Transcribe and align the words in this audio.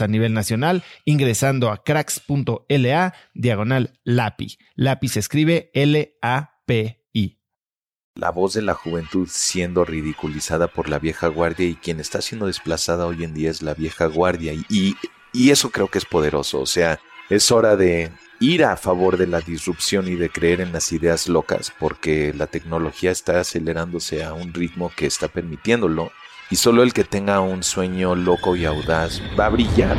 a 0.00 0.08
nivel 0.08 0.32
nacional 0.32 0.82
ingresando 1.04 1.70
a 1.70 1.82
cracks.la 1.82 3.14
diagonal 3.34 4.00
LAPI. 4.04 4.58
LAPI 4.76 5.08
se 5.08 5.20
escribe 5.20 5.70
L-A-P-I. 5.74 7.40
La 8.16 8.30
voz 8.30 8.54
de 8.54 8.62
la 8.62 8.74
juventud 8.74 9.28
siendo 9.30 9.84
ridiculizada 9.84 10.68
por 10.68 10.88
la 10.88 10.98
vieja 10.98 11.28
guardia 11.28 11.66
y 11.66 11.74
quien 11.74 12.00
está 12.00 12.22
siendo 12.22 12.46
desplazada 12.46 13.06
hoy 13.06 13.24
en 13.24 13.34
día 13.34 13.50
es 13.50 13.62
la 13.62 13.74
vieja 13.74 14.06
guardia 14.06 14.52
y, 14.52 14.96
y 15.32 15.50
eso 15.50 15.70
creo 15.70 15.88
que 15.88 15.98
es 15.98 16.04
poderoso. 16.04 16.60
O 16.60 16.66
sea, 16.66 17.00
es 17.28 17.50
hora 17.50 17.76
de 17.76 18.12
ir 18.40 18.64
a 18.64 18.76
favor 18.76 19.16
de 19.16 19.26
la 19.26 19.40
disrupción 19.40 20.08
y 20.08 20.14
de 20.14 20.30
creer 20.30 20.60
en 20.60 20.72
las 20.72 20.92
ideas 20.92 21.28
locas 21.28 21.72
porque 21.78 22.32
la 22.34 22.46
tecnología 22.46 23.10
está 23.10 23.40
acelerándose 23.40 24.22
a 24.24 24.32
un 24.32 24.52
ritmo 24.52 24.92
que 24.94 25.06
está 25.06 25.28
permitiéndolo 25.28 26.12
y 26.50 26.56
solo 26.56 26.82
el 26.82 26.92
que 26.92 27.04
tenga 27.04 27.40
un 27.40 27.62
sueño 27.62 28.14
loco 28.14 28.56
y 28.56 28.64
audaz 28.64 29.20
va 29.38 29.46
a 29.46 29.50
brillar. 29.50 29.96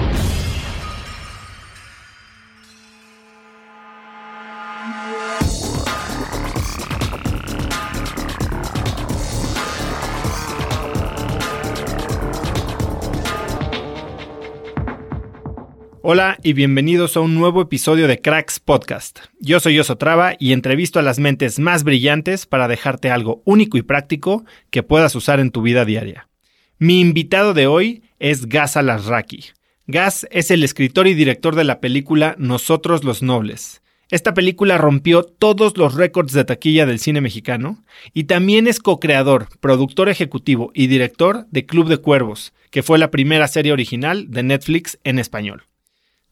Hola 16.08 16.38
y 16.44 16.54
bienvenidos 16.54 17.18
a 17.18 17.22
un 17.22 17.34
nuevo 17.34 17.64
episodio 17.64 18.08
de 18.08 18.22
Cracks 18.22 18.60
Podcast. 18.60 19.22
Yo 19.40 19.60
soy 19.60 19.80
Oso 19.80 19.98
Traba 19.98 20.36
y 20.38 20.54
entrevisto 20.54 21.00
a 21.00 21.02
las 21.02 21.18
mentes 21.18 21.58
más 21.58 21.84
brillantes 21.84 22.46
para 22.46 22.68
dejarte 22.68 23.10
algo 23.10 23.42
único 23.44 23.80
y 23.80 23.82
práctico 23.82 24.46
que 24.70 24.84
puedas 24.84 25.16
usar 25.16 25.40
en 25.40 25.50
tu 25.50 25.64
vida 25.64 25.84
diaria. 25.84 26.30
Mi 26.78 27.00
invitado 27.00 27.54
de 27.54 27.68
hoy 27.68 28.04
es 28.20 28.48
Gas 28.48 28.76
Alasraki. 28.76 29.46
Gas 29.88 30.28
es 30.30 30.52
el 30.52 30.62
escritor 30.62 31.08
y 31.08 31.14
director 31.14 31.56
de 31.56 31.64
la 31.64 31.80
película 31.80 32.36
Nosotros 32.38 33.06
los 33.06 33.24
Nobles. 33.24 33.82
Esta 34.10 34.34
película 34.34 34.78
rompió 34.78 35.24
todos 35.24 35.78
los 35.78 35.96
récords 35.96 36.34
de 36.34 36.44
taquilla 36.44 36.86
del 36.86 37.00
cine 37.00 37.22
mexicano 37.22 37.86
y 38.14 38.26
también 38.26 38.68
es 38.68 38.82
co-creador, 38.82 39.48
productor 39.62 40.10
ejecutivo 40.10 40.72
y 40.74 40.88
director 40.88 41.48
de 41.50 41.66
Club 41.66 41.88
de 41.88 41.98
Cuervos, 41.98 42.54
que 42.72 42.84
fue 42.84 43.00
la 43.00 43.10
primera 43.10 43.48
serie 43.48 43.72
original 43.72 44.30
de 44.30 44.44
Netflix 44.44 45.00
en 45.06 45.18
español. 45.18 45.64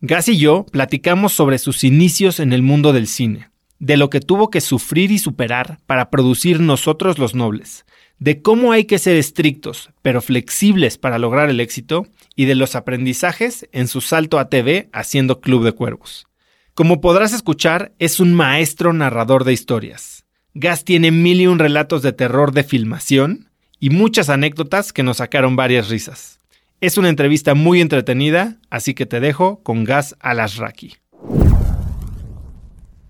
Gas 0.02 0.28
y 0.28 0.38
yo 0.38 0.66
platicamos 0.66 1.32
sobre 1.32 1.58
sus 1.58 1.86
inicios 1.86 2.42
en 2.42 2.52
el 2.52 2.64
mundo 2.64 2.92
del 2.92 3.08
cine, 3.08 3.50
de 3.80 3.96
lo 3.96 4.10
que 4.10 4.20
tuvo 4.20 4.50
que 4.50 4.60
sufrir 4.60 5.10
y 5.10 5.20
superar 5.20 5.80
para 5.86 6.10
producir 6.10 6.60
Nosotros 6.60 7.18
los 7.18 7.34
Nobles, 7.34 7.86
de 8.24 8.42
cómo 8.42 8.72
hay 8.72 8.86
que 8.86 9.00
ser 9.00 9.18
estrictos, 9.18 9.90
pero 10.02 10.22
flexibles 10.22 10.98
para 10.98 11.20
lograr 11.20 11.50
el 11.50 11.60
éxito, 11.60 12.08
y 12.38 12.46
de 12.46 12.56
los 12.56 12.74
aprendizajes 12.74 13.68
en 13.74 13.90
su 13.90 14.00
salto 14.00 14.40
a 14.40 14.48
TV 14.48 14.88
haciendo 14.94 15.42
Club 15.42 15.66
de 15.66 15.74
Cuervos. 15.74 16.26
Como 16.74 17.02
podrás 17.02 17.34
escuchar, 17.34 17.92
es 18.00 18.22
un 18.22 18.34
maestro 18.34 18.94
narrador 18.94 19.44
de 19.44 19.52
historias. 19.52 20.26
Gas 20.54 20.86
tiene 20.86 21.12
mil 21.12 21.42
y 21.42 21.48
un 21.48 21.60
relatos 21.60 22.02
de 22.02 22.14
terror 22.14 22.54
de 22.54 22.64
filmación 22.64 23.50
y 23.78 23.90
muchas 23.90 24.30
anécdotas 24.30 24.94
que 24.94 25.04
nos 25.04 25.18
sacaron 25.18 25.58
varias 25.58 25.90
risas. 25.90 26.40
Es 26.80 26.98
una 26.98 27.10
entrevista 27.10 27.56
muy 27.56 27.82
entretenida, 27.82 28.58
así 28.70 28.94
que 28.94 29.06
te 29.06 29.20
dejo 29.20 29.62
con 29.64 29.84
Gas 29.84 30.16
Alasraki. 30.22 30.96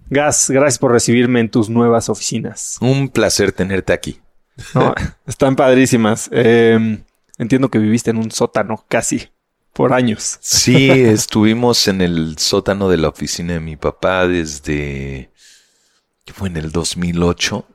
Gas, 0.09 0.50
gracias 0.50 0.80
por 0.80 0.91
recibirme 0.91 1.40
en 1.40 1.50
tus 1.50 1.69
nuevas 1.69 2.09
oficinas. 2.09 2.80
Un 2.81 3.09
placer 3.09 3.51
tenerte 3.51 3.94
aquí. 3.94 4.22
No, 4.73 4.93
están 5.27 5.55
padrísimas. 5.55 6.29
Eh, 6.31 7.03
entiendo 7.37 7.69
que 7.69 7.79
viviste 7.79 8.11
en 8.11 8.17
un 8.17 8.31
sótano 8.31 8.85
casi 8.87 9.29
por 9.73 9.93
años. 9.93 10.37
Sí, 10.41 10.89
estuvimos 10.91 11.87
en 11.87 12.01
el 12.01 12.37
sótano 12.37 12.89
de 12.89 12.97
la 12.97 13.09
oficina 13.09 13.53
de 13.53 13.59
mi 13.59 13.75
papá 13.75 14.27
desde... 14.27 15.31
¿Qué 16.25 16.31
fue 16.31 16.47
en 16.47 16.57
el 16.57 16.71
2008? 16.71 17.65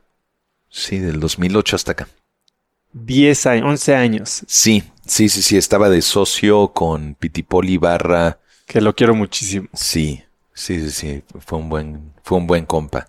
Sí, 0.71 0.99
del 0.99 1.21
2008 1.21 1.77
hasta 1.77 1.93
acá. 1.93 2.09
10 2.93 3.47
años, 3.47 3.67
11 3.67 3.95
años. 3.95 4.45
Sí, 4.47 4.83
sí, 5.05 5.29
sí, 5.29 5.43
sí. 5.43 5.57
Estaba 5.57 5.91
de 5.91 6.01
socio 6.01 6.69
con 6.69 7.15
Pitipoli 7.15 7.77
Barra. 7.77 8.41
Que 8.67 8.81
lo 8.81 8.95
quiero 8.95 9.15
muchísimo. 9.15 9.69
Sí, 9.75 10.23
sí, 10.55 10.81
sí, 10.81 10.91
sí. 10.91 11.23
Fue 11.41 11.59
un 11.59 11.69
buen, 11.69 12.15
fue 12.23 12.39
un 12.39 12.47
buen 12.47 12.65
compa. 12.65 13.09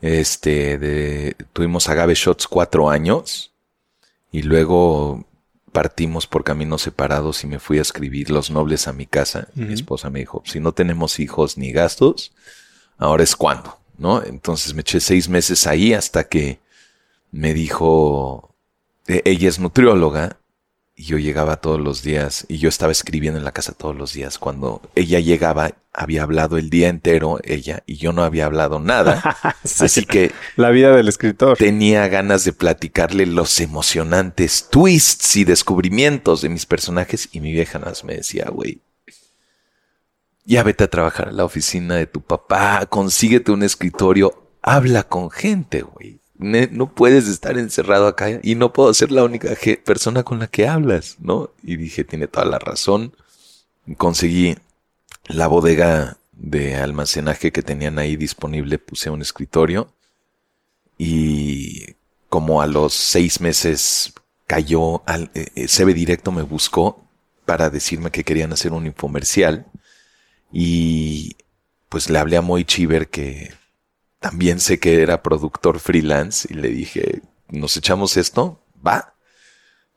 Este, 0.00 0.78
de, 0.78 1.36
tuvimos 1.52 1.88
Agave 1.88 2.14
Shots 2.14 2.46
cuatro 2.46 2.90
años 2.90 3.52
y 4.30 4.42
luego 4.42 5.26
partimos 5.72 6.26
por 6.26 6.44
caminos 6.44 6.82
separados 6.82 7.44
y 7.44 7.46
me 7.46 7.58
fui 7.58 7.78
a 7.78 7.82
escribir 7.82 8.30
Los 8.30 8.50
Nobles 8.50 8.88
a 8.88 8.92
mi 8.92 9.06
casa. 9.06 9.48
Mi 9.54 9.74
esposa 9.74 10.10
me 10.10 10.20
dijo, 10.20 10.42
si 10.44 10.60
no 10.60 10.72
tenemos 10.72 11.20
hijos 11.20 11.58
ni 11.58 11.72
gastos, 11.72 12.32
ahora 12.96 13.22
es 13.22 13.36
cuando, 13.36 13.78
¿no? 13.96 14.22
Entonces 14.22 14.74
me 14.74 14.80
eché 14.80 15.00
seis 15.00 15.28
meses 15.28 15.66
ahí 15.66 15.92
hasta 15.92 16.24
que 16.24 16.60
me 17.30 17.54
dijo, 17.54 18.54
ella 19.06 19.48
es 19.48 19.58
nutrióloga 19.58 20.38
y 20.96 21.04
yo 21.04 21.18
llegaba 21.18 21.60
todos 21.60 21.80
los 21.80 22.02
días 22.02 22.44
y 22.48 22.58
yo 22.58 22.68
estaba 22.68 22.92
escribiendo 22.92 23.38
en 23.38 23.44
la 23.44 23.52
casa 23.52 23.72
todos 23.72 23.96
los 23.96 24.12
días. 24.12 24.38
Cuando 24.38 24.82
ella 24.94 25.20
llegaba, 25.20 25.72
había 25.98 26.22
hablado 26.22 26.58
el 26.58 26.70
día 26.70 26.88
entero 26.88 27.38
ella 27.42 27.82
y 27.86 27.96
yo 27.96 28.12
no 28.12 28.22
había 28.22 28.46
hablado 28.46 28.78
nada. 28.80 29.36
Así 29.62 30.04
que 30.06 30.32
la 30.56 30.70
vida 30.70 30.94
del 30.94 31.08
escritor. 31.08 31.56
Tenía 31.56 32.06
ganas 32.08 32.44
de 32.44 32.52
platicarle 32.52 33.26
los 33.26 33.60
emocionantes 33.60 34.68
twists 34.70 35.36
y 35.36 35.44
descubrimientos 35.44 36.42
de 36.42 36.48
mis 36.48 36.66
personajes 36.66 37.28
y 37.32 37.40
mi 37.40 37.52
vieja 37.52 37.78
nada 37.78 37.90
más 37.90 38.04
me 38.04 38.16
decía, 38.16 38.48
güey, 38.50 38.80
ya 40.44 40.62
vete 40.62 40.84
a 40.84 40.90
trabajar 40.90 41.28
a 41.28 41.32
la 41.32 41.44
oficina 41.44 41.96
de 41.96 42.06
tu 42.06 42.22
papá, 42.22 42.86
consíguete 42.86 43.52
un 43.52 43.62
escritorio, 43.62 44.50
habla 44.62 45.02
con 45.02 45.30
gente, 45.30 45.82
güey 45.82 46.20
no 46.38 46.94
puedes 46.94 47.26
estar 47.26 47.58
encerrado 47.58 48.06
acá 48.06 48.38
y 48.42 48.54
no 48.54 48.72
puedo 48.72 48.94
ser 48.94 49.10
la 49.10 49.24
única 49.24 49.50
persona 49.84 50.22
con 50.22 50.38
la 50.38 50.46
que 50.46 50.68
hablas, 50.68 51.16
¿no? 51.18 51.50
Y 51.62 51.76
dije, 51.76 52.04
tiene 52.04 52.28
toda 52.28 52.46
la 52.46 52.58
razón. 52.58 53.12
Conseguí 53.96 54.56
la 55.28 55.46
bodega 55.46 56.18
de 56.32 56.76
almacenaje 56.76 57.52
que 57.52 57.62
tenían 57.62 57.98
ahí 57.98 58.16
disponible, 58.16 58.78
puse 58.78 59.10
un 59.10 59.22
escritorio 59.22 59.92
y 60.96 61.96
como 62.28 62.60
a 62.62 62.66
los 62.66 62.94
seis 62.94 63.40
meses 63.40 64.12
cayó, 64.46 65.02
al, 65.06 65.30
eh, 65.34 65.48
eh, 65.54 65.66
CB 65.68 65.94
Directo 65.94 66.32
me 66.32 66.42
buscó 66.42 67.04
para 67.44 67.70
decirme 67.70 68.10
que 68.10 68.24
querían 68.24 68.52
hacer 68.52 68.72
un 68.72 68.86
infomercial 68.86 69.66
y 70.52 71.36
pues 71.88 72.10
le 72.10 72.18
hablé 72.18 72.36
a 72.36 72.42
Moy 72.42 72.64
Chiver 72.64 73.08
que 73.08 73.52
también 74.20 74.60
sé 74.60 74.78
que 74.78 75.02
era 75.02 75.22
productor 75.22 75.78
freelance 75.80 76.48
y 76.50 76.54
le 76.54 76.68
dije, 76.68 77.22
¿nos 77.48 77.76
echamos 77.76 78.16
esto? 78.16 78.60
Va. 78.86 79.14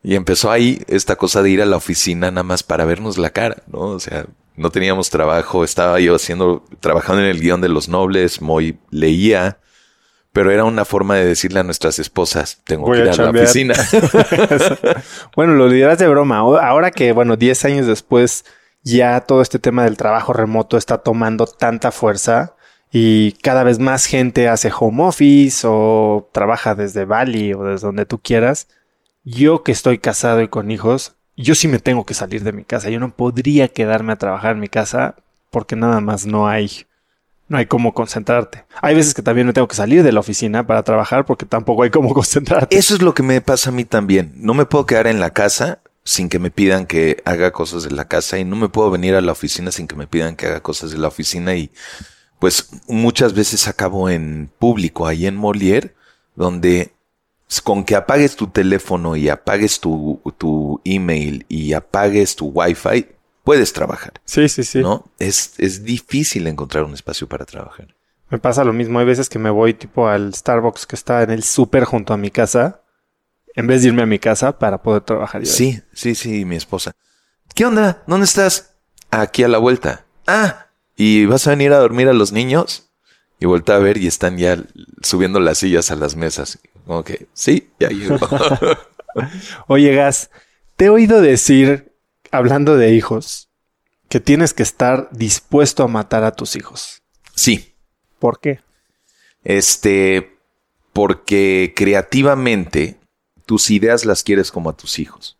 Y 0.03 0.15
empezó 0.15 0.51
ahí 0.51 0.83
esta 0.87 1.15
cosa 1.15 1.41
de 1.41 1.51
ir 1.51 1.61
a 1.61 1.65
la 1.65 1.77
oficina 1.77 2.31
nada 2.31 2.43
más 2.43 2.63
para 2.63 2.85
vernos 2.85 3.17
la 3.17 3.31
cara, 3.31 3.63
¿no? 3.67 3.81
O 3.81 3.99
sea, 3.99 4.27
no 4.61 4.69
teníamos 4.69 5.09
trabajo, 5.09 5.63
estaba 5.63 5.99
yo 5.99 6.15
haciendo, 6.15 6.63
trabajando 6.79 7.21
en 7.21 7.29
el 7.29 7.39
guion 7.41 7.61
de 7.61 7.69
los 7.69 7.89
nobles, 7.89 8.41
muy 8.41 8.79
leía, 8.89 9.57
pero 10.33 10.51
era 10.51 10.63
una 10.63 10.85
forma 10.85 11.15
de 11.15 11.25
decirle 11.25 11.59
a 11.59 11.63
nuestras 11.63 11.99
esposas, 11.99 12.61
tengo 12.63 12.89
que 12.91 12.99
ir 12.99 13.09
a, 13.09 13.15
la 13.15 13.29
oficina. 13.31 13.73
bueno, 15.35 15.53
lo 15.53 15.69
dirás 15.69 15.97
de 15.99 16.07
broma. 16.07 16.37
Ahora 16.37 16.91
que, 16.91 17.11
bueno, 17.11 17.35
10 17.35 17.65
años 17.65 17.85
después, 17.85 18.45
ya 18.83 19.19
todo 19.21 19.41
este 19.41 19.59
tema 19.59 19.83
del 19.83 19.97
trabajo 19.97 20.31
remoto 20.31 20.77
está 20.77 20.99
tomando 20.99 21.47
tanta 21.47 21.91
fuerza 21.91 22.55
y 22.91 23.33
cada 23.33 23.63
vez 23.63 23.79
más 23.79 24.05
gente 24.05 24.47
hace 24.47 24.71
home 24.77 25.03
office 25.03 25.65
o 25.67 26.29
trabaja 26.31 26.75
desde 26.75 27.05
Bali 27.05 27.53
o 27.53 27.63
desde 27.63 27.87
donde 27.87 28.05
tú 28.05 28.19
quieras. 28.19 28.67
Yo 29.23 29.63
que 29.63 29.71
estoy 29.71 29.99
casado 29.99 30.41
y 30.41 30.47
con 30.47 30.71
hijos, 30.71 31.15
yo 31.37 31.55
sí 31.55 31.67
me 31.67 31.79
tengo 31.79 32.05
que 32.05 32.13
salir 32.13 32.43
de 32.43 32.51
mi 32.51 32.63
casa. 32.63 32.89
Yo 32.89 32.99
no 32.99 33.15
podría 33.15 33.67
quedarme 33.67 34.13
a 34.13 34.17
trabajar 34.17 34.53
en 34.53 34.59
mi 34.59 34.67
casa 34.67 35.15
porque 35.49 35.75
nada 35.75 36.01
más 36.01 36.25
no 36.25 36.47
hay 36.47 36.85
no 37.47 37.57
hay 37.57 37.65
cómo 37.65 37.93
concentrarte. 37.93 38.63
Hay 38.81 38.95
veces 38.95 39.13
que 39.13 39.21
también 39.21 39.45
me 39.45 39.51
tengo 39.51 39.67
que 39.67 39.75
salir 39.75 40.03
de 40.03 40.13
la 40.13 40.21
oficina 40.21 40.65
para 40.65 40.83
trabajar 40.83 41.25
porque 41.25 41.45
tampoco 41.45 41.83
hay 41.83 41.89
cómo 41.89 42.13
concentrarte. 42.13 42.77
Eso 42.77 42.95
es 42.95 43.01
lo 43.01 43.13
que 43.13 43.23
me 43.23 43.41
pasa 43.41 43.71
a 43.71 43.73
mí 43.73 43.83
también. 43.83 44.31
No 44.37 44.53
me 44.53 44.65
puedo 44.65 44.85
quedar 44.85 45.07
en 45.07 45.19
la 45.19 45.31
casa 45.31 45.79
sin 46.03 46.29
que 46.29 46.39
me 46.39 46.49
pidan 46.49 46.85
que 46.85 47.21
haga 47.25 47.51
cosas 47.51 47.83
de 47.83 47.91
la 47.91 48.07
casa 48.07 48.39
y 48.39 48.45
no 48.45 48.55
me 48.55 48.69
puedo 48.69 48.89
venir 48.89 49.15
a 49.15 49.21
la 49.21 49.33
oficina 49.33 49.71
sin 49.71 49.87
que 49.87 49.95
me 49.95 50.07
pidan 50.07 50.35
que 50.35 50.47
haga 50.47 50.61
cosas 50.61 50.91
de 50.91 50.97
la 50.97 51.09
oficina 51.09 51.53
y 51.55 51.71
pues 52.39 52.69
muchas 52.87 53.33
veces 53.33 53.67
acabo 53.67 54.09
en 54.09 54.49
público, 54.57 55.05
ahí 55.05 55.27
en 55.27 55.37
Molière, 55.37 55.93
donde 56.35 56.93
con 57.59 57.83
que 57.83 57.95
apagues 57.95 58.37
tu 58.37 58.47
teléfono 58.47 59.17
y 59.17 59.27
apagues 59.27 59.81
tu, 59.81 60.21
tu 60.37 60.79
email 60.85 61.45
y 61.49 61.73
apagues 61.73 62.35
tu 62.35 62.47
wifi, 62.47 63.07
puedes 63.43 63.73
trabajar. 63.73 64.13
Sí, 64.23 64.47
sí, 64.47 64.63
sí. 64.63 64.79
¿No? 64.79 65.11
Es, 65.19 65.55
es 65.57 65.83
difícil 65.83 66.47
encontrar 66.47 66.85
un 66.85 66.93
espacio 66.93 67.27
para 67.27 67.45
trabajar. 67.45 67.93
Me 68.29 68.39
pasa 68.39 68.63
lo 68.63 68.71
mismo. 68.71 68.99
Hay 68.99 69.05
veces 69.05 69.27
que 69.27 69.39
me 69.39 69.49
voy 69.49 69.73
tipo 69.73 70.07
al 70.07 70.33
Starbucks 70.33 70.85
que 70.85 70.95
está 70.95 71.21
en 71.23 71.31
el 71.31 71.43
súper 71.43 71.83
junto 71.83 72.13
a 72.13 72.17
mi 72.17 72.31
casa, 72.31 72.81
en 73.55 73.67
vez 73.67 73.81
de 73.81 73.89
irme 73.89 74.03
a 74.03 74.05
mi 74.05 74.19
casa 74.19 74.57
para 74.57 74.81
poder 74.81 75.01
trabajar. 75.01 75.45
Sí, 75.45 75.81
sí, 75.91 76.15
sí, 76.15 76.45
mi 76.45 76.55
esposa. 76.55 76.93
¿Qué 77.53 77.65
onda? 77.65 78.03
¿Dónde 78.07 78.23
estás? 78.23 78.75
Aquí 79.09 79.43
a 79.43 79.49
la 79.49 79.57
vuelta. 79.57 80.05
Ah, 80.25 80.67
¿Y 80.95 81.25
vas 81.25 81.45
a 81.47 81.49
venir 81.49 81.73
a 81.73 81.79
dormir 81.79 82.07
a 82.07 82.13
los 82.13 82.31
niños? 82.31 82.89
Y 83.39 83.47
vuelta 83.47 83.75
a 83.75 83.79
ver 83.79 83.97
y 83.97 84.07
están 84.07 84.37
ya 84.37 84.63
subiendo 85.01 85.39
las 85.39 85.57
sillas 85.57 85.91
a 85.91 85.95
las 85.95 86.15
mesas. 86.15 86.59
Como 86.85 87.03
que, 87.03 87.27
sí, 87.33 87.69
ya 87.79 87.89
llego. 87.89 88.17
Oye, 89.67 89.93
Gas, 89.93 90.29
te 90.75 90.85
he 90.85 90.89
oído 90.89 91.21
decir, 91.21 91.93
hablando 92.31 92.77
de 92.77 92.93
hijos, 92.93 93.49
que 94.09 94.19
tienes 94.19 94.53
que 94.53 94.63
estar 94.63 95.09
dispuesto 95.11 95.83
a 95.83 95.87
matar 95.87 96.23
a 96.23 96.33
tus 96.33 96.55
hijos. 96.55 97.01
Sí. 97.35 97.75
¿Por 98.19 98.39
qué? 98.39 98.59
Este, 99.43 100.37
porque 100.93 101.73
creativamente 101.75 102.99
tus 103.45 103.69
ideas 103.71 104.05
las 104.05 104.23
quieres 104.23 104.51
como 104.51 104.69
a 104.69 104.77
tus 104.77 104.99
hijos. 104.99 105.37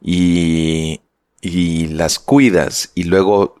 Y, 0.00 1.02
y 1.40 1.88
las 1.88 2.18
cuidas 2.18 2.92
y 2.94 3.04
luego 3.04 3.56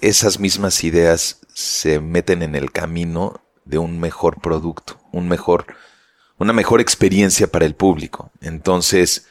esas 0.00 0.38
mismas 0.38 0.84
ideas 0.84 1.40
se 1.54 2.00
meten 2.00 2.42
en 2.42 2.54
el 2.54 2.72
camino 2.72 3.40
de 3.64 3.78
un 3.78 3.98
mejor 3.98 4.40
producto, 4.40 4.98
un 5.16 5.28
mejor, 5.28 5.66
una 6.38 6.52
mejor 6.52 6.80
experiencia 6.80 7.46
para 7.46 7.66
el 7.66 7.74
público. 7.74 8.30
Entonces, 8.40 9.26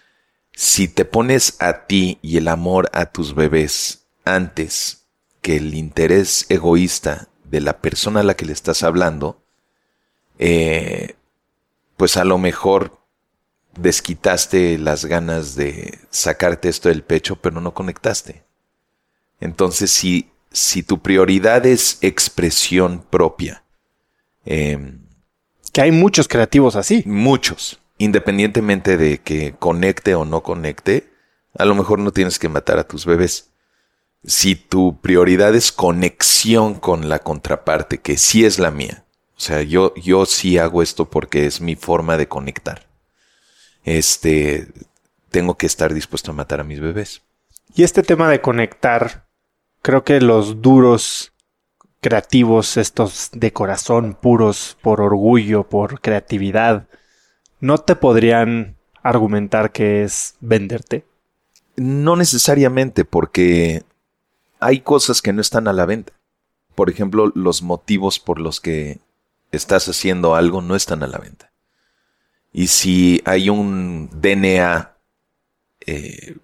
si 0.54 0.88
te 0.88 1.06
pones 1.06 1.56
a 1.60 1.86
ti 1.86 2.20
y 2.22 2.38
el 2.38 2.48
amor 2.48 2.90
a 2.94 3.08
tus 3.08 3.36
bebés 3.36 4.06
antes 4.26 5.06
que 5.42 5.58
el 5.58 5.74
interés 5.74 6.46
egoísta 6.50 7.28
de 7.44 7.62
la 7.62 7.82
persona 7.82 8.22
a 8.22 8.24
la 8.24 8.36
que 8.36 8.46
le 8.46 8.54
estás 8.54 8.84
hablando, 8.84 9.44
eh, 10.40 11.16
pues 11.98 12.18
a 12.18 12.24
lo 12.24 12.38
mejor 12.38 13.00
desquitaste 13.78 14.78
las 14.78 15.06
ganas 15.06 15.56
de 15.56 16.00
sacarte 16.10 16.70
esto 16.70 16.90
del 16.90 17.04
pecho, 17.04 17.36
pero 17.36 17.60
no 17.60 17.74
conectaste. 17.74 18.44
Entonces, 19.40 19.92
si 19.92 20.30
si 20.54 20.84
tu 20.84 21.02
prioridad 21.02 21.66
es 21.66 21.98
expresión 22.02 23.04
propia. 23.10 23.64
Em, 24.46 25.00
que 25.74 25.82
hay 25.82 25.92
muchos 25.92 26.30
creativos 26.30 26.78
así. 26.78 27.04
Muchos. 27.06 27.80
Independientemente 27.98 28.96
de 28.96 29.18
que 29.18 29.56
conecte 29.60 30.16
o 30.16 30.24
no 30.24 30.42
conecte, 30.42 31.12
a 31.58 31.66
lo 31.66 31.76
mejor 31.76 32.00
no 32.00 32.12
tienes 32.12 32.40
que 32.40 32.48
matar 32.48 32.80
a 32.80 32.88
tus 32.88 33.06
bebés. 33.06 33.50
Si 34.24 34.56
tu 34.56 35.02
prioridad 35.02 35.54
es 35.56 35.72
conexión 35.72 36.76
con 36.76 37.10
la 37.10 37.20
contraparte, 37.20 37.98
que 37.98 38.18
sí 38.18 38.46
es 38.46 38.60
la 38.60 38.72
mía. 38.72 39.04
O 39.36 39.40
sea, 39.40 39.64
yo, 39.64 39.94
yo 39.96 40.26
sí 40.26 40.58
hago 40.58 40.82
esto 40.82 41.10
porque 41.10 41.46
es 41.46 41.60
mi 41.60 41.76
forma 41.76 42.18
de 42.18 42.28
conectar. 42.28 42.88
Este, 43.84 44.68
tengo 45.32 45.58
que 45.58 45.66
estar 45.66 45.94
dispuesto 45.94 46.32
a 46.32 46.36
matar 46.36 46.62
a 46.62 46.64
mis 46.64 46.80
bebés. 46.80 47.24
Y 47.76 47.84
este 47.84 48.04
tema 48.04 48.30
de 48.30 48.42
conectar, 48.42 49.26
creo 49.82 50.04
que 50.04 50.22
los 50.22 50.62
duros 50.62 51.33
creativos, 52.04 52.78
estos 52.78 53.30
de 53.32 53.52
corazón 53.52 54.16
puros 54.22 54.78
por 54.82 55.02
orgullo, 55.02 55.64
por 55.64 56.02
creatividad, 56.02 56.88
no 57.60 57.80
te 57.80 57.96
podrían 57.96 58.76
argumentar 59.02 59.72
que 59.72 60.04
es 60.04 60.36
venderte. 60.42 61.06
No 61.78 62.16
necesariamente, 62.16 63.06
porque 63.06 63.84
hay 64.60 64.82
cosas 64.82 65.22
que 65.22 65.34
no 65.34 65.42
están 65.42 65.68
a 65.68 65.74
la 65.74 65.86
venta. 65.86 66.14
Por 66.76 66.90
ejemplo, 66.90 67.32
los 67.36 67.64
motivos 67.64 68.20
por 68.20 68.40
los 68.40 68.60
que 68.60 69.00
estás 69.52 69.88
haciendo 69.88 70.36
algo 70.36 70.62
no 70.62 70.76
están 70.76 71.04
a 71.04 71.08
la 71.08 71.18
venta. 71.18 71.52
Y 72.52 72.68
si 72.68 73.22
hay 73.26 73.50
un 73.50 74.10
DNA 74.14 74.94
eh, 75.86 76.36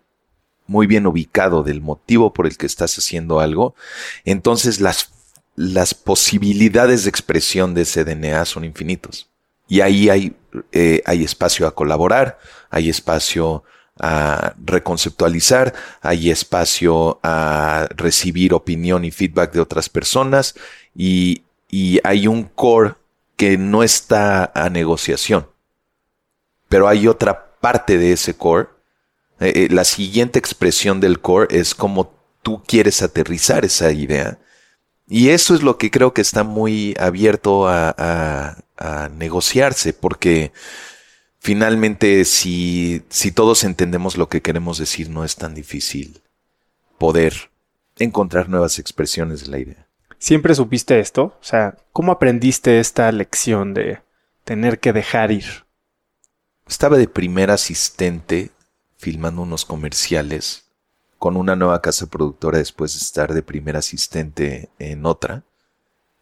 muy 0.67 0.87
bien 0.87 1.05
ubicado 1.05 1.63
del 1.63 1.81
motivo 1.81 2.31
por 2.31 2.47
el 2.47 2.57
que 2.57 2.65
estás 2.65 2.97
haciendo 2.97 3.39
algo, 3.39 3.75
entonces 4.23 4.79
las, 4.79 5.11
las 5.59 5.93
posibilidades 5.93 7.03
de 7.03 7.09
expresión 7.09 7.73
de 7.73 7.81
ese 7.81 8.05
DNA 8.05 8.45
son 8.45 8.63
infinitos. 8.63 9.29
Y 9.67 9.81
ahí 9.81 10.09
hay, 10.09 10.33
eh, 10.71 11.01
hay 11.05 11.23
espacio 11.23 11.67
a 11.67 11.75
colaborar, 11.75 12.39
hay 12.69 12.89
espacio 12.89 13.63
a 13.99 14.53
reconceptualizar, 14.63 15.73
hay 16.01 16.31
espacio 16.31 17.19
a 17.21 17.89
recibir 17.95 18.53
opinión 18.53 19.03
y 19.03 19.11
feedback 19.11 19.51
de 19.51 19.59
otras 19.59 19.89
personas 19.89 20.55
y, 20.95 21.43
y 21.69 21.99
hay 22.05 22.27
un 22.27 22.43
core 22.43 22.93
que 23.35 23.57
no 23.57 23.83
está 23.83 24.51
a 24.55 24.69
negociación. 24.69 25.49
Pero 26.69 26.87
hay 26.87 27.07
otra 27.07 27.51
parte 27.59 27.97
de 27.97 28.13
ese 28.13 28.33
core 28.33 28.69
eh, 29.39 29.53
eh, 29.55 29.67
la 29.69 29.85
siguiente 29.85 30.37
expresión 30.37 30.99
del 30.99 31.19
core 31.19 31.47
es 31.57 31.73
como 31.73 32.13
tú 32.41 32.61
quieres 32.65 33.01
aterrizar 33.01 33.65
esa 33.65 33.91
idea. 33.91 34.37
Y 35.09 35.29
eso 35.29 35.55
es 35.55 35.63
lo 35.63 35.77
que 35.79 35.89
creo 35.89 36.13
que 36.13 36.21
está 36.21 36.43
muy 36.43 36.95
abierto 36.99 37.67
a, 37.67 38.55
negociarse, 39.11 39.91
porque 39.91 40.53
finalmente 41.39 42.23
si, 42.23 43.01
si 43.09 43.31
todos 43.33 43.65
entendemos 43.65 44.17
lo 44.17 44.29
que 44.29 44.41
queremos 44.41 44.77
decir, 44.77 45.09
no 45.09 45.25
es 45.25 45.35
tan 45.35 45.53
difícil 45.53 46.21
poder 46.97 47.51
encontrar 47.97 48.47
nuevas 48.47 48.79
expresiones 48.79 49.41
de 49.41 49.47
la 49.47 49.59
idea. 49.59 49.87
¿Siempre 50.17 50.55
supiste 50.55 50.99
esto? 50.99 51.37
O 51.41 51.43
sea, 51.43 51.75
¿cómo 51.91 52.13
aprendiste 52.13 52.79
esta 52.79 53.11
lección 53.11 53.73
de 53.73 53.99
tener 54.45 54.79
que 54.79 54.93
dejar 54.93 55.31
ir? 55.31 55.65
Estaba 56.65 56.97
de 56.97 57.09
primer 57.09 57.51
asistente 57.51 58.51
filmando 58.97 59.41
unos 59.41 59.65
comerciales 59.65 60.68
con 61.19 61.37
una 61.37 61.55
nueva 61.55 61.81
casa 61.81 62.07
productora 62.07 62.57
después 62.57 62.93
de 62.93 62.99
estar 62.99 63.33
de 63.33 63.43
primer 63.43 63.77
asistente 63.77 64.69
en 64.79 65.05
otra. 65.05 65.43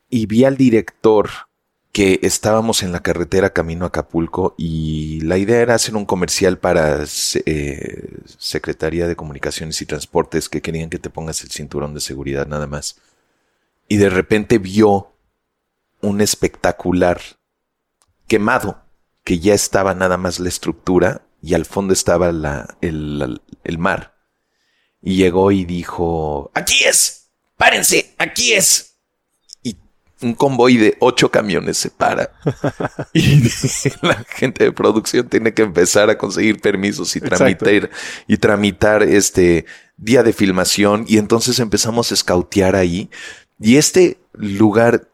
Y 0.09 0.25
vi 0.25 0.43
al 0.43 0.57
director 0.57 1.29
que 1.91 2.19
estábamos 2.23 2.83
en 2.83 2.91
la 2.91 3.01
carretera 3.01 3.53
camino 3.53 3.85
a 3.85 3.87
Acapulco 3.87 4.55
y 4.57 5.21
la 5.21 5.37
idea 5.37 5.61
era 5.61 5.75
hacer 5.75 5.95
un 5.95 6.05
comercial 6.05 6.57
para 6.57 7.03
eh, 7.45 8.17
Secretaría 8.37 9.07
de 9.07 9.15
Comunicaciones 9.15 9.81
y 9.81 9.85
Transportes 9.85 10.49
que 10.49 10.61
querían 10.61 10.89
que 10.89 10.99
te 10.99 11.09
pongas 11.09 11.41
el 11.43 11.51
cinturón 11.51 11.93
de 11.93 12.01
seguridad 12.01 12.47
nada 12.47 12.67
más. 12.67 12.99
Y 13.87 13.97
de 13.97 14.09
repente 14.09 14.57
vio 14.57 15.13
un 16.01 16.21
espectacular 16.21 17.21
quemado 18.27 18.83
que 19.23 19.39
ya 19.39 19.53
estaba 19.53 19.93
nada 19.93 20.17
más 20.17 20.39
la 20.39 20.49
estructura 20.49 21.21
y 21.41 21.53
al 21.53 21.65
fondo 21.65 21.93
estaba 21.93 22.31
la, 22.31 22.77
el, 22.81 23.41
el 23.63 23.77
mar. 23.77 24.16
Y 25.07 25.15
llegó 25.15 25.53
y 25.53 25.63
dijo, 25.63 26.51
aquí 26.53 26.83
es, 26.83 27.29
párense, 27.55 28.13
aquí 28.17 28.51
es. 28.51 28.97
Y 29.63 29.77
un 30.21 30.33
convoy 30.33 30.75
de 30.75 30.97
ocho 30.99 31.31
camiones 31.31 31.77
se 31.77 31.89
para. 31.89 32.29
y 33.13 33.41
la 34.01 34.25
gente 34.27 34.65
de 34.65 34.73
producción 34.73 35.29
tiene 35.29 35.53
que 35.53 35.61
empezar 35.61 36.09
a 36.09 36.17
conseguir 36.17 36.59
permisos 36.59 37.15
y 37.15 37.21
tramitar, 37.21 37.89
y 38.27 38.35
tramitar 38.35 39.01
este 39.01 39.65
día 39.95 40.23
de 40.23 40.33
filmación. 40.33 41.05
Y 41.07 41.19
entonces 41.19 41.57
empezamos 41.59 42.11
a 42.11 42.13
escautear 42.13 42.75
ahí. 42.75 43.09
Y 43.61 43.77
este 43.77 44.19
lugar 44.33 45.07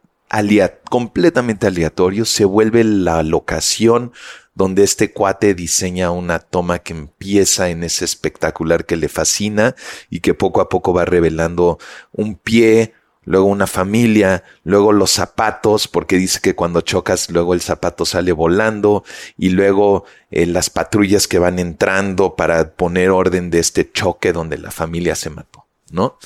completamente 0.89 1.67
aleatorio 1.67 2.25
se 2.25 2.45
vuelve 2.45 2.83
la 2.83 3.21
locación 3.21 4.11
donde 4.55 4.83
este 4.83 5.11
cuate 5.11 5.55
diseña 5.55 6.11
una 6.11 6.39
toma 6.39 6.79
que 6.79 6.93
empieza 6.93 7.69
en 7.69 7.83
ese 7.83 8.05
espectacular 8.05 8.85
que 8.85 8.97
le 8.97 9.09
fascina 9.09 9.75
y 10.09 10.19
que 10.19 10.33
poco 10.33 10.61
a 10.61 10.69
poco 10.69 10.93
va 10.93 11.05
revelando 11.05 11.79
un 12.11 12.35
pie, 12.35 12.93
luego 13.25 13.45
una 13.45 13.67
familia, 13.67 14.43
luego 14.63 14.91
los 14.91 15.11
zapatos, 15.11 15.87
porque 15.87 16.17
dice 16.17 16.39
que 16.41 16.55
cuando 16.55 16.81
chocas 16.81 17.31
luego 17.31 17.53
el 17.53 17.61
zapato 17.61 18.05
sale 18.05 18.31
volando 18.31 19.03
y 19.37 19.49
luego 19.49 20.05
eh, 20.29 20.45
las 20.45 20.69
patrullas 20.69 21.27
que 21.27 21.39
van 21.39 21.57
entrando 21.57 22.35
para 22.35 22.73
poner 22.73 23.09
orden 23.09 23.49
de 23.49 23.59
este 23.59 23.91
choque 23.91 24.33
donde 24.33 24.57
la 24.57 24.71
familia 24.71 25.15
se 25.15 25.31
mató, 25.31 25.65
¿no? 25.91 26.17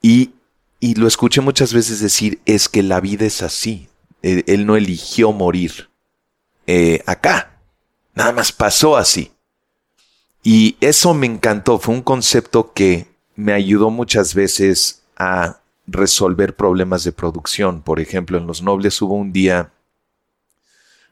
Y, 0.00 0.32
y 0.80 0.94
lo 0.94 1.06
escuché 1.06 1.40
muchas 1.40 1.74
veces 1.74 2.00
decir, 2.00 2.40
es 2.46 2.68
que 2.68 2.82
la 2.82 3.00
vida 3.00 3.26
es 3.26 3.42
así, 3.42 3.88
él 4.22 4.64
no 4.64 4.76
eligió 4.76 5.32
morir 5.32 5.88
eh, 6.66 7.02
acá. 7.06 7.58
Nada 8.14 8.32
más 8.32 8.52
pasó 8.52 8.96
así. 8.96 9.32
Y 10.42 10.76
eso 10.80 11.14
me 11.14 11.26
encantó. 11.26 11.78
Fue 11.78 11.94
un 11.94 12.02
concepto 12.02 12.72
que 12.72 13.08
me 13.34 13.52
ayudó 13.52 13.90
muchas 13.90 14.34
veces 14.34 15.02
a 15.16 15.60
resolver 15.86 16.54
problemas 16.54 17.04
de 17.04 17.12
producción. 17.12 17.82
Por 17.82 18.00
ejemplo, 18.00 18.38
en 18.38 18.46
Los 18.46 18.62
Nobles 18.62 19.00
hubo 19.02 19.14
un 19.14 19.32
día 19.32 19.72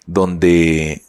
donde 0.06 1.02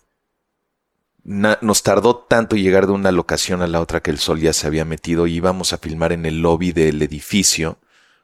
nos 1.23 1.83
tardó 1.83 2.17
tanto 2.17 2.57
llegar 2.57 2.85
de 2.85 2.91
una 2.91 3.11
locación 3.11 3.61
a 3.61 3.67
la 3.67 3.79
otra 3.79 4.01
que 4.01 4.11
el 4.11 4.19
sol 4.19 4.41
ya 4.41 4.51
se 4.51 4.67
había 4.67 4.83
metido 4.83 5.25
y 5.25 5.35
íbamos 5.35 5.71
a 5.71 5.77
filmar 5.77 6.11
en 6.11 6.25
el 6.25 6.41
lobby 6.41 6.73
del 6.73 7.01
edificio 7.01 7.77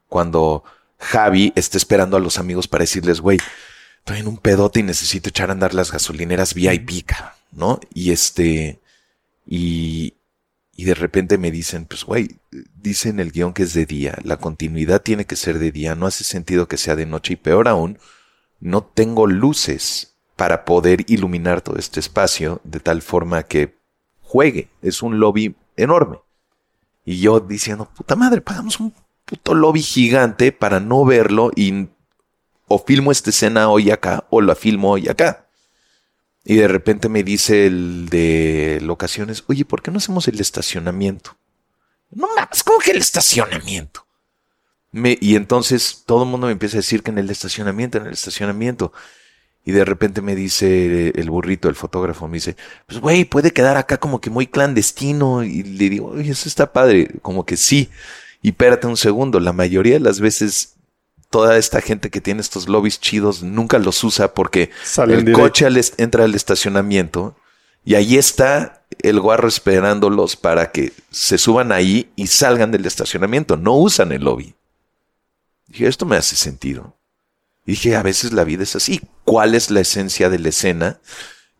cuando 0.10 0.66
Javi 1.00 1.54
está 1.56 1.78
esperando 1.78 2.18
a 2.18 2.20
los 2.20 2.40
amigos 2.40 2.68
para 2.68 2.84
decirles, 2.84 3.22
güey, 3.22 3.40
estoy 4.10 4.22
en 4.22 4.28
un 4.28 4.38
pedote 4.38 4.80
y 4.80 4.84
necesito 4.84 5.30
echar 5.30 5.50
a 5.50 5.54
andar 5.54 5.76
las 5.76 5.92
gasolineras 5.92 6.56
VIP, 6.56 7.12
¿no? 7.52 7.80
Y 7.94 8.10
este, 8.10 8.80
y, 9.46 10.16
y 10.76 10.86
de 10.86 10.96
repente 10.96 11.38
me 11.38 11.52
dicen, 11.52 11.86
pues 11.86 12.06
güey, 12.06 12.40
dicen 12.76 13.20
el 13.20 13.32
guion 13.32 13.54
que 13.54 13.62
es 13.62 13.76
de 13.76 13.86
día, 13.86 14.18
la 14.24 14.38
continuidad 14.38 15.04
tiene 15.04 15.26
que 15.26 15.36
ser 15.36 15.60
de 15.60 15.72
día, 15.72 15.94
no 15.94 16.08
hace 16.08 16.24
sentido 16.24 16.68
que 16.68 16.78
sea 16.78 16.96
de 16.96 17.06
noche 17.06 17.34
y 17.34 17.36
peor 17.36 17.68
aún, 17.68 18.00
no 18.60 18.84
tengo 18.84 19.28
luces 19.28 20.16
para 20.36 20.66
poder 20.66 21.06
iluminar 21.08 21.62
todo 21.62 21.78
este 21.78 22.00
espacio 22.00 22.62
de 22.64 22.80
tal 22.80 23.04
forma 23.04 23.44
que 23.44 23.76
juegue, 24.24 24.70
es 24.82 25.04
un 25.04 25.20
lobby 25.20 25.56
enorme. 25.78 26.18
Y 27.06 27.20
yo 27.20 27.40
diciendo, 27.40 27.88
puta 27.96 28.16
madre, 28.16 28.42
pagamos 28.42 28.80
un 28.80 28.92
puto 29.26 29.54
lobby 29.54 29.84
gigante 29.84 30.52
para 30.52 30.80
no 30.80 31.06
verlo 31.06 31.52
y 31.56 31.90
o 32.70 32.80
filmo 32.80 33.12
esta 33.12 33.32
escena 33.32 33.70
hoy 33.70 33.92
acá 33.92 34.26
o 34.30 34.42
la 34.42 34.56
filmo 34.56 34.92
hoy 34.92 35.10
acá. 35.10 35.48
Y 36.46 36.56
de 36.56 36.68
repente 36.68 37.10
me 37.10 37.24
dice 37.24 37.68
el 37.68 38.08
de 38.10 38.80
locaciones, 38.82 39.44
oye, 39.48 39.66
¿por 39.66 39.82
qué 39.82 39.92
no 39.92 39.98
hacemos 39.98 40.28
el 40.28 40.40
estacionamiento? 40.40 41.38
No 42.12 42.28
más, 42.36 42.64
¿cómo 42.64 42.80
que 42.80 42.92
el 42.92 42.98
estacionamiento? 42.98 44.06
Me, 44.92 45.18
y 45.20 45.36
entonces 45.36 46.04
todo 46.06 46.24
el 46.24 46.30
mundo 46.30 46.48
me 46.48 46.54
empieza 46.54 46.78
a 46.78 46.80
decir 46.80 47.04
que 47.04 47.12
en 47.12 47.18
el 47.18 47.30
estacionamiento, 47.30 47.98
en 47.98 48.08
el 48.08 48.14
estacionamiento. 48.14 48.94
Y 49.66 49.72
de 49.72 49.86
repente 49.86 50.22
me 50.22 50.36
dice 50.36 51.12
el 51.14 51.30
burrito, 51.30 51.70
el 51.70 51.76
fotógrafo, 51.76 52.28
me 52.28 52.38
dice, 52.38 52.56
pues 52.88 53.00
güey, 53.00 53.26
puede 53.26 53.52
quedar 53.52 53.78
acá 53.78 53.98
como 53.98 54.22
que 54.22 54.30
muy 54.30 54.48
clandestino. 54.48 55.44
Y 55.44 55.64
le 55.64 55.90
digo, 55.90 56.08
oye, 56.08 56.32
eso 56.32 56.48
está 56.48 56.74
padre, 56.74 57.10
como 57.22 57.46
que 57.46 57.58
sí. 57.58 57.90
Y 58.42 58.50
espérate 58.50 58.88
un 58.88 58.98
segundo, 58.98 59.40
la 59.40 59.54
mayoría 59.54 59.96
de 59.96 60.00
las 60.00 60.20
veces 60.20 60.79
toda 61.30 61.58
esta 61.58 61.82
gente 61.82 62.10
que 62.10 62.22
tiene 62.22 62.42
estos 62.42 62.68
lobbies 62.68 63.00
chidos 63.00 63.44
nunca 63.44 63.78
los 63.78 64.04
usa 64.04 64.34
porque 64.34 64.72
el 65.08 65.32
coche 65.32 65.68
entra 65.98 66.24
al 66.24 66.36
estacionamiento 66.36 67.36
y 67.86 67.96
ahí 67.96 68.18
está 68.18 68.84
el 69.00 69.20
guarro 69.20 69.48
esperándolos 69.48 70.36
para 70.36 70.72
que 70.72 70.92
se 71.12 71.38
suban 71.38 71.72
ahí 71.72 72.12
y 72.16 72.28
salgan 72.28 72.72
del 72.72 72.86
estacionamiento. 72.86 73.58
No 73.58 73.76
usan 73.76 74.12
el 74.12 74.24
lobby. 74.24 74.56
Dije, 75.68 75.88
esto 75.88 76.06
me 76.06 76.18
hace 76.18 76.36
sentido. 76.36 76.98
Y 77.66 77.72
dije, 77.72 77.96
a 77.96 78.04
veces 78.04 78.34
la 78.34 78.44
vida 78.44 78.64
es 78.64 78.76
así. 78.76 79.02
¿Cuál 79.24 79.56
es 79.56 79.70
la 79.70 79.80
esencia 79.82 80.30
de 80.30 80.40
la 80.40 80.50
escena? 80.50 81.00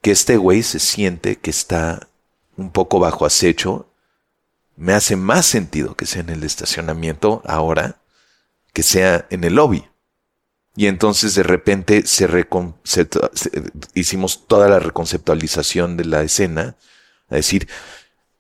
Que 0.02 0.12
este 0.12 0.38
güey 0.38 0.64
se 0.64 0.80
siente 0.80 1.38
que 1.38 1.52
está 1.52 2.10
un 2.58 2.72
poco 2.72 3.00
bajo 3.00 3.26
acecho. 3.26 3.94
Me 4.76 4.94
hace 4.94 5.16
más 5.16 5.46
sentido 5.46 5.96
que 5.96 6.06
sea 6.06 6.22
en 6.22 6.30
el 6.30 6.44
estacionamiento 6.44 7.42
ahora 7.46 7.99
que 8.74 8.84
sea 8.84 9.28
en 9.30 9.44
el 9.44 9.56
lobby. 9.56 9.86
Y 10.76 10.88
entonces 10.88 11.36
de 11.36 11.44
repente 11.44 12.04
se, 12.06 12.28
hicimos 13.94 14.48
toda 14.48 14.70
la 14.70 14.80
reconceptualización 14.80 15.98
de 15.98 16.06
la 16.06 16.22
escena, 16.22 16.78
es 17.30 17.38
decir, 17.38 17.68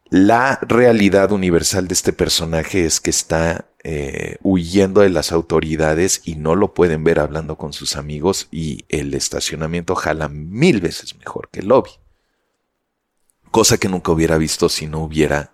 la 0.09 0.57
realidad 0.61 1.31
universal 1.31 1.87
de 1.87 1.93
este 1.93 2.13
personaje 2.13 2.85
es 2.85 2.99
que 2.99 3.11
está 3.11 3.69
eh, 3.83 4.37
huyendo 4.41 5.01
de 5.01 5.09
las 5.09 5.31
autoridades 5.31 6.21
y 6.25 6.35
no 6.35 6.55
lo 6.55 6.73
pueden 6.73 7.03
ver 7.03 7.19
hablando 7.19 7.57
con 7.57 7.73
sus 7.73 7.95
amigos 7.95 8.47
y 8.51 8.85
el 8.89 9.13
estacionamiento 9.13 9.95
jala 9.95 10.27
mil 10.27 10.81
veces 10.81 11.15
mejor 11.17 11.49
que 11.51 11.59
el 11.59 11.67
lobby. 11.67 11.91
Cosa 13.51 13.77
que 13.77 13.87
nunca 13.87 14.11
hubiera 14.11 14.37
visto 14.37 14.67
si 14.69 14.87
no 14.87 14.99
hubiera 14.99 15.53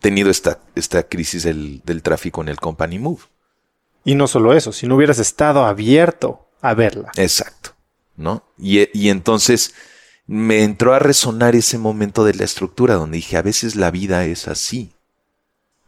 tenido 0.00 0.30
esta, 0.30 0.60
esta 0.74 1.02
crisis 1.04 1.44
del, 1.44 1.82
del 1.84 2.02
tráfico 2.02 2.42
en 2.42 2.48
el 2.48 2.60
Company 2.60 2.98
Move. 2.98 3.22
Y 4.04 4.14
no 4.14 4.26
solo 4.26 4.52
eso, 4.52 4.72
si 4.72 4.86
no 4.86 4.96
hubieras 4.96 5.18
estado 5.18 5.64
abierto 5.64 6.48
a 6.60 6.74
verla. 6.74 7.12
Exacto, 7.16 7.74
¿no? 8.16 8.44
Y, 8.58 8.88
y 8.98 9.10
entonces 9.10 9.74
me 10.26 10.62
entró 10.62 10.94
a 10.94 10.98
resonar 10.98 11.54
ese 11.54 11.78
momento 11.78 12.24
de 12.24 12.34
la 12.34 12.44
estructura 12.44 12.94
donde 12.94 13.16
dije, 13.16 13.36
a 13.36 13.42
veces 13.42 13.76
la 13.76 13.90
vida 13.90 14.24
es 14.24 14.48
así. 14.48 14.92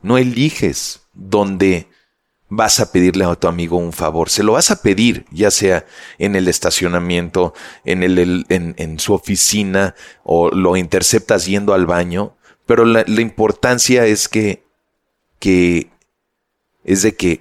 No 0.02 0.18
eliges 0.18 1.02
dónde 1.12 1.88
vas 2.48 2.78
a 2.78 2.92
pedirle 2.92 3.24
a 3.24 3.34
tu 3.36 3.48
amigo 3.48 3.78
un 3.78 3.92
favor. 3.92 4.30
Se 4.30 4.42
lo 4.42 4.52
vas 4.52 4.70
a 4.70 4.82
pedir, 4.82 5.24
ya 5.30 5.50
sea 5.50 5.86
en 6.18 6.36
el 6.36 6.48
estacionamiento, 6.48 7.54
en, 7.84 8.02
el, 8.02 8.44
en, 8.48 8.74
en 8.76 8.98
su 8.98 9.14
oficina 9.14 9.94
o 10.22 10.50
lo 10.50 10.76
interceptas 10.76 11.46
yendo 11.46 11.74
al 11.74 11.86
baño. 11.86 12.36
Pero 12.66 12.84
la, 12.84 13.04
la 13.06 13.20
importancia 13.20 14.06
es 14.06 14.28
que, 14.28 14.64
que 15.38 15.90
es 16.84 17.02
de 17.02 17.16
que 17.16 17.40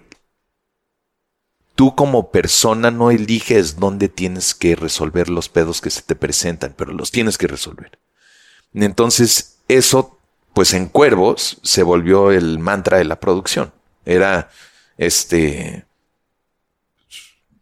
tú 1.76 1.96
como 1.96 2.32
persona 2.32 2.92
no 2.92 3.12
eliges 3.12 3.80
dónde 3.80 4.10
tienes 4.10 4.54
que 4.54 4.76
resolver 4.76 5.30
los 5.30 5.50
pedos 5.50 5.82
que 5.82 5.90
se 5.90 6.02
te 6.02 6.16
presentan, 6.16 6.74
pero 6.78 6.94
los 6.94 7.12
tienes 7.12 7.38
que 7.38 7.48
resolver. 7.48 8.00
Entonces, 8.74 9.58
eso, 9.68 10.20
pues 10.54 10.74
en 10.74 10.88
Cuervos, 10.88 11.60
se 11.64 11.84
volvió 11.84 12.32
el 12.32 12.60
mantra 12.60 12.98
de 12.98 13.06
la 13.06 13.20
producción. 13.20 13.72
Era, 14.06 14.50
este, 14.98 15.86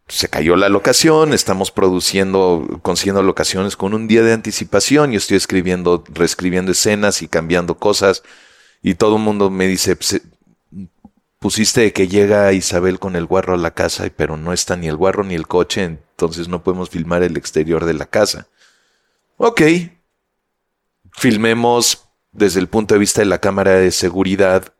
se 0.08 0.30
cayó 0.30 0.56
la 0.56 0.70
locación, 0.70 1.34
estamos 1.34 1.72
produciendo, 1.72 2.80
consiguiendo 2.82 3.24
locaciones 3.24 3.78
con 3.78 3.94
un 3.94 4.08
día 4.08 4.24
de 4.24 4.34
anticipación 4.34 5.14
y 5.14 5.16
estoy 5.16 5.38
escribiendo, 5.38 6.04
reescribiendo 6.10 6.72
escenas 6.74 7.22
y 7.22 7.28
cambiando 7.28 7.78
cosas 7.78 8.24
y 8.84 8.96
todo 8.96 9.18
el 9.18 9.22
mundo 9.22 9.50
me 9.50 9.68
dice, 9.68 9.98
pusiste 11.42 11.92
que 11.92 12.08
llega 12.08 12.54
Isabel 12.54 13.00
con 13.00 13.16
el 13.16 13.26
guarro 13.26 13.56
a 13.56 13.58
la 13.58 13.72
casa, 13.72 14.06
pero 14.16 14.38
no 14.38 14.54
está 14.54 14.76
ni 14.76 14.88
el 14.88 14.96
guarro 14.96 15.24
ni 15.24 15.34
el 15.34 15.48
coche, 15.48 15.84
entonces 15.84 16.48
no 16.48 16.64
podemos 16.64 16.92
filmar 16.92 17.24
el 17.24 17.36
exterior 17.36 17.86
de 17.86 17.96
la 17.96 18.06
casa. 18.06 18.48
Ok, 19.38 19.62
filmemos 21.14 22.06
desde 22.32 22.60
el 22.60 22.68
punto 22.68 22.94
de 22.94 23.00
vista 23.00 23.22
de 23.22 23.26
la 23.26 23.40
cámara 23.40 23.72
de 23.72 23.90
seguridad 23.90 24.72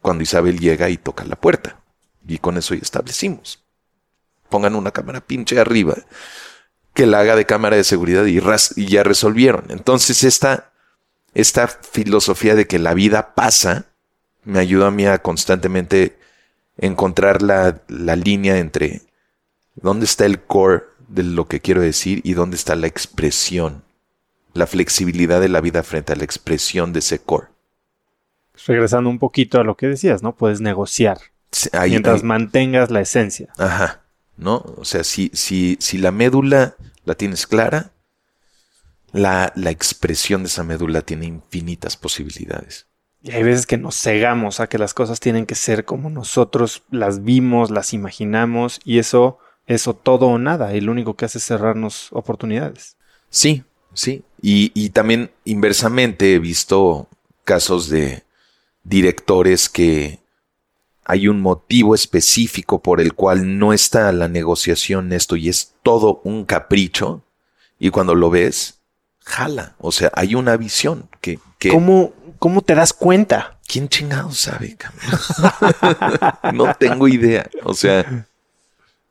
cuando 0.00 0.22
Isabel 0.22 0.60
llega 0.60 0.88
y 0.88 0.98
toca 0.98 1.24
la 1.24 1.34
puerta. 1.34 1.80
Y 2.28 2.38
con 2.38 2.56
eso 2.58 2.74
ya 2.74 2.82
establecimos. 2.82 3.64
Pongan 4.48 4.76
una 4.76 4.92
cámara 4.92 5.20
pinche 5.20 5.58
arriba 5.58 5.96
que 6.94 7.06
la 7.06 7.18
haga 7.18 7.34
de 7.34 7.44
cámara 7.44 7.74
de 7.74 7.82
seguridad 7.82 8.24
y, 8.24 8.40
y 8.76 8.86
ya 8.86 9.02
resolvieron. 9.02 9.64
Entonces 9.70 10.22
esta, 10.22 10.70
esta 11.34 11.66
filosofía 11.66 12.54
de 12.54 12.68
que 12.68 12.78
la 12.78 12.94
vida 12.94 13.34
pasa 13.34 13.86
me 14.48 14.58
ayuda 14.60 14.86
a 14.86 14.90
mí 14.90 15.04
a 15.04 15.18
constantemente 15.18 16.18
encontrar 16.78 17.42
la, 17.42 17.82
la 17.88 18.16
línea 18.16 18.58
entre 18.58 19.02
dónde 19.74 20.06
está 20.06 20.24
el 20.24 20.40
core 20.40 20.84
de 21.08 21.22
lo 21.22 21.46
que 21.46 21.60
quiero 21.60 21.82
decir 21.82 22.20
y 22.24 22.32
dónde 22.32 22.56
está 22.56 22.74
la 22.74 22.86
expresión 22.86 23.82
la 24.54 24.66
flexibilidad 24.66 25.40
de 25.40 25.48
la 25.48 25.60
vida 25.60 25.82
frente 25.82 26.12
a 26.12 26.16
la 26.16 26.24
expresión 26.24 26.92
de 26.92 26.98
ese 26.98 27.18
core. 27.20 27.48
Regresando 28.66 29.08
un 29.08 29.18
poquito 29.18 29.60
a 29.60 29.64
lo 29.64 29.76
que 29.76 29.86
decías, 29.86 30.22
¿no? 30.22 30.34
Puedes 30.34 30.60
negociar. 30.60 31.18
mientras 31.86 32.24
mantengas 32.24 32.90
la 32.90 33.00
esencia. 33.00 33.52
Ajá. 33.56 34.02
¿No? 34.36 34.64
O 34.76 34.84
sea, 34.84 35.04
si, 35.04 35.30
si, 35.32 35.76
si 35.80 35.98
la 35.98 36.10
médula 36.10 36.74
la 37.04 37.14
tienes 37.14 37.46
clara, 37.46 37.92
la, 39.12 39.52
la 39.54 39.70
expresión 39.70 40.42
de 40.42 40.48
esa 40.48 40.64
médula 40.64 41.02
tiene 41.02 41.26
infinitas 41.26 41.96
posibilidades. 41.96 42.87
Y 43.22 43.32
hay 43.32 43.42
veces 43.42 43.66
que 43.66 43.76
nos 43.76 44.00
cegamos 44.00 44.60
a 44.60 44.68
que 44.68 44.78
las 44.78 44.94
cosas 44.94 45.18
tienen 45.20 45.44
que 45.44 45.56
ser 45.56 45.84
como 45.84 46.08
nosotros 46.08 46.82
las 46.90 47.24
vimos, 47.24 47.70
las 47.70 47.92
imaginamos, 47.92 48.80
y 48.84 48.98
eso, 48.98 49.38
eso 49.66 49.94
todo 49.94 50.26
o 50.26 50.38
nada, 50.38 50.74
y 50.74 50.80
lo 50.80 50.92
único 50.92 51.16
que 51.16 51.24
hace 51.24 51.38
es 51.38 51.44
cerrarnos 51.44 52.08
oportunidades. 52.12 52.96
Sí, 53.30 53.64
sí. 53.92 54.22
Y, 54.40 54.90
también 54.90 55.30
inversamente 55.44 56.34
he 56.34 56.38
visto 56.38 57.08
casos 57.44 57.88
de 57.88 58.22
directores 58.84 59.68
que 59.68 60.20
hay 61.04 61.26
un 61.26 61.40
motivo 61.40 61.94
específico 61.94 62.82
por 62.82 63.00
el 63.00 63.14
cual 63.14 63.58
no 63.58 63.72
está 63.72 64.12
la 64.12 64.28
negociación 64.28 65.12
esto 65.12 65.36
y 65.36 65.48
es 65.48 65.74
todo 65.82 66.20
un 66.22 66.44
capricho 66.44 67.24
y 67.78 67.90
cuando 67.90 68.14
lo 68.14 68.30
ves, 68.30 68.80
jala. 69.24 69.74
O 69.78 69.90
sea, 69.90 70.10
hay 70.14 70.34
una 70.34 70.56
visión 70.56 71.08
que... 71.20 71.38
que 71.58 71.70
¿Cómo, 71.70 72.14
¿Cómo 72.38 72.62
te 72.62 72.74
das 72.74 72.92
cuenta? 72.92 73.58
¿Quién 73.66 73.88
chingado 73.88 74.30
sabe? 74.32 74.76
no 76.54 76.74
tengo 76.74 77.08
idea. 77.08 77.50
O 77.64 77.74
sea, 77.74 78.26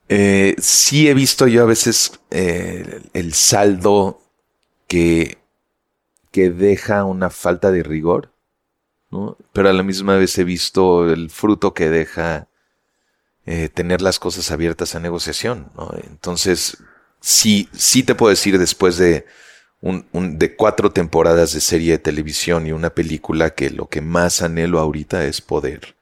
eh, 0.09 0.55
sí 0.59 1.09
he 1.09 1.13
visto 1.13 1.47
yo 1.47 1.63
a 1.63 1.65
veces 1.65 2.19
eh, 2.31 3.01
el 3.13 3.33
saldo 3.33 4.21
que, 4.87 5.37
que 6.31 6.49
deja 6.49 7.03
una 7.03 7.29
falta 7.29 7.71
de 7.71 7.83
rigor, 7.83 8.31
¿no? 9.11 9.37
Pero 9.51 9.69
a 9.69 9.73
la 9.73 9.83
misma 9.83 10.15
vez 10.15 10.37
he 10.37 10.43
visto 10.45 11.11
el 11.11 11.29
fruto 11.29 11.73
que 11.73 11.89
deja 11.89 12.47
eh, 13.45 13.69
tener 13.69 14.01
las 14.01 14.19
cosas 14.19 14.49
abiertas 14.51 14.95
a 14.95 14.99
negociación, 14.99 15.71
¿no? 15.75 15.91
Entonces, 16.09 16.77
sí, 17.19 17.69
sí 17.73 18.03
te 18.03 18.15
puedo 18.15 18.29
decir 18.29 18.57
después 18.57 18.97
de, 18.97 19.25
un, 19.81 20.39
de 20.39 20.55
cuatro 20.55 20.91
temporadas 20.91 21.53
de 21.53 21.61
serie 21.61 21.93
de 21.93 21.99
televisión 21.99 22.65
y 22.67 22.71
una 22.71 22.89
película 22.89 23.51
que 23.51 23.69
lo 23.69 23.87
que 23.87 24.01
más 24.01 24.41
anhelo 24.41 24.79
ahorita 24.79 25.25
es 25.25 25.41
poder 25.41 25.95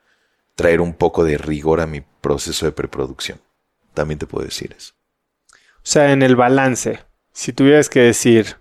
traer 0.55 0.81
un 0.81 0.93
poco 0.93 1.23
de 1.23 1.37
rigor 1.37 1.81
a 1.81 1.87
mi 1.87 2.01
proceso 2.21 2.65
de 2.65 2.71
preproducción. 2.71 3.39
También 3.93 4.19
te 4.19 4.27
puedo 4.27 4.45
decir 4.45 4.73
eso. 4.77 4.93
O 5.51 5.87
sea, 5.87 6.11
en 6.11 6.23
el 6.23 6.35
balance, 6.35 6.99
si 7.33 7.53
tuvieras 7.53 7.89
que 7.89 7.99
decir, 7.99 8.57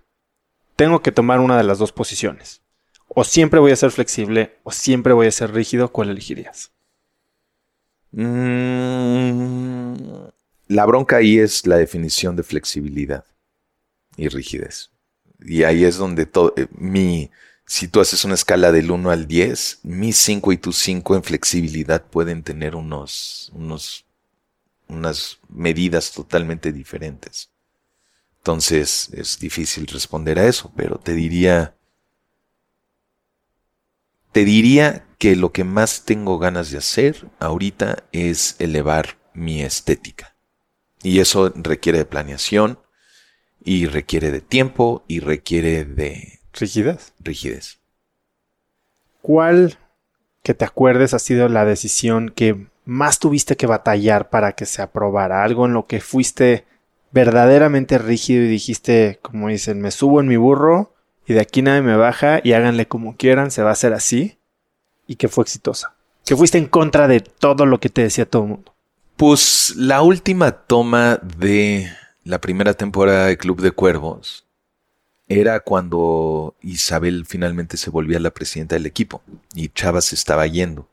tengo 0.75 1.01
que 1.01 1.11
tomar 1.11 1.39
una 1.39 1.57
de 1.57 1.63
las 1.63 1.79
dos 1.79 1.91
posiciones. 1.91 2.61
O 3.07 3.23
siempre 3.23 3.59
voy 3.59 3.71
a 3.71 3.77
ser 3.77 3.91
flexible 3.91 4.57
o 4.63 4.71
siempre 4.71 5.13
voy 5.13 5.27
a 5.27 5.31
ser 5.31 5.53
rígido, 5.53 5.91
¿cuál 5.91 6.09
elegirías? 6.09 6.71
Mm, 8.11 9.95
la 10.67 10.85
bronca 10.85 11.17
ahí 11.17 11.39
es 11.39 11.65
la 11.65 11.77
definición 11.77 12.35
de 12.35 12.43
flexibilidad 12.43 13.25
y 14.17 14.27
rigidez. 14.27 14.91
Y 15.45 15.63
ahí 15.63 15.83
es 15.83 15.97
donde 15.97 16.25
todo, 16.25 16.53
eh, 16.57 16.67
mi, 16.71 17.29
si 17.65 17.87
tú 17.87 17.99
haces 17.99 18.25
una 18.25 18.33
escala 18.33 18.71
del 18.71 18.91
1 18.91 19.11
al 19.11 19.27
10, 19.27 19.79
mi 19.83 20.11
5 20.11 20.51
y 20.51 20.57
tu 20.57 20.73
5 20.73 21.15
en 21.15 21.23
flexibilidad 21.23 22.03
pueden 22.03 22.43
tener 22.43 22.75
unos, 22.75 23.51
unos, 23.53 24.05
unas 24.87 25.39
medidas 25.49 26.11
totalmente 26.11 26.71
diferentes. 26.71 27.51
Entonces 28.37 29.09
es 29.13 29.39
difícil 29.39 29.87
responder 29.87 30.37
a 30.37 30.47
eso, 30.47 30.71
pero 30.75 30.97
te 30.97 31.13
diría, 31.13 31.75
te 34.31 34.45
diría 34.45 35.07
que 35.17 35.35
lo 35.35 35.51
que 35.51 35.63
más 35.63 36.05
tengo 36.05 36.37
ganas 36.37 36.69
de 36.69 36.77
hacer 36.77 37.27
ahorita 37.39 38.03
es 38.11 38.55
elevar 38.59 39.17
mi 39.33 39.61
estética. 39.63 40.35
Y 41.01 41.19
eso 41.19 41.51
requiere 41.55 41.99
de 41.99 42.05
planeación, 42.05 42.79
y 43.63 43.87
requiere 43.87 44.31
de 44.31 44.41
tiempo, 44.41 45.03
y 45.07 45.19
requiere 45.19 45.85
de... 45.85 46.39
Rigidez. 46.53 47.13
Rigidez. 47.19 47.79
¿Cuál, 49.21 49.77
que 50.43 50.53
te 50.53 50.65
acuerdes, 50.65 51.13
ha 51.13 51.19
sido 51.19 51.49
la 51.49 51.65
decisión 51.65 52.29
que 52.29 52.67
más 52.85 53.19
tuviste 53.19 53.57
que 53.57 53.65
batallar 53.65 54.29
para 54.29 54.53
que 54.53 54.65
se 54.65 54.81
aprobara? 54.81 55.43
Algo 55.43 55.65
en 55.65 55.73
lo 55.73 55.87
que 55.87 55.99
fuiste 55.99 56.65
verdaderamente 57.11 57.97
rígido 57.97 58.43
y 58.43 58.47
dijiste, 58.47 59.19
como 59.21 59.47
dicen, 59.47 59.81
me 59.81 59.91
subo 59.91 60.19
en 60.19 60.27
mi 60.27 60.37
burro 60.37 60.93
y 61.25 61.33
de 61.33 61.39
aquí 61.41 61.61
nadie 61.61 61.81
me 61.81 61.95
baja 61.95 62.39
y 62.43 62.53
háganle 62.53 62.87
como 62.87 63.15
quieran, 63.15 63.51
se 63.51 63.63
va 63.63 63.69
a 63.69 63.73
hacer 63.73 63.93
así 63.93 64.37
y 65.07 65.15
que 65.15 65.27
fue 65.27 65.43
exitosa. 65.43 65.95
Que 66.25 66.35
fuiste 66.35 66.57
en 66.57 66.67
contra 66.67 67.07
de 67.07 67.21
todo 67.21 67.65
lo 67.65 67.79
que 67.79 67.89
te 67.89 68.01
decía 68.01 68.29
todo 68.29 68.43
el 68.43 68.49
mundo. 68.49 68.73
Pues 69.15 69.73
la 69.77 70.01
última 70.01 70.51
toma 70.51 71.19
de 71.37 71.89
la 72.25 72.41
primera 72.41 72.73
temporada 72.73 73.27
de 73.27 73.37
Club 73.37 73.61
de 73.61 73.71
Cuervos 73.71 74.45
era 75.27 75.59
cuando 75.59 76.55
Isabel 76.59 77.25
finalmente 77.25 77.77
se 77.77 77.91
volvía 77.91 78.19
la 78.19 78.31
presidenta 78.31 78.75
del 78.75 78.87
equipo 78.87 79.21
y 79.53 79.69
Chávez 79.69 80.11
estaba 80.11 80.45
yendo. 80.47 80.89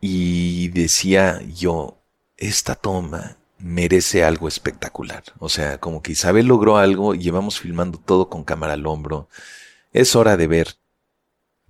Y 0.00 0.68
decía 0.68 1.40
yo, 1.54 1.98
esta 2.36 2.74
toma 2.74 3.38
merece 3.58 4.22
algo 4.22 4.46
espectacular. 4.46 5.24
O 5.38 5.48
sea, 5.48 5.78
como 5.78 6.02
que 6.02 6.12
Isabel 6.12 6.46
logró 6.46 6.76
algo 6.76 7.14
y 7.14 7.18
llevamos 7.18 7.58
filmando 7.58 7.98
todo 7.98 8.28
con 8.28 8.44
cámara 8.44 8.74
al 8.74 8.86
hombro. 8.86 9.28
Es 9.92 10.14
hora 10.16 10.36
de 10.36 10.46
ver 10.46 10.76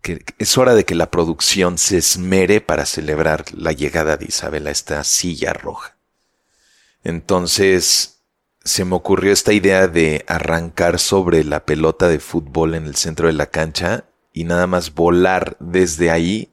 que 0.02 0.24
es 0.38 0.58
hora 0.58 0.74
de 0.74 0.84
que 0.84 0.94
la 0.94 1.10
producción 1.10 1.78
se 1.78 1.98
esmere 1.98 2.60
para 2.60 2.86
celebrar 2.86 3.44
la 3.52 3.72
llegada 3.72 4.16
de 4.16 4.26
Isabel 4.26 4.66
a 4.66 4.70
esta 4.70 5.04
silla 5.04 5.52
roja. 5.52 5.96
Entonces 7.04 8.19
se 8.62 8.84
me 8.84 8.94
ocurrió 8.94 9.32
esta 9.32 9.52
idea 9.52 9.88
de 9.88 10.24
arrancar 10.28 10.98
sobre 10.98 11.44
la 11.44 11.64
pelota 11.64 12.08
de 12.08 12.20
fútbol 12.20 12.74
en 12.74 12.86
el 12.86 12.94
centro 12.94 13.26
de 13.26 13.32
la 13.32 13.46
cancha 13.46 14.04
y 14.32 14.44
nada 14.44 14.66
más 14.66 14.94
volar 14.94 15.56
desde 15.60 16.10
ahí 16.10 16.52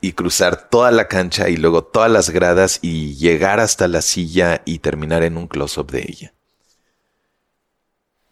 y 0.00 0.12
cruzar 0.12 0.68
toda 0.68 0.90
la 0.90 1.08
cancha 1.08 1.48
y 1.48 1.56
luego 1.56 1.82
todas 1.82 2.10
las 2.10 2.30
gradas 2.30 2.78
y 2.82 3.14
llegar 3.14 3.58
hasta 3.58 3.88
la 3.88 4.02
silla 4.02 4.62
y 4.64 4.78
terminar 4.80 5.22
en 5.22 5.36
un 5.36 5.48
close-up 5.48 5.90
de 5.90 6.00
ella. 6.00 6.34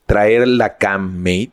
Traer 0.06 0.46
la 0.46 0.76
Cam 0.76 1.16
Mate 1.16 1.52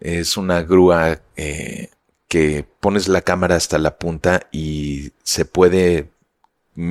es 0.00 0.36
una 0.36 0.62
grúa 0.62 1.20
eh, 1.36 1.90
que 2.26 2.66
pones 2.80 3.08
la 3.08 3.22
cámara 3.22 3.56
hasta 3.56 3.78
la 3.78 3.96
punta 3.96 4.48
y 4.50 5.12
se 5.22 5.44
puede 5.44 6.10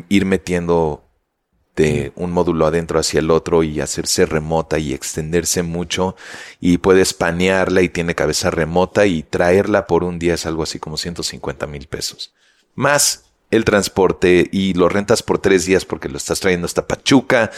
ir 0.07 0.25
metiendo 0.25 1.08
de 1.79 2.11
un 2.15 2.31
módulo 2.31 2.65
adentro 2.65 2.99
hacia 2.99 3.21
el 3.21 3.31
otro 3.31 3.63
y 3.63 3.79
hacerse 3.79 4.25
remota 4.25 4.77
y 4.77 4.93
extenderse 4.93 5.63
mucho 5.63 6.15
y 6.59 6.79
puedes 6.79 7.13
panearla 7.13 7.81
y 7.81 7.89
tiene 7.89 8.15
cabeza 8.15 8.51
remota 8.51 9.05
y 9.05 9.23
traerla 9.23 9.87
por 9.87 10.03
un 10.03 10.19
día 10.19 10.33
es 10.33 10.45
algo 10.45 10.63
así 10.63 10.77
como 10.77 10.97
150 10.97 11.65
mil 11.67 11.87
pesos 11.87 12.33
más 12.75 13.25
el 13.51 13.65
transporte 13.65 14.47
y 14.51 14.73
lo 14.73 14.89
rentas 14.89 15.23
por 15.23 15.39
tres 15.39 15.65
días 15.65 15.85
porque 15.85 16.09
lo 16.09 16.17
estás 16.17 16.39
trayendo 16.39 16.65
hasta 16.65 16.87
Pachuca. 16.87 17.51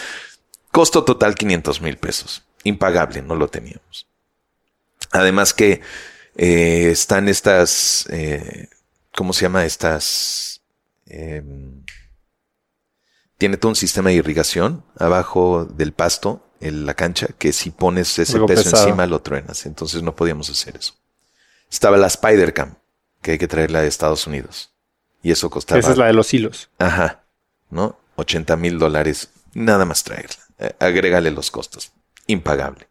Costo 0.72 1.04
total 1.04 1.36
500 1.36 1.82
mil 1.82 1.98
pesos. 1.98 2.44
Impagable, 2.64 3.22
no 3.22 3.36
lo 3.36 3.48
teníamos. 3.48 4.08
Además 5.12 5.54
que 5.54 5.82
eh, 6.38 6.90
están 6.92 7.28
estas, 7.28 8.08
eh, 8.10 8.70
¿cómo 9.14 9.34
se 9.34 9.42
llama? 9.42 9.66
Estas... 9.66 10.62
Em, 11.08 11.84
tiene 13.42 13.58
todo 13.58 13.70
un 13.70 13.76
sistema 13.76 14.12
de 14.12 14.18
irrigación 14.18 14.84
abajo 15.00 15.66
del 15.66 15.94
pasto, 15.94 16.48
en 16.60 16.86
la 16.86 16.94
cancha, 16.94 17.26
que 17.40 17.54
si 17.54 17.72
pones 17.72 18.20
ese 18.20 18.40
peso 18.42 18.70
encima 18.70 19.08
lo 19.08 19.24
truenas. 19.24 19.66
Entonces 19.66 20.04
no 20.04 20.16
podíamos 20.16 20.48
hacer 20.52 20.78
eso. 20.78 20.94
Estaba 21.68 21.98
la 21.98 22.06
Spider-Cam, 22.06 22.76
que 23.20 23.32
hay 23.32 23.38
que 23.40 23.48
traerla 23.48 23.82
de 23.82 23.88
Estados 23.88 24.28
Unidos. 24.28 24.76
Y 25.24 25.32
eso 25.32 25.50
costaba. 25.50 25.80
Esa 25.80 25.90
es 25.90 25.98
la 25.98 26.06
de 26.06 26.14
los 26.14 26.32
hilos. 26.32 26.70
Ajá. 26.78 27.24
¿No? 27.72 27.98
80 28.18 28.58
mil 28.58 28.78
dólares. 28.78 29.32
Nada 29.56 29.86
más 29.86 30.04
traerla. 30.04 30.44
Eh, 30.60 30.76
agrégale 30.78 31.32
los 31.32 31.50
costos. 31.50 31.94
Impagable. 32.28 32.90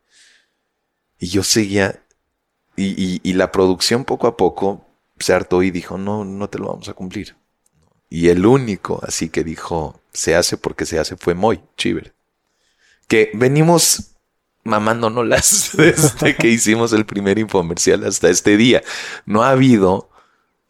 Y 1.21 1.29
yo 1.29 1.45
seguía. 1.45 2.03
Y, 2.75 3.21
y, 3.23 3.33
la 3.35 3.53
producción 3.53 4.05
poco 4.05 4.27
a 4.27 4.37
poco 4.37 4.85
se 5.17 5.33
hartó 5.33 5.63
y 5.63 5.71
dijo: 5.71 5.97
No, 5.97 6.25
no 6.25 6.51
te 6.51 6.59
lo 6.59 6.67
vamos 6.67 6.89
a 6.89 6.95
cumplir. 6.95 7.37
Y 8.09 8.31
el 8.31 8.45
único 8.47 9.01
así 9.07 9.29
que 9.29 9.45
dijo: 9.45 10.00
Se 10.13 10.35
hace 10.35 10.57
porque 10.57 10.87
se 10.87 10.99
hace 10.99 11.17
fue 11.17 11.35
Moy 11.35 11.61
Chiver. 11.77 12.15
Que 13.07 13.31
venimos 13.35 14.13
mamándonos 14.65 15.73
desde 15.77 16.37
que 16.37 16.49
hicimos 16.49 16.93
el 16.93 17.07
primer 17.07 17.39
infomercial 17.39 18.05
hasta 18.05 18.29
este 18.29 18.57
día. 18.57 18.83
No 19.27 19.43
ha 19.43 19.51
habido 19.51 20.11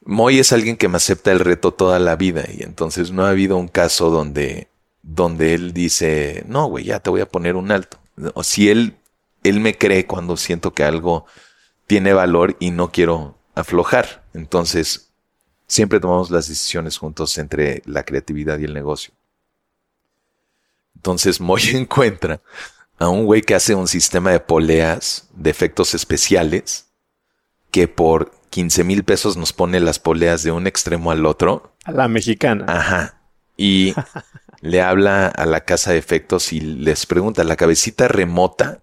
Moy 0.04 0.38
es 0.38 0.52
alguien 0.52 0.76
que 0.76 0.88
me 0.88 0.96
acepta 0.96 1.30
el 1.30 1.40
reto 1.40 1.72
toda 1.72 1.98
la 1.98 2.16
vida 2.16 2.44
y 2.52 2.62
entonces 2.62 3.12
no 3.12 3.26
ha 3.26 3.30
habido 3.30 3.56
un 3.56 3.68
caso 3.68 4.10
donde, 4.10 4.68
donde 5.02 5.54
él 5.54 5.72
dice, 5.72 6.42
no, 6.48 6.66
güey, 6.66 6.84
ya 6.84 7.00
te 7.00 7.10
voy 7.10 7.20
a 7.20 7.28
poner 7.28 7.54
un 7.56 7.70
alto. 7.70 7.98
O 8.34 8.42
si 8.42 8.70
él, 8.70 8.96
él 9.44 9.60
me 9.60 9.76
cree 9.76 10.06
cuando 10.06 10.36
siento 10.36 10.72
que 10.72 10.84
algo 10.84 11.26
tiene 11.86 12.12
valor 12.12 12.56
y 12.60 12.70
no 12.70 12.90
quiero 12.90 13.36
aflojar. 13.54 14.24
Entonces, 14.32 15.12
siempre 15.66 16.00
tomamos 16.00 16.30
las 16.30 16.48
decisiones 16.48 16.96
juntos 16.96 17.36
entre 17.36 17.82
la 17.84 18.04
creatividad 18.04 18.58
y 18.58 18.64
el 18.64 18.74
negocio. 18.74 19.12
Entonces, 20.96 21.40
Moy 21.40 21.62
encuentra 21.74 22.40
a 22.98 23.08
un 23.08 23.24
güey 23.24 23.42
que 23.42 23.54
hace 23.54 23.74
un 23.74 23.88
sistema 23.88 24.30
de 24.30 24.40
poleas 24.40 25.28
de 25.34 25.50
efectos 25.50 25.94
especiales 25.94 26.86
que 27.70 27.88
por 27.88 28.32
15 28.50 28.84
mil 28.84 29.04
pesos 29.04 29.36
nos 29.36 29.52
pone 29.52 29.80
las 29.80 29.98
poleas 29.98 30.42
de 30.42 30.50
un 30.50 30.66
extremo 30.66 31.10
al 31.10 31.24
otro. 31.24 31.74
A 31.84 31.92
la 31.92 32.08
mexicana. 32.08 32.66
Ajá. 32.68 33.22
Y 33.56 33.94
le 34.60 34.82
habla 34.82 35.28
a 35.28 35.46
la 35.46 35.64
casa 35.64 35.92
de 35.92 35.98
efectos 35.98 36.52
y 36.52 36.60
les 36.60 37.06
pregunta, 37.06 37.44
la 37.44 37.56
cabecita 37.56 38.08
remota, 38.08 38.82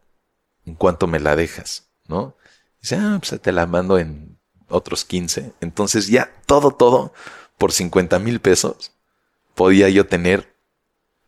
¿en 0.65 0.75
cuánto 0.75 1.07
me 1.07 1.19
la 1.19 1.35
dejas? 1.35 1.89
¿No? 2.07 2.35
dice, 2.81 2.95
ah, 2.95 3.19
pues 3.19 3.39
te 3.41 3.51
la 3.51 3.65
mando 3.67 3.99
en 3.99 4.39
otros 4.69 5.05
15. 5.05 5.53
Entonces 5.61 6.07
ya 6.07 6.31
todo, 6.45 6.71
todo, 6.71 7.13
por 7.57 7.71
50 7.71 8.19
mil 8.19 8.39
pesos, 8.39 8.93
podía 9.55 9.89
yo 9.89 10.07
tener 10.07 10.55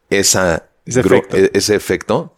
esa, 0.09 0.68
e-, 0.85 1.51
ese 1.53 1.75
efecto 1.75 2.37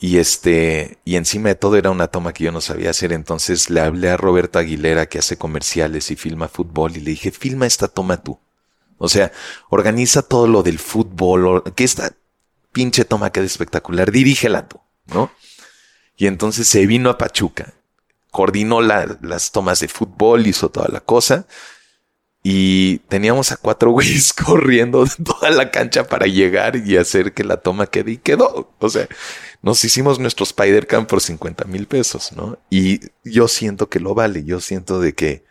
y 0.00 0.18
este, 0.18 0.98
y 1.04 1.16
encima 1.16 1.48
de 1.48 1.54
todo 1.56 1.76
era 1.76 1.90
una 1.90 2.06
toma 2.06 2.32
que 2.32 2.44
yo 2.44 2.52
no 2.52 2.60
sabía 2.60 2.90
hacer. 2.90 3.12
Entonces 3.12 3.68
le 3.68 3.80
hablé 3.80 4.10
a 4.10 4.16
Roberto 4.16 4.58
Aguilera 4.58 5.06
que 5.06 5.18
hace 5.18 5.36
comerciales 5.36 6.10
y 6.10 6.16
filma 6.16 6.48
fútbol 6.48 6.96
y 6.96 7.00
le 7.00 7.10
dije, 7.10 7.32
filma 7.32 7.66
esta 7.66 7.88
toma 7.88 8.22
tú. 8.22 8.38
O 8.98 9.08
sea, 9.08 9.32
organiza 9.70 10.22
todo 10.22 10.46
lo 10.46 10.62
del 10.62 10.78
fútbol, 10.78 11.62
que 11.74 11.84
esta 11.84 12.12
pinche 12.72 13.04
toma 13.04 13.30
quede 13.30 13.46
espectacular, 13.46 14.10
dirígela 14.10 14.68
tú, 14.68 14.80
¿no? 15.06 15.32
Y 16.16 16.26
entonces 16.26 16.66
se 16.68 16.84
vino 16.86 17.10
a 17.10 17.18
Pachuca, 17.18 17.74
coordinó 18.30 18.80
las 18.80 19.52
tomas 19.52 19.80
de 19.80 19.88
fútbol, 19.88 20.46
hizo 20.46 20.68
toda 20.68 20.88
la 20.88 21.00
cosa. 21.00 21.46
Y 22.42 22.98
teníamos 23.08 23.52
a 23.52 23.56
cuatro 23.56 23.90
güeyes 23.92 24.32
corriendo 24.32 25.04
toda 25.24 25.50
la 25.50 25.70
cancha 25.70 26.06
para 26.06 26.26
llegar 26.26 26.76
y 26.76 26.96
hacer 26.96 27.32
que 27.34 27.44
la 27.44 27.58
toma 27.58 27.86
quede 27.86 28.12
y 28.12 28.16
quedó. 28.18 28.72
O 28.78 28.88
sea, 28.88 29.08
nos 29.62 29.84
hicimos 29.84 30.18
nuestro 30.18 30.44
Spider-Cam 30.44 31.06
por 31.06 31.20
50 31.20 31.64
mil 31.64 31.86
pesos, 31.86 32.32
¿no? 32.32 32.58
Y 32.70 33.00
yo 33.24 33.48
siento 33.48 33.88
que 33.88 34.00
lo 34.00 34.14
vale, 34.14 34.44
yo 34.44 34.60
siento 34.60 35.00
de 35.00 35.14
que 35.14 35.44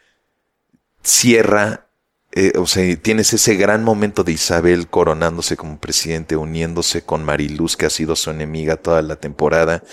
cierra, 1.04 1.88
eh, 2.32 2.54
o 2.58 2.68
sea, 2.68 2.96
tienes 2.98 3.34
ese 3.34 3.56
gran 3.56 3.84
momento 3.84 4.24
de 4.24 4.34
Isabel 4.34 4.88
coronándose 4.88 5.58
como 5.58 5.80
presidente, 5.80 6.36
uniéndose 6.36 7.02
con 7.02 7.24
Mariluz, 7.24 7.78
que 7.78 7.86
ha 7.86 7.90
sido 7.90 8.16
su 8.16 8.32
enemiga 8.32 8.78
toda 8.78 9.02
la 9.02 9.18
temporada, 9.18 9.84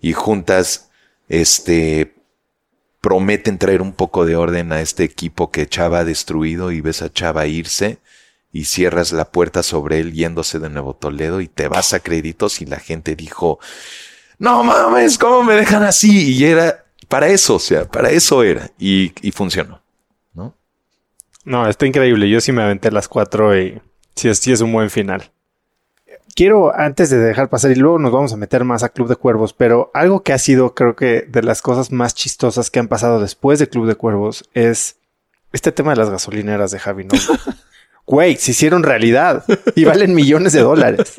y 0.00 0.12
juntas, 0.12 0.90
este, 1.28 2.17
prometen 3.00 3.58
traer 3.58 3.82
un 3.82 3.92
poco 3.92 4.26
de 4.26 4.36
orden 4.36 4.72
a 4.72 4.80
este 4.80 5.04
equipo 5.04 5.50
que 5.50 5.68
Chava 5.68 6.00
ha 6.00 6.04
destruido 6.04 6.72
y 6.72 6.80
ves 6.80 7.02
a 7.02 7.12
Chava 7.12 7.46
irse 7.46 7.98
y 8.52 8.64
cierras 8.64 9.12
la 9.12 9.30
puerta 9.30 9.62
sobre 9.62 10.00
él 10.00 10.12
yéndose 10.12 10.58
de 10.58 10.70
Nuevo 10.70 10.94
Toledo 10.94 11.40
y 11.40 11.48
te 11.48 11.68
vas 11.68 11.92
a 11.92 12.00
créditos 12.00 12.60
y 12.60 12.66
la 12.66 12.80
gente 12.80 13.14
dijo, 13.14 13.58
no 14.38 14.64
mames, 14.64 15.18
¿cómo 15.18 15.44
me 15.44 15.54
dejan 15.54 15.82
así? 15.82 16.34
Y 16.34 16.44
era 16.44 16.84
para 17.08 17.28
eso, 17.28 17.56
o 17.56 17.60
sea, 17.60 17.84
para 17.84 18.10
eso 18.10 18.42
era 18.42 18.70
y, 18.78 19.12
y 19.22 19.32
funcionó, 19.32 19.82
¿no? 20.34 20.56
No, 21.44 21.68
está 21.68 21.86
increíble. 21.86 22.28
Yo 22.28 22.40
sí 22.40 22.52
me 22.52 22.62
aventé 22.62 22.90
las 22.90 23.08
cuatro 23.08 23.58
y 23.58 23.80
sí, 24.14 24.28
es 24.28 24.60
un 24.60 24.72
buen 24.72 24.90
final. 24.90 25.30
Quiero, 26.38 26.72
antes 26.72 27.10
de 27.10 27.18
dejar 27.18 27.50
pasar, 27.50 27.72
y 27.72 27.74
luego 27.74 27.98
nos 27.98 28.12
vamos 28.12 28.32
a 28.32 28.36
meter 28.36 28.62
más 28.62 28.84
a 28.84 28.90
Club 28.90 29.08
de 29.08 29.16
Cuervos, 29.16 29.54
pero 29.54 29.90
algo 29.92 30.22
que 30.22 30.32
ha 30.32 30.38
sido, 30.38 30.72
creo 30.72 30.94
que, 30.94 31.22
de 31.22 31.42
las 31.42 31.62
cosas 31.62 31.90
más 31.90 32.14
chistosas 32.14 32.70
que 32.70 32.78
han 32.78 32.86
pasado 32.86 33.20
después 33.20 33.58
de 33.58 33.68
Club 33.68 33.88
de 33.88 33.96
Cuervos 33.96 34.48
es 34.54 34.98
este 35.52 35.72
tema 35.72 35.90
de 35.90 35.96
las 35.96 36.10
gasolineras 36.10 36.70
de 36.70 36.78
Javi 36.78 37.06
¿no? 37.06 37.14
güey, 38.06 38.36
se 38.36 38.52
hicieron 38.52 38.84
realidad 38.84 39.42
y 39.74 39.82
valen 39.82 40.14
millones 40.14 40.52
de 40.52 40.60
dólares. 40.60 41.16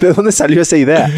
¿De 0.00 0.12
dónde 0.12 0.32
salió 0.32 0.62
esa 0.62 0.76
idea? 0.76 1.08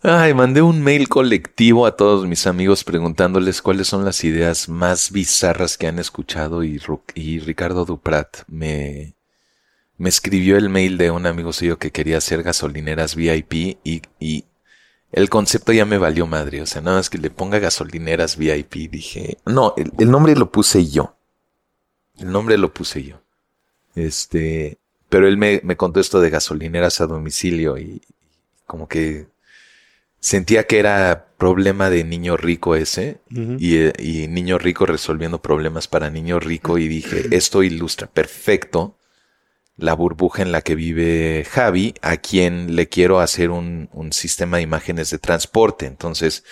Ay, 0.00 0.32
mandé 0.32 0.62
un 0.62 0.80
mail 0.80 1.08
colectivo 1.08 1.86
a 1.86 1.96
todos 1.96 2.28
mis 2.28 2.46
amigos 2.46 2.84
preguntándoles 2.84 3.60
cuáles 3.60 3.88
son 3.88 4.04
las 4.04 4.22
ideas 4.22 4.68
más 4.68 5.10
bizarras 5.10 5.76
que 5.76 5.88
han 5.88 5.98
escuchado 5.98 6.62
y, 6.62 6.80
y 7.16 7.40
Ricardo 7.40 7.84
Duprat 7.84 8.42
me, 8.46 9.16
me 10.02 10.08
escribió 10.08 10.56
el 10.56 10.68
mail 10.68 10.98
de 10.98 11.12
un 11.12 11.26
amigo 11.26 11.52
suyo 11.52 11.78
que 11.78 11.92
quería 11.92 12.18
hacer 12.18 12.42
gasolineras 12.42 13.14
VIP 13.14 13.78
y, 13.84 14.02
y 14.18 14.46
el 15.12 15.30
concepto 15.30 15.72
ya 15.72 15.84
me 15.84 15.96
valió 15.96 16.26
madre. 16.26 16.60
O 16.60 16.66
sea, 16.66 16.82
nada 16.82 16.96
más 16.96 17.08
que 17.08 17.18
le 17.18 17.30
ponga 17.30 17.60
gasolineras 17.60 18.36
VIP. 18.36 18.90
Dije, 18.90 19.38
no, 19.46 19.74
el 19.76 20.10
nombre 20.10 20.34
lo 20.34 20.50
puse 20.50 20.88
yo. 20.88 21.14
El 22.18 22.32
nombre 22.32 22.58
lo 22.58 22.74
puse 22.74 23.04
yo. 23.04 23.22
Este, 23.94 24.78
pero 25.08 25.28
él 25.28 25.36
me, 25.36 25.60
me 25.62 25.76
contó 25.76 26.00
esto 26.00 26.20
de 26.20 26.30
gasolineras 26.30 27.00
a 27.00 27.06
domicilio 27.06 27.78
y 27.78 28.02
como 28.66 28.88
que 28.88 29.28
sentía 30.18 30.66
que 30.66 30.80
era 30.80 31.28
problema 31.38 31.90
de 31.90 32.02
niño 32.02 32.36
rico 32.36 32.74
ese 32.74 33.20
y, 33.30 33.76
y, 34.02 34.26
niño 34.26 34.58
rico 34.58 34.84
resolviendo 34.84 35.40
problemas 35.40 35.86
para 35.86 36.10
niño 36.10 36.40
rico 36.40 36.76
y 36.78 36.88
dije, 36.88 37.28
esto 37.30 37.62
ilustra 37.62 38.08
perfecto 38.08 38.96
la 39.76 39.94
burbuja 39.94 40.42
en 40.42 40.52
la 40.52 40.60
que 40.62 40.74
vive 40.74 41.46
Javi, 41.50 41.94
a 42.02 42.16
quien 42.18 42.76
le 42.76 42.88
quiero 42.88 43.20
hacer 43.20 43.50
un, 43.50 43.88
un 43.92 44.12
sistema 44.12 44.58
de 44.58 44.64
imágenes 44.64 45.10
de 45.10 45.18
transporte. 45.18 45.86
Entonces, 45.86 46.44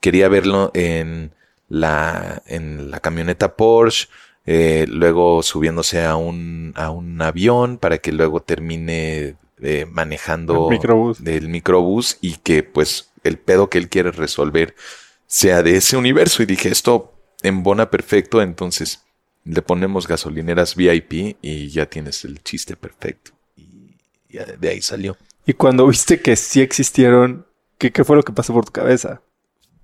quería 0.00 0.28
verlo 0.28 0.70
en 0.74 1.32
la, 1.68 2.42
en 2.46 2.90
la 2.90 3.00
camioneta 3.00 3.56
Porsche, 3.56 4.08
eh, 4.46 4.86
luego 4.88 5.42
subiéndose 5.42 6.04
a 6.04 6.16
un, 6.16 6.72
a 6.76 6.90
un 6.90 7.20
avión 7.20 7.76
para 7.76 7.98
que 7.98 8.12
luego 8.12 8.40
termine 8.40 9.36
eh, 9.60 9.86
manejando 9.90 10.68
el 10.70 11.48
microbús. 11.48 12.16
y 12.20 12.36
que 12.36 12.62
pues 12.62 13.10
el 13.24 13.38
pedo 13.38 13.68
que 13.68 13.78
él 13.78 13.88
quiere 13.88 14.10
resolver 14.10 14.74
sea 15.26 15.62
de 15.62 15.76
ese 15.76 15.96
universo. 15.96 16.42
Y 16.42 16.46
dije, 16.46 16.70
esto 16.70 17.12
embona 17.42 17.90
perfecto, 17.90 18.40
entonces 18.40 19.04
le 19.48 19.62
ponemos 19.62 20.06
gasolineras 20.06 20.74
VIP 20.74 21.38
y 21.40 21.68
ya 21.68 21.86
tienes 21.86 22.24
el 22.24 22.42
chiste 22.42 22.76
perfecto. 22.76 23.32
Y 23.56 23.96
ya 24.28 24.44
de 24.44 24.68
ahí 24.68 24.82
salió. 24.82 25.16
Y 25.46 25.54
cuando 25.54 25.86
viste 25.86 26.20
que 26.20 26.36
sí 26.36 26.60
existieron, 26.60 27.46
¿qué, 27.78 27.90
qué 27.90 28.04
fue 28.04 28.16
lo 28.16 28.22
que 28.22 28.32
pasó 28.32 28.52
por 28.52 28.66
tu 28.66 28.72
cabeza? 28.72 29.22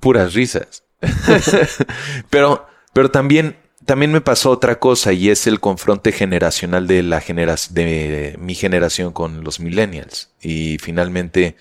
Puras 0.00 0.34
risas. 0.34 0.84
pero, 2.30 2.66
pero 2.92 3.10
también 3.10 3.56
también 3.84 4.12
me 4.12 4.20
pasó 4.20 4.50
otra 4.50 4.78
cosa 4.78 5.12
y 5.12 5.28
es 5.28 5.46
el 5.46 5.60
confronte 5.60 6.10
generacional 6.10 6.86
de 6.86 7.02
la 7.02 7.20
generación 7.20 7.74
de 7.74 8.36
mi 8.38 8.54
generación 8.54 9.12
con 9.12 9.44
los 9.44 9.60
millennials. 9.60 10.30
Y 10.40 10.78
finalmente 10.78 11.56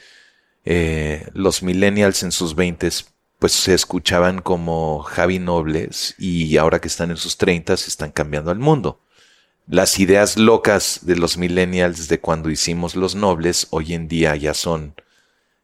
eh, 0.66 1.28
los 1.34 1.64
millennials 1.64 2.24
en 2.24 2.32
sus 2.32 2.56
veintes 2.56 3.13
pues 3.44 3.52
se 3.52 3.74
escuchaban 3.74 4.40
como 4.40 5.04
Javi 5.04 5.38
Nobles 5.38 6.16
y 6.18 6.56
ahora 6.56 6.80
que 6.80 6.88
están 6.88 7.12
en 7.12 7.18
sus 7.18 7.36
treintas 7.36 7.90
están 7.90 8.10
cambiando 8.10 8.52
al 8.52 8.60
mundo. 8.60 9.02
Las 9.68 10.00
ideas 10.00 10.38
locas 10.38 11.02
de 11.02 11.18
los 11.18 11.38
millennials 11.38 12.08
de 12.08 12.22
cuando 12.22 12.50
hicimos 12.50 12.96
los 12.96 13.16
nobles 13.16 13.68
hoy 13.72 13.96
en 13.96 14.08
día 14.08 14.34
ya 14.38 14.54
son 14.54 14.96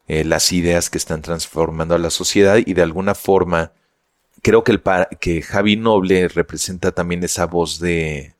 eh, 0.10 0.26
las 0.26 0.52
ideas 0.52 0.90
que 0.90 0.98
están 0.98 1.22
transformando 1.22 1.96
a 1.96 2.00
la 2.00 2.10
sociedad 2.10 2.58
y 2.58 2.74
de 2.74 2.82
alguna 2.82 3.16
forma 3.16 3.72
creo 4.42 4.66
que, 4.66 4.74
el 4.74 4.82
que 5.22 5.42
Javi 5.42 5.78
Noble 5.78 6.28
representa 6.28 6.92
también 6.92 7.24
esa 7.24 7.46
voz 7.46 7.80
de, 7.80 8.34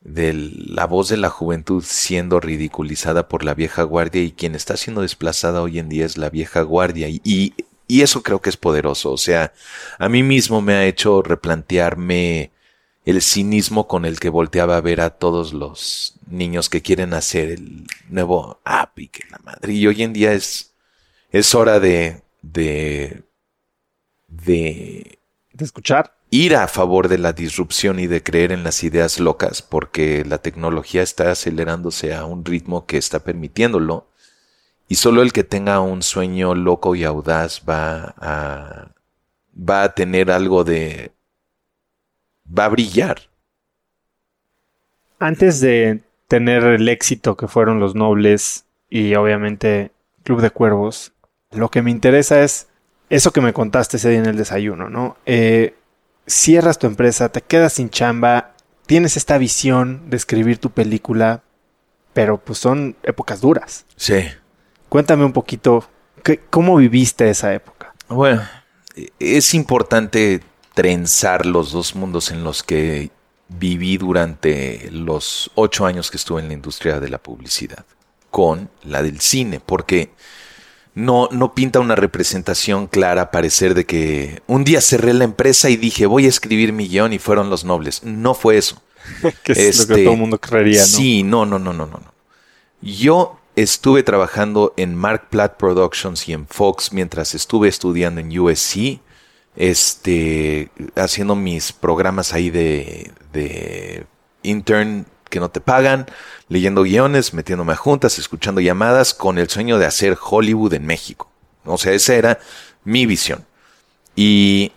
de 0.00 0.32
la 0.32 0.86
voz 0.86 1.10
de 1.10 1.18
la 1.18 1.28
juventud 1.28 1.84
siendo 1.86 2.40
ridiculizada 2.40 3.28
por 3.28 3.44
la 3.44 3.52
vieja 3.52 3.82
guardia 3.82 4.22
y 4.22 4.32
quien 4.32 4.54
está 4.54 4.78
siendo 4.78 5.02
desplazada 5.02 5.60
hoy 5.60 5.78
en 5.78 5.90
día 5.90 6.06
es 6.06 6.16
la 6.16 6.30
vieja 6.30 6.62
guardia 6.62 7.08
y 7.10 7.52
eso 7.88 8.22
creo 8.22 8.40
que 8.40 8.50
es 8.50 8.56
poderoso. 8.56 9.12
O 9.12 9.16
sea, 9.16 9.52
a 9.98 10.08
mí 10.08 10.22
mismo 10.22 10.60
me 10.60 10.74
ha 10.74 10.86
hecho 10.86 11.22
replantearme 11.22 12.50
el 13.04 13.22
cinismo 13.22 13.86
con 13.86 14.04
el 14.04 14.18
que 14.18 14.28
volteaba 14.28 14.76
a 14.76 14.80
ver 14.80 15.00
a 15.00 15.10
todos 15.10 15.52
los 15.52 16.14
niños 16.28 16.68
que 16.68 16.82
quieren 16.82 17.14
hacer 17.14 17.50
el 17.50 17.86
nuevo 18.08 18.60
app 18.64 18.98
y 18.98 19.08
que 19.08 19.22
la 19.30 19.38
madre. 19.38 19.72
Y 19.72 19.86
hoy 19.86 20.02
en 20.02 20.12
día 20.12 20.32
es, 20.32 20.74
es 21.30 21.54
hora 21.54 21.78
de, 21.78 22.22
de, 22.42 23.22
de, 24.28 25.20
de 25.52 25.64
escuchar 25.64 26.16
ir 26.30 26.56
a 26.56 26.68
favor 26.68 27.08
de 27.08 27.18
la 27.18 27.32
disrupción 27.32 27.98
y 27.98 28.06
de 28.06 28.22
creer 28.22 28.52
en 28.52 28.64
las 28.64 28.82
ideas 28.82 29.20
locas, 29.20 29.62
porque 29.62 30.24
la 30.24 30.38
tecnología 30.38 31.02
está 31.02 31.30
acelerándose 31.30 32.14
a 32.14 32.24
un 32.24 32.44
ritmo 32.44 32.86
que 32.86 32.98
está 32.98 33.20
permitiéndolo, 33.20 34.08
y 34.88 34.96
solo 34.96 35.22
el 35.22 35.32
que 35.32 35.44
tenga 35.44 35.80
un 35.80 36.02
sueño 36.02 36.54
loco 36.54 36.94
y 36.94 37.04
audaz 37.04 37.62
va 37.68 38.14
a, 38.18 38.88
va 39.56 39.82
a 39.82 39.94
tener 39.94 40.30
algo 40.30 40.64
de, 40.64 41.12
va 42.46 42.66
a 42.66 42.68
brillar. 42.68 43.20
Antes 45.18 45.60
de 45.60 46.02
tener 46.28 46.64
el 46.64 46.88
éxito 46.88 47.36
que 47.36 47.48
fueron 47.48 47.80
los 47.80 47.94
nobles 47.94 48.66
y 48.88 49.14
obviamente 49.14 49.92
Club 50.22 50.40
de 50.40 50.50
Cuervos, 50.50 51.12
lo 51.50 51.70
que 51.70 51.82
me 51.82 51.90
interesa 51.90 52.42
es 52.42 52.68
eso 53.08 53.32
que 53.32 53.40
me 53.40 53.52
contaste 53.52 53.96
ese 53.96 54.10
día 54.10 54.18
en 54.18 54.26
el 54.26 54.36
desayuno, 54.36 54.90
¿no? 54.90 55.16
Eh, 55.26 55.74
cierras 56.26 56.78
tu 56.78 56.86
empresa, 56.86 57.28
te 57.28 57.40
quedas 57.40 57.74
sin 57.74 57.88
chamba, 57.90 58.54
tienes 58.86 59.16
esta 59.16 59.38
visión 59.38 60.10
de 60.10 60.16
escribir 60.16 60.58
tu 60.58 60.70
película, 60.70 61.42
pero 62.12 62.38
pues 62.38 62.58
son 62.58 62.96
épocas 63.02 63.40
duras. 63.40 63.86
Sí. 63.96 64.24
Cuéntame 64.88 65.24
un 65.24 65.32
poquito, 65.32 65.88
¿cómo 66.50 66.76
viviste 66.76 67.28
esa 67.28 67.52
época? 67.54 67.94
Bueno, 68.08 68.42
es 69.18 69.54
importante 69.54 70.42
trenzar 70.74 71.46
los 71.46 71.72
dos 71.72 71.94
mundos 71.94 72.30
en 72.30 72.44
los 72.44 72.62
que 72.62 73.10
viví 73.48 73.96
durante 73.96 74.88
los 74.90 75.50
ocho 75.54 75.86
años 75.86 76.10
que 76.10 76.16
estuve 76.16 76.40
en 76.40 76.48
la 76.48 76.54
industria 76.54 77.00
de 77.00 77.08
la 77.08 77.18
publicidad, 77.18 77.84
con 78.30 78.70
la 78.84 79.02
del 79.02 79.20
cine, 79.20 79.60
porque 79.64 80.10
no, 80.94 81.28
no 81.30 81.54
pinta 81.54 81.80
una 81.80 81.94
representación 81.94 82.86
clara 82.86 83.30
parecer 83.30 83.74
de 83.74 83.84
que 83.84 84.42
un 84.46 84.64
día 84.64 84.80
cerré 84.80 85.14
la 85.14 85.24
empresa 85.24 85.68
y 85.68 85.76
dije 85.76 86.06
voy 86.06 86.26
a 86.26 86.28
escribir 86.28 86.72
mi 86.72 86.88
guion 86.88 87.12
y 87.12 87.18
fueron 87.18 87.50
los 87.50 87.64
nobles. 87.64 88.02
No 88.02 88.34
fue 88.34 88.56
eso. 88.56 88.82
que 89.44 89.52
es 89.52 89.78
lo 89.80 89.86
que 89.86 89.92
este, 89.92 90.04
todo 90.04 90.14
el 90.14 90.20
mundo 90.20 90.40
creería, 90.40 90.80
¿no? 90.80 90.86
Sí, 90.86 91.22
no, 91.22 91.46
no, 91.46 91.58
no, 91.58 91.72
no, 91.72 91.86
no. 91.86 92.00
Yo 92.80 93.38
estuve 93.56 94.02
trabajando 94.02 94.74
en 94.76 94.94
Mark 94.94 95.28
Platt 95.30 95.56
Productions 95.56 96.28
y 96.28 96.34
en 96.34 96.46
Fox 96.46 96.92
mientras 96.92 97.34
estuve 97.34 97.68
estudiando 97.68 98.20
en 98.20 98.38
USC, 98.38 99.00
este, 99.56 100.70
haciendo 100.94 101.34
mis 101.34 101.72
programas 101.72 102.34
ahí 102.34 102.50
de, 102.50 103.10
de 103.32 104.06
intern 104.42 105.06
que 105.30 105.40
no 105.40 105.50
te 105.50 105.60
pagan, 105.60 106.06
leyendo 106.48 106.82
guiones, 106.82 107.34
metiéndome 107.34 107.72
a 107.72 107.76
juntas, 107.76 108.18
escuchando 108.18 108.60
llamadas, 108.60 109.14
con 109.14 109.38
el 109.38 109.48
sueño 109.48 109.78
de 109.78 109.86
hacer 109.86 110.16
Hollywood 110.20 110.74
en 110.74 110.86
México. 110.86 111.30
O 111.64 111.78
sea, 111.78 111.92
esa 111.92 112.14
era 112.14 112.38
mi 112.84 113.06
visión. 113.06 113.44
Y 114.14 114.72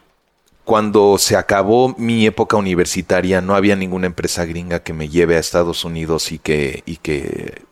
cuando 0.64 1.18
se 1.18 1.36
acabó 1.36 1.96
mi 1.98 2.26
época 2.26 2.58
universitaria, 2.58 3.42
no 3.42 3.56
había 3.56 3.76
ninguna 3.76 4.08
empresa 4.08 4.46
gringa 4.46 4.80
que 4.80 4.94
me 4.94 5.10
lleve 5.10 5.36
a 5.36 5.40
Estados 5.40 5.84
Unidos 5.84 6.32
y 6.32 6.40
que, 6.40 6.84
y 6.86 6.98
que 6.98 7.69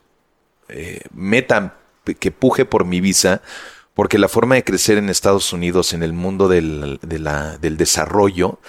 eh, 0.70 1.02
meta, 1.14 1.78
que 2.20 2.32
puje 2.32 2.66
por 2.66 2.86
mi 2.86 3.02
visa, 3.02 3.42
porque 3.94 4.18
la 4.18 4.30
forma 4.30 4.56
de 4.56 4.64
crecer 4.64 4.98
en 4.98 5.10
Estados 5.10 5.52
Unidos 5.54 5.94
en 5.94 6.04
el 6.04 6.14
mundo 6.14 6.48
del, 6.48 7.00
del 7.02 7.78
desarrollo 7.78 8.60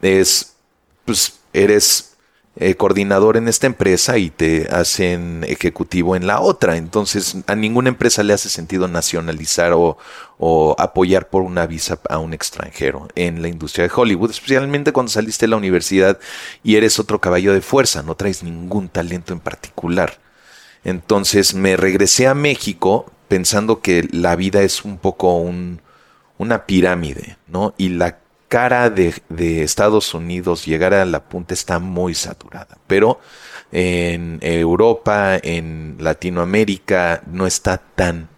es, 0.00 0.54
pues, 1.04 1.40
eres 1.52 2.16
eh, 2.58 2.74
coordinador 2.74 3.36
en 3.36 3.48
esta 3.48 3.66
empresa 3.66 4.16
y 4.16 4.30
te 4.30 4.68
hacen 4.70 5.44
ejecutivo 5.46 6.16
en 6.16 6.26
la 6.26 6.40
otra. 6.40 6.76
Entonces, 6.76 7.36
a 7.46 7.54
ninguna 7.54 7.90
empresa 7.90 8.22
le 8.22 8.32
hace 8.32 8.48
sentido 8.48 8.88
nacionalizar 8.88 9.72
o, 9.72 9.98
o, 10.38 10.74
apoyar 10.78 11.28
por 11.28 11.42
una 11.42 11.66
visa 11.66 11.98
a 12.08 12.18
un 12.18 12.32
extranjero 12.32 13.08
en 13.14 13.42
la 13.42 13.48
industria 13.48 13.86
de 13.86 13.92
Hollywood, 13.94 14.30
especialmente 14.30 14.92
cuando 14.92 15.12
saliste 15.12 15.44
de 15.44 15.50
la 15.50 15.56
universidad 15.56 16.18
y 16.62 16.76
eres 16.76 16.98
otro 16.98 17.20
caballo 17.20 17.52
de 17.52 17.60
fuerza, 17.60 18.02
no 18.02 18.14
traes 18.14 18.42
ningún 18.42 18.88
talento 18.88 19.34
en 19.34 19.40
particular. 19.40 20.18
Entonces 20.86 21.54
me 21.54 21.76
regresé 21.76 22.28
a 22.28 22.34
México 22.34 23.10
pensando 23.26 23.80
que 23.80 24.08
la 24.12 24.36
vida 24.36 24.62
es 24.62 24.84
un 24.84 24.98
poco 24.98 25.36
un, 25.36 25.80
una 26.38 26.64
pirámide, 26.64 27.38
¿no? 27.48 27.74
Y 27.76 27.88
la 27.88 28.18
cara 28.46 28.88
de, 28.88 29.12
Estados 29.64 30.14
Unidos 30.14 30.64
llegar 30.64 30.94
a 30.94 31.04
la 31.04 31.24
punta 31.24 31.54
está 31.54 31.80
muy 31.80 32.14
saturada, 32.14 32.78
pero 32.86 33.18
en 33.72 34.38
Europa, 34.42 35.36
en 35.42 35.96
Latinoamérica, 35.98 37.20
no 37.32 37.48
está 37.48 37.78
tan, 37.78 38.28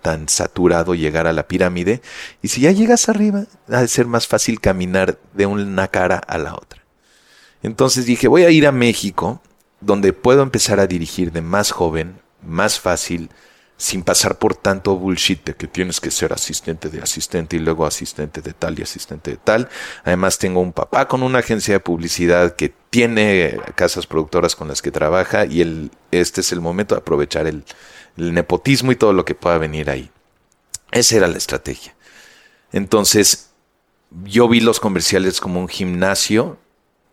tan 0.00 0.30
saturado 0.30 0.94
llegar 0.94 1.26
a 1.26 1.34
la 1.34 1.46
pirámide. 1.46 2.00
Y 2.40 2.48
si 2.48 2.62
ya 2.62 2.72
llegas 2.72 3.10
arriba, 3.10 3.44
ha 3.68 3.82
de 3.82 3.88
ser 3.88 4.06
más 4.06 4.26
fácil 4.26 4.58
caminar 4.58 5.18
de 5.34 5.44
una 5.44 5.88
cara 5.88 6.16
a 6.16 6.38
la 6.38 6.54
otra. 6.54 6.82
Entonces 7.62 8.06
dije, 8.06 8.26
voy 8.26 8.44
a 8.44 8.50
ir 8.50 8.66
a 8.66 8.72
México, 8.72 9.42
donde 9.80 10.12
puedo 10.12 10.42
empezar 10.42 10.80
a 10.80 10.86
dirigir 10.86 11.32
de 11.32 11.42
más 11.42 11.70
joven, 11.70 12.20
más 12.42 12.80
fácil, 12.80 13.30
sin 13.78 14.02
pasar 14.02 14.38
por 14.38 14.54
tanto 14.54 14.96
bullshit 14.96 15.44
de 15.44 15.54
que 15.54 15.66
tienes 15.66 16.00
que 16.00 16.10
ser 16.10 16.32
asistente 16.32 16.88
de 16.88 17.02
asistente 17.02 17.56
y 17.56 17.58
luego 17.58 17.86
asistente 17.86 18.40
de 18.40 18.54
tal 18.54 18.78
y 18.78 18.82
asistente 18.82 19.32
de 19.32 19.36
tal. 19.36 19.68
Además 20.04 20.38
tengo 20.38 20.60
un 20.60 20.72
papá 20.72 21.08
con 21.08 21.22
una 21.22 21.40
agencia 21.40 21.74
de 21.74 21.80
publicidad 21.80 22.56
que 22.56 22.72
tiene 22.90 23.60
casas 23.74 24.06
productoras 24.06 24.56
con 24.56 24.68
las 24.68 24.80
que 24.80 24.90
trabaja 24.90 25.44
y 25.44 25.60
el, 25.60 25.90
este 26.10 26.40
es 26.40 26.52
el 26.52 26.60
momento 26.62 26.94
de 26.94 27.00
aprovechar 27.00 27.46
el, 27.46 27.64
el 28.16 28.32
nepotismo 28.32 28.92
y 28.92 28.96
todo 28.96 29.12
lo 29.12 29.26
que 29.26 29.34
pueda 29.34 29.58
venir 29.58 29.90
ahí. 29.90 30.10
Esa 30.90 31.16
era 31.16 31.28
la 31.28 31.36
estrategia. 31.36 31.94
Entonces, 32.72 33.50
yo 34.24 34.48
vi 34.48 34.60
los 34.60 34.80
comerciales 34.80 35.40
como 35.40 35.60
un 35.60 35.68
gimnasio 35.68 36.58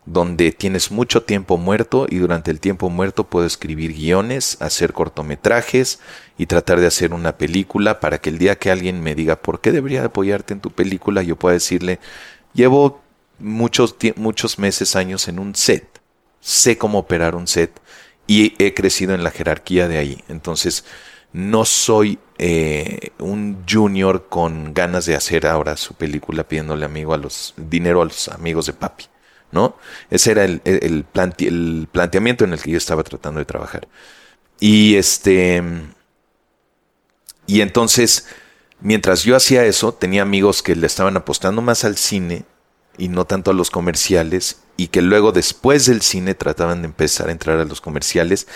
donde 0.06 0.52
tienes 0.52 0.90
mucho 0.90 1.22
tiempo 1.22 1.56
muerto 1.56 2.06
y 2.08 2.18
durante 2.18 2.50
el 2.50 2.60
tiempo 2.60 2.90
muerto 2.90 3.24
puedo 3.24 3.46
escribir 3.46 3.94
guiones, 3.94 4.58
hacer 4.60 4.92
cortometrajes 4.92 5.98
y 6.36 6.46
tratar 6.46 6.80
de 6.80 6.86
hacer 6.86 7.14
una 7.14 7.38
película 7.38 8.00
para 8.00 8.18
que 8.18 8.30
el 8.30 8.38
día 8.38 8.56
que 8.58 8.70
alguien 8.70 9.02
me 9.02 9.14
diga 9.14 9.36
por 9.36 9.60
qué 9.60 9.72
debería 9.72 10.04
apoyarte 10.04 10.52
en 10.52 10.60
tu 10.60 10.70
película, 10.70 11.22
yo 11.22 11.36
pueda 11.36 11.54
decirle, 11.54 12.00
llevo 12.52 13.02
muchos, 13.38 13.96
muchos 14.16 14.58
meses, 14.58 14.94
años 14.94 15.26
en 15.28 15.38
un 15.38 15.54
set, 15.54 16.00
sé 16.40 16.76
cómo 16.76 16.98
operar 16.98 17.34
un 17.34 17.46
set 17.46 17.80
y 18.26 18.54
he 18.62 18.74
crecido 18.74 19.14
en 19.14 19.24
la 19.24 19.30
jerarquía 19.30 19.88
de 19.88 19.98
ahí. 19.98 20.22
Entonces, 20.28 20.84
no 21.32 21.64
soy 21.64 22.18
eh, 22.38 23.10
un 23.18 23.64
junior 23.68 24.28
con 24.28 24.74
ganas 24.74 25.06
de 25.06 25.16
hacer 25.16 25.46
ahora 25.46 25.76
su 25.76 25.94
película 25.94 26.44
pidiéndole 26.44 26.84
amigo 26.84 27.14
a 27.14 27.18
los 27.18 27.54
dinero 27.56 28.02
a 28.02 28.04
los 28.04 28.28
amigos 28.28 28.66
de 28.66 28.74
papi. 28.74 29.06
¿No? 29.54 29.76
Ese 30.10 30.32
era 30.32 30.44
el, 30.44 30.60
el, 30.64 31.04
planteamiento 31.04 32.44
en 32.44 32.52
el 32.52 32.60
que 32.60 32.72
yo 32.72 32.76
estaba 32.76 33.02
tratando 33.04 33.38
de 33.38 33.46
trabajar. 33.46 33.88
Y 34.60 34.96
este. 34.96 35.62
Y 37.46 37.60
entonces, 37.60 38.26
mientras 38.80 39.22
yo 39.22 39.36
hacía 39.36 39.64
eso, 39.64 39.94
tenía 39.94 40.22
amigos 40.22 40.62
que 40.62 40.76
le 40.76 40.86
estaban 40.86 41.16
apostando 41.16 41.62
más 41.62 41.84
al 41.84 41.96
cine 41.96 42.44
y 42.98 43.08
no 43.08 43.24
tanto 43.24 43.50
a 43.50 43.54
los 43.54 43.70
comerciales, 43.70 44.58
y 44.76 44.88
que 44.88 45.02
luego 45.02 45.32
después 45.32 45.86
del 45.86 46.02
cine 46.02 46.34
trataban 46.34 46.82
de 46.82 46.86
empezar 46.86 47.28
a 47.28 47.32
entrar 47.32 47.58
a 47.58 47.64
los 47.64 47.80
comerciales. 47.80 48.46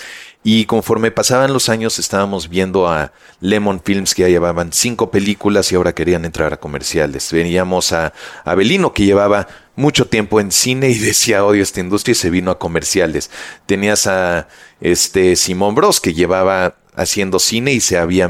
Y 0.44 0.66
conforme 0.66 1.10
pasaban 1.10 1.52
los 1.52 1.68
años 1.68 1.98
estábamos 1.98 2.48
viendo 2.48 2.88
a 2.88 3.12
Lemon 3.40 3.80
Films 3.84 4.14
que 4.14 4.22
ya 4.22 4.28
llevaban 4.28 4.72
cinco 4.72 5.10
películas 5.10 5.70
y 5.70 5.74
ahora 5.74 5.94
querían 5.94 6.24
entrar 6.24 6.52
a 6.52 6.60
comerciales. 6.60 7.32
Veníamos 7.32 7.92
a, 7.92 8.12
a 8.44 8.54
Belino 8.54 8.92
que 8.92 9.04
llevaba 9.04 9.48
mucho 9.76 10.06
tiempo 10.06 10.40
en 10.40 10.50
cine 10.50 10.90
y 10.90 10.98
decía 10.98 11.44
odio 11.44 11.62
esta 11.62 11.80
industria 11.80 12.12
y 12.12 12.16
se 12.16 12.30
vino 12.30 12.50
a 12.50 12.58
comerciales. 12.58 13.30
Tenías 13.66 14.06
a 14.06 14.48
este 14.80 15.36
Simón 15.36 15.74
Bros 15.74 16.00
que 16.00 16.14
llevaba 16.14 16.76
haciendo 16.94 17.38
cine 17.38 17.72
y 17.72 17.80
se 17.80 17.96
había 17.96 18.28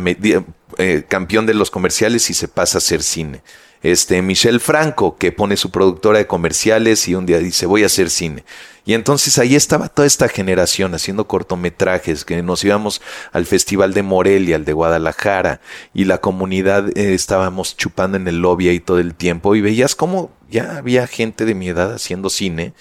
eh, 0.76 1.04
campeón 1.08 1.46
de 1.46 1.54
los 1.54 1.70
comerciales 1.70 2.28
y 2.28 2.34
se 2.34 2.48
pasa 2.48 2.76
a 2.76 2.80
hacer 2.80 3.02
cine. 3.02 3.42
Este 3.82 4.22
Michel 4.22 4.60
Franco 4.60 5.16
que 5.16 5.30
pone 5.30 5.56
su 5.56 5.70
productora 5.70 6.18
de 6.18 6.26
comerciales 6.26 7.06
y 7.06 7.14
un 7.14 7.26
día 7.26 7.38
dice 7.38 7.66
voy 7.66 7.82
a 7.82 7.86
hacer 7.86 8.10
cine. 8.10 8.44
Y 8.84 8.94
entonces 8.94 9.38
ahí 9.38 9.54
estaba 9.54 9.90
toda 9.90 10.06
esta 10.06 10.28
generación 10.28 10.94
haciendo 10.94 11.26
cortometrajes, 11.26 12.24
que 12.24 12.42
nos 12.42 12.64
íbamos 12.64 13.02
al 13.32 13.44
Festival 13.44 13.92
de 13.92 14.02
Morelia, 14.02 14.56
al 14.56 14.64
de 14.64 14.72
Guadalajara, 14.72 15.60
y 15.92 16.06
la 16.06 16.18
comunidad 16.18 16.88
eh, 16.96 17.12
estábamos 17.12 17.76
chupando 17.76 18.16
en 18.16 18.26
el 18.26 18.40
lobby 18.40 18.68
ahí 18.70 18.80
todo 18.80 18.98
el 18.98 19.14
tiempo 19.14 19.54
y 19.54 19.60
veías 19.60 19.94
cómo 19.94 20.30
ya 20.48 20.78
había 20.78 21.06
gente 21.06 21.44
de 21.44 21.54
mi 21.54 21.68
edad 21.68 21.92
haciendo 21.92 22.30
cine 22.30 22.72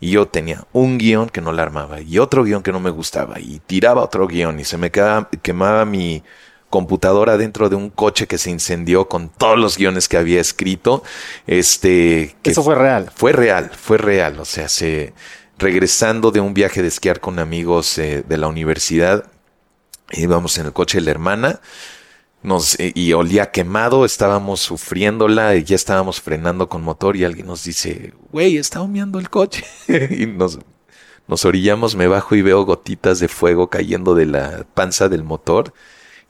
Y 0.00 0.10
yo 0.10 0.26
tenía 0.26 0.66
un 0.72 0.98
guion 0.98 1.28
que 1.28 1.40
no 1.40 1.52
la 1.52 1.62
armaba 1.62 2.00
y 2.00 2.18
otro 2.18 2.42
guion 2.42 2.62
que 2.62 2.72
no 2.72 2.80
me 2.80 2.90
gustaba 2.90 3.38
y 3.38 3.60
tiraba 3.64 4.02
otro 4.02 4.26
guion 4.26 4.58
y 4.58 4.64
se 4.64 4.76
me 4.76 4.90
quedaba, 4.90 5.30
quemaba 5.42 5.84
mi 5.84 6.24
computadora 6.74 7.36
dentro 7.36 7.68
de 7.68 7.76
un 7.76 7.88
coche 7.88 8.26
que 8.26 8.36
se 8.36 8.50
incendió 8.50 9.08
con 9.08 9.28
todos 9.28 9.56
los 9.56 9.78
guiones 9.78 10.08
que 10.08 10.16
había 10.16 10.40
escrito. 10.40 11.04
Este, 11.46 12.34
que 12.42 12.50
Eso 12.50 12.64
fue 12.64 12.74
real. 12.74 13.12
Fue 13.14 13.30
real, 13.30 13.70
fue 13.80 13.96
real. 13.96 14.40
O 14.40 14.44
sea, 14.44 14.68
se, 14.68 15.14
regresando 15.56 16.32
de 16.32 16.40
un 16.40 16.52
viaje 16.52 16.82
de 16.82 16.88
esquiar 16.88 17.20
con 17.20 17.38
amigos 17.38 17.96
eh, 17.98 18.24
de 18.28 18.38
la 18.38 18.48
universidad, 18.48 19.30
íbamos 20.10 20.58
en 20.58 20.66
el 20.66 20.72
coche 20.72 20.98
de 20.98 21.04
la 21.04 21.12
hermana 21.12 21.60
nos, 22.42 22.78
eh, 22.80 22.90
y 22.92 23.12
olía 23.12 23.52
quemado, 23.52 24.04
estábamos 24.04 24.58
sufriéndola, 24.58 25.54
y 25.54 25.62
ya 25.62 25.76
estábamos 25.76 26.20
frenando 26.20 26.68
con 26.68 26.82
motor 26.82 27.16
y 27.16 27.24
alguien 27.24 27.46
nos 27.46 27.62
dice, 27.62 28.12
güey, 28.32 28.58
está 28.58 28.82
humeando 28.82 29.20
el 29.20 29.30
coche. 29.30 29.64
y 30.10 30.26
nos, 30.26 30.58
nos 31.28 31.44
orillamos, 31.44 31.94
me 31.94 32.08
bajo 32.08 32.34
y 32.34 32.42
veo 32.42 32.64
gotitas 32.64 33.20
de 33.20 33.28
fuego 33.28 33.70
cayendo 33.70 34.16
de 34.16 34.26
la 34.26 34.66
panza 34.74 35.08
del 35.08 35.22
motor. 35.22 35.72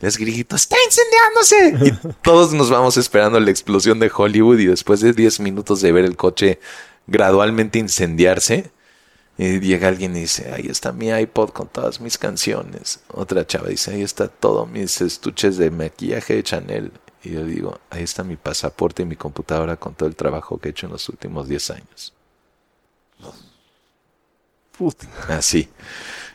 Les 0.05 0.19
grito, 0.19 0.55
está 0.55 0.77
incendiándose. 0.85 1.97
Y 2.07 2.12
todos 2.21 2.53
nos 2.53 2.69
vamos 2.69 2.99
esperando 2.99 3.40
la 3.40 3.51
explosión 3.51 3.99
de 4.01 4.12
Hollywood 4.14 4.59
y 4.59 4.67
después 4.67 5.01
de 5.01 5.14
10 5.14 5.40
minutos 5.40 5.81
de 5.81 5.93
ver 5.93 6.05
el 6.05 6.14
coche 6.14 6.61
gradualmente 7.07 7.79
incendiarse, 7.79 8.71
y 9.38 9.61
llega 9.61 9.88
alguien 9.88 10.14
y 10.14 10.21
dice, 10.21 10.53
ahí 10.53 10.67
está 10.69 10.93
mi 10.93 11.09
iPod 11.09 11.53
con 11.53 11.69
todas 11.69 12.03
mis 12.03 12.19
canciones. 12.19 13.01
Otra 13.09 13.47
chava 13.47 13.69
dice, 13.69 13.93
ahí 13.93 14.03
está 14.03 14.29
todos 14.29 14.69
mis 14.69 15.01
estuches 15.01 15.57
de 15.57 15.71
maquillaje 15.71 16.35
de 16.35 16.43
Chanel. 16.43 16.93
Y 17.23 17.31
yo 17.31 17.45
digo, 17.47 17.81
ahí 17.88 18.03
está 18.03 18.25
mi 18.25 18.37
pasaporte 18.37 19.05
y 19.05 19.07
mi 19.07 19.17
computadora 19.17 19.79
con 19.79 19.95
todo 19.95 20.07
el 20.07 20.17
trabajo 20.17 20.59
que 20.59 20.69
he 20.69 20.71
hecho 20.73 20.85
en 20.85 20.93
los 20.93 21.09
últimos 21.09 21.49
10 21.49 21.71
años. 21.71 22.12
Así. 25.29 25.71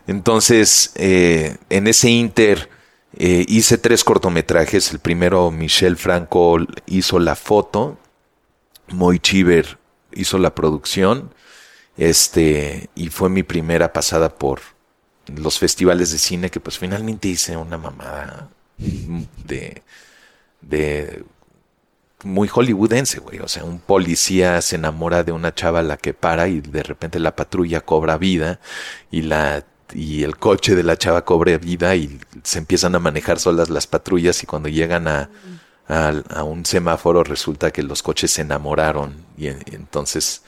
Entonces, 0.08 0.91
eh, 0.95 1.55
en 1.69 1.86
ese 1.86 2.10
inter 2.10 2.78
eh, 3.17 3.45
hice 3.47 3.77
tres 3.77 4.03
cortometrajes. 4.03 4.91
El 4.91 4.99
primero, 4.99 5.51
Michelle 5.51 5.95
Franco 5.95 6.57
hizo 6.85 7.19
la 7.19 7.35
foto. 7.35 7.97
Moy 8.89 9.19
Chiver 9.19 9.77
hizo 10.11 10.37
la 10.37 10.53
producción. 10.55 11.33
Este, 11.97 12.89
y 12.95 13.09
fue 13.09 13.29
mi 13.29 13.43
primera 13.43 13.91
pasada 13.91 14.29
por 14.29 14.61
los 15.27 15.59
festivales 15.59 16.11
de 16.11 16.17
cine, 16.17 16.49
que 16.49 16.59
pues 16.59 16.77
finalmente 16.77 17.27
hice 17.27 17.57
una 17.57 17.77
mamada 17.77 18.49
de, 18.77 19.83
de 20.61 21.23
muy 22.23 22.47
hollywoodense, 22.47 23.19
güey. 23.19 23.39
O 23.39 23.47
sea, 23.47 23.63
un 23.63 23.79
policía 23.79 24.61
se 24.61 24.75
enamora 24.75 25.23
de 25.23 25.31
una 25.31 25.53
chava 25.53 25.79
a 25.79 25.83
la 25.83 25.97
que 25.97 26.13
para 26.13 26.47
y 26.47 26.61
de 26.61 26.83
repente 26.83 27.19
la 27.19 27.35
patrulla 27.35 27.81
cobra 27.81 28.17
vida 28.17 28.59
y 29.11 29.23
la 29.23 29.65
y 29.93 30.23
el 30.23 30.38
coche 30.38 30.75
de 30.75 30.84
la 30.84 30.97
chava 30.97 31.25
cobra 31.25 31.58
vida 31.58 31.95
y 31.95 32.19
se 32.43 32.60
empiezan 32.60 32.95
a 32.95 32.99
manejar 32.99 33.39
solas 33.39 33.69
las 33.69 33.88
patrullas 33.88 34.43
y 34.43 34.45
cuando 34.45 34.69
llegan 34.69 35.08
a, 35.08 35.30
a, 35.88 36.13
a 36.36 36.43
un 36.43 36.65
semáforo 36.65 37.23
resulta 37.23 37.71
que 37.71 37.84
los 37.84 38.04
coches 38.04 38.32
se 38.32 38.41
enamoraron 38.41 39.25
y, 39.38 39.47
y 39.47 39.56
entonces 39.71 40.43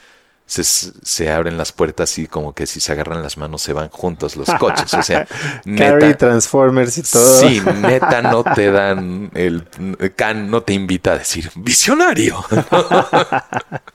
se, 0.51 0.63
se, 0.65 1.31
abren 1.31 1.57
las 1.57 1.71
puertas 1.71 2.17
y 2.17 2.27
como 2.27 2.53
que 2.53 2.67
si 2.67 2.81
se 2.81 2.91
agarran 2.91 3.23
las 3.23 3.37
manos 3.37 3.61
se 3.61 3.71
van 3.71 3.87
juntos 3.87 4.35
los 4.35 4.49
coches. 4.55 4.93
O 4.93 5.01
sea, 5.01 5.25
neta. 5.65 6.17
Transformers 6.17 6.97
y 6.97 7.03
todo. 7.03 7.39
Sí, 7.39 7.61
neta 7.81 8.21
no 8.21 8.43
te 8.43 8.69
dan 8.69 9.31
el 9.33 9.65
can 10.17 10.51
no 10.51 10.61
te 10.61 10.73
invita 10.73 11.13
a 11.13 11.19
decir 11.19 11.49
visionario. 11.55 12.43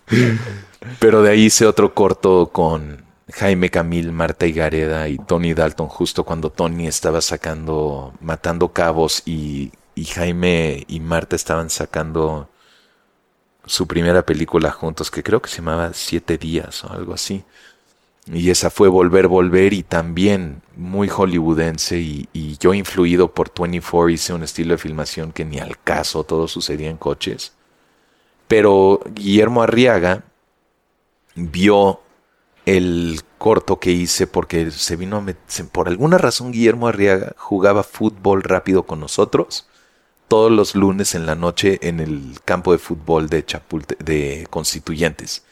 Pero 0.99 1.23
de 1.23 1.31
ahí 1.31 1.45
hice 1.45 1.67
otro 1.67 1.93
corto 1.93 2.51
con 2.53 3.06
Jaime 3.33 3.71
Camil, 3.71 4.12
Marta 4.12 4.47
Higareda 4.47 5.09
y 5.09 5.19
Tony 5.19 5.53
Dalton, 5.53 5.89
justo 5.89 6.25
cuando 6.25 6.51
Tony 6.51 6.87
estaba 6.87 7.21
sacando, 7.21 8.15
matando 8.21 8.73
cabos 8.73 9.23
y, 9.27 9.73
y 9.97 10.05
Jaime 10.05 10.85
y 10.87 11.01
Marta 11.01 11.35
estaban 11.35 11.69
sacando 11.71 12.49
su 13.67 13.87
primera 13.89 14.25
película 14.25 14.71
juntos, 14.71 15.11
que 15.11 15.25
creo 15.25 15.43
que 15.43 15.51
se 15.51 15.57
llamaba 15.57 15.93
Siete 15.93 16.39
Días 16.39 16.85
o 16.85 16.93
algo 16.93 17.15
así. 17.15 17.45
Y 18.33 18.51
esa 18.51 18.71
fue 18.71 18.89
Volver, 18.89 19.29
Volver 19.29 19.73
y 19.73 19.83
también 19.83 20.62
muy 20.77 21.09
hollywoodense 21.09 21.99
y, 21.99 22.29
y, 22.33 22.57
yo 22.59 22.75
influido 22.75 23.33
por 23.33 23.53
24 23.57 24.11
hice 24.11 24.33
un 24.33 24.43
estilo 24.43 24.75
de 24.75 24.79
filmación 24.79 25.33
que 25.33 25.45
ni 25.45 25.59
al 25.59 25.79
caso, 25.81 26.25
todo 26.25 26.49
sucedía 26.49 26.91
en 26.91 26.97
coches. 26.97 27.53
Pero 28.49 29.01
Guillermo 29.15 29.62
Arriaga 29.62 30.25
vio 31.35 32.01
el 32.66 33.20
corto 33.38 33.79
que 33.79 33.92
hice 33.92 34.26
porque 34.26 34.70
se 34.72 34.96
vino 34.96 35.16
a 35.16 35.64
por 35.72 35.88
alguna 35.88 36.18
razón 36.18 36.52
Guillermo 36.52 36.88
Arriaga 36.88 37.35
jugaba 37.38 37.85
fútbol 37.85 38.42
rápido 38.42 38.83
con 38.83 39.00
nosotros 39.00 39.68
todos 40.29 40.50
los 40.50 40.74
lunes 40.74 41.14
en 41.14 41.26
la 41.26 41.37
noche 41.37 41.79
en 41.83 42.00
el 42.00 42.35
campo 42.44 42.72
de 42.72 42.79
fútbol 42.79 43.29
de 43.29 43.44
Chapulte, 43.44 43.96
de 44.02 44.46
Constituyentes. 44.50 45.44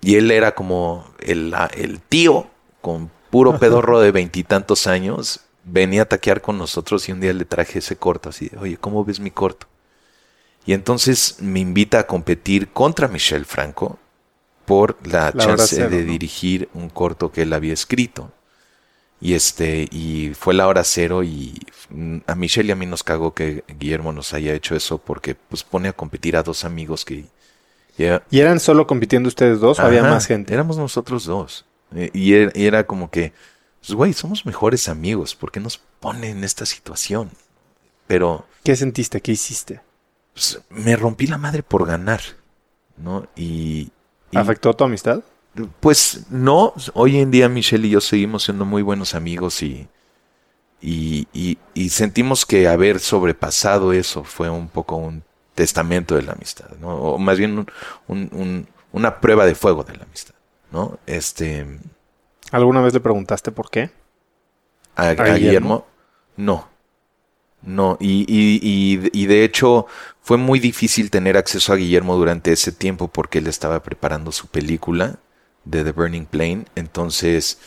Y 0.00 0.16
él 0.16 0.30
era 0.30 0.54
como 0.54 1.04
el, 1.18 1.54
el 1.74 2.00
tío 2.00 2.46
con 2.80 3.10
puro 3.30 3.58
pedorro 3.60 4.00
de 4.00 4.12
veintitantos 4.12 4.86
años. 4.86 5.40
Venía 5.64 6.02
a 6.02 6.08
taquear 6.08 6.40
con 6.40 6.56
nosotros 6.56 7.08
y 7.08 7.12
un 7.12 7.20
día 7.20 7.32
le 7.32 7.44
traje 7.44 7.80
ese 7.80 7.96
corto 7.96 8.28
así 8.28 8.48
de, 8.48 8.58
oye, 8.58 8.76
¿cómo 8.76 9.04
ves 9.04 9.20
mi 9.20 9.30
corto? 9.30 9.66
Y 10.64 10.72
entonces 10.72 11.36
me 11.40 11.60
invita 11.60 12.00
a 12.00 12.06
competir 12.06 12.68
contra 12.68 13.08
Michel 13.08 13.44
Franco 13.44 13.98
por 14.70 15.04
la, 15.04 15.32
la 15.34 15.44
chance 15.44 15.74
cero, 15.74 15.90
de 15.90 16.04
¿no? 16.04 16.12
dirigir 16.12 16.68
un 16.74 16.90
corto 16.90 17.32
que 17.32 17.42
él 17.42 17.52
había 17.52 17.72
escrito. 17.72 18.30
Y 19.20 19.34
este, 19.34 19.88
y 19.90 20.30
fue 20.38 20.54
la 20.54 20.68
hora 20.68 20.84
cero 20.84 21.24
y 21.24 21.58
a 22.28 22.36
Michelle 22.36 22.68
y 22.68 22.70
a 22.70 22.76
mí 22.76 22.86
nos 22.86 23.02
cagó 23.02 23.34
que 23.34 23.64
Guillermo 23.80 24.12
nos 24.12 24.32
haya 24.32 24.54
hecho 24.54 24.76
eso 24.76 24.98
porque 24.98 25.34
pues 25.34 25.64
pone 25.64 25.88
a 25.88 25.92
competir 25.92 26.36
a 26.36 26.44
dos 26.44 26.64
amigos 26.64 27.04
que... 27.04 27.24
Ya, 27.98 28.22
¿Y 28.30 28.38
eran 28.38 28.60
solo 28.60 28.86
compitiendo 28.86 29.26
ustedes 29.26 29.58
dos 29.58 29.80
o 29.80 29.82
había 29.82 30.04
más 30.04 30.26
gente? 30.26 30.54
Éramos 30.54 30.78
nosotros 30.78 31.24
dos. 31.24 31.64
Y 32.12 32.34
era, 32.34 32.52
y 32.54 32.66
era 32.66 32.86
como 32.86 33.10
que, 33.10 33.32
pues 33.80 33.92
güey, 33.92 34.12
somos 34.12 34.46
mejores 34.46 34.88
amigos, 34.88 35.34
¿por 35.34 35.50
qué 35.50 35.58
nos 35.58 35.78
pone 35.98 36.30
en 36.30 36.44
esta 36.44 36.64
situación? 36.64 37.32
Pero... 38.06 38.46
¿Qué 38.62 38.76
sentiste? 38.76 39.20
¿Qué 39.20 39.32
hiciste? 39.32 39.80
Pues, 40.32 40.60
me 40.70 40.94
rompí 40.94 41.26
la 41.26 41.38
madre 41.38 41.64
por 41.64 41.88
ganar, 41.88 42.20
¿no? 42.96 43.26
Y... 43.34 43.90
¿Afectó 44.34 44.74
tu 44.74 44.84
amistad? 44.84 45.22
Pues 45.80 46.26
no, 46.30 46.74
hoy 46.94 47.18
en 47.18 47.30
día 47.30 47.48
Michelle 47.48 47.86
y 47.86 47.90
yo 47.90 48.00
seguimos 48.00 48.44
siendo 48.44 48.64
muy 48.64 48.82
buenos 48.82 49.14
amigos 49.14 49.62
y, 49.62 49.88
y, 50.80 51.26
y, 51.32 51.58
y, 51.74 51.88
sentimos 51.88 52.46
que 52.46 52.68
haber 52.68 53.00
sobrepasado 53.00 53.92
eso 53.92 54.22
fue 54.22 54.48
un 54.48 54.68
poco 54.68 54.96
un 54.96 55.24
testamento 55.56 56.14
de 56.14 56.22
la 56.22 56.32
amistad, 56.32 56.70
¿no? 56.80 56.94
O 56.96 57.18
más 57.18 57.36
bien 57.36 57.58
un, 57.58 57.66
un, 58.06 58.30
un, 58.32 58.68
una 58.92 59.20
prueba 59.20 59.44
de 59.44 59.56
fuego 59.56 59.82
de 59.82 59.96
la 59.96 60.04
amistad, 60.04 60.34
¿no? 60.70 60.98
Este... 61.06 61.66
¿Alguna 62.52 62.80
vez 62.80 62.94
le 62.94 63.00
preguntaste 63.00 63.50
por 63.50 63.70
qué? 63.70 63.90
¿A, 64.94 65.08
a 65.08 65.14
Guillermo? 65.14 65.34
Guillermo? 65.34 65.86
No. 66.36 66.69
No, 67.62 67.98
y, 68.00 68.24
y, 68.26 69.10
y, 69.12 69.26
de 69.26 69.44
hecho 69.44 69.86
fue 70.22 70.38
muy 70.38 70.60
difícil 70.60 71.10
tener 71.10 71.36
acceso 71.36 71.72
a 71.72 71.76
Guillermo 71.76 72.16
durante 72.16 72.52
ese 72.52 72.72
tiempo 72.72 73.08
porque 73.08 73.38
él 73.38 73.48
estaba 73.48 73.82
preparando 73.82 74.32
su 74.32 74.46
película 74.46 75.18
de 75.64 75.84
The 75.84 75.92
Burning 75.92 76.24
Plane. 76.24 76.64
Entonces, 76.74 77.58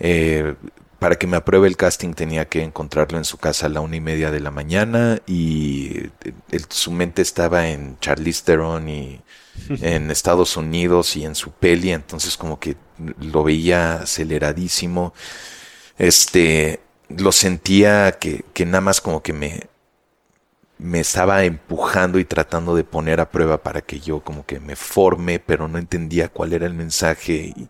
eh, 0.00 0.54
para 0.98 1.16
que 1.16 1.28
me 1.28 1.36
apruebe 1.36 1.68
el 1.68 1.76
casting 1.76 2.14
tenía 2.14 2.48
que 2.48 2.62
encontrarlo 2.62 3.18
en 3.18 3.24
su 3.24 3.38
casa 3.38 3.66
a 3.66 3.68
la 3.68 3.80
una 3.80 3.96
y 3.96 4.00
media 4.00 4.30
de 4.30 4.40
la 4.40 4.50
mañana 4.50 5.20
y 5.26 6.10
el, 6.50 6.64
su 6.68 6.90
mente 6.90 7.22
estaba 7.22 7.68
en 7.68 7.98
Charlize 8.00 8.42
Theron 8.44 8.88
y 8.88 9.20
en 9.68 10.10
Estados 10.10 10.56
Unidos 10.56 11.16
y 11.16 11.24
en 11.24 11.34
su 11.34 11.52
peli, 11.52 11.92
entonces 11.92 12.36
como 12.36 12.58
que 12.58 12.76
lo 13.20 13.44
veía 13.44 14.02
aceleradísimo. 14.02 15.14
Este, 15.96 16.80
lo 17.08 17.32
sentía 17.32 18.12
que, 18.12 18.44
que 18.52 18.66
nada 18.66 18.80
más 18.80 19.00
como 19.00 19.22
que 19.22 19.32
me, 19.32 19.68
me 20.78 21.00
estaba 21.00 21.44
empujando 21.44 22.18
y 22.18 22.24
tratando 22.24 22.74
de 22.74 22.84
poner 22.84 23.20
a 23.20 23.30
prueba 23.30 23.62
para 23.62 23.82
que 23.82 24.00
yo 24.00 24.20
como 24.20 24.46
que 24.46 24.60
me 24.60 24.76
forme, 24.76 25.40
pero 25.40 25.68
no 25.68 25.78
entendía 25.78 26.28
cuál 26.28 26.52
era 26.52 26.66
el 26.66 26.74
mensaje 26.74 27.52
y, 27.56 27.68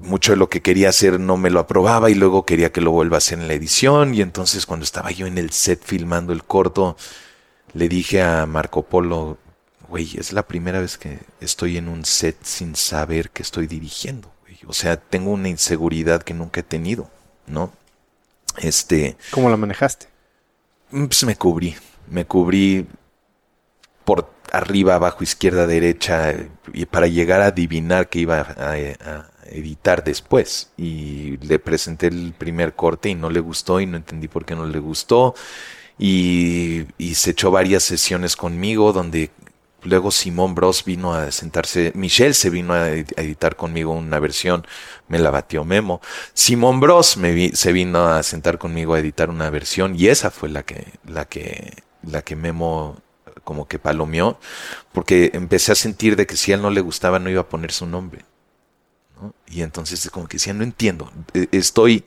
mucho 0.00 0.32
de 0.32 0.36
lo 0.36 0.50
que 0.50 0.60
quería 0.60 0.90
hacer 0.90 1.18
no 1.18 1.38
me 1.38 1.48
lo 1.48 1.60
aprobaba 1.60 2.10
y 2.10 2.14
luego 2.14 2.44
quería 2.44 2.72
que 2.72 2.82
lo 2.82 2.90
vuelva 2.90 3.16
a 3.16 3.18
hacer 3.18 3.38
en 3.38 3.48
la 3.48 3.54
edición 3.54 4.14
y 4.14 4.20
entonces 4.20 4.66
cuando 4.66 4.84
estaba 4.84 5.12
yo 5.12 5.26
en 5.26 5.38
el 5.38 5.50
set 5.50 5.82
filmando 5.82 6.34
el 6.34 6.44
corto 6.44 6.94
le 7.72 7.88
dije 7.88 8.20
a 8.20 8.44
Marco 8.44 8.82
Polo, 8.82 9.38
güey, 9.88 10.10
es 10.18 10.34
la 10.34 10.46
primera 10.46 10.80
vez 10.80 10.98
que 10.98 11.20
estoy 11.40 11.78
en 11.78 11.88
un 11.88 12.04
set 12.04 12.36
sin 12.42 12.76
saber 12.76 13.30
que 13.30 13.42
estoy 13.42 13.66
dirigiendo, 13.66 14.30
o 14.66 14.74
sea, 14.74 14.98
tengo 14.98 15.30
una 15.30 15.48
inseguridad 15.48 16.22
que 16.22 16.34
nunca 16.34 16.60
he 16.60 16.64
tenido, 16.64 17.08
¿no? 17.46 17.72
Este, 18.58 19.16
¿Cómo 19.30 19.48
la 19.48 19.56
manejaste? 19.56 20.06
Pues 20.90 21.24
me 21.24 21.36
cubrí, 21.36 21.76
me 22.08 22.24
cubrí 22.24 22.86
por 24.04 24.30
arriba, 24.52 24.96
abajo, 24.96 25.22
izquierda, 25.22 25.66
derecha, 25.66 26.34
y 26.72 26.86
para 26.86 27.06
llegar 27.06 27.40
a 27.42 27.46
adivinar 27.46 28.08
qué 28.08 28.20
iba 28.20 28.40
a, 28.40 28.76
editar 29.46 30.04
después. 30.04 30.70
Y 30.76 31.36
le 31.38 31.58
presenté 31.58 32.08
el 32.08 32.34
primer 32.36 32.74
corte 32.74 33.08
y 33.08 33.14
no 33.14 33.30
le 33.30 33.40
gustó 33.40 33.80
y 33.80 33.86
no 33.86 33.96
entendí 33.96 34.28
por 34.28 34.44
qué 34.44 34.54
no 34.54 34.66
le 34.66 34.78
gustó. 34.78 35.34
Y, 35.98 36.86
y 36.98 37.14
se 37.14 37.32
echó 37.32 37.50
varias 37.50 37.84
sesiones 37.84 38.36
conmigo 38.36 38.92
donde 38.92 39.30
Luego 39.82 40.10
Simón 40.10 40.54
Bros 40.54 40.84
vino 40.84 41.14
a 41.14 41.30
sentarse, 41.30 41.92
Michelle 41.94 42.34
se 42.34 42.50
vino 42.50 42.74
a 42.74 42.90
editar 42.90 43.56
conmigo 43.56 43.92
una 43.92 44.18
versión, 44.20 44.66
me 45.10 45.18
la 45.18 45.30
batió 45.30 45.64
Memo. 45.64 46.00
Simón 46.32 46.78
Bros 46.78 47.18
se 47.52 47.72
vino 47.72 48.06
a 48.06 48.22
sentar 48.22 48.58
conmigo 48.58 48.94
a 48.94 49.00
editar 49.00 49.28
una 49.28 49.50
versión 49.50 49.98
y 49.98 50.06
esa 50.06 50.30
fue 50.30 50.48
la 50.48 50.62
que, 50.62 50.86
la 51.04 51.24
que, 51.24 51.82
la 52.04 52.22
que 52.22 52.36
Memo 52.36 52.96
como 53.42 53.66
que 53.66 53.80
palomeó, 53.80 54.38
porque 54.92 55.32
empecé 55.34 55.72
a 55.72 55.74
sentir 55.74 56.14
de 56.14 56.26
que 56.26 56.36
si 56.36 56.52
a 56.52 56.54
él 56.54 56.62
no 56.62 56.70
le 56.70 56.80
gustaba 56.80 57.18
no 57.18 57.28
iba 57.28 57.40
a 57.40 57.48
poner 57.48 57.72
su 57.72 57.86
nombre. 57.86 58.24
Y 59.48 59.62
entonces 59.62 60.08
como 60.10 60.28
que 60.28 60.36
decía, 60.36 60.54
no 60.54 60.62
entiendo, 60.62 61.12
e, 61.34 61.48
estoy 61.50 62.04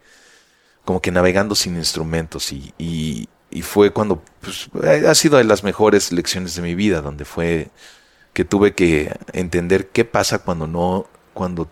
como 0.86 1.01
que 1.01 1.12
navegando 1.12 1.56
sin 1.56 1.76
instrumentos 1.76 2.54
y, 2.54 2.74
y, 2.78 3.28
y 3.51 3.64
fue 3.64 3.91
cuando 3.91 4.24
pues, 4.39 4.70
ha 5.06 5.14
sido 5.14 5.38
de 5.38 5.43
las 5.43 5.66
mejores 5.66 6.14
lecciones 6.14 6.56
de 6.56 6.62
mi 6.62 6.74
vida, 6.74 7.01
donde 7.01 7.26
fue 7.26 7.70
que 8.32 8.45
tuve 8.45 8.74
que 8.74 9.14
entender 9.34 9.89
qué 9.89 10.06
pasa 10.06 10.39
cuando 10.39 10.68
no, 10.68 11.08
cuando 11.34 11.70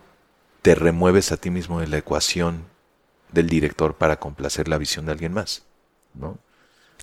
te 0.62 0.74
remueves 0.74 1.32
a 1.32 1.36
ti 1.36 1.50
mismo 1.50 1.80
de 1.80 1.88
la 1.88 1.98
ecuación 1.98 2.64
del 3.32 3.48
director 3.48 3.94
para 3.94 4.18
complacer 4.18 4.68
la 4.68 4.78
visión 4.78 5.06
de 5.06 5.12
alguien 5.12 5.32
más, 5.32 5.64
¿no? 6.14 6.38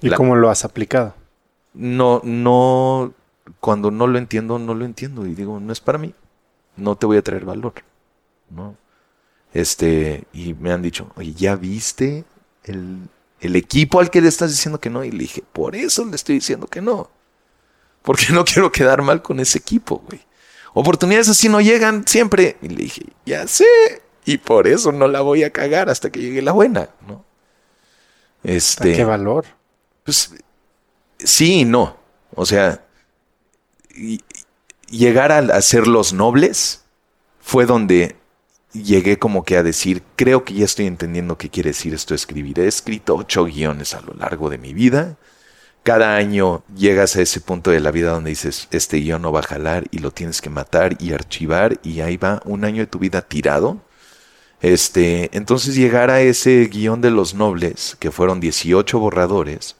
¿Y 0.01 0.09
cómo 0.11 0.35
lo 0.35 0.49
has 0.49 0.63
aplicado? 0.63 1.13
No, 1.73 2.21
no, 2.23 3.13
cuando 3.59 3.91
no 3.91 4.07
lo 4.07 4.17
entiendo, 4.17 4.59
no 4.59 4.73
lo 4.73 4.85
entiendo 4.85 5.25
y 5.25 5.35
digo, 5.35 5.59
no 5.59 5.73
es 5.73 5.81
para 5.81 5.97
mí, 5.97 6.13
no 6.77 6.95
te 6.95 7.05
voy 7.05 7.17
a 7.17 7.21
traer 7.21 7.45
valor, 7.45 7.73
¿no? 8.49 8.75
Este, 9.53 10.25
y 10.31 10.53
me 10.53 10.71
han 10.71 10.81
dicho, 10.81 11.11
oye, 11.15 11.33
¿ya 11.33 11.55
viste 11.55 12.23
el, 12.63 13.09
el 13.41 13.55
equipo 13.55 13.99
al 13.99 14.09
que 14.09 14.21
le 14.21 14.27
estás 14.27 14.51
diciendo 14.51 14.79
que 14.79 14.89
no. 14.89 15.03
Y 15.03 15.11
le 15.11 15.19
dije, 15.19 15.43
por 15.53 15.75
eso 15.75 16.05
le 16.05 16.15
estoy 16.15 16.35
diciendo 16.35 16.67
que 16.67 16.81
no. 16.81 17.09
Porque 18.01 18.27
no 18.31 18.45
quiero 18.45 18.71
quedar 18.71 19.01
mal 19.01 19.21
con 19.21 19.39
ese 19.39 19.57
equipo, 19.57 20.03
güey. 20.07 20.21
Oportunidades 20.73 21.29
así 21.29 21.49
no 21.49 21.61
llegan 21.61 22.07
siempre. 22.07 22.57
Y 22.61 22.69
le 22.69 22.83
dije, 22.83 23.03
ya 23.25 23.47
sé. 23.47 23.65
Y 24.25 24.37
por 24.37 24.67
eso 24.67 24.91
no 24.91 25.07
la 25.07 25.21
voy 25.21 25.43
a 25.43 25.51
cagar 25.51 25.89
hasta 25.89 26.11
que 26.11 26.19
llegue 26.19 26.41
la 26.41 26.51
buena, 26.51 26.89
¿no? 27.07 27.25
Este. 28.43 28.93
¿Qué 28.93 29.03
valor? 29.03 29.45
Pues 30.03 30.33
sí 31.17 31.61
y 31.61 31.65
no. 31.65 31.97
O 32.35 32.45
sea, 32.45 32.83
llegar 34.89 35.31
a 35.31 35.61
ser 35.61 35.87
los 35.87 36.13
nobles 36.13 36.83
fue 37.41 37.65
donde 37.65 38.15
llegué 38.73 39.17
como 39.17 39.43
que 39.43 39.57
a 39.57 39.63
decir, 39.63 40.03
creo 40.15 40.43
que 40.43 40.53
ya 40.53 40.65
estoy 40.65 40.85
entendiendo 40.85 41.37
qué 41.37 41.49
quiere 41.49 41.71
decir 41.71 41.93
esto 41.93 42.13
de 42.13 42.17
escribir. 42.17 42.59
He 42.59 42.67
escrito 42.67 43.15
ocho 43.15 43.45
guiones 43.45 43.93
a 43.93 44.01
lo 44.01 44.13
largo 44.13 44.49
de 44.49 44.57
mi 44.57 44.73
vida. 44.73 45.17
Cada 45.83 46.15
año 46.15 46.63
llegas 46.75 47.15
a 47.15 47.21
ese 47.21 47.41
punto 47.41 47.71
de 47.71 47.79
la 47.79 47.91
vida 47.91 48.11
donde 48.11 48.31
dices, 48.31 48.67
este 48.71 48.97
guion 48.97 49.21
no 49.21 49.31
va 49.31 49.39
a 49.39 49.43
jalar 49.43 49.85
y 49.91 49.99
lo 49.99 50.11
tienes 50.11 50.41
que 50.41 50.49
matar 50.49 50.97
y 50.99 51.13
archivar 51.13 51.79
y 51.83 52.01
ahí 52.01 52.17
va 52.17 52.41
un 52.45 52.65
año 52.65 52.81
de 52.81 52.87
tu 52.87 52.99
vida 52.99 53.21
tirado. 53.21 53.81
Este, 54.61 55.35
entonces 55.35 55.75
llegar 55.75 56.09
a 56.11 56.21
ese 56.21 56.65
guion 56.65 57.01
de 57.01 57.11
los 57.11 57.33
nobles, 57.33 57.95
que 57.99 58.11
fueron 58.11 58.39
18 58.39 58.99
borradores 58.99 59.77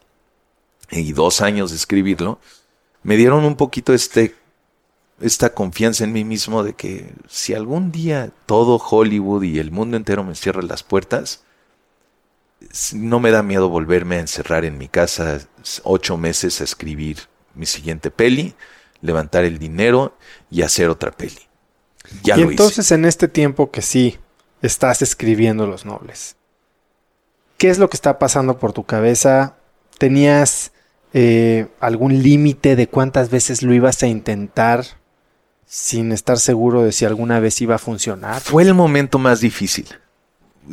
y 0.89 1.11
dos 1.11 1.41
años 1.41 1.71
de 1.71 1.75
escribirlo, 1.75 2.39
me 3.03 3.17
dieron 3.17 3.45
un 3.45 3.55
poquito 3.55 3.93
este 3.93 4.35
esta 5.21 5.53
confianza 5.53 6.05
en 6.05 6.13
mí 6.13 6.23
mismo 6.23 6.63
de 6.63 6.73
que 6.73 7.13
si 7.27 7.53
algún 7.53 7.91
día 7.91 8.31
todo 8.45 8.77
Hollywood 8.77 9.43
y 9.43 9.59
el 9.59 9.71
mundo 9.71 9.97
entero 9.97 10.23
me 10.23 10.35
cierra 10.35 10.61
las 10.61 10.83
puertas, 10.83 11.43
no 12.93 13.19
me 13.19 13.31
da 13.31 13.43
miedo 13.43 13.69
volverme 13.69 14.17
a 14.17 14.19
encerrar 14.19 14.65
en 14.65 14.77
mi 14.77 14.87
casa 14.87 15.39
ocho 15.83 16.17
meses 16.17 16.61
a 16.61 16.63
escribir 16.63 17.17
mi 17.55 17.65
siguiente 17.65 18.11
peli, 18.11 18.55
levantar 19.01 19.43
el 19.43 19.59
dinero 19.59 20.15
y 20.49 20.61
hacer 20.61 20.89
otra 20.89 21.11
peli. 21.11 21.39
Ya 22.23 22.37
y 22.37 22.41
entonces 22.41 22.91
en 22.91 23.05
este 23.05 23.27
tiempo 23.27 23.71
que 23.71 23.81
sí 23.81 24.17
estás 24.61 25.01
escribiendo 25.01 25.67
Los 25.67 25.85
Nobles, 25.85 26.35
¿qué 27.57 27.69
es 27.69 27.77
lo 27.77 27.89
que 27.89 27.97
está 27.97 28.19
pasando 28.19 28.57
por 28.57 28.73
tu 28.73 28.83
cabeza? 28.83 29.55
¿Tenías 29.97 30.71
eh, 31.13 31.67
algún 31.79 32.21
límite 32.23 32.75
de 32.75 32.87
cuántas 32.87 33.29
veces 33.29 33.61
lo 33.61 33.73
ibas 33.73 34.03
a 34.03 34.07
intentar? 34.07 34.85
sin 35.71 36.11
estar 36.11 36.39
seguro 36.39 36.81
de 36.81 36.91
si 36.91 37.05
alguna 37.05 37.39
vez 37.39 37.61
iba 37.61 37.75
a 37.75 37.77
funcionar. 37.77 38.41
Fue 38.41 38.63
el 38.63 38.73
momento 38.73 39.19
más 39.19 39.39
difícil. 39.39 39.87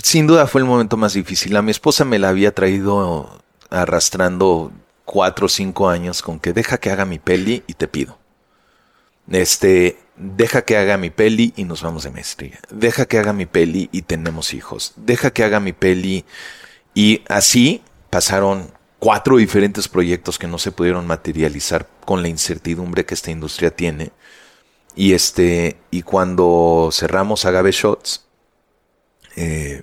Sin 0.02 0.26
duda 0.26 0.46
fue 0.46 0.60
el 0.60 0.66
momento 0.66 0.96
más 0.96 1.14
difícil. 1.14 1.56
A 1.56 1.62
mi 1.62 1.70
esposa 1.70 2.04
me 2.04 2.18
la 2.18 2.28
había 2.28 2.54
traído 2.54 3.42
arrastrando 3.70 4.72
cuatro 5.04 5.46
o 5.46 5.48
cinco 5.48 5.88
años 5.88 6.22
con 6.22 6.38
que 6.38 6.52
deja 6.52 6.78
que 6.78 6.90
haga 6.90 7.04
mi 7.04 7.18
peli 7.18 7.64
y 7.66 7.74
te 7.74 7.88
pido. 7.88 8.18
Este, 9.30 9.98
deja 10.16 10.62
que 10.62 10.76
haga 10.76 10.96
mi 10.96 11.10
peli 11.10 11.52
y 11.56 11.64
nos 11.64 11.82
vamos 11.82 12.04
de 12.04 12.10
maestría. 12.10 12.60
Deja 12.70 13.06
que 13.06 13.18
haga 13.18 13.32
mi 13.32 13.46
peli 13.46 13.88
y 13.92 14.02
tenemos 14.02 14.52
hijos. 14.54 14.92
Deja 14.96 15.32
que 15.32 15.44
haga 15.44 15.60
mi 15.60 15.72
peli 15.72 16.24
y 16.94 17.22
así 17.28 17.82
pasaron 18.10 18.70
cuatro 18.98 19.36
diferentes 19.36 19.88
proyectos 19.88 20.38
que 20.38 20.46
no 20.46 20.58
se 20.58 20.72
pudieron 20.72 21.06
materializar 21.06 21.88
con 22.04 22.22
la 22.22 22.28
incertidumbre 22.28 23.04
que 23.04 23.14
esta 23.14 23.30
industria 23.30 23.70
tiene 23.70 24.12
y 24.96 25.12
este, 25.12 25.76
y 25.90 26.02
cuando 26.02 26.88
cerramos 26.90 27.44
Agave 27.44 27.70
Shots, 27.70 28.25
eh, 29.36 29.82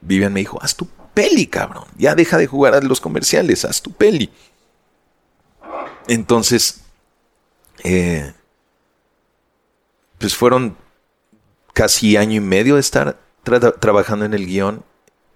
Vivian 0.00 0.32
me 0.32 0.40
dijo, 0.40 0.58
haz 0.62 0.76
tu 0.76 0.86
peli, 1.14 1.46
cabrón. 1.46 1.84
Ya 1.96 2.14
deja 2.14 2.36
de 2.38 2.46
jugar 2.46 2.74
a 2.74 2.80
los 2.80 3.00
comerciales, 3.00 3.64
haz 3.64 3.82
tu 3.82 3.92
peli. 3.92 4.30
Entonces, 6.06 6.82
eh, 7.82 8.32
pues 10.18 10.36
fueron 10.36 10.76
casi 11.72 12.16
año 12.16 12.36
y 12.36 12.40
medio 12.40 12.74
de 12.74 12.80
estar 12.80 13.18
trabajando 13.80 14.24
en 14.24 14.34
el 14.34 14.46
guion 14.46 14.84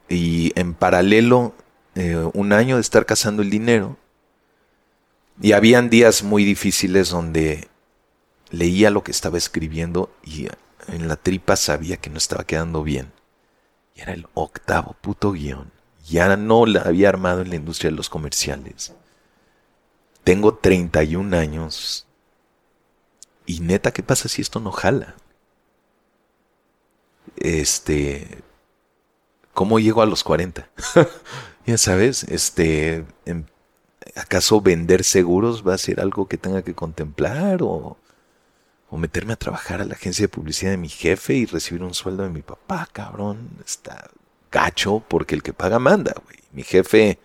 y 0.08 0.52
en 0.58 0.74
paralelo 0.74 1.54
eh, 1.94 2.30
un 2.34 2.52
año 2.52 2.76
de 2.76 2.82
estar 2.82 3.06
cazando 3.06 3.42
el 3.42 3.50
dinero. 3.50 3.96
Y 5.40 5.52
habían 5.52 5.88
días 5.88 6.22
muy 6.22 6.44
difíciles 6.44 7.10
donde 7.10 7.68
leía 8.50 8.90
lo 8.90 9.02
que 9.02 9.10
estaba 9.10 9.38
escribiendo 9.38 10.10
y 10.24 10.48
en 10.88 11.08
la 11.08 11.16
tripa 11.16 11.56
sabía 11.56 11.96
que 11.96 12.10
no 12.10 12.18
estaba 12.18 12.44
quedando 12.44 12.82
bien. 12.82 13.12
Era 13.98 14.12
el 14.12 14.26
octavo 14.34 14.94
puto 15.00 15.32
guion. 15.32 15.72
Ya 16.06 16.36
no 16.36 16.64
la 16.66 16.82
había 16.82 17.08
armado 17.08 17.42
en 17.42 17.50
la 17.50 17.56
industria 17.56 17.90
de 17.90 17.96
los 17.96 18.08
comerciales. 18.08 18.94
Tengo 20.22 20.54
31 20.54 21.36
años. 21.36 22.06
Y 23.44 23.60
neta, 23.60 23.90
¿qué 23.90 24.04
pasa 24.04 24.28
si 24.28 24.40
esto 24.40 24.60
no 24.60 24.70
jala? 24.70 25.16
Este. 27.36 28.42
¿Cómo 29.52 29.80
llego 29.80 30.00
a 30.00 30.06
los 30.06 30.22
40? 30.22 30.70
ya 31.66 31.76
sabes, 31.76 32.22
este. 32.24 33.04
Em, 33.26 33.44
¿Acaso 34.14 34.60
vender 34.60 35.02
seguros 35.02 35.66
va 35.66 35.74
a 35.74 35.78
ser 35.78 36.00
algo 36.00 36.28
que 36.28 36.38
tenga 36.38 36.62
que 36.62 36.74
contemplar? 36.74 37.62
¿O 37.62 37.96
o 38.90 38.96
meterme 38.96 39.34
a 39.34 39.36
trabajar 39.36 39.80
a 39.80 39.84
la 39.84 39.94
agencia 39.94 40.24
de 40.24 40.28
publicidad 40.28 40.70
de 40.70 40.78
mi 40.78 40.88
jefe 40.88 41.34
y 41.34 41.46
recibir 41.46 41.82
un 41.82 41.94
sueldo 41.94 42.22
de 42.22 42.30
mi 42.30 42.42
papá, 42.42 42.88
cabrón. 42.90 43.50
Está 43.64 44.10
gacho 44.50 45.02
porque 45.06 45.34
el 45.34 45.42
que 45.42 45.52
paga 45.52 45.78
manda, 45.78 46.14
güey. 46.24 46.38
Mi 46.52 46.62
jefe 46.62 47.18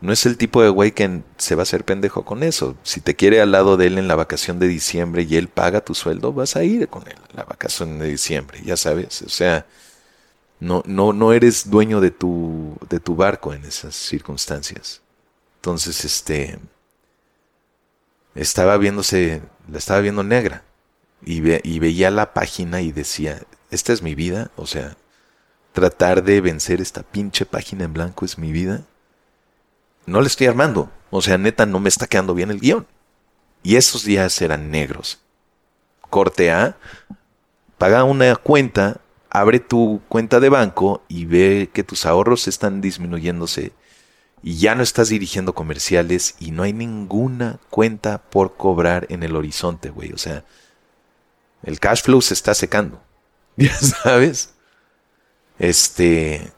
no 0.00 0.12
es 0.12 0.24
el 0.26 0.36
tipo 0.36 0.62
de 0.62 0.68
güey 0.68 0.92
que 0.92 1.22
se 1.36 1.56
va 1.56 1.62
a 1.62 1.64
hacer 1.64 1.84
pendejo 1.84 2.24
con 2.24 2.44
eso. 2.44 2.76
Si 2.84 3.00
te 3.00 3.16
quiere 3.16 3.40
al 3.40 3.50
lado 3.50 3.76
de 3.76 3.88
él 3.88 3.98
en 3.98 4.06
la 4.06 4.14
vacación 4.14 4.60
de 4.60 4.68
diciembre 4.68 5.26
y 5.28 5.36
él 5.36 5.48
paga 5.48 5.80
tu 5.80 5.94
sueldo, 5.94 6.32
vas 6.32 6.54
a 6.54 6.62
ir 6.62 6.88
con 6.88 7.02
él 7.08 7.18
a 7.32 7.36
la 7.38 7.44
vacación 7.44 7.98
de 7.98 8.08
diciembre, 8.08 8.60
ya 8.64 8.76
sabes. 8.76 9.22
O 9.22 9.28
sea, 9.28 9.66
no, 10.60 10.84
no, 10.86 11.12
no 11.12 11.32
eres 11.32 11.70
dueño 11.70 12.00
de 12.00 12.12
tu, 12.12 12.76
de 12.88 13.00
tu 13.00 13.16
barco 13.16 13.52
en 13.52 13.64
esas 13.64 13.96
circunstancias. 13.96 15.02
Entonces, 15.56 16.04
este, 16.04 16.60
estaba 18.36 18.76
viéndose, 18.76 19.42
la 19.68 19.78
estaba 19.78 20.00
viendo 20.00 20.22
negra 20.22 20.62
y, 21.24 21.42
y 21.68 21.78
veía 21.78 22.10
la 22.10 22.32
página 22.34 22.80
y 22.80 22.92
decía, 22.92 23.42
esta 23.70 23.92
es 23.92 24.02
mi 24.02 24.14
vida, 24.14 24.50
o 24.56 24.66
sea, 24.66 24.96
tratar 25.72 26.24
de 26.24 26.40
vencer 26.40 26.80
esta 26.80 27.02
pinche 27.02 27.46
página 27.46 27.84
en 27.84 27.92
blanco 27.92 28.24
es 28.24 28.38
mi 28.38 28.52
vida. 28.52 28.82
No 30.06 30.20
le 30.20 30.26
estoy 30.26 30.46
armando, 30.46 30.90
o 31.10 31.22
sea, 31.22 31.38
neta, 31.38 31.66
no 31.66 31.80
me 31.80 31.88
está 31.88 32.06
quedando 32.06 32.34
bien 32.34 32.50
el 32.50 32.60
guion. 32.60 32.86
Y 33.62 33.76
esos 33.76 34.04
días 34.04 34.40
eran 34.40 34.70
negros. 34.70 35.20
Corte 36.08 36.50
A, 36.50 36.76
paga 37.76 38.04
una 38.04 38.34
cuenta, 38.36 39.00
abre 39.30 39.60
tu 39.60 40.00
cuenta 40.08 40.40
de 40.40 40.48
banco 40.48 41.02
y 41.08 41.26
ve 41.26 41.70
que 41.72 41.84
tus 41.84 42.06
ahorros 42.06 42.48
están 42.48 42.80
disminuyéndose 42.80 43.72
y 44.42 44.58
ya 44.58 44.74
no 44.74 44.82
estás 44.82 45.08
dirigiendo 45.08 45.54
comerciales 45.54 46.36
y 46.38 46.52
no 46.52 46.62
hay 46.62 46.72
ninguna 46.72 47.58
cuenta 47.70 48.18
por 48.18 48.56
cobrar 48.56 49.06
en 49.10 49.22
el 49.22 49.36
horizonte, 49.36 49.90
güey. 49.90 50.12
O 50.12 50.18
sea, 50.18 50.44
el 51.62 51.80
cash 51.80 52.02
flow 52.02 52.20
se 52.20 52.34
está 52.34 52.54
secando. 52.54 53.02
Ya 53.56 53.74
sabes. 53.74 54.54
Este, 55.58 56.52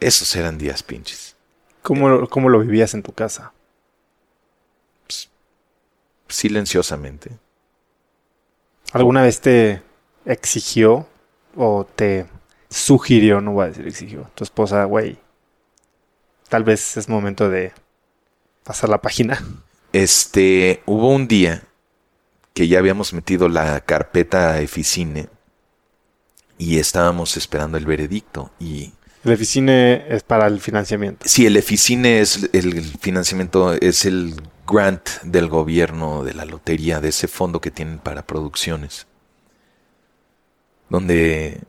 esos 0.00 0.34
eran 0.36 0.56
días 0.56 0.82
pinches. 0.82 1.36
¿Cómo, 1.82 2.26
cómo 2.28 2.48
lo 2.48 2.60
vivías 2.60 2.94
en 2.94 3.02
tu 3.02 3.12
casa? 3.12 3.52
Silenciosamente. 6.28 7.38
¿Alguna 8.92 9.22
vez 9.22 9.42
te 9.42 9.82
exigió 10.24 11.06
o 11.54 11.84
te 11.84 12.26
sugirió, 12.70 13.40
no 13.40 13.52
voy 13.52 13.64
a 13.64 13.68
decir 13.68 13.86
exigió, 13.86 14.30
tu 14.34 14.44
esposa, 14.44 14.84
güey, 14.84 15.18
tal 16.48 16.64
vez 16.64 16.96
es 16.96 17.08
momento 17.08 17.50
de 17.50 17.72
pasar 18.64 18.88
la 18.88 19.02
página? 19.02 19.44
Este, 19.92 20.82
hubo 20.86 21.10
un 21.10 21.28
día 21.28 21.62
que 22.56 22.68
ya 22.68 22.78
habíamos 22.78 23.12
metido 23.12 23.50
la 23.50 23.82
carpeta 23.82 24.52
a 24.52 24.60
Eficine 24.62 25.28
y 26.56 26.78
estábamos 26.78 27.36
esperando 27.36 27.76
el 27.76 27.84
veredicto 27.84 28.50
y 28.58 28.94
el 29.24 29.32
Eficine 29.32 30.06
es 30.08 30.22
para 30.22 30.46
el 30.46 30.60
financiamiento. 30.60 31.26
Sí, 31.28 31.44
el 31.44 31.58
Eficine 31.58 32.20
es 32.20 32.48
el 32.54 32.82
financiamiento, 32.82 33.74
es 33.74 34.06
el 34.06 34.36
grant 34.66 35.06
del 35.22 35.48
gobierno 35.48 36.24
de 36.24 36.32
la 36.32 36.46
lotería, 36.46 37.00
de 37.00 37.08
ese 37.10 37.28
fondo 37.28 37.60
que 37.60 37.70
tienen 37.70 37.98
para 37.98 38.26
producciones. 38.26 39.06
Donde 40.88 41.60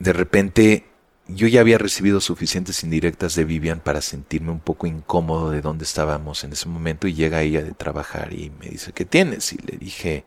de 0.00 0.12
repente 0.12 0.86
yo 1.26 1.46
ya 1.46 1.60
había 1.60 1.78
recibido 1.78 2.20
suficientes 2.20 2.84
indirectas 2.84 3.34
de 3.34 3.44
Vivian 3.44 3.80
para 3.80 4.02
sentirme 4.02 4.50
un 4.50 4.60
poco 4.60 4.86
incómodo 4.86 5.50
de 5.50 5.62
dónde 5.62 5.84
estábamos 5.84 6.44
en 6.44 6.52
ese 6.52 6.68
momento 6.68 7.06
y 7.06 7.14
llega 7.14 7.42
ella 7.42 7.62
de 7.62 7.72
trabajar 7.72 8.34
y 8.34 8.50
me 8.60 8.68
dice, 8.68 8.92
¿qué 8.92 9.04
tienes? 9.04 9.52
Y 9.52 9.58
le 9.58 9.78
dije, 9.78 10.24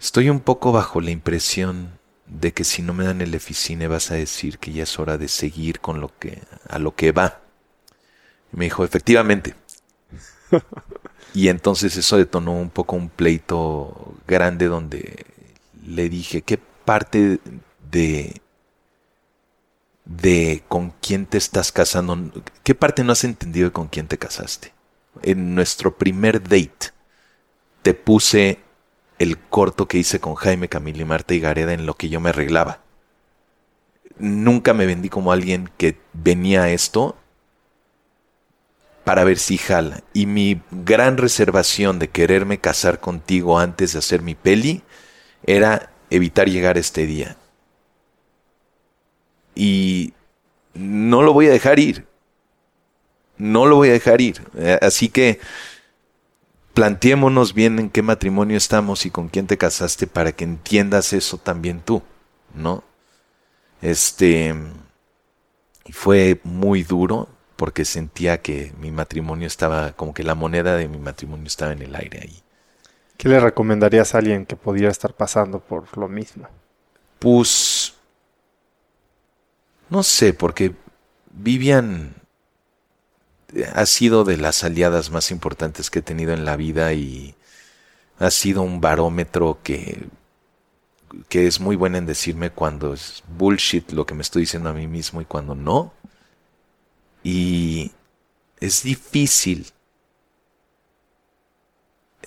estoy 0.00 0.28
un 0.28 0.40
poco 0.40 0.72
bajo 0.72 1.00
la 1.00 1.12
impresión 1.12 1.98
de 2.26 2.52
que 2.52 2.64
si 2.64 2.82
no 2.82 2.92
me 2.92 3.04
dan 3.04 3.20
el 3.20 3.34
eficine 3.34 3.88
vas 3.88 4.10
a 4.10 4.14
decir 4.14 4.58
que 4.58 4.72
ya 4.72 4.84
es 4.84 4.98
hora 4.98 5.18
de 5.18 5.28
seguir 5.28 5.80
con 5.80 6.00
lo 6.00 6.16
que 6.18 6.42
a 6.68 6.78
lo 6.78 6.94
que 6.94 7.12
va. 7.12 7.40
Y 8.52 8.56
me 8.56 8.64
dijo, 8.64 8.84
efectivamente. 8.84 9.54
y 11.34 11.48
entonces 11.48 11.96
eso 11.96 12.16
detonó 12.16 12.52
un 12.52 12.70
poco 12.70 12.96
un 12.96 13.08
pleito 13.10 14.14
grande 14.26 14.66
donde 14.66 15.24
le 15.86 16.08
dije, 16.08 16.42
¿qué 16.42 16.58
parte 16.84 17.38
de 17.90 18.40
de 20.10 20.64
con 20.66 20.92
quién 21.00 21.24
te 21.24 21.38
estás 21.38 21.70
casando, 21.70 22.18
qué 22.64 22.74
parte 22.74 23.04
no 23.04 23.12
has 23.12 23.22
entendido 23.22 23.68
de 23.68 23.72
con 23.72 23.86
quién 23.86 24.08
te 24.08 24.18
casaste? 24.18 24.72
En 25.22 25.54
nuestro 25.54 25.96
primer 25.96 26.42
date 26.42 26.92
te 27.82 27.94
puse 27.94 28.58
el 29.18 29.38
corto 29.38 29.86
que 29.86 29.98
hice 29.98 30.18
con 30.18 30.34
Jaime 30.34 30.68
Camila 30.68 31.02
y 31.02 31.04
Marta 31.04 31.34
y 31.34 31.40
Gareda 31.40 31.72
en 31.72 31.86
lo 31.86 31.94
que 31.94 32.08
yo 32.08 32.20
me 32.20 32.30
arreglaba. 32.30 32.80
Nunca 34.18 34.74
me 34.74 34.86
vendí 34.86 35.08
como 35.08 35.30
alguien 35.30 35.70
que 35.76 35.96
venía 36.12 36.64
a 36.64 36.70
esto 36.70 37.16
para 39.04 39.22
ver 39.24 39.38
si 39.38 39.58
jala. 39.58 40.02
Y 40.12 40.26
mi 40.26 40.60
gran 40.70 41.18
reservación 41.18 41.98
de 41.98 42.08
quererme 42.08 42.58
casar 42.58 42.98
contigo 42.98 43.58
antes 43.58 43.92
de 43.92 44.00
hacer 44.00 44.22
mi 44.22 44.34
peli 44.34 44.82
era 45.46 45.90
evitar 46.10 46.48
llegar 46.48 46.76
este 46.78 47.06
día. 47.06 47.36
Y 49.54 50.12
no 50.74 51.22
lo 51.22 51.32
voy 51.32 51.46
a 51.46 51.50
dejar 51.50 51.78
ir. 51.78 52.06
No 53.36 53.66
lo 53.66 53.76
voy 53.76 53.88
a 53.88 53.92
dejar 53.92 54.20
ir. 54.20 54.40
Eh, 54.56 54.78
así 54.82 55.08
que 55.08 55.40
planteémonos 56.74 57.54
bien 57.54 57.78
en 57.78 57.90
qué 57.90 58.02
matrimonio 58.02 58.56
estamos 58.56 59.04
y 59.06 59.10
con 59.10 59.28
quién 59.28 59.46
te 59.46 59.58
casaste 59.58 60.06
para 60.06 60.32
que 60.32 60.44
entiendas 60.44 61.12
eso 61.12 61.38
también 61.38 61.80
tú, 61.80 62.02
¿no? 62.54 62.84
Este 63.82 64.54
fue 65.90 66.40
muy 66.44 66.82
duro 66.82 67.28
porque 67.56 67.84
sentía 67.84 68.40
que 68.40 68.72
mi 68.80 68.90
matrimonio 68.90 69.46
estaba 69.46 69.92
como 69.92 70.14
que 70.14 70.22
la 70.22 70.34
moneda 70.34 70.76
de 70.76 70.88
mi 70.88 70.98
matrimonio 70.98 71.46
estaba 71.46 71.72
en 71.72 71.82
el 71.82 71.94
aire 71.94 72.20
ahí. 72.22 72.42
¿Qué 73.16 73.28
le 73.28 73.38
recomendarías 73.38 74.14
a 74.14 74.18
alguien 74.18 74.46
que 74.46 74.56
pudiera 74.56 74.90
estar 74.90 75.12
pasando 75.12 75.60
por 75.60 75.98
lo 75.98 76.08
mismo? 76.08 76.48
Pues 77.18 77.94
no 79.90 80.02
sé, 80.02 80.32
porque 80.32 80.74
Vivian 81.32 82.14
ha 83.74 83.86
sido 83.86 84.24
de 84.24 84.36
las 84.36 84.62
aliadas 84.64 85.10
más 85.10 85.30
importantes 85.30 85.90
que 85.90 85.98
he 85.98 86.02
tenido 86.02 86.32
en 86.32 86.44
la 86.44 86.56
vida 86.56 86.92
y 86.92 87.34
ha 88.18 88.30
sido 88.30 88.62
un 88.62 88.80
barómetro 88.80 89.58
que, 89.62 90.06
que 91.28 91.46
es 91.46 91.60
muy 91.60 91.76
bueno 91.76 91.98
en 91.98 92.06
decirme 92.06 92.50
cuando 92.50 92.94
es 92.94 93.24
bullshit 93.36 93.90
lo 93.92 94.06
que 94.06 94.14
me 94.14 94.22
estoy 94.22 94.42
diciendo 94.42 94.68
a 94.68 94.74
mí 94.74 94.86
mismo 94.86 95.20
y 95.20 95.24
cuando 95.24 95.54
no. 95.54 95.92
Y 97.24 97.90
es 98.60 98.82
difícil, 98.82 99.66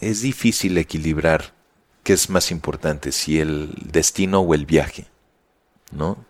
es 0.02 0.22
difícil 0.22 0.78
equilibrar 0.78 1.54
qué 2.04 2.14
es 2.14 2.30
más 2.30 2.52
importante, 2.52 3.12
si 3.12 3.40
el 3.40 3.74
destino 3.86 4.42
o 4.42 4.54
el 4.54 4.66
viaje, 4.66 5.06
¿no? 5.92 6.26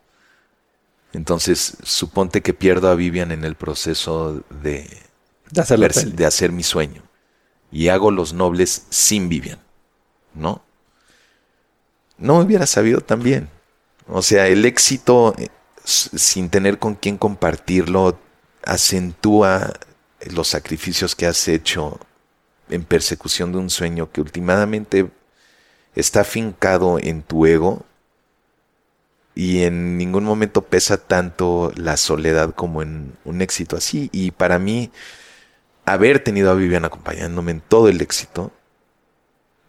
Entonces, 1.14 1.78
suponte 1.84 2.42
que 2.42 2.54
pierdo 2.54 2.90
a 2.90 2.96
Vivian 2.96 3.32
en 3.32 3.46
el 3.46 3.56
proceso 3.56 4.44
de, 4.50 4.90
de, 5.52 6.26
hacer 6.26 6.52
mi 6.52 6.64
sueño. 6.64 7.04
Y 7.72 7.88
hago 7.90 8.12
los 8.12 8.34
nobles 8.34 8.88
sin 8.90 9.30
Vivian. 9.30 9.60
¿No? 10.34 10.64
No 12.18 12.38
me 12.38 12.46
hubiera 12.46 12.66
sabido 12.66 13.02
también. 13.02 13.50
O 14.08 14.22
sea, 14.24 14.48
el 14.48 14.66
éxito 14.66 15.36
eh, 15.38 15.50
sin 15.86 16.50
tener 16.50 16.80
con 16.80 16.96
quién 16.96 17.18
compartirlo 17.18 18.18
acentúa 18.64 19.72
los 20.32 20.48
sacrificios 20.48 21.16
que 21.16 21.28
has 21.28 21.48
hecho 21.48 22.00
en 22.70 22.84
persecución 22.84 23.52
de 23.52 23.58
un 23.60 23.70
sueño 23.70 24.12
que 24.12 24.22
últimamente 24.22 25.12
está 25.96 26.24
fincado 26.24 26.98
en 27.00 27.22
tu 27.22 27.46
ego 27.46 27.86
y 29.36 29.64
en 29.64 29.98
ningún 29.98 30.24
momento 30.24 30.62
pesa 30.64 30.98
tanto 30.98 31.72
la 31.76 31.98
soledad 31.98 32.54
como 32.54 32.82
en 32.82 33.18
un 33.26 33.42
éxito 33.42 33.76
así. 33.76 34.10
Y 34.12 34.32
para 34.32 34.60
mí, 34.60 34.92
haber 35.86 36.24
tenido 36.24 36.52
a 36.52 36.56
Vivian 36.56 36.86
acompañándome 36.86 37.52
en 37.52 37.62
todo 37.62 37.88
el 37.90 38.02
éxito 38.02 38.52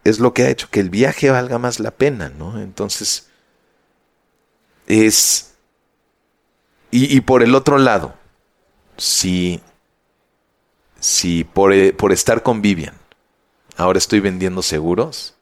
es 0.04 0.18
lo 0.18 0.34
que 0.34 0.42
ha 0.42 0.50
hecho 0.50 0.68
que 0.70 0.80
el 0.80 0.90
viaje 0.90 1.30
valga 1.30 1.58
más 1.58 1.80
la 1.80 1.90
pena, 1.90 2.28
¿no? 2.28 2.60
Entonces, 2.60 3.30
es... 4.86 5.54
Y, 6.90 7.22
por 7.22 7.42
el 7.42 7.56
otro 7.56 7.78
lado, 7.78 8.14
si, 8.96 9.60
si 11.00 11.42
por, 11.42 11.72
eh, 11.72 11.92
por 11.92 12.12
estar 12.12 12.44
con 12.44 12.62
Vivian 12.62 12.94
ahora 13.76 13.98
estoy 13.98 14.20
vendiendo 14.20 14.62
seguros, 14.62 15.34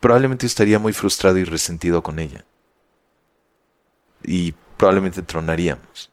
probablemente 0.00 0.46
estaría 0.46 0.80
muy 0.80 0.92
frustrado 0.92 1.38
y 1.38 1.44
resentido 1.44 2.02
con 2.02 2.18
ella 2.18 2.44
y 4.22 4.52
probablemente 4.76 5.22
tronaríamos, 5.22 6.10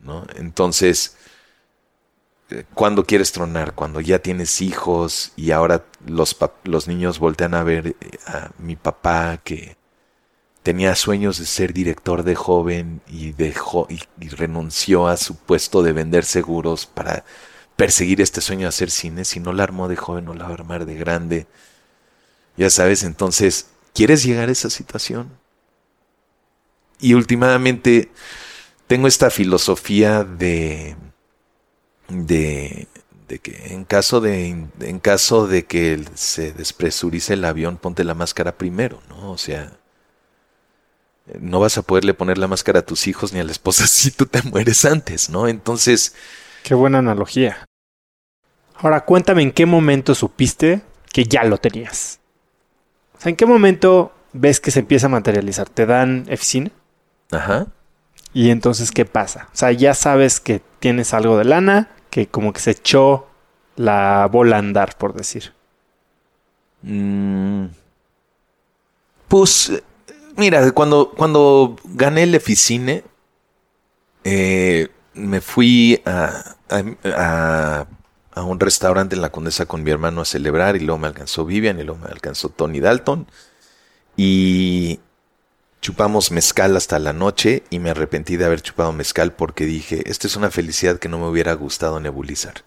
¿no? 0.00 0.24
Entonces, 0.36 1.16
eh, 2.50 2.64
¿cuándo 2.74 3.04
quieres 3.04 3.32
tronar? 3.32 3.74
Cuando 3.74 4.00
ya 4.00 4.18
tienes 4.18 4.60
hijos 4.60 5.32
y 5.36 5.52
ahora 5.52 5.84
los, 6.06 6.36
los 6.64 6.88
niños 6.88 7.18
voltean 7.18 7.54
a 7.54 7.62
ver 7.62 7.88
eh, 7.88 7.94
a 8.26 8.50
mi 8.58 8.76
papá 8.76 9.38
que 9.44 9.76
tenía 10.62 10.94
sueños 10.94 11.38
de 11.38 11.46
ser 11.46 11.72
director 11.72 12.22
de 12.22 12.34
joven 12.34 13.00
y 13.08 13.32
dejó 13.32 13.86
y, 13.88 14.00
renunció 14.28 15.08
a 15.08 15.16
su 15.16 15.36
puesto 15.36 15.82
de 15.82 15.92
vender 15.92 16.24
seguros 16.24 16.86
para 16.86 17.24
perseguir 17.76 18.20
este 18.20 18.40
sueño 18.40 18.62
de 18.62 18.68
hacer 18.68 18.90
cine. 18.90 19.24
Si 19.24 19.40
no 19.40 19.52
la 19.52 19.62
armó 19.64 19.88
de 19.88 19.96
joven, 19.96 20.26
no 20.26 20.34
la 20.34 20.44
va 20.44 20.50
a 20.50 20.54
armar 20.54 20.84
de 20.86 20.96
grande. 20.96 21.46
Ya 22.56 22.68
sabes, 22.70 23.04
entonces, 23.04 23.70
¿quieres 23.94 24.22
llegar 24.24 24.48
a 24.48 24.52
esa 24.52 24.70
situación? 24.70 25.39
Y 27.00 27.14
últimamente 27.14 28.10
tengo 28.86 29.06
esta 29.06 29.30
filosofía 29.30 30.24
de, 30.24 30.96
de, 32.08 32.88
que 33.42 33.72
en 33.72 33.84
caso 33.84 34.20
de, 34.20 34.48
en 34.80 34.98
caso 34.98 35.46
de 35.46 35.64
que 35.64 36.04
se 36.14 36.52
despresurice 36.52 37.34
el 37.34 37.44
avión, 37.44 37.76
ponte 37.76 38.04
la 38.04 38.14
máscara 38.14 38.58
primero, 38.58 39.00
¿no? 39.08 39.30
O 39.30 39.38
sea, 39.38 39.72
no 41.38 41.60
vas 41.60 41.78
a 41.78 41.82
poderle 41.82 42.14
poner 42.14 42.38
la 42.38 42.48
máscara 42.48 42.80
a 42.80 42.86
tus 42.86 43.06
hijos 43.06 43.32
ni 43.32 43.40
a 43.40 43.44
la 43.44 43.52
esposa 43.52 43.86
si 43.86 44.10
tú 44.10 44.26
te 44.26 44.42
mueres 44.42 44.84
antes, 44.84 45.30
¿no? 45.30 45.48
Entonces... 45.48 46.14
Qué 46.64 46.74
buena 46.74 46.98
analogía. 46.98 47.64
Ahora 48.74 49.04
cuéntame 49.04 49.42
en 49.42 49.52
qué 49.52 49.66
momento 49.66 50.14
supiste 50.14 50.82
que 51.12 51.24
ya 51.24 51.44
lo 51.44 51.58
tenías. 51.58 52.18
O 53.16 53.20
sea, 53.20 53.30
¿en 53.30 53.36
qué 53.36 53.46
momento 53.46 54.12
ves 54.32 54.60
que 54.60 54.70
se 54.70 54.80
empieza 54.80 55.06
a 55.06 55.10
materializar? 55.10 55.68
¿Te 55.68 55.86
dan 55.86 56.24
eficina? 56.28 56.70
Ajá. 57.30 57.66
Y 58.32 58.50
entonces, 58.50 58.90
¿qué 58.90 59.04
pasa? 59.04 59.48
O 59.52 59.56
sea, 59.56 59.72
ya 59.72 59.94
sabes 59.94 60.40
que 60.40 60.62
tienes 60.78 61.14
algo 61.14 61.36
de 61.38 61.44
lana, 61.44 61.90
que 62.10 62.28
como 62.28 62.52
que 62.52 62.60
se 62.60 62.72
echó 62.72 63.26
la 63.76 64.28
bola 64.30 64.56
a 64.56 64.58
andar, 64.60 64.96
por 64.96 65.14
decir. 65.14 65.52
Mm. 66.82 67.66
Pues, 69.28 69.72
mira, 70.36 70.70
cuando, 70.72 71.12
cuando 71.16 71.76
gané 71.84 72.24
el 72.24 72.34
Eficine, 72.34 73.04
eh, 74.24 74.88
me 75.14 75.40
fui 75.40 76.02
a, 76.04 76.56
a, 76.68 77.86
a, 78.32 78.42
un 78.44 78.60
restaurante 78.60 79.16
en 79.16 79.22
la 79.22 79.30
Condesa 79.30 79.66
con 79.66 79.82
mi 79.82 79.90
hermano 79.90 80.20
a 80.20 80.24
celebrar 80.24 80.76
y 80.76 80.80
luego 80.80 80.98
me 80.98 81.08
alcanzó 81.08 81.44
Vivian 81.44 81.80
y 81.80 81.84
luego 81.84 82.00
me 82.00 82.10
alcanzó 82.10 82.48
Tony 82.48 82.80
Dalton. 82.80 83.26
Y 84.16 85.00
chupamos 85.80 86.30
mezcal 86.30 86.76
hasta 86.76 86.98
la 86.98 87.12
noche 87.12 87.62
y 87.70 87.78
me 87.78 87.90
arrepentí 87.90 88.36
de 88.36 88.44
haber 88.44 88.60
chupado 88.60 88.92
mezcal 88.92 89.32
porque 89.32 89.64
dije, 89.64 90.02
esta 90.06 90.26
es 90.26 90.36
una 90.36 90.50
felicidad 90.50 90.98
que 90.98 91.08
no 91.08 91.18
me 91.18 91.26
hubiera 91.26 91.54
gustado 91.54 92.00
nebulizar. 92.00 92.64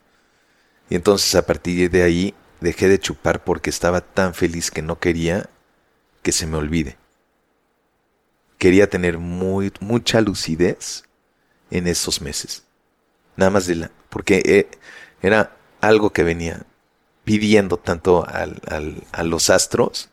Y 0.90 0.96
entonces 0.96 1.34
a 1.36 1.46
partir 1.46 1.90
de 1.92 2.04
ahí 2.04 2.34
dejé 2.60 2.88
de 2.88 3.00
chupar 3.00 3.44
porque 3.44 3.70
estaba 3.70 4.02
tan 4.02 4.34
feliz 4.34 4.72
que 4.72 4.82
no 4.82 5.00
quería 5.00 5.50
que 6.22 6.32
se 6.32 6.48
me 6.48 6.58
olvide. 6.58 6.98
Quería 8.58 8.90
tener 8.90 9.20
mucha 9.20 10.22
lucidez 10.22 11.04
en 11.70 11.88
esos 11.88 12.22
meses. 12.22 12.64
Nada 13.36 13.52
más 13.52 13.68
de 13.68 13.76
la... 13.76 13.92
porque 14.10 14.42
eh, 14.46 14.68
era 15.22 15.56
algo 15.82 16.12
que 16.12 16.24
venía 16.24 16.66
pidiendo 17.24 17.78
tanto 17.78 18.26
al, 18.28 18.62
a 19.12 19.24
los 19.24 19.50
astros 19.50 20.10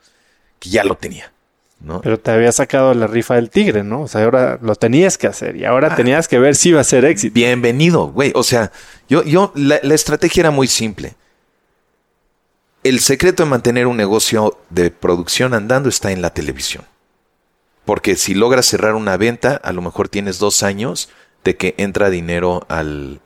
que 0.59 0.71
ya 0.71 0.85
lo 0.85 0.97
tenía. 0.97 1.33
¿No? 1.81 2.01
Pero 2.03 2.21
te 2.21 2.31
había 2.31 2.53
sacado 2.53 2.95
la 2.95 3.07
rifa 3.07 3.37
del 3.37 3.51
tigre, 3.51 3.83
¿no? 3.83 4.03
O 4.03 4.09
sea, 4.09 4.25
ahora 4.25 4.59
lo 4.61 4.75
tenías 4.75 5.17
que 5.17 5.27
hacer 5.27 5.57
y 5.57 5.65
ahora 5.65 5.89
ah. 5.93 5.97
tenías 5.97 6.29
que 6.29 6.39
ver 6.39 6.55
si 6.55 6.71
iba 6.71 6.81
a 6.81 6.85
ser 6.85 7.05
éxito. 7.05 7.35
Bienvenido, 7.35 8.09
güey. 8.09 8.33
O 8.35 8.43
sea, 8.43 8.71
yo, 9.09 9.23
yo, 9.25 9.53
la, 9.55 9.77
estrategia 9.95 10.43
era 10.43 10.51
muy 10.51 10.69
simple. 10.69 11.15
El 12.83 13.01
secreto 13.01 13.43
de 13.45 13.51
mantener 13.51 13.87
un 13.87 13.97
negocio 13.97 14.59
de 14.69 14.91
producción 14.91 15.55
andando 15.55 15.89
está 15.89 16.13
en 16.13 16.23
la 16.23 16.31
televisión. 16.31 16.85
Porque 17.85 18.17
si 18.17 18.35
logras 18.35 18.67
cerrar 18.67 18.95
una 18.95 19.17
venta, 19.17 19.57
a 19.57 19.73
lo 19.73 19.83
mejor 19.83 20.09
tienes 20.09 20.39
dos 20.39 20.63
años 20.63 21.09
de 21.45 21.57
que 21.57 21.75
entra 21.79 22.11
dinero 22.11 22.65
al, 22.69 23.21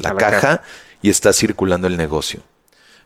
la, 0.00 0.16
caja 0.16 0.62
y 1.02 1.10
está 1.10 1.32
circulando 1.32 1.88
el 1.88 1.96
negocio. 1.96 2.42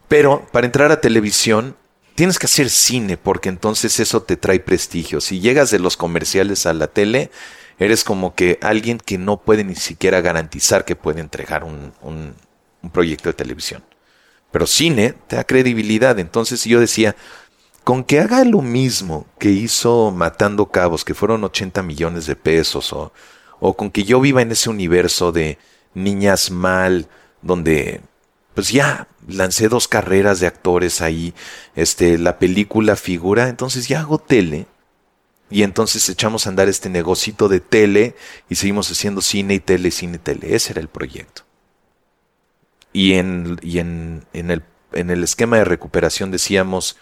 Pero 0.08 0.46
para 0.52 0.66
entrar 0.66 0.92
a 0.92 1.00
televisión 1.00 1.76
tienes 2.14 2.38
que 2.38 2.46
hacer 2.46 2.70
cine 2.70 3.16
porque 3.16 3.48
entonces 3.48 4.00
eso 4.00 4.22
te 4.22 4.36
trae 4.36 4.60
prestigio. 4.60 5.20
Si 5.20 5.40
llegas 5.40 5.70
de 5.70 5.78
los 5.78 5.96
comerciales 5.96 6.66
a 6.66 6.72
la 6.72 6.86
tele, 6.86 7.30
eres 7.78 8.04
como 8.04 8.34
que 8.34 8.58
alguien 8.62 8.98
que 8.98 9.18
no 9.18 9.38
puede 9.38 9.64
ni 9.64 9.74
siquiera 9.74 10.20
garantizar 10.20 10.84
que 10.84 10.96
puede 10.96 11.20
entregar 11.20 11.64
un, 11.64 11.92
un, 12.02 12.34
proyecto 12.92 13.28
de 13.28 13.34
televisión. 13.34 13.82
Pero 14.50 14.66
cine 14.66 15.14
te 15.28 15.36
da 15.36 15.44
credibilidad. 15.44 16.18
Entonces 16.18 16.64
yo 16.64 16.80
decía, 16.80 17.16
con 17.84 18.04
que 18.04 18.20
haga 18.20 18.44
lo 18.44 18.60
mismo 18.60 19.26
que 19.38 19.50
hizo 19.50 20.10
Matando 20.10 20.66
Cabos, 20.66 21.04
que 21.04 21.14
fueron 21.14 21.44
80 21.44 21.82
millones 21.82 22.26
de 22.26 22.36
pesos, 22.36 22.92
o, 22.92 23.12
o 23.60 23.76
con 23.76 23.90
que 23.90 24.04
yo 24.04 24.20
viva 24.20 24.42
en 24.42 24.52
ese 24.52 24.68
universo 24.68 25.32
de 25.32 25.58
niñas 25.94 26.50
mal, 26.50 27.08
donde 27.40 28.00
pues 28.54 28.70
ya 28.70 29.08
lancé 29.28 29.68
dos 29.68 29.88
carreras 29.88 30.40
de 30.40 30.46
actores 30.46 31.00
ahí, 31.00 31.34
este, 31.74 32.18
la 32.18 32.38
película 32.38 32.96
figura, 32.96 33.48
entonces 33.48 33.88
ya 33.88 34.00
hago 34.00 34.18
tele. 34.18 34.66
Y 35.50 35.64
entonces 35.64 36.08
echamos 36.08 36.46
a 36.46 36.50
andar 36.50 36.68
este 36.68 36.88
negocito 36.88 37.48
de 37.48 37.60
tele 37.60 38.16
y 38.48 38.54
seguimos 38.54 38.90
haciendo 38.90 39.20
cine 39.20 39.54
y 39.54 39.60
tele, 39.60 39.90
cine 39.90 40.16
y 40.16 40.18
tele. 40.18 40.54
Ese 40.54 40.72
era 40.72 40.80
el 40.80 40.88
proyecto. 40.88 41.42
Y 42.92 43.14
en, 43.14 43.58
y 43.62 43.78
en, 43.78 44.24
en, 44.32 44.50
el, 44.50 44.62
en 44.92 45.10
el 45.10 45.22
esquema 45.22 45.58
de 45.58 45.64
recuperación 45.64 46.30
decíamos, 46.30 46.96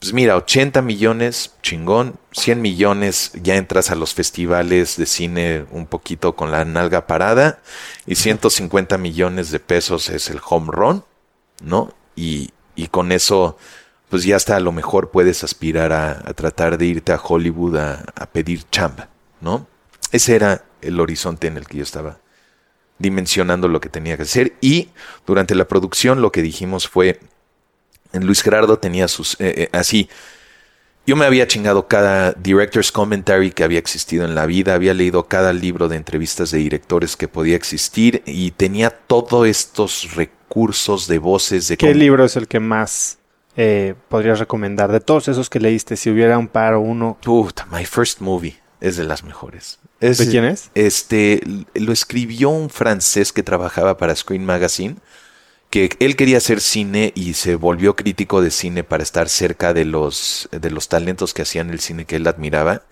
pues 0.00 0.12
mira, 0.12 0.36
80 0.36 0.82
millones, 0.82 1.54
chingón, 1.62 2.18
100 2.32 2.60
millones, 2.60 3.32
ya 3.42 3.56
entras 3.56 3.90
a 3.90 3.94
los 3.94 4.14
festivales 4.14 4.96
de 4.96 5.06
cine 5.06 5.64
un 5.70 5.86
poquito 5.86 6.36
con 6.36 6.50
la 6.50 6.64
nalga 6.64 7.06
parada, 7.06 7.60
y 8.06 8.16
150 8.16 8.98
millones 8.98 9.50
de 9.50 9.60
pesos 9.60 10.10
es 10.10 10.28
el 10.28 10.40
home 10.46 10.68
run, 10.70 11.04
¿no? 11.62 11.94
Y, 12.14 12.50
y 12.74 12.88
con 12.88 13.12
eso, 13.12 13.56
pues 14.08 14.24
ya 14.24 14.36
hasta 14.36 14.56
a 14.56 14.60
lo 14.60 14.72
mejor 14.72 15.10
puedes 15.10 15.44
aspirar 15.44 15.92
a, 15.92 16.32
tratar 16.34 16.78
de 16.78 16.86
irte 16.86 17.12
a 17.12 17.20
Hollywood 17.22 17.76
a, 17.76 18.04
a 18.14 18.26
pedir 18.26 18.64
chamba, 18.70 19.08
¿no? 19.40 19.66
Ese 20.12 20.36
era 20.36 20.64
el 20.82 21.00
horizonte 21.00 21.46
en 21.46 21.56
el 21.56 21.66
que 21.66 21.78
yo 21.78 21.82
estaba 21.82 22.18
dimensionando 22.98 23.68
lo 23.68 23.80
que 23.80 23.88
tenía 23.88 24.16
que 24.16 24.22
hacer, 24.22 24.54
y 24.60 24.90
durante 25.26 25.54
la 25.54 25.68
producción 25.68 26.22
lo 26.22 26.32
que 26.32 26.42
dijimos 26.42 26.88
fue, 26.88 27.20
Luis 28.12 28.42
Gerardo 28.42 28.78
tenía 28.78 29.08
sus... 29.08 29.34
Eh, 29.34 29.54
eh, 29.62 29.68
así, 29.72 30.08
yo 31.06 31.14
me 31.14 31.24
había 31.24 31.46
chingado 31.46 31.86
cada 31.86 32.32
director's 32.32 32.90
commentary 32.90 33.52
que 33.52 33.62
había 33.62 33.78
existido 33.78 34.24
en 34.24 34.34
la 34.34 34.46
vida, 34.46 34.74
había 34.74 34.92
leído 34.92 35.28
cada 35.28 35.52
libro 35.52 35.88
de 35.88 35.96
entrevistas 35.96 36.50
de 36.50 36.58
directores 36.58 37.16
que 37.16 37.28
podía 37.28 37.54
existir 37.54 38.22
y 38.26 38.50
tenía 38.50 38.90
todos 38.90 39.46
estos 39.46 40.14
recursos 40.14 40.35
de 41.06 41.18
voces 41.18 41.68
de... 41.68 41.76
¿Qué 41.76 41.94
libro 41.94 42.24
es 42.24 42.36
el 42.36 42.48
que 42.48 42.60
más 42.60 43.18
eh, 43.56 43.94
podrías 44.08 44.38
recomendar? 44.38 44.90
De 44.90 45.00
todos 45.00 45.28
esos 45.28 45.50
que 45.50 45.60
leíste, 45.60 45.96
si 45.96 46.10
hubiera 46.10 46.38
un 46.38 46.48
par 46.48 46.74
o 46.74 46.80
uno... 46.80 47.18
Puta, 47.22 47.66
My 47.70 47.84
First 47.84 48.20
Movie 48.20 48.56
es 48.80 48.96
de 48.96 49.04
las 49.04 49.22
mejores. 49.22 49.78
¿De 50.00 50.14
quién 50.30 50.44
es? 50.44 50.70
Este, 50.74 51.42
lo 51.74 51.92
escribió 51.92 52.50
un 52.50 52.70
francés 52.70 53.32
que 53.32 53.42
trabajaba 53.42 53.96
para 53.96 54.14
Screen 54.14 54.44
Magazine 54.44 54.96
que 55.70 55.90
él 55.98 56.16
quería 56.16 56.38
hacer 56.38 56.60
cine 56.60 57.12
y 57.14 57.34
se 57.34 57.56
volvió 57.56 57.96
crítico 57.96 58.40
de 58.40 58.50
cine 58.50 58.84
para 58.84 59.02
estar 59.02 59.28
cerca 59.28 59.74
de 59.74 59.84
los, 59.84 60.48
de 60.52 60.70
los 60.70 60.88
talentos 60.88 61.34
que 61.34 61.42
hacían 61.42 61.70
el 61.70 61.80
cine 61.80 62.04
que 62.04 62.16
él 62.16 62.26
admiraba 62.26 62.82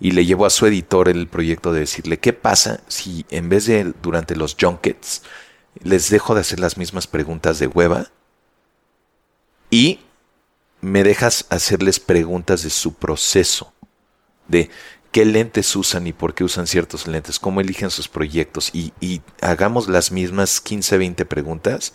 y 0.00 0.12
le 0.12 0.24
llevó 0.24 0.46
a 0.46 0.50
su 0.50 0.66
editor 0.66 1.08
el 1.08 1.28
proyecto 1.28 1.72
de 1.72 1.80
decirle, 1.80 2.18
¿qué 2.18 2.32
pasa 2.32 2.80
si 2.88 3.26
en 3.30 3.48
vez 3.48 3.66
de 3.66 3.92
durante 4.02 4.36
los 4.36 4.56
junkets 4.58 5.22
les 5.84 6.10
dejo 6.10 6.34
de 6.34 6.40
hacer 6.40 6.58
las 6.58 6.76
mismas 6.76 7.06
preguntas 7.06 7.58
de 7.58 7.68
hueva 7.68 8.10
y 9.70 10.00
me 10.80 11.04
dejas 11.04 11.46
hacerles 11.50 12.00
preguntas 12.00 12.62
de 12.62 12.70
su 12.70 12.94
proceso, 12.94 13.72
de 14.48 14.70
qué 15.12 15.24
lentes 15.24 15.76
usan 15.76 16.06
y 16.06 16.12
por 16.12 16.34
qué 16.34 16.42
usan 16.42 16.66
ciertos 16.66 17.06
lentes, 17.06 17.38
cómo 17.38 17.60
eligen 17.60 17.90
sus 17.90 18.08
proyectos 18.08 18.70
y, 18.72 18.92
hagamos 19.40 19.88
las 19.88 20.10
mismas 20.10 20.60
15, 20.60 20.98
20 20.98 21.24
preguntas 21.26 21.92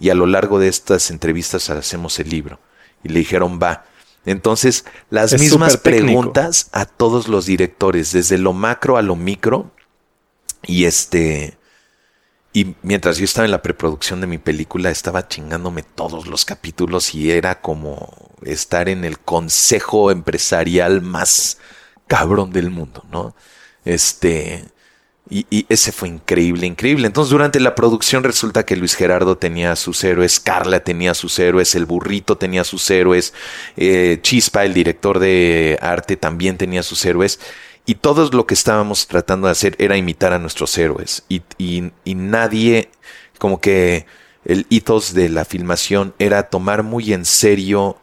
y 0.00 0.10
a 0.10 0.14
lo 0.14 0.26
largo 0.26 0.58
de 0.58 0.68
estas 0.68 1.10
entrevistas 1.10 1.68
hacemos 1.68 2.18
el 2.18 2.30
libro. 2.30 2.60
Y 3.04 3.08
le 3.08 3.18
dijeron, 3.18 3.58
va. 3.62 3.84
Entonces, 4.24 4.84
las 5.10 5.38
mismas 5.38 5.76
preguntas 5.76 6.68
a 6.72 6.84
todos 6.84 7.28
los 7.28 7.46
directores, 7.46 8.12
desde 8.12 8.38
lo 8.38 8.52
macro 8.52 8.96
a 8.96 9.02
lo 9.02 9.16
micro. 9.16 9.70
Y 10.62 10.84
este... 10.84 11.58
Y 12.52 12.74
mientras 12.82 13.16
yo 13.16 13.24
estaba 13.24 13.46
en 13.46 13.50
la 13.50 13.62
preproducción 13.62 14.20
de 14.20 14.26
mi 14.26 14.38
película, 14.38 14.90
estaba 14.90 15.26
chingándome 15.26 15.82
todos 15.82 16.26
los 16.26 16.44
capítulos 16.44 17.14
y 17.14 17.30
era 17.30 17.60
como 17.62 18.14
estar 18.44 18.88
en 18.88 19.04
el 19.04 19.18
consejo 19.18 20.10
empresarial 20.10 21.00
más 21.00 21.58
cabrón 22.06 22.52
del 22.52 22.68
mundo, 22.70 23.06
¿no? 23.10 23.34
Este, 23.86 24.64
y, 25.30 25.66
ese 25.70 25.92
fue 25.92 26.08
increíble, 26.08 26.66
increíble. 26.66 27.06
Entonces, 27.06 27.30
durante 27.30 27.58
la 27.58 27.74
producción 27.74 28.22
resulta 28.22 28.66
que 28.66 28.76
Luis 28.76 28.94
Gerardo 28.94 29.38
tenía 29.38 29.74
sus 29.76 30.04
héroes, 30.04 30.38
Carla 30.38 30.80
tenía 30.80 31.14
sus 31.14 31.38
héroes, 31.38 31.74
el 31.74 31.86
burrito 31.86 32.36
tenía 32.36 32.64
sus 32.64 32.90
héroes, 32.90 33.32
eh, 33.76 34.18
Chispa, 34.20 34.64
el 34.64 34.74
director 34.74 35.18
de 35.20 35.78
arte, 35.80 36.16
también 36.18 36.58
tenía 36.58 36.82
sus 36.82 37.04
héroes. 37.06 37.40
Y 37.84 37.96
todo 37.96 38.28
lo 38.30 38.46
que 38.46 38.54
estábamos 38.54 39.06
tratando 39.06 39.46
de 39.46 39.52
hacer 39.52 39.74
era 39.78 39.96
imitar 39.96 40.32
a 40.32 40.38
nuestros 40.38 40.76
héroes. 40.78 41.24
Y, 41.28 41.42
y, 41.58 41.92
y 42.04 42.14
nadie, 42.14 42.90
como 43.38 43.60
que 43.60 44.06
el 44.44 44.66
hitos 44.68 45.14
de 45.14 45.28
la 45.28 45.44
filmación 45.44 46.14
era 46.18 46.48
tomar 46.48 46.82
muy 46.82 47.12
en 47.12 47.24
serio 47.24 47.98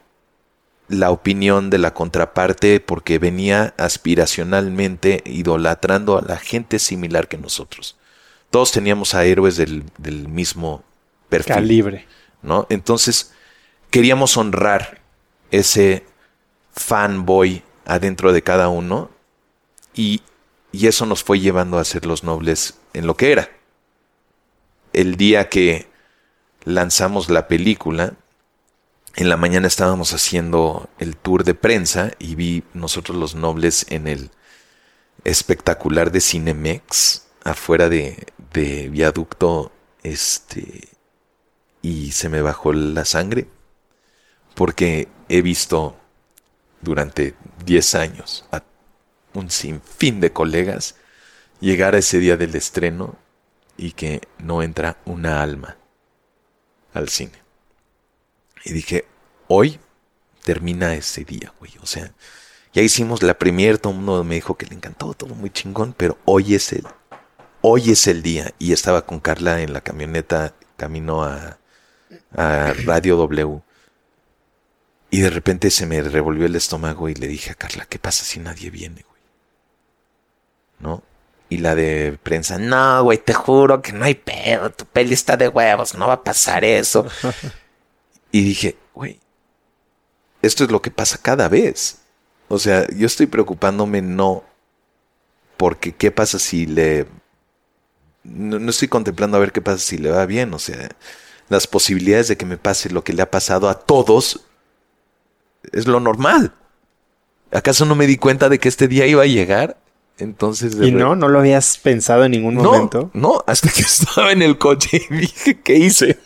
la 0.90 1.10
opinión 1.10 1.70
de 1.70 1.78
la 1.78 1.94
contraparte 1.94 2.80
porque 2.80 3.18
venía 3.18 3.74
aspiracionalmente 3.78 5.22
idolatrando 5.24 6.18
a 6.18 6.22
la 6.22 6.36
gente 6.36 6.78
similar 6.78 7.28
que 7.28 7.38
nosotros. 7.38 7.96
Todos 8.50 8.72
teníamos 8.72 9.14
a 9.14 9.24
héroes 9.24 9.56
del, 9.56 9.84
mismo 10.28 10.82
perfil. 11.28 11.54
Calibre. 11.54 12.06
¿no? 12.42 12.66
Entonces, 12.68 13.32
queríamos 13.90 14.36
honrar 14.36 15.00
ese 15.52 16.04
fanboy 16.72 17.62
adentro 17.86 18.32
de 18.32 18.42
cada 18.42 18.68
uno 18.68 19.10
y, 20.00 20.22
eso 20.86 21.04
nos 21.04 21.24
fue 21.24 21.40
llevando 21.40 21.78
a 21.78 21.84
ser 21.84 22.06
los 22.06 22.22
nobles 22.24 22.78
en 22.92 23.06
lo 23.06 23.16
que 23.16 23.32
era. 23.32 23.50
El 24.92 25.16
día 25.16 25.48
que 25.48 25.88
lanzamos 26.64 27.28
la 27.28 27.48
película, 27.48 28.14
en 29.16 29.28
la 29.28 29.36
mañana 29.36 29.66
estábamos 29.66 30.12
haciendo 30.12 30.88
el 30.98 31.16
tour 31.16 31.42
de 31.42 31.54
prensa 31.54 32.12
y 32.20 32.36
vi 32.36 32.62
nosotros 32.72 33.18
los 33.18 33.34
nobles 33.34 33.84
en 33.88 34.06
el 34.06 34.30
espectacular 35.24 36.12
de 36.12 36.20
Cinemex 36.20 37.26
afuera 37.42 37.88
de, 37.88 38.26
de 38.52 38.88
viaducto, 38.88 39.72
este, 40.04 40.88
y 41.82 42.12
se 42.12 42.28
me 42.28 42.42
bajó 42.42 42.72
la 42.72 43.04
sangre 43.04 43.48
porque 44.54 45.08
he 45.28 45.42
visto 45.42 45.96
durante 46.80 47.34
10 47.64 47.94
años 47.96 48.44
a 48.52 48.60
un 49.34 49.50
sinfín 49.50 50.20
de 50.20 50.32
colegas 50.32 50.96
llegar 51.60 51.94
a 51.94 51.98
ese 51.98 52.18
día 52.18 52.36
del 52.36 52.54
estreno 52.54 53.16
y 53.76 53.92
que 53.92 54.20
no 54.38 54.62
entra 54.62 54.98
una 55.04 55.42
alma 55.42 55.76
al 56.92 57.08
cine. 57.08 57.42
Y 58.64 58.72
dije, 58.72 59.04
hoy 59.48 59.78
termina 60.44 60.94
ese 60.94 61.24
día, 61.24 61.52
güey. 61.58 61.72
O 61.82 61.86
sea, 61.86 62.12
ya 62.72 62.82
hicimos 62.82 63.22
la 63.22 63.38
premier, 63.38 63.78
todo 63.78 63.92
el 63.92 63.98
mundo 64.00 64.24
me 64.24 64.34
dijo 64.34 64.56
que 64.56 64.66
le 64.66 64.74
encantó, 64.74 65.14
todo 65.14 65.34
muy 65.34 65.50
chingón, 65.50 65.94
pero 65.96 66.18
hoy 66.24 66.54
es 66.54 66.72
el, 66.72 66.86
hoy 67.62 67.90
es 67.90 68.06
el 68.06 68.22
día. 68.22 68.52
Y 68.58 68.72
estaba 68.72 69.06
con 69.06 69.20
Carla 69.20 69.62
en 69.62 69.72
la 69.72 69.80
camioneta 69.80 70.54
camino 70.76 71.24
a, 71.24 71.58
a 72.36 72.74
Radio 72.84 73.16
W. 73.16 73.62
Y 75.10 75.20
de 75.20 75.30
repente 75.30 75.70
se 75.70 75.86
me 75.86 76.00
revolvió 76.02 76.46
el 76.46 76.54
estómago 76.54 77.08
y 77.08 77.14
le 77.14 77.26
dije 77.26 77.50
a 77.50 77.54
Carla, 77.54 77.86
¿qué 77.86 77.98
pasa 77.98 78.24
si 78.24 78.38
nadie 78.38 78.70
viene? 78.70 79.04
¿No? 80.80 81.02
Y 81.48 81.58
la 81.58 81.74
de 81.74 82.18
prensa, 82.22 82.58
no, 82.58 83.02
güey, 83.02 83.18
te 83.18 83.34
juro 83.34 83.82
que 83.82 83.92
no 83.92 84.04
hay 84.04 84.14
pedo, 84.14 84.70
tu 84.70 84.84
peli 84.86 85.14
está 85.14 85.36
de 85.36 85.48
huevos, 85.48 85.94
no 85.94 86.06
va 86.06 86.14
a 86.14 86.24
pasar 86.24 86.64
eso. 86.64 87.06
y 88.32 88.42
dije, 88.42 88.78
güey, 88.94 89.18
esto 90.42 90.64
es 90.64 90.70
lo 90.70 90.80
que 90.80 90.90
pasa 90.90 91.18
cada 91.20 91.48
vez. 91.48 91.98
O 92.48 92.58
sea, 92.58 92.86
yo 92.96 93.06
estoy 93.06 93.26
preocupándome 93.26 94.02
no 94.02 94.44
porque 95.56 95.92
qué 95.92 96.10
pasa 96.10 96.38
si 96.38 96.66
le... 96.66 97.06
No, 98.22 98.58
no, 98.58 98.70
estoy 98.70 98.88
contemplando 98.88 99.36
a 99.36 99.40
ver 99.40 99.52
qué 99.52 99.60
pasa 99.60 99.78
si 99.78 99.98
le 99.98 100.10
va 100.10 100.24
bien. 100.26 100.54
O 100.54 100.58
sea, 100.58 100.88
las 101.48 101.66
posibilidades 101.66 102.28
de 102.28 102.36
que 102.36 102.46
me 102.46 102.56
pase 102.56 102.90
lo 102.90 103.04
que 103.04 103.12
le 103.12 103.22
ha 103.22 103.30
pasado 103.30 103.68
a 103.68 103.74
todos 103.74 104.40
es 105.72 105.86
lo 105.86 106.00
normal. 106.00 106.54
¿Acaso 107.52 107.84
no 107.84 107.94
me 107.94 108.06
di 108.06 108.16
cuenta 108.16 108.48
de 108.48 108.58
que 108.58 108.68
este 108.68 108.88
día 108.88 109.06
iba 109.06 109.22
a 109.22 109.26
llegar? 109.26 109.76
Entonces. 110.20 110.76
¿Y 110.80 110.92
no? 110.92 111.16
¿No 111.16 111.28
lo 111.28 111.40
habías 111.40 111.78
pensado 111.78 112.24
en 112.24 112.32
ningún 112.32 112.54
momento? 112.54 113.10
No, 113.14 113.42
hasta 113.46 113.70
que 113.70 113.80
estaba 113.82 114.32
en 114.32 114.42
el 114.42 114.58
coche 114.58 115.02
y 115.10 115.14
dije, 115.14 115.60
¿qué 115.60 115.76
hice? 115.76 116.18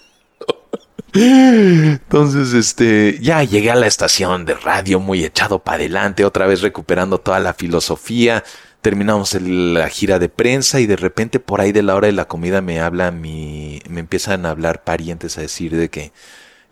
Entonces, 1.14 2.54
este, 2.54 3.18
ya 3.20 3.44
llegué 3.44 3.70
a 3.70 3.76
la 3.76 3.86
estación 3.86 4.44
de 4.44 4.54
radio 4.54 4.98
muy 4.98 5.24
echado 5.24 5.60
para 5.60 5.76
adelante, 5.76 6.24
otra 6.24 6.46
vez 6.46 6.60
recuperando 6.60 7.18
toda 7.18 7.38
la 7.38 7.54
filosofía. 7.54 8.42
Terminamos 8.82 9.32
la 9.40 9.88
gira 9.88 10.18
de 10.18 10.28
prensa 10.28 10.80
y 10.80 10.86
de 10.86 10.96
repente 10.96 11.40
por 11.40 11.60
ahí 11.60 11.72
de 11.72 11.82
la 11.82 11.94
hora 11.94 12.06
de 12.06 12.12
la 12.12 12.26
comida 12.26 12.60
me 12.60 12.80
habla 12.80 13.12
mi, 13.12 13.80
me 13.88 14.00
empiezan 14.00 14.44
a 14.44 14.50
hablar 14.50 14.84
parientes 14.84 15.38
a 15.38 15.40
decir 15.40 15.74
de 15.74 15.88
que 15.88 16.12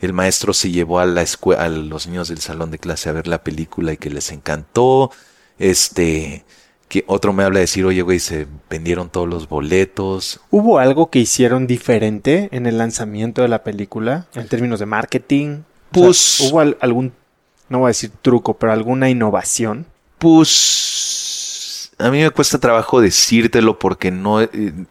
el 0.00 0.12
maestro 0.12 0.52
se 0.52 0.70
llevó 0.70 0.98
a 0.98 1.06
la 1.06 1.22
escuela, 1.22 1.62
a 1.62 1.68
los 1.68 2.08
niños 2.08 2.28
del 2.28 2.40
salón 2.40 2.72
de 2.72 2.78
clase 2.78 3.08
a 3.08 3.12
ver 3.12 3.28
la 3.28 3.44
película 3.44 3.92
y 3.92 3.96
que 3.96 4.10
les 4.10 4.32
encantó. 4.32 5.12
Este, 5.58 6.44
que 6.92 7.04
otro 7.06 7.32
me 7.32 7.42
habla 7.42 7.60
de 7.60 7.62
decir, 7.62 7.86
oye, 7.86 8.02
güey, 8.02 8.20
se 8.20 8.46
vendieron 8.68 9.08
todos 9.08 9.26
los 9.26 9.48
boletos. 9.48 10.40
¿Hubo 10.50 10.78
algo 10.78 11.08
que 11.08 11.20
hicieron 11.20 11.66
diferente 11.66 12.50
en 12.52 12.66
el 12.66 12.76
lanzamiento 12.76 13.40
de 13.40 13.48
la 13.48 13.62
película 13.62 14.26
en 14.34 14.46
términos 14.46 14.78
de 14.78 14.84
marketing? 14.84 15.60
Pues. 15.90 16.40
¿Hubo 16.40 16.60
algún, 16.60 17.14
no 17.70 17.78
voy 17.78 17.86
a 17.86 17.88
decir 17.88 18.10
truco, 18.20 18.58
pero 18.58 18.72
alguna 18.72 19.08
innovación? 19.08 19.86
Pues. 20.18 21.90
A 21.96 22.10
mí 22.10 22.20
me 22.20 22.30
cuesta 22.30 22.58
trabajo 22.58 23.00
decírtelo 23.00 23.78
porque 23.78 24.10
no, 24.10 24.40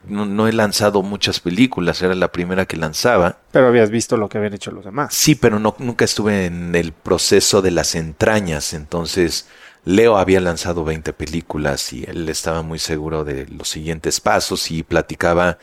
no, 0.07 0.25
no, 0.25 0.47
he 0.47 0.53
lanzado 0.53 1.03
muchas 1.03 1.39
películas, 1.39 2.01
era 2.01 2.15
la 2.15 2.31
primera 2.31 2.65
que 2.65 2.77
lanzaba. 2.77 3.37
Pero 3.51 3.67
habías 3.67 3.91
visto 3.91 4.17
lo 4.17 4.27
que 4.27 4.39
habían 4.39 4.55
hecho 4.55 4.71
los 4.71 4.85
demás. 4.85 5.13
Sí, 5.13 5.35
pero 5.35 5.59
no, 5.59 5.75
nunca 5.77 6.05
estuve 6.05 6.47
en 6.47 6.73
el 6.73 6.93
proceso 6.93 7.61
de 7.61 7.69
las 7.69 7.93
entrañas, 7.93 8.73
entonces 8.73 9.45
Leo 9.84 10.17
había 10.17 10.39
lanzado 10.41 10.84
20 10.84 11.11
películas 11.13 11.91
y 11.91 12.03
él 12.03 12.29
estaba 12.29 12.61
muy 12.61 12.77
seguro 12.77 13.23
de 13.23 13.47
los 13.47 13.67
siguientes 13.67 14.21
pasos 14.21 14.69
y 14.69 14.84
platicaba 14.84 15.57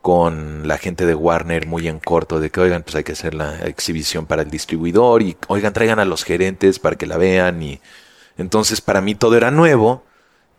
con 0.00 0.68
la 0.68 0.78
gente 0.78 1.06
de 1.06 1.14
Warner 1.14 1.66
muy 1.66 1.88
en 1.88 1.98
corto 1.98 2.38
de 2.38 2.50
que 2.50 2.60
oigan 2.60 2.82
pues 2.82 2.94
hay 2.94 3.04
que 3.04 3.12
hacer 3.12 3.34
la 3.34 3.58
exhibición 3.66 4.26
para 4.26 4.42
el 4.42 4.50
distribuidor 4.50 5.22
y 5.22 5.36
oigan 5.48 5.72
traigan 5.72 5.98
a 5.98 6.04
los 6.04 6.24
gerentes 6.24 6.78
para 6.78 6.96
que 6.96 7.06
la 7.06 7.16
vean 7.16 7.62
y 7.62 7.80
entonces 8.36 8.80
para 8.80 9.00
mí 9.00 9.14
todo 9.14 9.36
era 9.36 9.50
nuevo 9.50 10.04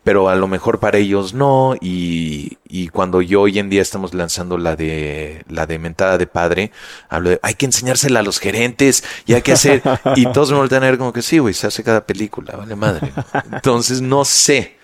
pero 0.06 0.30
a 0.30 0.36
lo 0.36 0.47
mejor 0.47 0.80
para 0.80 0.99
ellos 0.99 1.34
no 1.34 1.76
y, 1.82 2.60
y, 2.70 2.89
cuando 2.89 3.24
yo 3.24 3.41
hoy 3.41 3.58
en 3.58 3.72
día 3.72 3.82
estamos 3.82 4.14
lanzando 4.14 4.60
la 4.60 4.76
de 4.76 5.43
la 5.49 5.66
de 5.66 5.80
mentada 5.80 6.20
de 6.20 6.28
padre 6.28 6.72
hablo 7.10 7.32
de 7.32 7.39
hay 7.41 7.56
que 7.56 7.66
enseñársela 7.66 8.20
a 8.20 8.24
los 8.24 8.39
gerentes 8.39 9.03
y 9.26 9.34
hay 9.34 9.41
que 9.41 9.53
hacer 9.53 9.82
y 10.16 10.28
todos 10.32 10.51
me 10.51 10.58
voltean 10.58 10.84
a 10.84 10.91
ver 10.91 10.99
como 10.99 11.12
que 11.12 11.24
sí 11.24 11.39
güey 11.39 11.56
se 11.56 11.66
hace 11.66 11.84
cada 11.84 12.06
película 12.06 12.56
vale 12.56 12.76
madre 12.76 13.12
entonces 13.51 13.99
no 14.01 14.26
sé 14.26 14.78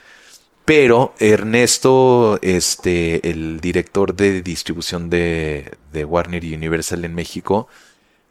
pero 0.65 1.13
Ernesto 1.19 2.39
este 2.41 3.29
el 3.29 3.61
director 3.61 4.15
de 4.15 4.41
distribución 4.41 5.11
de, 5.11 5.77
de 5.93 6.03
Warner 6.03 6.43
Universal 6.43 7.05
en 7.05 7.13
México 7.13 7.67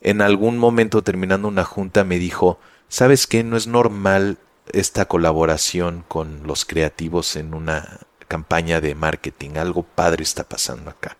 en 0.00 0.22
algún 0.22 0.58
momento 0.58 1.02
terminando 1.02 1.46
una 1.46 1.64
junta 1.64 2.02
me 2.02 2.18
dijo 2.18 2.58
sabes 2.88 3.28
qué 3.28 3.44
no 3.44 3.56
es 3.56 3.68
normal 3.68 4.38
esta 4.74 5.06
colaboración 5.06 6.04
con 6.08 6.46
los 6.46 6.64
creativos 6.64 7.36
en 7.36 7.54
una 7.54 8.00
campaña 8.28 8.80
de 8.80 8.94
marketing. 8.94 9.56
Algo 9.56 9.82
padre 9.82 10.22
está 10.22 10.44
pasando 10.44 10.90
acá. 10.90 11.16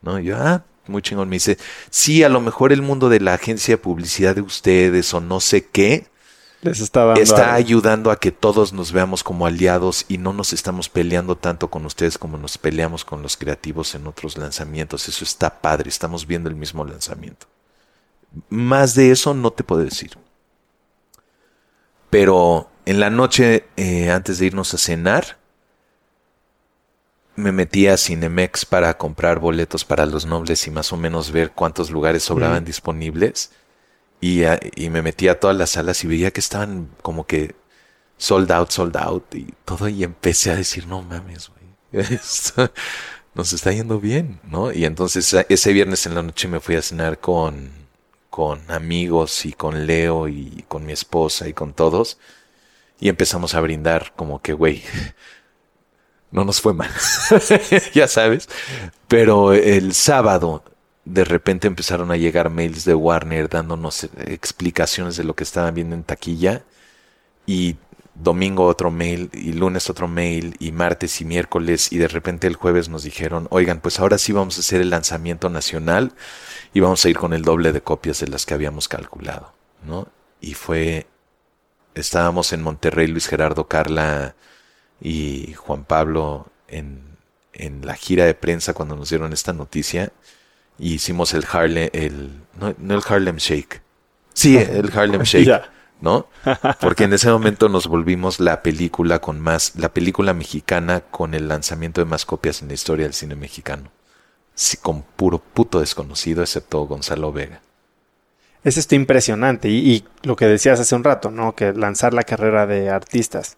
¿No? 0.00 0.18
yo, 0.18 0.36
ah, 0.36 0.64
muy 0.86 1.02
chingón. 1.02 1.28
Me 1.28 1.36
dice, 1.36 1.58
sí, 1.90 2.24
a 2.24 2.28
lo 2.28 2.40
mejor 2.40 2.72
el 2.72 2.82
mundo 2.82 3.08
de 3.08 3.20
la 3.20 3.34
agencia 3.34 3.74
de 3.74 3.78
publicidad 3.78 4.34
de 4.34 4.40
ustedes 4.40 5.12
o 5.14 5.20
no 5.20 5.40
sé 5.40 5.66
qué. 5.66 6.06
Les 6.62 6.78
está, 6.80 7.14
está 7.14 7.54
ayudando 7.54 8.12
a 8.12 8.20
que 8.20 8.30
todos 8.30 8.72
nos 8.72 8.92
veamos 8.92 9.24
como 9.24 9.46
aliados 9.46 10.04
y 10.08 10.18
no 10.18 10.32
nos 10.32 10.52
estamos 10.52 10.88
peleando 10.88 11.36
tanto 11.36 11.68
con 11.68 11.84
ustedes 11.86 12.18
como 12.18 12.38
nos 12.38 12.56
peleamos 12.56 13.04
con 13.04 13.20
los 13.20 13.36
creativos 13.36 13.96
en 13.96 14.06
otros 14.06 14.38
lanzamientos. 14.38 15.08
Eso 15.08 15.24
está 15.24 15.60
padre, 15.60 15.88
estamos 15.88 16.24
viendo 16.24 16.48
el 16.48 16.54
mismo 16.54 16.84
lanzamiento. 16.84 17.48
Más 18.48 18.94
de 18.94 19.10
eso 19.10 19.34
no 19.34 19.50
te 19.50 19.64
puedo 19.64 19.82
decir. 19.82 20.16
Pero 22.12 22.68
en 22.84 23.00
la 23.00 23.08
noche, 23.08 23.64
eh, 23.78 24.10
antes 24.10 24.38
de 24.38 24.44
irnos 24.44 24.74
a 24.74 24.76
cenar, 24.76 25.38
me 27.36 27.52
metí 27.52 27.86
a 27.86 27.96
Cinemex 27.96 28.66
para 28.66 28.98
comprar 28.98 29.38
boletos 29.38 29.86
para 29.86 30.04
los 30.04 30.26
nobles 30.26 30.66
y 30.66 30.70
más 30.70 30.92
o 30.92 30.98
menos 30.98 31.32
ver 31.32 31.52
cuántos 31.52 31.90
lugares 31.90 32.24
sobraban 32.24 32.66
disponibles. 32.66 33.52
Y, 34.20 34.42
y, 34.76 34.90
me 34.90 35.00
metí 35.00 35.28
a 35.28 35.40
todas 35.40 35.56
las 35.56 35.70
salas 35.70 36.04
y 36.04 36.06
veía 36.06 36.30
que 36.32 36.40
estaban 36.40 36.90
como 37.00 37.26
que 37.26 37.54
sold 38.18 38.52
out, 38.52 38.68
sold 38.68 38.98
out 38.98 39.34
y 39.34 39.54
todo. 39.64 39.88
Y 39.88 40.04
empecé 40.04 40.50
a 40.50 40.56
decir, 40.56 40.86
no 40.86 41.00
mames, 41.00 41.48
güey. 41.48 42.04
nos 43.34 43.54
está 43.54 43.72
yendo 43.72 44.00
bien, 44.00 44.38
¿no? 44.44 44.70
Y 44.70 44.84
entonces 44.84 45.34
ese 45.48 45.72
viernes 45.72 46.04
en 46.04 46.14
la 46.14 46.22
noche 46.22 46.46
me 46.46 46.60
fui 46.60 46.74
a 46.74 46.82
cenar 46.82 47.20
con 47.20 47.81
con 48.32 48.70
amigos 48.70 49.44
y 49.44 49.52
con 49.52 49.86
Leo 49.86 50.26
y 50.26 50.64
con 50.66 50.86
mi 50.86 50.92
esposa 50.92 51.48
y 51.48 51.52
con 51.52 51.74
todos. 51.74 52.16
Y 52.98 53.10
empezamos 53.10 53.54
a 53.54 53.60
brindar 53.60 54.14
como 54.16 54.40
que, 54.40 54.54
güey, 54.54 54.82
no 56.30 56.46
nos 56.46 56.62
fue 56.62 56.72
mal, 56.72 56.90
ya 57.92 58.08
sabes. 58.08 58.48
Pero 59.06 59.52
el 59.52 59.92
sábado 59.92 60.64
de 61.04 61.24
repente 61.24 61.66
empezaron 61.66 62.10
a 62.10 62.16
llegar 62.16 62.48
mails 62.48 62.86
de 62.86 62.94
Warner 62.94 63.50
dándonos 63.50 64.04
explicaciones 64.04 65.18
de 65.18 65.24
lo 65.24 65.36
que 65.36 65.44
estaban 65.44 65.74
viendo 65.74 65.94
en 65.94 66.02
taquilla. 66.02 66.62
Y 67.46 67.76
domingo 68.14 68.66
otro 68.66 68.90
mail, 68.90 69.30
y 69.32 69.52
lunes 69.52 69.88
otro 69.88 70.08
mail, 70.08 70.56
y 70.58 70.72
martes 70.72 71.20
y 71.20 71.24
miércoles, 71.24 71.92
y 71.92 71.98
de 71.98 72.08
repente 72.08 72.46
el 72.46 72.56
jueves 72.56 72.88
nos 72.88 73.04
dijeron, 73.04 73.46
oigan, 73.50 73.80
pues 73.80 73.98
ahora 74.00 74.18
sí 74.18 74.32
vamos 74.32 74.56
a 74.56 74.60
hacer 74.60 74.80
el 74.80 74.90
lanzamiento 74.90 75.48
nacional 75.48 76.12
y 76.74 76.80
vamos 76.80 77.04
a 77.04 77.08
ir 77.08 77.16
con 77.16 77.32
el 77.32 77.42
doble 77.42 77.72
de 77.72 77.80
copias 77.80 78.20
de 78.20 78.28
las 78.28 78.46
que 78.46 78.54
habíamos 78.54 78.88
calculado, 78.88 79.52
¿no? 79.86 80.08
Y 80.40 80.54
fue, 80.54 81.06
estábamos 81.94 82.52
en 82.52 82.62
Monterrey, 82.62 83.06
Luis 83.06 83.28
Gerardo, 83.28 83.68
Carla 83.68 84.34
y 85.00 85.54
Juan 85.54 85.84
Pablo 85.84 86.46
en, 86.68 87.16
en 87.52 87.86
la 87.86 87.94
gira 87.94 88.26
de 88.26 88.34
prensa 88.34 88.74
cuando 88.74 88.96
nos 88.96 89.08
dieron 89.08 89.32
esta 89.32 89.52
noticia 89.52 90.12
y 90.78 90.94
hicimos 90.94 91.34
el 91.34 91.44
Harlem, 91.50 91.90
el, 91.92 92.42
no, 92.58 92.68
el 92.68 93.02
Harlem 93.06 93.36
Shake, 93.36 93.82
sí, 94.32 94.56
el 94.56 94.90
Harlem 94.96 95.22
Shake. 95.24 95.62
¿No? 96.02 96.26
Porque 96.80 97.04
en 97.04 97.14
ese 97.14 97.30
momento 97.30 97.70
nos 97.70 97.86
volvimos 97.86 98.38
la 98.40 98.62
película 98.62 99.20
con 99.20 99.40
más, 99.40 99.72
la 99.76 99.94
película 99.94 100.34
mexicana 100.34 101.00
con 101.00 101.32
el 101.32 101.48
lanzamiento 101.48 102.02
de 102.02 102.04
más 102.04 102.26
copias 102.26 102.60
en 102.60 102.68
la 102.68 102.74
historia 102.74 103.06
del 103.06 103.14
cine 103.14 103.34
mexicano 103.36 103.90
con 104.80 105.02
puro 105.02 105.38
puto 105.38 105.80
desconocido, 105.80 106.42
excepto 106.42 106.86
Gonzalo 106.86 107.32
Vega. 107.32 107.60
Es 108.64 108.76
esto 108.76 108.94
impresionante. 108.94 109.68
Y, 109.68 109.90
y, 109.90 110.04
lo 110.22 110.36
que 110.36 110.46
decías 110.46 110.78
hace 110.78 110.94
un 110.94 111.04
rato, 111.04 111.30
¿no? 111.30 111.54
Que 111.54 111.72
lanzar 111.72 112.14
la 112.14 112.22
carrera 112.22 112.66
de 112.66 112.90
artistas, 112.90 113.56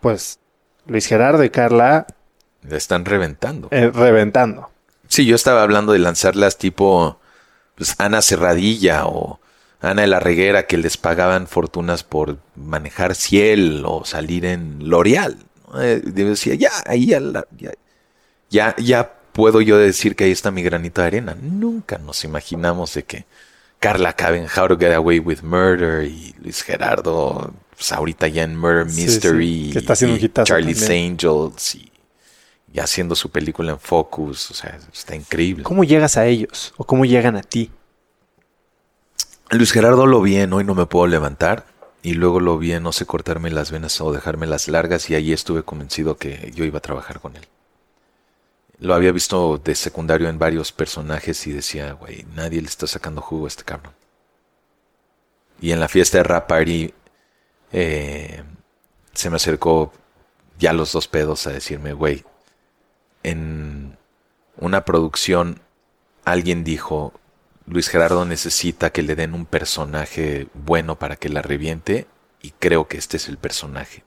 pues 0.00 0.40
Luis 0.86 1.06
Gerardo 1.06 1.44
y 1.44 1.50
Carla 1.50 2.06
La 2.62 2.76
están 2.76 3.04
reventando. 3.04 3.68
eh, 3.70 3.90
reventando. 3.92 4.70
Sí, 5.08 5.24
yo 5.26 5.36
estaba 5.36 5.62
hablando 5.62 5.92
de 5.92 5.98
lanzarlas 5.98 6.56
tipo 6.56 7.20
pues, 7.74 7.94
Ana 7.98 8.22
Cerradilla 8.22 9.06
o 9.06 9.39
Ana 9.80 10.02
de 10.02 10.08
la 10.08 10.20
Reguera 10.20 10.66
que 10.66 10.76
les 10.76 10.96
pagaban 10.96 11.46
fortunas 11.46 12.04
por 12.04 12.38
manejar 12.54 13.14
Ciel 13.14 13.82
o 13.86 14.04
salir 14.04 14.44
en 14.44 14.88
L'Oreal. 14.88 15.38
Eh, 15.78 16.02
decía, 16.04 16.54
ya, 16.54 16.70
ahí 16.86 17.06
ya, 17.06 17.20
ya, 17.56 17.72
ya, 18.50 18.76
ya 18.76 19.12
puedo 19.32 19.60
yo 19.60 19.78
decir 19.78 20.16
que 20.16 20.24
ahí 20.24 20.32
está 20.32 20.50
mi 20.50 20.62
granito 20.62 21.00
de 21.00 21.06
arena. 21.06 21.36
Nunca 21.40 21.98
nos 21.98 22.24
imaginamos 22.24 22.92
de 22.94 23.04
que 23.04 23.24
Carla 23.78 24.12
cabe 24.12 24.38
en 24.38 24.44
How 24.44 24.68
to 24.68 24.78
Get 24.78 24.92
Away 24.92 25.20
with 25.20 25.42
Murder 25.42 26.04
y 26.04 26.34
Luis 26.42 26.62
Gerardo, 26.62 27.54
pues 27.74 27.90
ahorita 27.92 28.28
ya 28.28 28.42
en 28.42 28.56
Murder 28.56 28.84
Mystery, 28.84 29.66
sí, 29.66 29.72
que 29.72 29.78
está 29.78 29.94
haciendo 29.94 30.18
y 30.18 30.24
un 30.26 30.44
Charlie's 30.44 30.80
también. 30.80 31.12
Angels 31.12 31.74
y, 31.76 31.90
y 32.74 32.80
haciendo 32.80 33.14
su 33.14 33.30
película 33.30 33.72
en 33.72 33.80
Focus, 33.80 34.50
o 34.50 34.54
sea, 34.54 34.78
está 34.92 35.16
increíble. 35.16 35.62
¿Cómo 35.62 35.84
llegas 35.84 36.18
a 36.18 36.26
ellos? 36.26 36.74
¿O 36.76 36.84
cómo 36.84 37.06
llegan 37.06 37.36
a 37.36 37.42
ti? 37.42 37.70
Luis 39.52 39.72
Gerardo 39.72 40.06
lo 40.06 40.22
vi 40.22 40.36
en 40.36 40.52
Hoy 40.52 40.62
no 40.62 40.76
me 40.76 40.86
puedo 40.86 41.08
levantar 41.08 41.66
y 42.02 42.14
luego 42.14 42.38
lo 42.38 42.56
vi 42.56 42.72
en 42.72 42.84
No 42.84 42.92
sé 42.92 43.04
cortarme 43.04 43.50
las 43.50 43.72
venas 43.72 44.00
o 44.00 44.12
dejarme 44.12 44.46
las 44.46 44.68
largas 44.68 45.10
y 45.10 45.16
ahí 45.16 45.32
estuve 45.32 45.64
convencido 45.64 46.16
que 46.16 46.52
yo 46.54 46.64
iba 46.64 46.78
a 46.78 46.82
trabajar 46.82 47.18
con 47.18 47.34
él. 47.34 47.48
Lo 48.78 48.94
había 48.94 49.10
visto 49.10 49.58
de 49.58 49.74
secundario 49.74 50.28
en 50.28 50.38
varios 50.38 50.70
personajes 50.70 51.48
y 51.48 51.52
decía, 51.52 51.94
güey, 51.94 52.24
nadie 52.36 52.62
le 52.62 52.68
está 52.68 52.86
sacando 52.86 53.20
jugo 53.20 53.46
a 53.46 53.48
este 53.48 53.64
cabrón. 53.64 53.92
Y 55.60 55.72
en 55.72 55.80
la 55.80 55.88
fiesta 55.88 56.18
de 56.18 56.24
Rap 56.24 56.46
Party 56.46 56.94
eh, 57.72 58.44
se 59.12 59.30
me 59.30 59.36
acercó 59.36 59.92
ya 60.60 60.72
los 60.72 60.92
dos 60.92 61.08
pedos 61.08 61.48
a 61.48 61.50
decirme, 61.50 61.92
güey, 61.92 62.24
en 63.24 63.98
una 64.58 64.84
producción 64.84 65.60
alguien 66.24 66.62
dijo, 66.62 67.19
Luis 67.70 67.88
Gerardo 67.88 68.24
necesita 68.24 68.90
que 68.90 69.02
le 69.02 69.14
den 69.14 69.32
un 69.32 69.46
personaje 69.46 70.48
bueno 70.54 70.98
para 70.98 71.14
que 71.14 71.28
la 71.28 71.40
reviente 71.40 72.08
y 72.42 72.50
creo 72.50 72.88
que 72.88 72.98
este 72.98 73.16
es 73.16 73.28
el 73.28 73.38
personaje. 73.38 74.02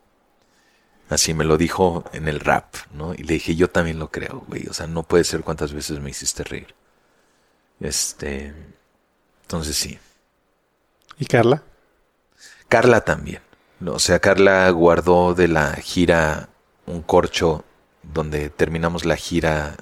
Así 1.07 1.33
me 1.33 1.45
lo 1.45 1.57
dijo 1.57 2.03
en 2.11 2.27
el 2.27 2.41
rap, 2.41 2.75
¿no? 2.93 3.13
Y 3.13 3.23
le 3.23 3.35
dije, 3.35 3.55
yo 3.55 3.69
también 3.69 3.99
lo 3.99 4.11
creo, 4.11 4.43
güey. 4.47 4.67
O 4.67 4.73
sea, 4.73 4.87
no 4.87 5.03
puede 5.03 5.23
ser 5.23 5.41
cuántas 5.41 5.71
veces 5.71 6.01
me 6.01 6.09
hiciste 6.09 6.43
reír. 6.43 6.75
Este. 7.79 8.53
Entonces 9.43 9.77
sí. 9.77 9.97
¿Y 11.17 11.25
Carla? 11.25 11.63
Carla 12.67 13.01
también. 13.01 13.41
O 13.85 13.99
sea, 13.99 14.19
Carla 14.19 14.69
guardó 14.71 15.35
de 15.35 15.47
la 15.47 15.73
gira 15.75 16.49
un 16.85 17.01
corcho 17.01 17.63
donde 18.01 18.49
terminamos 18.49 19.05
la 19.05 19.15
gira. 19.15 19.77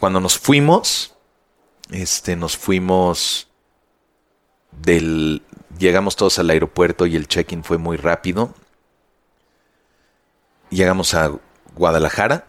Cuando 0.00 0.18
nos 0.18 0.38
fuimos, 0.38 1.14
este, 1.92 2.36
nos 2.36 2.56
fuimos 2.56 3.48
del. 4.70 5.42
Llegamos 5.78 6.16
todos 6.16 6.38
al 6.38 6.50
aeropuerto 6.50 7.06
y 7.06 7.16
el 7.16 7.28
check-in 7.28 7.64
fue 7.64 7.78
muy 7.78 7.96
rápido. 7.96 8.54
Llegamos 10.70 11.14
a 11.14 11.32
Guadalajara, 11.74 12.48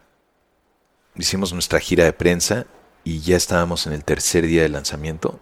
hicimos 1.16 1.54
nuestra 1.54 1.80
gira 1.80 2.06
de 2.06 2.14
prensa 2.14 2.68
y 3.04 3.20
ya 3.20 3.36
estábamos 3.36 3.86
en 3.88 3.94
el 3.94 4.04
tercer 4.04 4.46
día 4.46 4.62
de 4.62 4.70
lanzamiento. 4.70 5.40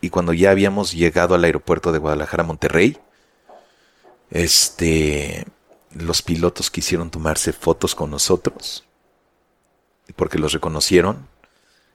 Y 0.00 0.10
cuando 0.10 0.32
ya 0.32 0.50
habíamos 0.50 0.92
llegado 0.92 1.34
al 1.34 1.44
aeropuerto 1.44 1.90
de 1.90 1.98
Guadalajara, 1.98 2.44
Monterrey, 2.44 2.98
este, 4.30 5.46
los 5.92 6.22
pilotos 6.22 6.70
quisieron 6.70 7.10
tomarse 7.10 7.52
fotos 7.52 7.94
con 7.94 8.10
nosotros 8.10 8.84
porque 10.16 10.38
los 10.38 10.52
reconocieron 10.52 11.28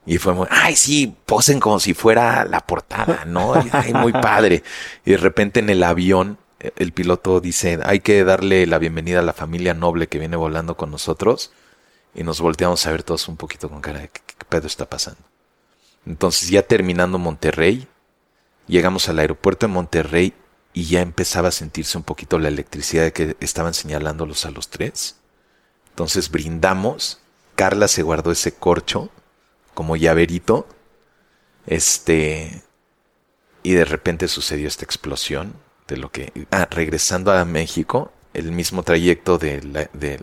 y 0.06 0.18
fue 0.18 0.34
muy, 0.34 0.46
ay 0.50 0.76
sí, 0.76 1.14
posen 1.24 1.60
como 1.60 1.80
si 1.80 1.94
fuera 1.94 2.44
la 2.44 2.60
portada, 2.60 3.24
¿no? 3.24 3.54
Ay, 3.72 3.92
muy 3.94 4.12
padre. 4.12 4.62
Y 5.04 5.12
de 5.12 5.16
repente 5.16 5.60
en 5.60 5.70
el 5.70 5.82
avión 5.82 6.38
eh, 6.60 6.72
el 6.76 6.92
piloto 6.92 7.40
dice, 7.40 7.78
hay 7.84 8.00
que 8.00 8.22
darle 8.24 8.66
la 8.66 8.78
bienvenida 8.78 9.20
a 9.20 9.22
la 9.22 9.32
familia 9.32 9.72
noble 9.72 10.08
que 10.08 10.18
viene 10.18 10.36
volando 10.36 10.76
con 10.76 10.90
nosotros 10.90 11.52
y 12.14 12.22
nos 12.22 12.40
volteamos 12.40 12.86
a 12.86 12.92
ver 12.92 13.02
todos 13.02 13.28
un 13.28 13.36
poquito 13.36 13.70
con 13.70 13.80
cara 13.80 14.00
de 14.00 14.08
qué, 14.08 14.20
qué 14.26 14.44
pedo 14.46 14.66
está 14.66 14.88
pasando. 14.88 15.20
Entonces 16.06 16.50
ya 16.50 16.62
terminando 16.62 17.18
Monterrey, 17.18 17.88
llegamos 18.66 19.08
al 19.08 19.18
aeropuerto 19.18 19.66
de 19.66 19.72
Monterrey 19.72 20.34
y 20.74 20.84
ya 20.84 21.00
empezaba 21.00 21.48
a 21.48 21.52
sentirse 21.52 21.96
un 21.96 22.04
poquito 22.04 22.38
la 22.38 22.48
electricidad 22.48 23.04
de 23.04 23.12
que 23.12 23.36
estaban 23.40 23.72
señalándolos 23.72 24.44
a 24.44 24.50
los 24.50 24.68
tres. 24.68 25.16
Entonces 25.88 26.30
brindamos, 26.30 27.20
Carla 27.54 27.88
se 27.88 28.02
guardó 28.02 28.32
ese 28.32 28.52
corcho 28.52 29.10
como 29.74 29.96
llaverito, 29.96 30.66
este, 31.66 32.62
y 33.62 33.72
de 33.74 33.84
repente 33.84 34.28
sucedió 34.28 34.68
esta 34.68 34.84
explosión 34.84 35.54
de 35.88 35.96
lo 35.96 36.10
que, 36.10 36.32
ah, 36.50 36.66
regresando 36.70 37.32
a 37.32 37.44
México, 37.44 38.12
el 38.32 38.52
mismo 38.52 38.82
trayecto 38.82 39.38
de, 39.38 39.62
la- 39.62 39.90
de, 39.92 40.20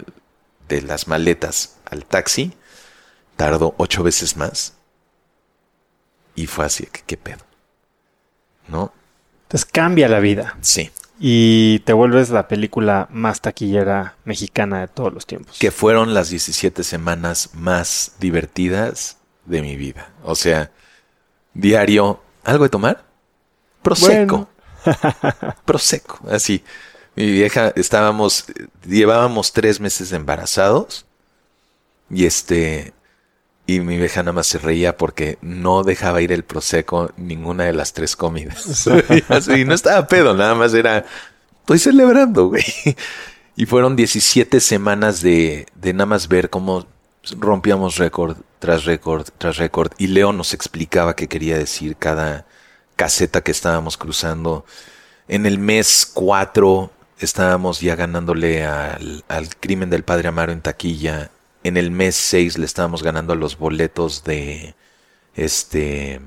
de 0.68 0.82
las 0.82 1.08
maletas 1.08 1.78
al 1.86 2.06
taxi, 2.06 2.54
tardó 3.36 3.74
ocho 3.78 4.04
veces 4.04 4.38
más, 4.38 4.74
y 6.36 6.48
fue 6.48 6.66
así, 6.66 6.88
¿qué, 6.92 7.02
qué 7.06 7.18
pedo? 7.18 7.44
¿No? 8.68 8.94
Entonces 9.44 9.70
cambia 9.70 10.08
la 10.08 10.20
vida 10.20 10.58
Sí. 10.62 10.92
y 11.20 11.80
te 11.80 11.92
vuelves 11.94 12.30
la 12.30 12.48
película 12.48 13.08
más 13.12 13.42
taquillera 13.42 14.16
mexicana 14.24 14.80
de 14.82 14.88
todos 14.88 15.14
los 15.14 15.26
tiempos. 15.26 15.58
que 15.60 15.72
fueron 15.72 16.14
las 16.14 16.30
17 16.30 16.84
semanas 16.84 17.50
más 17.54 18.14
divertidas 18.20 19.18
de 19.52 19.62
mi 19.62 19.76
vida. 19.76 20.10
O 20.24 20.34
sea, 20.34 20.72
diario, 21.54 22.20
¿algo 22.44 22.64
de 22.64 22.70
tomar? 22.70 23.04
Prosecco. 23.84 24.50
Prosecco, 25.66 26.20
así. 26.30 26.64
Mi 27.16 27.30
vieja, 27.30 27.74
estábamos, 27.76 28.46
llevábamos 28.88 29.52
tres 29.52 29.80
meses 29.80 30.14
embarazados 30.14 31.06
y 32.10 32.26
este, 32.26 32.94
y 33.68 33.82
mi 33.82 33.98
vieja 33.98 34.24
nada 34.24 34.32
más 34.32 34.48
se 34.48 34.58
reía 34.58 34.96
porque 34.96 35.38
no 35.42 35.84
dejaba 35.84 36.22
ir 36.22 36.32
el 36.32 36.44
Prosecco 36.44 37.12
ninguna 37.18 37.66
de 37.66 37.74
las 37.74 37.94
tres 37.94 38.16
comidas. 38.16 38.88
y 39.56 39.66
no 39.66 39.74
estaba 39.74 40.08
pedo, 40.08 40.34
nada 40.34 40.56
más 40.56 40.74
era, 40.74 41.06
estoy 41.60 41.80
celebrando, 41.80 42.48
güey. 42.48 42.64
Y 43.58 43.66
fueron 43.66 43.98
17 43.98 44.62
semanas 44.62 45.22
de, 45.22 45.68
de 45.76 45.94
nada 45.94 46.06
más 46.06 46.30
ver 46.30 46.50
cómo 46.50 46.88
rompíamos 47.38 47.98
récord 47.98 48.38
tras 48.62 48.86
récord 48.86 49.28
tras 49.40 49.58
récord. 49.58 49.92
Y 49.98 50.08
Leo 50.08 50.32
nos 50.32 50.54
explicaba 50.54 51.16
qué 51.16 51.28
quería 51.28 51.58
decir 51.58 51.98
cada 51.98 52.46
caseta 52.96 53.42
que 53.42 53.52
estábamos 53.52 53.98
cruzando. 53.98 54.66
En 55.28 55.48
el 55.48 55.58
mes 55.58 56.10
4 56.14 56.92
estábamos 57.20 57.82
ya 57.82 57.96
ganándole 57.96 58.64
al, 58.64 59.26
al 59.28 59.56
crimen 59.58 59.90
del 59.90 60.04
padre 60.04 60.28
Amaro 60.28 60.52
en 60.52 60.62
taquilla. 60.62 61.32
En 61.64 61.76
el 61.76 61.90
mes 61.90 62.16
6 62.16 62.60
le 62.60 62.66
estábamos 62.68 63.02
ganando 63.02 63.34
a 63.34 63.36
los 63.36 63.58
boletos 63.58 64.24
de 64.24 64.76
este, 65.36 66.22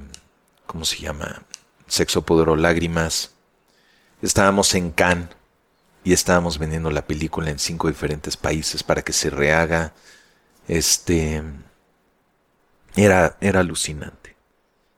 ¿cómo 0.67 0.85
se 0.85 0.99
llama? 0.99 1.45
Sexo, 1.87 2.23
pudor 2.23 2.51
o 2.51 2.57
lágrimas. 2.57 3.31
Estábamos 4.23 4.75
en 4.75 4.91
Cannes 4.91 5.29
y 6.03 6.13
estábamos 6.13 6.59
vendiendo 6.59 6.91
la 6.91 7.07
película 7.07 7.51
en 7.51 7.61
cinco 7.61 7.87
diferentes 7.87 8.37
países 8.37 8.83
para 8.83 9.03
que 9.03 9.13
se 9.13 9.31
rehaga. 9.31 9.93
Este 10.67 11.43
era, 12.97 13.37
era 13.41 13.61
alucinante. 13.61 14.37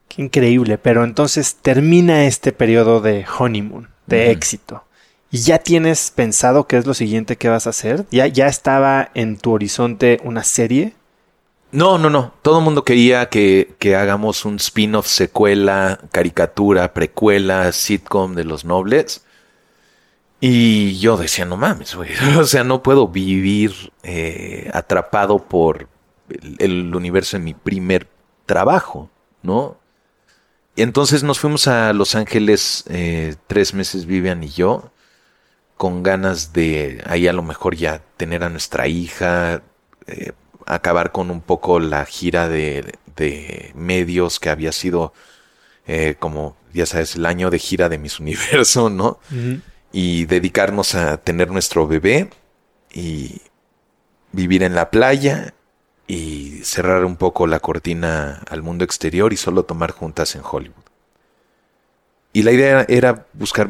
Qué 0.09 0.23
increíble, 0.23 0.79
pero 0.79 1.05
entonces 1.05 1.57
termina 1.57 2.27
este 2.27 2.53
periodo 2.53 3.01
de 3.01 3.27
honeymoon, 3.39 3.89
de 4.07 4.31
éxito. 4.31 4.85
¿Y 5.31 5.39
ya 5.39 5.59
tienes 5.59 6.11
pensado 6.11 6.67
qué 6.67 6.77
es 6.77 6.87
lo 6.87 6.95
siguiente 6.95 7.37
que 7.37 7.49
vas 7.49 7.67
a 7.67 7.71
hacer? 7.71 8.07
¿Ya, 8.11 8.27
ya 8.27 8.47
estaba 8.47 9.11
en 9.15 9.37
tu 9.37 9.53
horizonte 9.53 10.21
una 10.25 10.45
serie? 10.45 10.95
No, 11.73 11.99
no, 11.99 12.09
no. 12.09 12.33
Todo 12.43 12.59
el 12.59 12.65
mundo 12.65 12.85
quería 12.85 13.29
que, 13.29 13.75
que 13.79 13.97
hagamos 13.97 14.45
un 14.45 14.57
spin-off, 14.57 15.07
secuela, 15.07 15.99
caricatura, 16.13 16.95
precuela, 16.95 17.73
sitcom 17.73 18.35
de 18.35 18.45
los 18.45 18.65
nobles. 18.65 19.27
Y 20.41 20.99
yo 20.99 21.17
decía, 21.17 21.45
no 21.45 21.57
mames, 21.57 21.95
güey. 21.95 22.11
O 22.39 22.45
sea, 22.45 22.63
no 22.65 22.83
puedo 22.83 23.09
vivir 23.09 23.93
eh, 24.05 24.71
atrapado 24.73 25.39
por 25.39 25.89
el, 26.29 26.57
el 26.59 26.95
universo 26.95 27.37
en 27.37 27.45
mi 27.45 27.55
primer 27.55 28.09
trabajo, 28.47 29.11
¿no? 29.43 29.79
Y 30.77 30.83
entonces 30.83 31.23
nos 31.23 31.41
fuimos 31.41 31.69
a 31.69 31.93
Los 31.93 32.15
Ángeles 32.15 32.85
eh, 32.89 33.37
tres 33.47 33.75
meses, 33.75 34.07
Vivian 34.07 34.43
y 34.45 34.49
yo, 34.49 34.93
con 35.77 36.03
ganas 36.03 36.53
de 36.53 37.03
ahí 37.07 37.27
a 37.29 37.33
lo 37.33 37.43
mejor 37.43 37.77
ya 37.77 38.03
tener 38.17 38.45
a 38.45 38.51
nuestra 38.51 38.87
hija, 38.87 39.63
eh, 40.07 40.33
acabar 40.67 41.13
con 41.13 41.31
un 41.31 41.41
poco 41.41 41.81
la 41.81 42.05
gira 42.05 42.49
de, 42.49 42.95
de 43.17 43.73
medios 43.75 44.39
que 44.39 44.51
había 44.51 44.73
sido 44.73 45.15
eh, 45.87 46.17
como, 46.19 46.57
ya 46.75 46.85
sabes, 46.85 47.17
el 47.17 47.25
año 47.25 47.49
de 47.51 47.59
gira 47.59 47.89
de 47.89 47.99
Miss 47.99 48.21
Universo, 48.21 48.91
¿no? 48.91 49.19
y 49.93 50.27
dedicarnos 50.27 50.95
a 50.95 51.17
tener 51.17 51.51
nuestro 51.51 51.87
bebé 51.87 52.29
y, 52.93 53.41
vivir 54.37 54.63
en 54.63 54.75
la 54.75 54.91
playa 54.91 55.55
y 56.07 56.61
cerrar 56.63 57.05
un 57.05 57.17
poco 57.17 57.47
la 57.47 57.61
cortina 57.61 58.43
al 58.49 58.63
mundo 58.63 58.85
exterior 58.85 59.33
y 59.33 59.37
solo 59.37 59.65
tomar 59.65 59.93
juntas 59.93 60.35
en 60.35 60.43
Hollywood. 60.49 60.85
Y 62.33 62.43
la 62.43 62.53
idea 62.53 62.85
era 62.89 63.27
buscar 63.33 63.69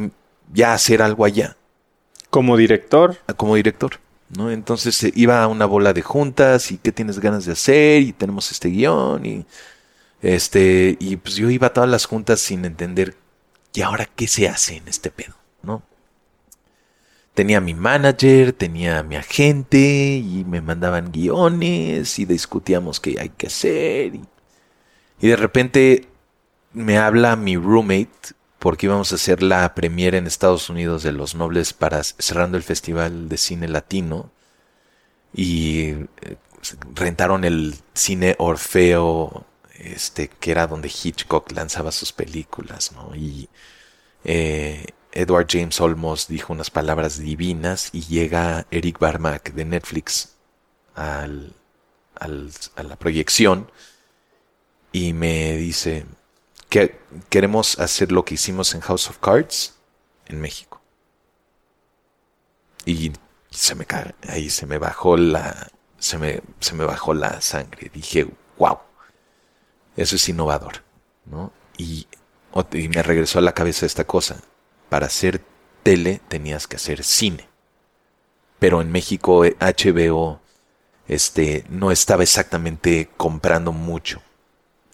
ya 0.53 0.75
hacer 0.75 1.03
algo 1.03 1.25
allá. 1.25 1.57
Como 2.31 2.57
director. 2.57 3.17
Como 3.37 3.55
director. 3.55 4.01
¿no? 4.29 4.51
Entonces 4.51 5.03
eh, 5.05 5.13
iba 5.15 5.43
a 5.43 5.47
una 5.47 5.67
bola 5.67 5.93
de 5.93 6.03
juntas 6.03 6.73
y 6.73 6.79
qué 6.79 6.93
tienes 6.93 7.21
ganas 7.21 7.47
de 7.47 7.53
hacer 7.53 8.03
y 8.03 8.13
tenemos 8.13 8.51
este 8.51 8.69
guion 8.69 9.25
y 9.25 9.47
este 10.21 10.97
y 10.99 11.17
pues 11.17 11.37
yo 11.37 11.51
iba 11.51 11.69
a 11.69 11.73
todas 11.73 11.89
las 11.89 12.07
juntas 12.07 12.41
sin 12.41 12.65
entender 12.65 13.15
y 13.73 13.83
ahora 13.83 14.09
qué 14.17 14.27
se 14.27 14.49
hace 14.49 14.77
en 14.77 14.89
este 14.89 15.11
pedo, 15.11 15.35
¿no? 15.63 15.83
Tenía 17.37 17.61
mi 17.61 17.75
manager, 17.75 18.55
tenía 18.55 19.03
mi 19.03 19.17
agente 19.17 19.79
y 20.17 20.45
me 20.49 20.63
mandaban 20.63 21.13
guiones 21.13 22.19
y 22.19 22.25
discutíamos 22.25 22.99
qué 22.99 23.21
hay 23.21 23.29
que 23.29 23.49
hacer 23.49 24.15
y, 24.15 24.25
y 25.21 25.29
de 25.29 25.37
repente 25.37 26.09
me 26.73 26.97
habla 26.97 27.37
mi 27.37 27.59
roommate 27.59 28.35
porque 28.59 28.87
íbamos 28.87 29.13
a 29.13 29.17
hacer 29.17 29.43
la 29.43 29.75
premiere 29.75 30.17
en 30.17 30.27
Estados 30.27 30.71
Unidos 30.71 31.03
de 31.03 31.13
Los 31.13 31.35
Nobles 31.35 31.75
para 31.75 32.03
cerrando 32.03 32.57
el 32.57 32.63
Festival 32.63 33.29
de 33.29 33.37
Cine 33.37 33.69
Latino 33.69 34.31
y 35.35 35.91
eh, 36.23 36.37
rentaron 36.95 37.45
el 37.45 37.75
cine 37.93 38.35
Orfeo, 38.39 39.45
este, 39.75 40.29
que 40.29 40.51
era 40.51 40.67
donde 40.67 40.89
Hitchcock 40.89 41.53
lanzaba 41.53 41.93
sus 41.93 42.13
películas, 42.13 42.93
¿no? 42.93 43.15
Y 43.15 43.51
eh, 44.25 44.87
Edward 45.17 45.47
James 45.49 45.81
Olmos 45.81 46.29
dijo 46.29 46.53
unas 46.53 46.71
palabras 46.71 47.19
divinas 47.19 47.91
y 47.93 48.03
llega 48.03 48.67
Eric 48.71 48.99
Barmack 48.99 49.53
de 49.55 49.65
Netflix 49.65 50.37
al, 50.95 51.55
a 52.15 52.83
la 52.83 52.97
proyección 52.97 53.71
y 54.93 55.13
me 55.13 55.57
dice, 55.57 56.07
que 56.69 56.99
queremos 57.29 57.79
hacer 57.79 58.13
lo 58.13 58.25
que 58.25 58.35
hicimos 58.35 58.75
en 58.75 58.81
House 58.81 59.09
of 59.09 59.19
Cards 59.19 59.75
en 60.27 60.41
México. 60.41 60.81
Y 62.85 63.13
se 63.51 63.75
me 63.75 63.87
ahí 64.29 64.51
se 64.51 64.67
me 64.67 64.79
bajó 64.79 65.17
la 65.17 65.71
se 65.99 66.19
me, 66.19 66.43
se 66.61 66.75
me 66.75 66.85
bajó 66.85 67.15
la 67.15 67.41
sangre. 67.41 67.91
Dije, 67.93 68.29
wow, 68.59 68.79
eso 69.97 70.17
es 70.17 70.29
innovador, 70.29 70.83
¿no? 71.25 71.53
Y, 71.79 72.07
y 72.73 72.89
me 72.89 73.03
regresó 73.03 73.39
a 73.39 73.43
la 73.43 73.55
cabeza 73.55 73.87
esta 73.87 74.05
cosa. 74.05 74.43
Para 74.89 75.07
hacer 75.07 75.43
tele 75.83 76.21
tenías 76.29 76.67
que 76.67 76.77
hacer 76.77 77.03
cine. 77.05 77.49
Pero 78.59 78.81
en 78.81 78.91
México 78.91 79.45
HBO 79.45 80.41
este, 81.09 81.65
no 81.69 81.91
estaba 81.91 82.23
exactamente 82.23 83.09
comprando 83.17 83.73
mucho 83.73 84.23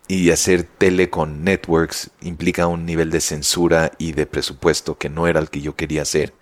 y 0.09 0.31
hacer 0.31 0.65
tele 0.65 1.09
con 1.09 1.43
networks 1.45 2.11
implica 2.21 2.67
un 2.67 2.85
nivel 2.85 3.11
de 3.11 3.21
censura 3.21 3.93
y 3.99 4.13
de 4.13 4.27
presupuesto 4.27 4.99
que 4.99 5.09
no 5.09 5.27
era 5.27 5.41
el 5.41 5.49
que 5.49 5.61
yo 5.61 5.75
quería 5.75 6.03
hacer. 6.03 6.35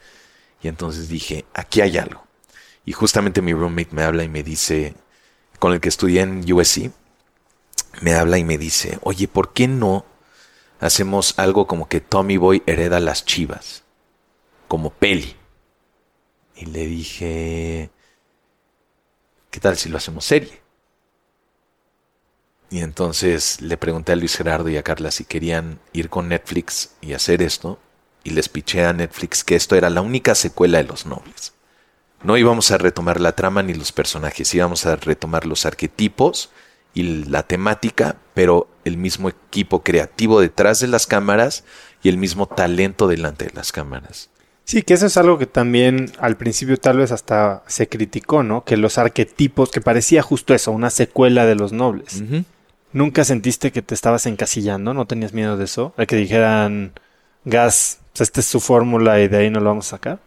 Y 0.63 0.69
entonces 0.69 1.09
dije, 1.09 1.45
aquí 1.55 1.81
hay 1.81 1.97
algo. 1.99 2.25
Y 2.85 2.93
justamente 2.93 3.43
mi 3.43 3.53
roommate 3.53 3.91
me 3.95 4.03
habla 4.03 4.25
y 4.25 4.29
me 4.29 4.43
dice, 4.43 4.95
con 5.59 5.73
el 5.73 5.81
que 5.81 5.89
estudié 5.89 6.23
en 6.23 6.53
USC, 6.53 6.91
me 8.01 8.15
habla 8.15 8.39
y 8.39 8.45
me 8.45 8.59
dice, 8.59 8.99
oye, 9.03 9.29
¿por 9.29 9.53
qué 9.53 9.69
no 9.69 10.05
hacemos 10.81 11.39
algo 11.39 11.67
como 11.67 11.89
que 11.89 12.01
Tommy 12.01 12.37
Boy 12.37 12.63
hereda 12.67 13.01
las 13.01 13.25
chivas? 13.25 13.85
Como 14.69 14.91
peli. 14.91 15.37
Y 16.57 16.67
le 16.67 16.87
dije, 16.87 17.91
¿qué 19.51 19.61
tal 19.61 19.77
si 19.77 19.89
lo 19.89 19.99
hacemos 19.99 20.25
serie? 20.25 20.61
Y 22.71 22.81
entonces 22.81 23.61
le 23.61 23.77
pregunté 23.77 24.13
a 24.13 24.17
Luis 24.17 24.37
Gerardo 24.37 24.69
y 24.69 24.77
a 24.77 24.83
Carla 24.83 25.11
si 25.11 25.25
querían 25.25 25.81
ir 25.93 26.09
con 26.09 26.29
Netflix 26.29 26.95
y 27.01 27.15
hacer 27.15 27.43
esto. 27.43 27.79
Y 28.23 28.31
les 28.31 28.49
piché 28.49 28.85
a 28.85 28.93
Netflix 28.93 29.43
que 29.43 29.57
esto 29.57 29.77
era 29.77 29.91
la 29.91 30.03
única 30.03 30.35
secuela 30.35 30.79
de 30.79 30.85
Los 30.85 31.07
Nobles. 31.07 31.55
No 32.23 32.37
íbamos 32.37 32.71
a 32.71 32.79
retomar 32.79 33.21
la 33.21 33.33
trama 33.33 33.63
ni 33.63 33.73
los 33.73 33.93
personajes, 33.93 34.55
íbamos 34.55 34.85
a 34.85 34.97
retomar 34.97 35.47
los 35.47 35.65
arquetipos 35.65 36.51
y 36.93 37.25
la 37.25 37.45
temática, 37.45 38.17
pero 38.41 38.69
el 38.87 38.97
mismo 38.97 39.29
equipo 39.29 39.83
creativo 39.83 40.41
detrás 40.41 40.81
de 40.81 40.87
las 40.87 41.07
cámaras 41.07 41.63
y 42.03 42.09
el 42.09 42.17
mismo 42.17 42.47
talento 42.47 43.07
delante 43.07 43.45
de 43.45 43.53
las 43.53 43.71
cámaras. 43.71 44.31
Sí, 44.65 44.81
que 44.81 44.95
eso 44.95 45.05
es 45.05 45.19
algo 45.19 45.37
que 45.37 45.45
también 45.45 46.11
al 46.19 46.39
principio 46.39 46.79
tal 46.79 46.97
vez 46.97 47.13
hasta 47.13 47.63
se 47.67 47.91
criticó, 47.91 48.43
¿no? 48.43 48.65
Que 48.65 48.79
los 48.79 48.97
arquetipos, 48.97 49.71
que 49.71 49.83
parecía 49.83 50.23
justo 50.23 50.55
eso, 50.55 50.73
una 50.73 50.89
secuela 50.89 51.45
de 51.45 51.55
los 51.55 51.73
nobles. 51.73 52.23
¿Nunca 52.95 53.25
sentiste 53.25 53.73
que 53.73 53.83
te 53.83 53.95
estabas 53.95 54.25
encasillando? 54.25 54.95
¿No 54.95 55.07
tenías 55.07 55.35
miedo 55.35 55.59
de 55.59 55.65
eso? 55.65 55.93
¿De 55.99 56.07
que 56.07 56.17
dijeran, 56.17 56.93
Gas, 57.45 57.99
pues, 58.15 58.23
esta 58.23 58.41
es 58.41 58.47
su 58.47 58.61
fórmula 58.61 59.21
y 59.21 59.29
de 59.29 59.37
ahí 59.37 59.51
no 59.51 59.61
lo 59.61 59.67
vamos 59.67 59.89
a 59.89 59.97
sacar? 59.99 60.19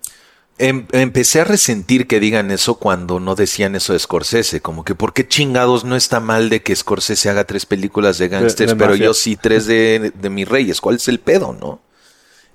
Em, 0.59 0.85
empecé 0.91 1.41
a 1.41 1.45
resentir 1.45 2.05
que 2.05 2.19
digan 2.19 2.51
eso 2.51 2.75
cuando 2.75 3.19
no 3.19 3.33
decían 3.33 3.75
eso 3.75 3.93
de 3.93 3.99
Scorsese, 3.99 4.61
como 4.61 4.85
que 4.85 4.93
¿por 4.93 5.13
qué 5.13 5.27
chingados 5.27 5.83
no 5.83 5.95
está 5.95 6.19
mal 6.19 6.49
de 6.49 6.61
que 6.61 6.75
Scorsese 6.75 7.29
haga 7.29 7.45
tres 7.45 7.65
películas 7.65 8.19
de 8.19 8.27
gangsters, 8.27 8.75
pero 8.75 8.95
yo 8.95 9.15
sí 9.15 9.35
tres 9.35 9.65
de, 9.65 10.13
de 10.13 10.29
mis 10.29 10.47
reyes? 10.47 10.79
¿Cuál 10.79 10.97
es 10.97 11.07
el 11.07 11.19
pedo, 11.19 11.57
no? 11.59 11.81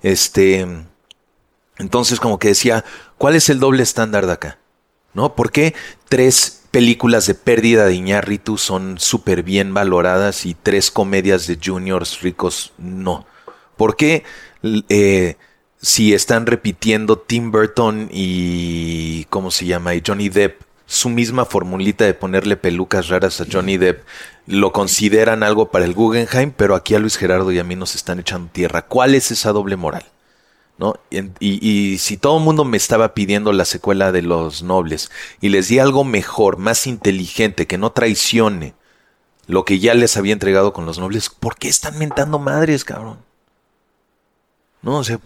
Este, 0.01 0.65
entonces 1.77 2.21
como 2.21 2.39
que 2.39 2.49
decía, 2.49 2.85
¿cuál 3.17 3.35
es 3.35 3.49
el 3.49 3.59
doble 3.59 3.83
estándar 3.83 4.27
de 4.27 4.33
acá? 4.33 4.59
¿No? 5.13 5.35
¿Por 5.35 5.51
qué 5.51 5.75
tres 6.07 6.59
películas 6.71 7.25
de 7.25 7.35
pérdida 7.35 7.85
de 7.85 7.95
Iñárritu 7.95 8.57
son 8.57 8.99
súper 8.99 9.43
bien 9.43 9.73
valoradas 9.73 10.45
y 10.45 10.53
tres 10.53 10.91
comedias 10.91 11.47
de 11.47 11.57
juniors 11.63 12.21
ricos 12.21 12.73
no. 12.77 13.25
¿Por 13.75 13.95
qué 13.95 14.23
eh, 14.89 15.37
si 15.81 16.13
están 16.13 16.45
repitiendo 16.45 17.17
Tim 17.17 17.51
Burton 17.51 18.09
y 18.11 19.25
¿cómo 19.29 19.51
se 19.51 19.65
llama? 19.65 19.95
y 19.95 20.03
Johnny 20.05 20.29
Depp 20.29 20.61
su 20.85 21.09
misma 21.09 21.45
formulita 21.45 22.03
de 22.05 22.15
ponerle 22.15 22.57
pelucas 22.57 23.09
raras 23.09 23.39
a 23.41 23.45
Johnny 23.49 23.77
Depp 23.77 24.03
lo 24.47 24.73
consideran 24.73 25.43
algo 25.43 25.69
para 25.69 25.85
el 25.85 25.93
Guggenheim, 25.93 26.51
pero 26.51 26.73
aquí 26.75 26.95
a 26.95 26.99
Luis 26.99 27.17
Gerardo 27.17 27.51
y 27.51 27.59
a 27.59 27.63
mí 27.63 27.75
nos 27.75 27.93
están 27.93 28.19
echando 28.19 28.49
tierra. 28.51 28.81
¿Cuál 28.81 29.13
es 29.13 29.29
esa 29.29 29.51
doble 29.51 29.75
moral? 29.75 30.03
¿no? 30.79 30.95
Y, 31.39 31.97
si 31.99 32.17
todo 32.17 32.39
el 32.39 32.43
mundo 32.43 32.65
me 32.65 32.77
estaba 32.77 33.13
pidiendo 33.13 33.53
la 33.53 33.65
secuela 33.65 34.11
de 34.11 34.23
Los 34.23 34.63
Nobles 34.63 35.11
y 35.41 35.49
les 35.49 35.67
di 35.67 35.77
algo 35.77 36.03
mejor, 36.03 36.57
más 36.57 36.87
inteligente, 36.87 37.67
que 37.67 37.77
no 37.77 37.91
traicione 37.91 38.73
lo 39.45 39.65
que 39.65 39.77
ya 39.77 39.93
les 39.93 40.17
había 40.17 40.33
entregado 40.33 40.73
con 40.73 40.85
Los 40.87 40.97
Nobles, 40.97 41.29
¿por 41.29 41.57
qué 41.57 41.67
están 41.67 41.99
mentando 41.99 42.39
madres, 42.39 42.85
cabrón? 42.85 43.19
No, 44.81 44.99
o 44.99 45.03
sea, 45.03 45.19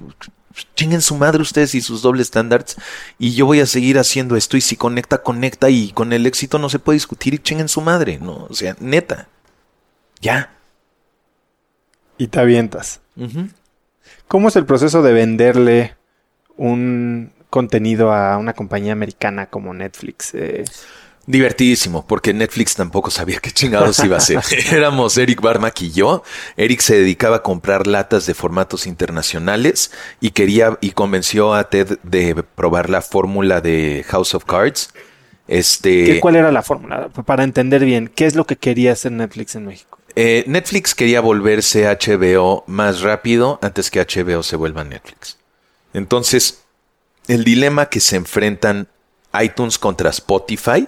chinguen 0.75 1.01
su 1.01 1.15
madre 1.15 1.41
ustedes 1.41 1.75
y 1.75 1.81
sus 1.81 2.01
dobles 2.01 2.27
estándares 2.27 2.77
y 3.17 3.33
yo 3.33 3.45
voy 3.45 3.59
a 3.59 3.65
seguir 3.65 3.97
haciendo 3.97 4.35
esto 4.35 4.57
y 4.57 4.61
si 4.61 4.75
conecta, 4.75 5.23
conecta 5.23 5.69
y 5.69 5.91
con 5.91 6.13
el 6.13 6.25
éxito 6.25 6.59
no 6.59 6.69
se 6.69 6.79
puede 6.79 6.95
discutir 6.95 7.33
y 7.33 7.39
chinguen 7.39 7.69
su 7.69 7.81
madre, 7.81 8.19
¿no? 8.19 8.47
O 8.49 8.53
sea, 8.53 8.75
neta. 8.79 9.27
Ya. 10.21 10.53
Y 12.17 12.27
te 12.27 12.39
avientas. 12.39 13.01
¿Cómo 14.27 14.47
es 14.47 14.55
el 14.55 14.65
proceso 14.65 15.01
de 15.01 15.13
venderle 15.13 15.95
un 16.55 17.31
contenido 17.49 18.13
a 18.13 18.37
una 18.37 18.53
compañía 18.53 18.93
americana 18.93 19.47
como 19.47 19.73
Netflix? 19.73 20.33
Eh, 20.33 20.65
Divertidísimo, 21.25 22.05
porque 22.05 22.33
Netflix 22.33 22.75
tampoco 22.75 23.09
sabía 23.09 23.39
qué 23.39 23.51
chingados 23.51 23.99
iba 24.03 24.15
a 24.15 24.19
hacer. 24.19 24.41
Éramos 24.71 25.17
Eric 25.17 25.39
Barmack 25.39 25.81
y 25.83 25.91
yo. 25.91 26.23
Eric 26.57 26.81
se 26.81 26.97
dedicaba 26.97 27.37
a 27.37 27.43
comprar 27.43 27.87
latas 27.87 28.25
de 28.25 28.33
formatos 28.33 28.85
internacionales 28.85 29.91
y 30.19 30.31
quería 30.31 30.77
y 30.81 30.91
convenció 30.91 31.53
a 31.53 31.69
Ted 31.69 31.97
de 32.03 32.43
probar 32.55 32.89
la 32.89 33.01
fórmula 33.01 33.61
de 33.61 34.05
House 34.09 34.35
of 34.35 34.43
Cards. 34.43 34.89
Este, 35.47 36.19
¿Cuál 36.19 36.35
era 36.35 36.51
la 36.51 36.61
fórmula? 36.61 37.09
Para 37.09 37.43
entender 37.43 37.85
bien, 37.85 38.11
¿qué 38.13 38.25
es 38.25 38.35
lo 38.35 38.45
que 38.45 38.57
quería 38.57 38.91
hacer 38.91 39.13
Netflix 39.13 39.55
en 39.55 39.65
México? 39.65 39.99
Eh, 40.15 40.43
Netflix 40.47 40.93
quería 40.93 41.21
volverse 41.21 41.85
HBO 41.85 42.63
más 42.67 43.01
rápido 43.01 43.59
antes 43.61 43.89
que 43.89 43.99
HBO 43.99 44.43
se 44.43 44.57
vuelva 44.57 44.83
Netflix. 44.83 45.37
Entonces, 45.93 46.63
el 47.27 47.43
dilema 47.45 47.87
que 47.87 47.99
se 47.99 48.17
enfrentan 48.17 48.89
iTunes 49.41 49.79
contra 49.79 50.09
Spotify 50.09 50.87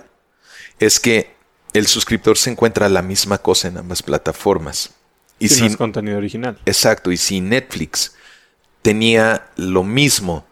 es 0.79 0.99
que 0.99 1.35
el 1.73 1.87
suscriptor 1.87 2.37
se 2.37 2.51
encuentra 2.51 2.89
la 2.89 3.01
misma 3.01 3.37
cosa 3.37 3.67
en 3.67 3.77
ambas 3.77 4.01
plataformas. 4.01 4.91
Y 5.39 5.49
sin 5.49 5.75
contenido 5.75 6.17
original. 6.17 6.57
Exacto, 6.65 7.11
y 7.11 7.17
si 7.17 7.41
Netflix 7.41 8.15
tenía 8.81 9.47
lo 9.57 9.83
mismo 9.83 10.45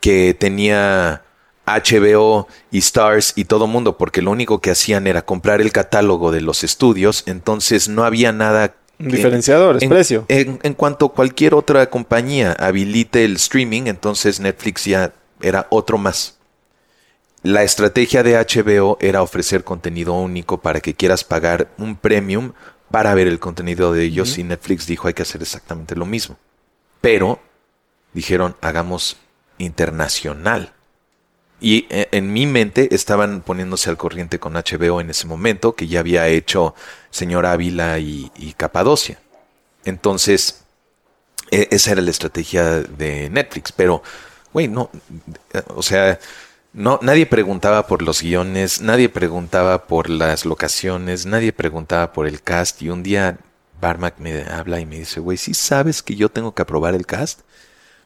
que 0.00 0.34
tenía 0.34 1.22
HBO 1.66 2.48
y 2.70 2.78
Stars 2.78 3.34
y 3.36 3.44
todo 3.44 3.66
mundo, 3.66 3.98
porque 3.98 4.22
lo 4.22 4.30
único 4.30 4.60
que 4.60 4.70
hacían 4.70 5.06
era 5.06 5.24
comprar 5.24 5.60
el 5.60 5.72
catálogo 5.72 6.32
de 6.32 6.40
los 6.40 6.64
estudios, 6.64 7.24
entonces 7.26 7.88
no 7.88 8.04
había 8.04 8.32
nada 8.32 8.74
diferenciador, 8.98 9.76
es 9.82 9.88
precio. 9.88 10.24
En, 10.28 10.60
en, 10.62 10.74
cuanto 10.74 11.10
cualquier 11.10 11.54
otra 11.54 11.90
compañía 11.90 12.52
habilite 12.52 13.24
el 13.24 13.36
streaming, 13.36 13.82
entonces 13.86 14.40
Netflix 14.40 14.84
ya 14.84 15.12
era 15.40 15.66
otro 15.70 15.98
más. 15.98 16.38
La 17.44 17.62
estrategia 17.62 18.22
de 18.22 18.38
HBO 18.38 18.96
era 19.02 19.22
ofrecer 19.22 19.64
contenido 19.64 20.14
único 20.14 20.62
para 20.62 20.80
que 20.80 20.94
quieras 20.94 21.24
pagar 21.24 21.68
un 21.76 21.94
premium 21.94 22.54
para 22.90 23.14
ver 23.14 23.28
el 23.28 23.38
contenido 23.38 23.92
de 23.92 24.02
ellos 24.02 24.38
y 24.38 24.44
Netflix 24.44 24.86
dijo 24.86 25.08
hay 25.08 25.14
que 25.14 25.22
hacer 25.22 25.42
exactamente 25.42 25.94
lo 25.94 26.06
mismo. 26.06 26.38
Pero 27.02 27.38
dijeron 28.14 28.56
hagamos 28.62 29.18
internacional. 29.58 30.72
Y 31.60 31.86
eh, 31.90 32.08
en 32.12 32.32
mi 32.32 32.46
mente 32.46 32.94
estaban 32.94 33.42
poniéndose 33.42 33.90
al 33.90 33.98
corriente 33.98 34.38
con 34.38 34.54
HBO 34.54 35.02
en 35.02 35.10
ese 35.10 35.26
momento, 35.26 35.74
que 35.74 35.86
ya 35.86 36.00
había 36.00 36.26
hecho 36.28 36.74
Señor 37.10 37.44
Ávila 37.44 37.98
y, 37.98 38.54
Capadocia. 38.56 39.18
Entonces, 39.84 40.64
e, 41.50 41.68
esa 41.70 41.92
era 41.92 42.00
la 42.00 42.10
estrategia 42.10 42.80
de 42.80 43.28
Netflix. 43.28 43.70
Pero, 43.70 44.02
güey, 44.52 44.66
no, 44.66 44.90
o 45.68 45.82
sea, 45.82 46.18
no, 46.74 46.98
nadie 47.02 47.24
preguntaba 47.24 47.86
por 47.86 48.02
los 48.02 48.20
guiones, 48.20 48.80
nadie 48.80 49.08
preguntaba 49.08 49.86
por 49.86 50.10
las 50.10 50.44
locaciones, 50.44 51.24
nadie 51.24 51.52
preguntaba 51.52 52.12
por 52.12 52.26
el 52.26 52.42
cast. 52.42 52.82
Y 52.82 52.90
un 52.90 53.04
día 53.04 53.38
Barmack 53.80 54.18
me 54.18 54.42
habla 54.42 54.80
y 54.80 54.86
me 54.86 54.98
dice, 54.98 55.20
güey, 55.20 55.38
¿sí 55.38 55.54
sabes 55.54 56.02
que 56.02 56.16
yo 56.16 56.30
tengo 56.30 56.52
que 56.52 56.62
aprobar 56.62 56.96
el 56.96 57.06
cast? 57.06 57.42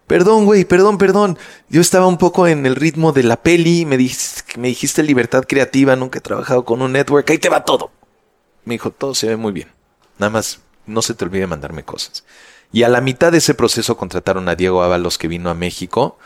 Perdón, 0.07 0.45
güey, 0.45 0.67
perdón, 0.67 0.99
perdón. 0.99 1.39
Yo 1.71 1.81
estaba 1.81 2.07
un 2.07 2.19
poco 2.19 2.47
en 2.47 2.67
el 2.67 2.77
ritmo 2.77 3.13
de 3.13 3.23
la 3.23 3.43
peli. 3.43 3.87
Me, 3.87 3.97
dijiste, 3.97 4.59
me 4.61 4.69
dijiste 4.69 5.03
libertad 5.03 5.45
creativa. 5.49 5.97
Nunca 5.97 6.19
he 6.19 6.23
trabajado 6.23 6.67
con 6.67 6.83
un 6.83 6.93
network. 6.93 7.31
Ahí 7.31 7.39
te 7.39 7.49
va 7.49 7.65
todo. 7.65 7.91
Me 8.67 8.75
dijo, 8.75 8.91
todo 8.91 9.15
se 9.15 9.29
ve 9.29 9.37
muy 9.37 9.53
bien. 9.53 9.69
Nada 10.19 10.31
más, 10.31 10.61
no 10.85 11.01
se 11.01 11.15
te 11.15 11.25
olvide 11.25 11.47
mandarme 11.47 11.85
cosas. 11.85 12.23
Y 12.71 12.83
a 12.83 12.91
la 12.91 13.01
mitad 13.01 13.33
de 13.33 13.39
ese 13.39 13.55
proceso 13.55 13.97
contrataron 13.97 14.47
a 14.51 14.57
Diego 14.57 14.83
Ábalos 14.83 15.17
que 15.17 15.29
vino 15.29 15.49
a 15.49 15.55
México 15.55 16.19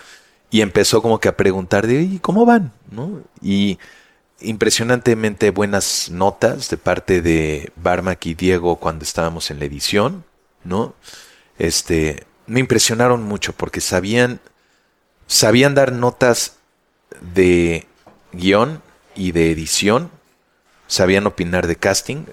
y 0.53 0.61
empezó 0.61 1.00
como 1.00 1.18
que 1.18 1.28
a 1.28 1.36
preguntar 1.36 1.86
de, 1.86 2.03
¿y 2.03 2.18
cómo 2.18 2.44
van? 2.44 2.72
¿No? 2.90 3.22
Y 3.40 3.78
impresionantemente 4.38 5.50
buenas 5.50 6.11
notas 6.11 6.68
de 6.68 6.76
parte 6.76 7.22
de 7.22 7.72
Barmack 7.76 8.26
y 8.26 8.34
Diego 8.34 8.76
cuando 8.76 9.03
estábamos 9.03 9.50
en 9.50 9.59
la 9.59 9.64
edición, 9.64 10.24
¿no? 10.62 10.94
Este, 11.59 12.26
me 12.46 12.61
impresionaron 12.61 13.22
mucho 13.22 13.55
porque 13.55 13.80
sabían, 13.80 14.40
sabían 15.26 15.74
dar 15.74 15.92
notas 15.92 16.57
de 17.34 17.86
guion 18.32 18.82
y 19.14 19.32
de 19.32 19.50
edición, 19.50 20.11
sabían 20.86 21.26
opinar 21.26 21.66
de 21.66 21.76
casting 21.76 22.26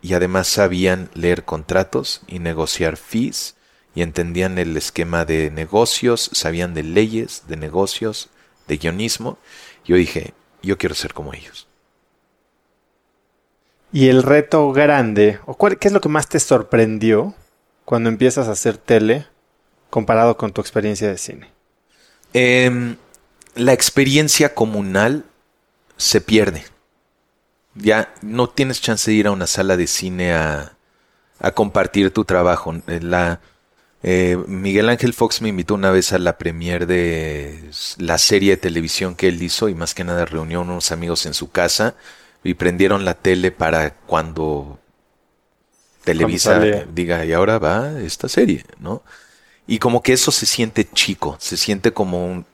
y 0.00 0.14
además 0.14 0.48
sabían 0.48 1.10
leer 1.12 1.44
contratos 1.44 2.22
y 2.28 2.38
negociar 2.38 2.96
fees 2.96 3.56
y 3.94 4.02
entendían 4.02 4.58
el 4.58 4.76
esquema 4.76 5.24
de 5.24 5.50
negocios, 5.50 6.30
sabían 6.32 6.74
de 6.74 6.82
leyes, 6.82 7.44
de 7.48 7.56
negocios, 7.56 8.28
de 8.66 8.76
guionismo. 8.76 9.38
Yo 9.84 9.96
dije, 9.96 10.34
yo 10.62 10.78
quiero 10.78 10.94
ser 10.94 11.14
como 11.14 11.34
ellos. 11.34 11.66
Y 13.92 14.08
el 14.08 14.22
reto 14.22 14.70
grande, 14.72 15.40
o 15.46 15.54
cuál, 15.54 15.78
¿qué 15.78 15.88
es 15.88 15.94
lo 15.94 16.00
que 16.00 16.10
más 16.10 16.28
te 16.28 16.40
sorprendió 16.40 17.34
cuando 17.84 18.10
empiezas 18.10 18.48
a 18.48 18.52
hacer 18.52 18.76
tele 18.76 19.26
comparado 19.88 20.36
con 20.36 20.52
tu 20.52 20.60
experiencia 20.60 21.08
de 21.08 21.16
cine? 21.16 21.50
Em, 22.34 22.96
la 23.54 23.72
experiencia 23.72 24.54
comunal 24.54 25.24
se 25.96 26.20
pierde. 26.20 26.64
Ya 27.74 28.12
no 28.20 28.48
tienes 28.48 28.80
chance 28.80 29.10
de 29.10 29.16
ir 29.16 29.26
a 29.26 29.30
una 29.30 29.46
sala 29.46 29.76
de 29.76 29.86
cine 29.86 30.32
a, 30.32 30.74
compartir 31.54 32.12
tu 32.12 32.24
trabajo. 32.24 32.74
La, 32.86 33.40
eh, 34.02 34.38
Miguel 34.46 34.88
Ángel 34.88 35.12
Fox 35.12 35.42
me 35.42 35.48
invitó 35.48 35.74
una 35.74 35.90
vez 35.90 36.12
a 36.12 36.18
la 36.18 36.38
premier 36.38 36.86
de 36.86 37.70
la 37.96 38.18
serie 38.18 38.50
de 38.50 38.56
televisión 38.56 39.16
que 39.16 39.28
él 39.28 39.42
hizo 39.42 39.68
y 39.68 39.74
más 39.74 39.94
que 39.94 40.04
nada 40.04 40.24
reunió 40.24 40.60
a 40.60 40.62
unos 40.62 40.92
amigos 40.92 41.26
en 41.26 41.34
su 41.34 41.50
casa 41.50 41.94
y 42.44 42.54
prendieron 42.54 43.04
la 43.04 43.14
tele 43.14 43.50
para 43.50 43.90
cuando 43.90 44.78
Televisa 46.04 46.58
diga 46.94 47.24
y 47.24 47.32
ahora 47.32 47.58
va 47.58 48.00
esta 48.00 48.28
serie, 48.28 48.64
¿no? 48.78 49.02
Y 49.66 49.78
como 49.78 50.02
que 50.02 50.14
eso 50.14 50.30
se 50.30 50.46
siente 50.46 50.88
chico, 50.88 51.36
se 51.40 51.56
siente 51.56 51.92
como 51.92 52.24
un... 52.24 52.46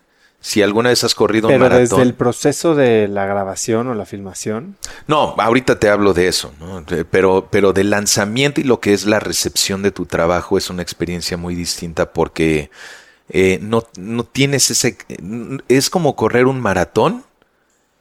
Si 0.44 0.60
alguna 0.60 0.90
vez 0.90 1.02
has 1.04 1.14
corrido 1.14 1.48
un 1.48 1.58
maratón... 1.58 1.80
desde 1.80 2.02
el 2.02 2.12
proceso 2.12 2.74
de 2.74 3.08
la 3.08 3.24
grabación 3.24 3.88
o 3.88 3.94
la 3.94 4.04
filmación. 4.04 4.76
No, 5.06 5.34
ahorita 5.38 5.78
te 5.78 5.88
hablo 5.88 6.12
de 6.12 6.28
eso, 6.28 6.52
¿no? 6.60 6.84
Pero, 7.10 7.48
pero 7.50 7.72
del 7.72 7.88
lanzamiento 7.88 8.60
y 8.60 8.64
lo 8.64 8.78
que 8.78 8.92
es 8.92 9.06
la 9.06 9.20
recepción 9.20 9.82
de 9.82 9.90
tu 9.90 10.04
trabajo 10.04 10.58
es 10.58 10.68
una 10.68 10.82
experiencia 10.82 11.38
muy 11.38 11.54
distinta 11.54 12.12
porque 12.12 12.70
eh, 13.30 13.58
no, 13.62 13.84
no 13.96 14.24
tienes 14.24 14.70
ese... 14.70 14.98
Es 15.68 15.88
como 15.88 16.14
correr 16.14 16.44
un 16.44 16.60
maratón 16.60 17.24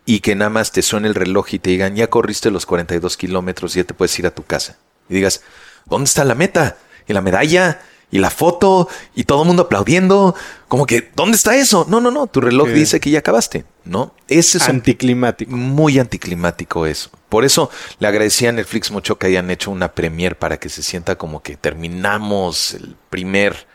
y 0.05 0.19
que 0.19 0.35
nada 0.35 0.49
más 0.49 0.73
te 0.73 0.81
suene 0.81 1.07
el 1.07 1.15
reloj 1.15 1.53
y 1.53 1.59
te 1.59 1.69
digan, 1.69 1.95
ya 1.95 2.09
corriste 2.09 2.51
los 2.51 2.65
42 2.65 3.15
kilómetros, 3.15 3.73
ya 3.73 3.85
te 3.85 3.93
puedes 3.93 4.19
ir 4.19 4.27
a 4.27 4.35
tu 4.35 4.43
casa. 4.43 4.77
Y 5.07 5.13
digas, 5.13 5.43
¿dónde 5.85 6.09
está 6.09 6.25
la 6.25 6.35
meta? 6.35 6.75
¿Y 7.07 7.13
la 7.13 7.21
medalla? 7.21 7.79
Y 8.13 8.19
la 8.19 8.29
foto 8.29 8.87
y 9.15 9.23
todo 9.23 9.41
el 9.41 9.47
mundo 9.47 9.63
aplaudiendo. 9.63 10.35
Como 10.67 10.85
que, 10.85 11.09
¿dónde 11.15 11.35
está 11.35 11.55
eso? 11.55 11.87
No, 11.89 11.99
no, 11.99 12.11
no, 12.11 12.27
tu 12.27 12.41
reloj 12.41 12.69
dice 12.69 12.99
que 12.99 13.09
ya 13.09 13.19
acabaste, 13.19 13.65
¿no? 13.85 14.13
Ese 14.27 14.59
es 14.59 14.69
anticlimático. 14.69 15.51
muy 15.51 15.97
anticlimático 15.97 16.85
eso. 16.85 17.09
Por 17.27 17.43
eso 17.43 17.71
le 17.97 18.07
agradecía 18.07 18.49
a 18.49 18.51
Netflix 18.51 18.91
mucho 18.91 19.17
que 19.17 19.25
hayan 19.25 19.49
hecho 19.49 19.71
una 19.71 19.95
premier 19.95 20.37
para 20.37 20.59
que 20.59 20.69
se 20.69 20.83
sienta 20.83 21.15
como 21.15 21.41
que 21.41 21.57
terminamos 21.57 22.75
el 22.75 22.95
primer. 23.09 23.65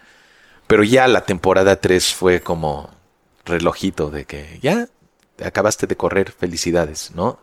Pero 0.69 0.85
ya 0.85 1.09
la 1.09 1.25
temporada 1.27 1.81
3 1.81 2.15
fue 2.15 2.41
como 2.41 2.91
relojito 3.45 4.09
de 4.09 4.25
que 4.25 4.61
ya 4.63 4.87
acabaste 5.45 5.89
de 5.89 5.97
correr, 5.97 6.31
felicidades, 6.31 7.11
¿no? 7.13 7.41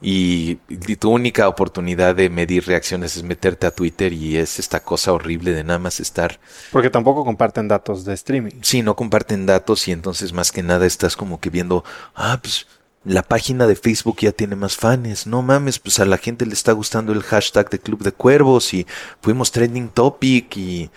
Y, 0.00 0.56
tu 0.98 1.10
única 1.10 1.48
oportunidad 1.48 2.14
de 2.14 2.28
medir 2.28 2.66
reacciones 2.66 3.16
es 3.16 3.22
meterte 3.22 3.66
a 3.66 3.70
Twitter 3.70 4.12
y 4.12 4.36
es 4.36 4.58
esta 4.58 4.80
cosa 4.80 5.12
horrible 5.12 5.52
de 5.52 5.64
nada 5.64 5.78
más 5.78 5.98
estar... 5.98 6.38
Porque 6.72 6.90
tampoco 6.90 7.24
comparten 7.24 7.68
datos 7.68 8.04
de 8.04 8.12
streaming. 8.12 8.52
Sí, 8.60 8.82
no 8.82 8.96
comparten 8.96 9.46
datos 9.46 9.88
y 9.88 9.92
entonces 9.92 10.32
más 10.32 10.52
que 10.52 10.62
nada 10.62 10.84
estás 10.84 11.16
como 11.16 11.40
que 11.40 11.48
viendo, 11.48 11.84
ah, 12.14 12.38
pues 12.42 12.66
la 13.04 13.22
página 13.22 13.66
de 13.66 13.76
Facebook 13.76 14.18
ya 14.20 14.32
tiene 14.32 14.56
más 14.56 14.76
fans, 14.76 15.26
no 15.26 15.42
mames, 15.42 15.78
pues 15.78 16.00
a 16.00 16.04
la 16.04 16.18
gente 16.18 16.46
le 16.46 16.54
está 16.54 16.72
gustando 16.72 17.12
el 17.12 17.22
hashtag 17.22 17.70
de 17.70 17.78
Club 17.78 18.02
de 18.02 18.12
Cuervos 18.12 18.72
y 18.74 18.86
fuimos 19.20 19.52
trending 19.52 19.88
topic 19.88 20.56
y 20.56 20.90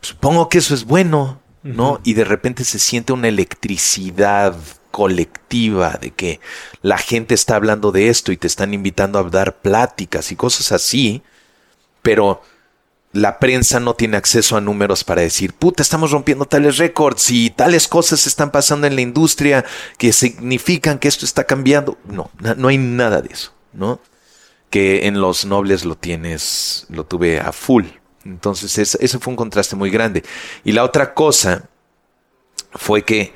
supongo 0.00 0.48
que 0.48 0.58
eso 0.58 0.74
es 0.74 0.84
bueno, 0.84 1.40
¿no? 1.62 2.00
Y 2.04 2.14
de 2.14 2.24
repente 2.24 2.64
se 2.64 2.78
siente 2.78 3.12
una 3.12 3.28
electricidad 3.28 4.56
colectiva, 4.92 5.98
de 6.00 6.12
que 6.12 6.40
la 6.82 6.98
gente 6.98 7.34
está 7.34 7.56
hablando 7.56 7.90
de 7.90 8.08
esto 8.08 8.30
y 8.30 8.36
te 8.36 8.46
están 8.46 8.72
invitando 8.72 9.18
a 9.18 9.24
dar 9.24 9.56
pláticas 9.56 10.30
y 10.30 10.36
cosas 10.36 10.70
así, 10.70 11.22
pero 12.02 12.42
la 13.12 13.38
prensa 13.38 13.78
no 13.80 13.94
tiene 13.94 14.16
acceso 14.16 14.56
a 14.56 14.60
números 14.60 15.04
para 15.04 15.22
decir, 15.22 15.52
puta, 15.52 15.82
estamos 15.82 16.12
rompiendo 16.12 16.46
tales 16.46 16.78
récords 16.78 17.30
y 17.30 17.50
tales 17.50 17.88
cosas 17.88 18.26
están 18.26 18.50
pasando 18.50 18.86
en 18.86 18.94
la 18.94 19.02
industria 19.02 19.64
que 19.98 20.12
significan 20.12 20.98
que 20.98 21.08
esto 21.08 21.24
está 21.24 21.44
cambiando. 21.44 21.98
No, 22.06 22.30
no 22.56 22.68
hay 22.68 22.78
nada 22.78 23.20
de 23.20 23.32
eso, 23.32 23.52
¿no? 23.72 24.00
Que 24.70 25.06
en 25.06 25.20
los 25.20 25.44
nobles 25.44 25.84
lo 25.84 25.96
tienes, 25.96 26.86
lo 26.88 27.04
tuve 27.04 27.38
a 27.38 27.52
full. 27.52 27.84
Entonces, 28.24 28.78
ese 28.78 29.18
fue 29.18 29.32
un 29.32 29.36
contraste 29.36 29.76
muy 29.76 29.90
grande. 29.90 30.24
Y 30.64 30.72
la 30.72 30.84
otra 30.84 31.12
cosa 31.12 31.68
fue 32.72 33.02
que 33.02 33.34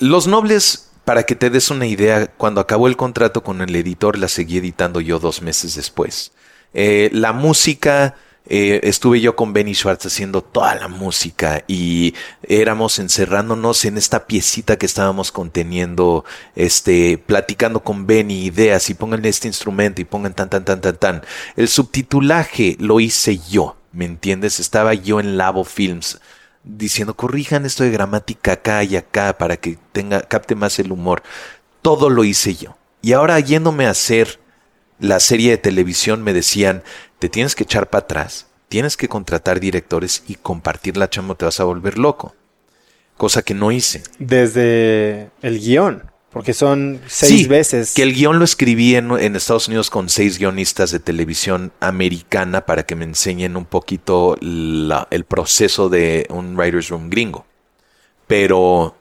los 0.00 0.26
Nobles, 0.26 0.90
para 1.04 1.24
que 1.24 1.34
te 1.34 1.50
des 1.50 1.70
una 1.70 1.86
idea, 1.86 2.26
cuando 2.26 2.60
acabó 2.60 2.88
el 2.88 2.96
contrato 2.96 3.42
con 3.42 3.60
el 3.60 3.74
editor, 3.76 4.18
la 4.18 4.28
seguí 4.28 4.58
editando 4.58 5.00
yo 5.00 5.18
dos 5.18 5.42
meses 5.42 5.74
después. 5.74 6.32
Eh, 6.72 7.10
la 7.12 7.32
música, 7.32 8.14
eh, 8.46 8.80
estuve 8.82 9.20
yo 9.20 9.36
con 9.36 9.52
Benny 9.52 9.74
Schwartz 9.74 10.06
haciendo 10.06 10.42
toda 10.42 10.74
la 10.74 10.88
música 10.88 11.64
y 11.66 12.14
éramos 12.42 12.98
encerrándonos 12.98 13.84
en 13.84 13.96
esta 13.96 14.26
piecita 14.26 14.76
que 14.76 14.86
estábamos 14.86 15.30
conteniendo, 15.30 16.24
este, 16.56 17.18
platicando 17.18 17.84
con 17.84 18.06
Benny 18.06 18.44
ideas 18.44 18.90
y 18.90 18.94
pongan 18.94 19.24
este 19.24 19.48
instrumento 19.48 20.00
y 20.00 20.04
pongan 20.04 20.34
tan, 20.34 20.50
tan, 20.50 20.64
tan, 20.64 20.80
tan, 20.80 20.96
tan. 20.96 21.22
El 21.56 21.68
subtitulaje 21.68 22.76
lo 22.80 22.98
hice 23.00 23.38
yo, 23.50 23.76
¿me 23.92 24.04
entiendes? 24.04 24.58
Estaba 24.58 24.94
yo 24.94 25.20
en 25.20 25.36
Labo 25.36 25.64
Films 25.64 26.18
diciendo 26.64 27.14
corrijan 27.14 27.66
esto 27.66 27.84
de 27.84 27.90
gramática 27.90 28.52
acá 28.52 28.82
y 28.82 28.96
acá 28.96 29.38
para 29.38 29.56
que 29.56 29.78
tenga, 29.92 30.22
capte 30.22 30.54
más 30.54 30.78
el 30.78 30.92
humor. 30.92 31.22
Todo 31.82 32.10
lo 32.10 32.24
hice 32.24 32.54
yo. 32.54 32.76
Y 33.02 33.12
ahora 33.12 33.38
yéndome 33.38 33.86
a 33.86 33.90
hacer 33.90 34.40
la 34.98 35.20
serie 35.20 35.50
de 35.50 35.58
televisión 35.58 36.22
me 36.22 36.32
decían, 36.32 36.82
te 37.18 37.28
tienes 37.28 37.54
que 37.54 37.64
echar 37.64 37.90
para 37.90 38.04
atrás, 38.04 38.46
tienes 38.68 38.96
que 38.96 39.08
contratar 39.08 39.60
directores 39.60 40.24
y 40.26 40.36
compartir 40.36 40.96
la 40.96 41.10
chamba, 41.10 41.34
te 41.34 41.44
vas 41.44 41.60
a 41.60 41.64
volver 41.64 41.98
loco. 41.98 42.34
Cosa 43.16 43.42
que 43.42 43.54
no 43.54 43.70
hice. 43.70 44.02
Desde 44.18 45.30
el 45.42 45.60
guion. 45.60 46.13
Porque 46.34 46.52
son 46.52 47.00
seis 47.06 47.46
veces. 47.46 47.94
Que 47.94 48.02
el 48.02 48.12
guion 48.12 48.40
lo 48.40 48.44
escribí 48.44 48.96
en, 48.96 49.36
Estados 49.36 49.68
Unidos 49.68 49.88
con 49.88 50.08
seis 50.08 50.36
guionistas 50.36 50.90
de 50.90 50.98
televisión 50.98 51.72
americana 51.78 52.66
para 52.66 52.82
que 52.82 52.96
me 52.96 53.04
enseñen 53.04 53.56
un 53.56 53.64
poquito 53.64 54.36
el 54.40 55.24
proceso 55.28 55.88
de 55.88 56.26
un 56.30 56.56
writer's 56.56 56.88
room 56.88 57.08
gringo. 57.08 57.46
Pero 58.26 58.96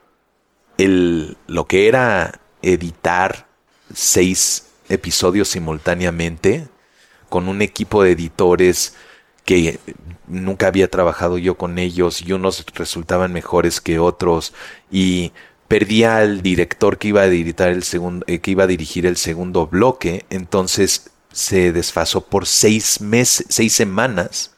el, 0.77 1.35
lo 1.47 1.65
que 1.65 1.87
era 1.87 2.39
editar 2.61 3.47
seis 3.91 4.67
episodios 4.87 5.47
simultáneamente 5.47 6.67
con 7.29 7.49
un 7.49 7.63
equipo 7.63 8.03
de 8.03 8.11
editores 8.11 8.93
que 9.43 9.79
nunca 10.27 10.67
había 10.67 10.87
trabajado 10.87 11.39
yo 11.39 11.57
con 11.57 11.79
ellos 11.79 12.21
y 12.21 12.31
unos 12.31 12.63
resultaban 12.75 13.33
mejores 13.33 13.81
que 13.81 13.97
otros 13.97 14.53
y 14.91 15.31
perdía 15.73 16.17
al 16.17 16.43
director 16.43 16.99
que 16.99 17.07
iba 17.07 17.21
a 17.21 17.25
editar 17.25 17.69
el 17.69 17.81
segundo 17.81 18.23
eh, 18.27 18.37
que 18.37 18.51
iba 18.51 18.65
a 18.65 18.67
dirigir 18.67 19.07
el 19.07 19.17
segundo 19.17 19.65
bloque 19.65 20.23
entonces 20.29 21.09
se 21.31 21.71
desfasó 21.71 22.21
por 22.21 22.45
seis 22.45 23.01
meses 23.01 23.47
seis 23.49 23.73
semanas 23.73 24.53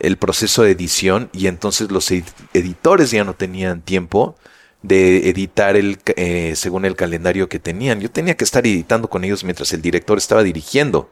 el 0.00 0.16
proceso 0.16 0.64
de 0.64 0.72
edición 0.72 1.30
y 1.32 1.46
entonces 1.46 1.92
los 1.92 2.10
editores 2.10 3.12
ya 3.12 3.22
no 3.22 3.34
tenían 3.34 3.82
tiempo 3.82 4.36
de 4.82 5.28
editar 5.28 5.76
el, 5.76 6.00
eh, 6.16 6.54
según 6.56 6.84
el 6.84 6.96
calendario 6.96 7.48
que 7.48 7.60
tenían. 7.60 8.00
Yo 8.00 8.10
tenía 8.10 8.36
que 8.36 8.42
estar 8.42 8.66
editando 8.66 9.08
con 9.08 9.22
ellos 9.22 9.44
mientras 9.44 9.72
el 9.72 9.80
director 9.80 10.18
estaba 10.18 10.42
dirigiendo. 10.42 11.08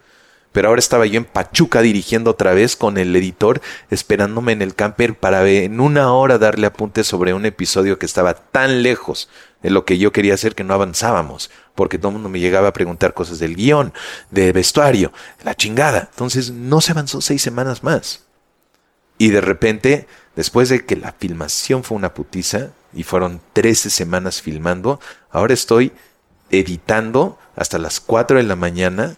Pero 0.53 0.69
ahora 0.69 0.79
estaba 0.79 1.07
yo 1.07 1.19
en 1.19 1.25
Pachuca 1.25 1.81
dirigiendo 1.81 2.31
otra 2.31 2.53
vez 2.55 2.77
con 2.77 2.99
el 2.99 3.15
editor, 3.15 3.61
esperándome 3.91 4.53
en 4.53 4.63
el 4.63 4.75
camper 4.75 5.17
para 5.17 5.49
en 5.49 5.81
una 5.81 6.13
hora 6.13 6.39
darle 6.39 6.67
apunte 6.67 7.05
sobre 7.05 7.35
un 7.35 7.47
episodio 7.47 7.99
que 7.99 8.07
estaba 8.07 8.35
tan 8.35 8.83
lejos 8.83 9.29
de 9.63 9.71
lo 9.71 9.85
que 9.85 9.99
yo 9.99 10.13
quería 10.13 10.35
hacer 10.35 10.55
que 10.55 10.65
no 10.65 10.75
avanzábamos, 10.75 11.51
porque 11.75 11.99
todo 11.99 12.09
el 12.09 12.15
mundo 12.15 12.29
me 12.29 12.41
llegaba 12.41 12.69
a 12.69 12.73
preguntar 12.73 13.15
cosas 13.15 13.39
del 13.39 13.55
guion, 13.55 13.93
de 14.31 14.53
vestuario, 14.53 15.13
la 15.45 15.55
chingada. 15.55 16.09
Entonces 16.11 16.51
no 16.51 16.81
se 16.81 16.93
avanzó 16.93 17.21
seis 17.21 17.43
semanas 17.43 17.85
más. 17.85 18.25
Y 19.19 19.29
de 19.29 19.41
repente, 19.41 20.09
después 20.35 20.69
de 20.69 20.85
que 20.85 20.97
la 20.97 21.13
filmación 21.13 21.85
fue 21.85 21.97
una 21.97 22.15
putiza, 22.15 22.71
y 22.93 23.03
fueron 23.03 23.41
13 23.53 23.91
semanas 23.91 24.43
filmando. 24.43 25.01
Ahora 25.31 25.55
estoy 25.55 25.93
editando 26.51 27.39
hasta 27.57 27.79
las 27.79 28.01
4 28.01 28.39
de 28.39 28.43
la 28.43 28.57
mañana 28.57 29.17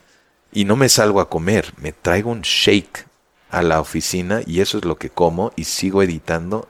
y 0.52 0.64
no 0.64 0.76
me 0.76 0.88
salgo 0.88 1.20
a 1.20 1.28
comer. 1.28 1.72
Me 1.78 1.92
traigo 1.92 2.30
un 2.30 2.42
shake 2.42 3.06
a 3.50 3.62
la 3.62 3.80
oficina 3.80 4.40
y 4.46 4.60
eso 4.60 4.78
es 4.78 4.84
lo 4.84 4.96
que 4.96 5.10
como 5.10 5.52
y 5.56 5.64
sigo 5.64 6.02
editando 6.02 6.68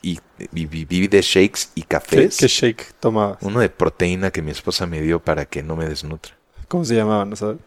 y 0.00 0.20
viví 0.50 1.08
de 1.08 1.22
shakes 1.22 1.68
y 1.74 1.82
cafés. 1.82 2.36
¿Qué, 2.36 2.48
shake 2.48 2.94
tomabas? 3.00 3.38
Uno 3.40 3.60
de 3.60 3.68
proteína 3.68 4.30
que 4.30 4.42
mi 4.42 4.50
esposa 4.50 4.86
me 4.86 5.00
dio 5.00 5.20
para 5.20 5.44
que 5.44 5.62
no 5.62 5.76
me 5.76 5.88
desnutra. 5.88 6.34
¿Cómo 6.68 6.84
se 6.84 6.94
llamaba? 6.94 7.24
¿No 7.24 7.36
sabes? 7.36 7.58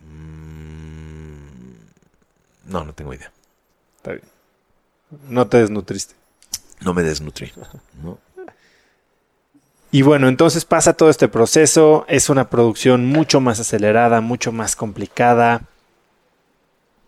Mm, 0.00 1.42
no, 2.66 2.84
no 2.84 2.92
tengo 2.92 3.14
idea. 3.14 3.32
Está 3.96 4.12
bien. 4.12 4.24
No 5.28 5.46
te 5.46 5.58
desnutriste 5.58 6.14
no 6.82 6.94
me 6.94 7.02
desnutrí. 7.02 7.52
Y 9.94 10.00
bueno, 10.00 10.28
entonces 10.28 10.64
pasa 10.64 10.94
todo 10.94 11.10
este 11.10 11.28
proceso, 11.28 12.06
es 12.08 12.30
una 12.30 12.48
producción 12.48 13.04
mucho 13.04 13.42
más 13.42 13.60
acelerada, 13.60 14.22
mucho 14.22 14.50
más 14.50 14.74
complicada, 14.74 15.64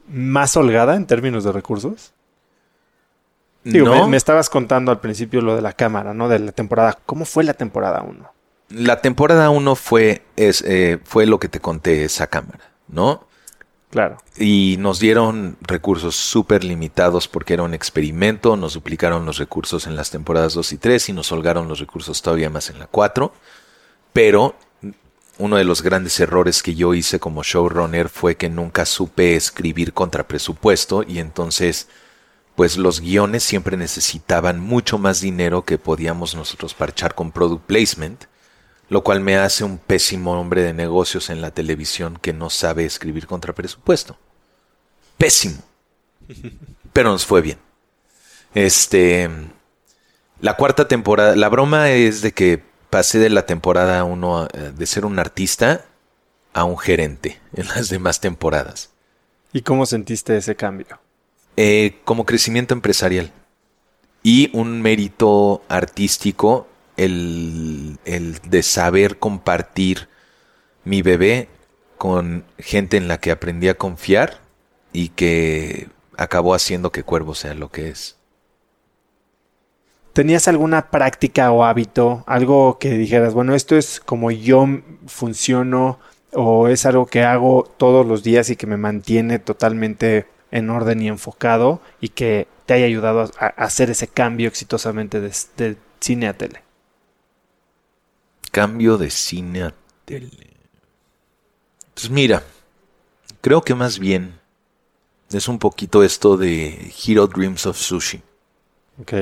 más 0.07 0.55
holgada 0.55 0.95
en 0.95 1.07
términos 1.07 1.45
de 1.45 1.53
recursos. 1.53 2.13
me, 3.65 4.17
estabas 4.19 4.51
contando 4.51 4.93
al 4.93 5.01
principio 5.01 5.41
lo 5.41 5.57
de 5.57 5.63
la 5.63 5.73
cámara, 5.73 6.13
¿no? 6.13 6.29
De 6.29 6.39
la 6.39 6.53
temporada. 6.53 6.99
¿Cómo 7.07 7.25
fue 7.25 7.43
la 7.43 7.55
temporada 7.55 8.03
1? 8.03 8.31
La 8.69 9.01
temporada 9.01 9.49
1 9.49 9.77
fue, 9.77 10.23
es, 10.37 10.63
eh, 10.67 10.99
fue 11.05 11.25
lo 11.25 11.41
que 11.41 11.49
te 11.49 11.61
conté, 11.61 12.05
esa 12.05 12.27
cámara, 12.27 12.71
¿no? 12.89 13.27
Claro. 13.95 14.17
Y 14.37 14.75
nos 14.81 14.99
dieron 14.99 15.57
recursos 15.61 16.17
súper 16.17 16.65
limitados 16.65 17.29
porque 17.29 17.55
era 17.55 17.63
un 17.63 17.75
experimento, 17.75 18.57
nos 18.57 18.75
duplicaron 18.75 19.25
los 19.25 19.39
recursos 19.39 19.87
en 19.87 19.95
las 19.95 20.11
temporadas 20.11 20.55
2 20.55 20.73
y 20.73 20.79
3 20.79 21.11
y 21.11 21.13
nos 21.13 21.31
holgaron 21.31 21.69
los 21.69 21.79
recursos 21.79 22.21
todavía 22.21 22.51
más 22.51 22.71
en 22.71 22.81
la 22.81 22.89
4. 22.89 23.33
Pero 24.13 24.57
uno 25.39 25.55
de 25.55 25.63
los 25.63 25.81
grandes 25.83 26.19
errores 26.19 26.61
que 26.65 26.75
yo 26.75 26.93
hice 26.93 27.21
como 27.21 27.45
showrunner 27.45 28.09
fue 28.09 28.37
que 28.37 28.49
nunca 28.49 28.85
supe 28.85 29.37
escribir 29.37 29.93
contra 29.93 30.27
presupuesto 30.27 31.05
y 31.07 31.21
entonces 31.21 31.87
pues 32.57 32.77
los 32.77 33.01
guiones 33.01 33.45
siempre 33.45 33.77
necesitaban 33.77 34.59
mucho 34.59 34.99
más 34.99 35.21
dinero 35.21 35.65
que 35.65 35.79
podíamos 35.79 36.35
nosotros 36.35 36.75
parchar 36.75 37.15
con 37.15 37.31
product 37.31 37.65
placement 37.67 38.25
lo 38.89 39.03
cual 39.03 39.21
me 39.21 39.37
hace 39.37 39.65
un 39.65 39.79
pésimo 39.79 40.39
hombre 40.39 40.63
de 40.63 40.73
negocios 40.73 41.31
en 41.31 41.41
la 41.41 41.51
televisión 41.51 42.19
que 42.21 42.33
no 42.33 42.51
sabe 42.51 42.85
escribir 42.85 43.27
contra 43.27 43.55
presupuesto. 43.55 44.19
Pésimo. 45.19 45.63
Pero 46.93 47.11
nos 47.11 47.27
fue 47.27 47.43
bien. 47.43 47.59
Este, 48.55 49.29
la 50.41 50.57
cuarta 50.57 50.87
temporada, 50.87 51.35
la 51.35 51.49
broma 51.49 51.91
es 51.91 52.21
de 52.23 52.33
que 52.33 52.63
pasé 52.91 53.19
de 53.19 53.31
la 53.31 53.47
temporada 53.47 54.05
uno 54.05 54.47
eh, 54.53 54.73
de 54.77 54.87
ser 54.87 55.05
un 55.05 55.19
artista 55.19 55.85
a 56.53 56.65
un 56.65 56.79
gerente 56.79 57.41
en 57.55 57.67
las 57.69 57.89
demás 57.89 58.21
temporadas. 58.21 58.91
¿Y 59.53 59.63
cómo 59.63 59.87
sentiste 59.87 60.37
ese 60.37 60.55
cambio? 60.55 61.01
Eh, 61.57 62.01
como 62.05 62.27
crecimiento 62.27 62.75
empresarial 62.75 63.33
y 64.23 64.51
un 64.57 64.83
mérito 64.83 65.63
artístico 65.69 66.67
el, 66.97 67.99
de 68.05 68.63
saber 68.63 69.19
compartir 69.19 70.09
mi 70.85 71.03
bebé 71.03 71.49
con 71.99 72.45
gente 72.59 72.97
en 72.97 73.09
la 73.09 73.19
que 73.19 73.31
aprendí 73.31 73.69
a 73.69 73.79
confiar 73.79 74.41
y 74.93 75.09
que 75.11 75.89
acabó 76.17 76.55
haciendo 76.55 76.93
que 76.93 77.03
Cuervo 77.03 77.35
sea 77.35 77.55
lo 77.55 77.71
que 77.71 77.89
es. 77.89 78.17
¿Tenías 80.13 80.47
alguna 80.47 80.91
práctica 80.91 81.51
o 81.51 81.65
hábito, 81.65 82.23
algo 82.27 82.79
que 82.79 82.91
dijeras, 82.91 83.35
bueno, 83.35 83.55
esto 83.55 83.77
es 83.77 83.99
como 83.99 84.31
yo 84.31 84.67
funciono 85.07 85.99
o 86.33 86.69
es 86.69 86.87
algo 86.87 87.07
que 87.07 87.25
hago 87.25 87.69
todos 87.77 88.07
los 88.07 88.23
días 88.23 88.49
y 88.51 88.57
que 88.57 88.67
me 88.67 88.77
mantiene 88.77 89.41
totalmente 89.41 90.27
en 90.53 90.71
orden 90.71 91.03
y 91.03 91.09
enfocado 91.09 91.81
y 92.01 92.11
que 92.11 92.47
te 92.67 92.75
haya 92.75 92.87
ayudado 92.87 93.31
a, 93.39 93.47
hacer 93.47 93.91
ese 93.91 94.07
cambio 94.07 94.47
exitosamente 94.47 95.21
de, 95.21 95.33
de 95.57 95.77
cine 96.01 96.29
a 96.29 96.35
tele? 96.35 96.64
Cambio 98.55 98.99
de 98.99 99.11
cine 99.11 99.65
a 99.65 99.75
tele. 100.05 100.55
Entonces 101.89 102.11
mira, 102.11 102.45
creo 103.41 103.63
que 103.63 103.75
más 103.75 103.99
bien 103.99 104.39
es 105.31 105.49
un 105.49 105.59
poquito 105.59 106.05
esto 106.05 106.37
de 106.37 106.93
Hero 107.05 107.27
Dreams 107.27 107.67
of 107.67 107.77
Sushi. 107.77 108.23
Ok. 109.01 109.13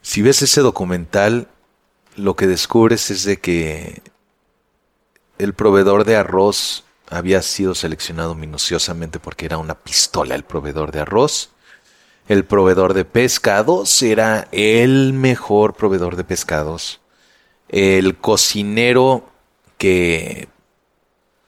Si 0.00 0.22
ves 0.22 0.42
ese 0.42 0.60
documental, 0.60 1.48
lo 2.14 2.36
que 2.36 2.46
descubres 2.46 3.10
es 3.10 3.24
de 3.24 3.38
que 3.40 4.00
el 5.38 5.52
proveedor 5.52 6.04
de 6.04 6.14
arroz 6.14 6.84
había 7.08 7.42
sido 7.42 7.74
seleccionado 7.74 8.36
minuciosamente 8.36 9.18
porque 9.18 9.46
era 9.46 9.58
una 9.58 9.74
pistola 9.74 10.36
el 10.36 10.44
proveedor 10.44 10.92
de 10.92 11.00
arroz. 11.00 11.50
El 12.28 12.44
proveedor 12.44 12.94
de 12.94 13.04
pescados 13.04 14.00
era 14.04 14.46
el 14.52 15.14
mejor 15.14 15.74
proveedor 15.74 16.14
de 16.14 16.22
pescados. 16.22 17.00
El 17.70 18.16
cocinero 18.18 19.28
que 19.78 20.48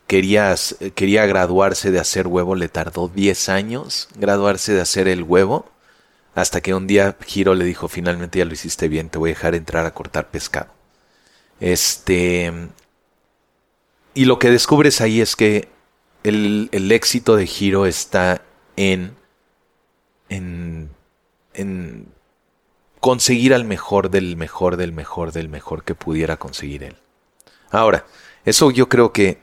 quería, 0.07 0.55
quería 0.95 1.27
graduarse 1.27 1.91
de 1.91 1.99
hacer 1.99 2.27
huevo 2.27 2.55
le 2.55 2.69
tardó 2.69 3.09
10 3.09 3.49
años 3.49 4.09
graduarse 4.15 4.73
de 4.73 4.81
hacer 4.81 5.09
el 5.09 5.23
huevo. 5.23 5.71
Hasta 6.35 6.61
que 6.61 6.75
un 6.75 6.87
día 6.87 7.17
Giro 7.27 7.55
le 7.55 7.65
dijo, 7.65 7.89
finalmente 7.89 8.39
ya 8.39 8.45
lo 8.45 8.55
hiciste 8.55 8.89
bien, 8.89 9.11
te 9.11 9.19
voy 9.19 9.31
a 9.31 9.35
dejar 9.35 9.55
entrar 9.55 9.85
a 9.85 9.95
cortar 9.95 10.31
pescado. 10.31 10.73
Este. 11.61 12.53
Y 14.15 14.25
lo 14.25 14.39
que 14.39 14.51
descubres 14.51 15.01
ahí 15.01 15.21
es 15.21 15.37
que 15.37 15.69
el, 16.25 16.69
el 16.73 16.91
éxito 16.93 17.37
de 17.37 17.47
Giro 17.47 17.87
está 17.87 18.43
en. 18.77 19.15
en. 20.29 20.91
en 21.55 22.07
conseguir 23.03 23.53
al 23.53 23.65
mejor 23.65 24.11
del 24.11 24.37
mejor 24.37 24.77
del 24.77 24.93
mejor 24.93 25.33
del 25.33 25.49
mejor 25.49 25.83
que 25.83 25.97
pudiera 25.97 26.37
conseguir 26.37 26.85
él. 26.85 26.97
Ahora, 27.73 28.07
eso 28.45 28.71
yo 28.71 28.89
creo 28.89 29.13
que 29.13 29.43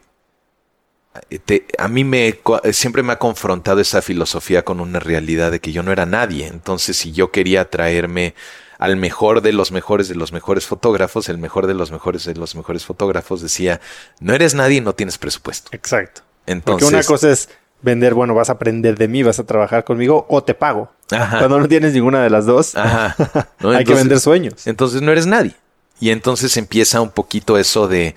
eh, 1.29 1.67
a 1.77 1.89
mí 1.89 2.05
me 2.05 2.39
siempre 2.71 3.03
me 3.03 3.11
ha 3.11 3.19
confrontado 3.19 3.81
esa 3.81 4.01
filosofía 4.01 4.63
con 4.63 4.79
una 4.79 5.01
realidad 5.01 5.51
de 5.51 5.59
que 5.59 5.73
yo 5.73 5.83
no 5.83 5.91
era 5.91 6.05
nadie. 6.05 6.47
Entonces, 6.47 6.95
si 6.95 7.11
yo 7.11 7.31
quería 7.31 7.69
traerme 7.69 8.33
al 8.77 8.95
mejor 8.95 9.41
de 9.41 9.51
los 9.51 9.73
mejores 9.73 10.07
de 10.07 10.15
los 10.15 10.31
mejores 10.31 10.65
fotógrafos, 10.65 11.27
el 11.27 11.37
mejor 11.37 11.67
de 11.67 11.73
los 11.73 11.91
mejores 11.91 12.23
de 12.23 12.35
los 12.35 12.55
mejores 12.55 12.85
fotógrafos 12.85 13.41
decía, 13.41 13.81
no 14.21 14.33
eres 14.33 14.55
nadie 14.55 14.77
y 14.77 14.81
no 14.81 14.95
tienes 14.95 15.17
presupuesto. 15.17 15.69
Exacto. 15.73 16.21
Entonces, 16.45 16.85
Porque 16.85 16.95
una 16.95 17.03
cosa 17.03 17.29
es 17.29 17.49
vender, 17.81 18.13
bueno, 18.13 18.33
vas 18.35 18.47
a 18.47 18.53
aprender 18.53 18.97
de 18.97 19.09
mí, 19.09 19.21
vas 19.21 19.39
a 19.39 19.45
trabajar 19.45 19.83
conmigo 19.83 20.25
o 20.29 20.45
te 20.45 20.53
pago. 20.53 20.93
Cuando 21.09 21.59
no 21.59 21.67
tienes 21.67 21.93
ninguna 21.93 22.23
de 22.23 22.29
las 22.29 22.45
dos, 22.45 22.75
hay 22.75 23.83
que 23.83 23.93
vender 23.93 24.19
sueños. 24.19 24.67
Entonces 24.67 25.01
no 25.01 25.11
eres 25.11 25.25
nadie. 25.25 25.55
Y 25.99 26.11
entonces 26.11 26.55
empieza 26.57 27.01
un 27.01 27.09
poquito 27.09 27.57
eso 27.57 27.87
de, 27.87 28.15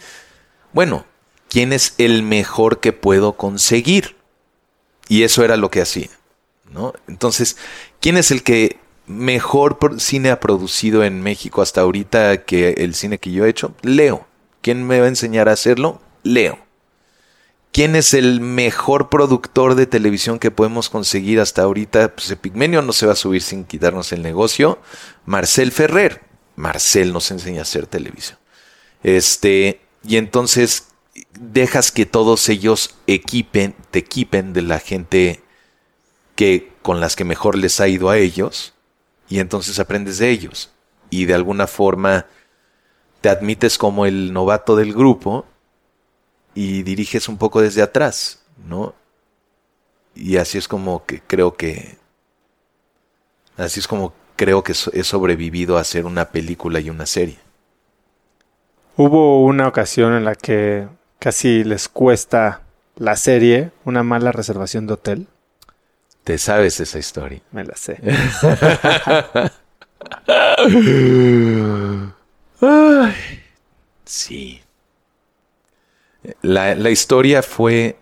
bueno, 0.72 1.04
¿quién 1.48 1.72
es 1.72 1.94
el 1.98 2.22
mejor 2.22 2.80
que 2.80 2.92
puedo 2.92 3.32
conseguir? 3.32 4.16
Y 5.08 5.24
eso 5.24 5.44
era 5.44 5.56
lo 5.56 5.70
que 5.70 5.82
hacía, 5.82 6.08
¿no? 6.70 6.92
Entonces, 7.08 7.56
¿quién 8.00 8.16
es 8.16 8.30
el 8.30 8.42
que 8.42 8.78
mejor 9.06 9.78
cine 9.98 10.30
ha 10.30 10.38
producido 10.38 11.02
en 11.02 11.22
México 11.22 11.60
hasta 11.60 11.80
ahorita 11.80 12.44
que 12.44 12.70
el 12.78 12.94
cine 12.94 13.18
que 13.18 13.32
yo 13.32 13.44
he 13.44 13.50
hecho? 13.50 13.74
Leo. 13.82 14.26
¿Quién 14.60 14.86
me 14.86 15.00
va 15.00 15.06
a 15.06 15.08
enseñar 15.08 15.48
a 15.48 15.52
hacerlo? 15.52 16.00
Leo. 16.22 16.58
¿Quién 17.72 17.96
es 17.96 18.12
el 18.12 18.40
mejor 18.40 19.08
productor 19.08 19.74
de 19.74 19.86
televisión 19.86 20.38
que 20.38 20.50
podemos 20.50 20.90
conseguir 20.90 21.40
hasta 21.40 21.62
ahorita? 21.62 22.14
Pues 22.14 22.30
Epigmenio 22.30 22.82
no 22.82 22.92
se 22.92 23.06
va 23.06 23.12
a 23.12 23.16
subir 23.16 23.40
sin 23.40 23.64
quitarnos 23.64 24.12
el 24.12 24.20
negocio. 24.20 24.78
Marcel 25.24 25.72
Ferrer. 25.72 26.20
Marcel 26.54 27.14
nos 27.14 27.30
enseña 27.30 27.60
a 27.60 27.62
hacer 27.62 27.86
televisión. 27.86 28.38
Este, 29.02 29.80
y 30.06 30.18
entonces 30.18 30.88
dejas 31.32 31.90
que 31.90 32.04
todos 32.04 32.50
ellos 32.50 32.94
equipen, 33.06 33.74
te 33.90 34.00
equipen 34.00 34.52
de 34.52 34.62
la 34.62 34.78
gente 34.78 35.42
que 36.34 36.72
con 36.82 37.00
las 37.00 37.16
que 37.16 37.24
mejor 37.24 37.56
les 37.56 37.80
ha 37.80 37.88
ido 37.88 38.10
a 38.10 38.18
ellos 38.18 38.74
y 39.30 39.38
entonces 39.38 39.78
aprendes 39.78 40.18
de 40.18 40.28
ellos 40.30 40.72
y 41.08 41.24
de 41.24 41.34
alguna 41.34 41.66
forma 41.66 42.26
te 43.22 43.30
admites 43.30 43.78
como 43.78 44.04
el 44.04 44.32
novato 44.32 44.76
del 44.76 44.92
grupo 44.92 45.46
y 46.54 46.82
diriges 46.82 47.28
un 47.28 47.38
poco 47.38 47.60
desde 47.60 47.82
atrás, 47.82 48.40
¿no? 48.66 48.94
Y 50.14 50.36
así 50.36 50.58
es 50.58 50.68
como 50.68 51.04
que 51.06 51.20
creo 51.20 51.54
que 51.54 51.96
así 53.56 53.80
es 53.80 53.88
como 53.88 54.12
creo 54.36 54.62
que 54.62 54.74
he 54.92 55.04
sobrevivido 55.04 55.78
a 55.78 55.80
hacer 55.80 56.04
una 56.04 56.26
película 56.26 56.80
y 56.80 56.90
una 56.90 57.06
serie. 57.06 57.38
Hubo 58.96 59.44
una 59.44 59.68
ocasión 59.68 60.14
en 60.14 60.24
la 60.24 60.34
que 60.34 60.86
casi 61.18 61.64
les 61.64 61.88
cuesta 61.88 62.60
la 62.96 63.16
serie 63.16 63.70
una 63.84 64.02
mala 64.02 64.32
reservación 64.32 64.86
de 64.86 64.94
hotel. 64.94 65.28
¿Te 66.24 66.38
sabes 66.38 66.80
esa 66.80 66.98
historia? 66.98 67.40
Me 67.52 67.64
la 67.64 67.76
sé. 67.76 68.00
sí. 74.04 74.61
La, 76.42 76.74
la 76.74 76.90
historia 76.90 77.42
fue 77.42 77.96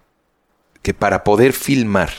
que 0.82 0.94
para 0.94 1.24
poder 1.24 1.52
filmar, 1.52 2.10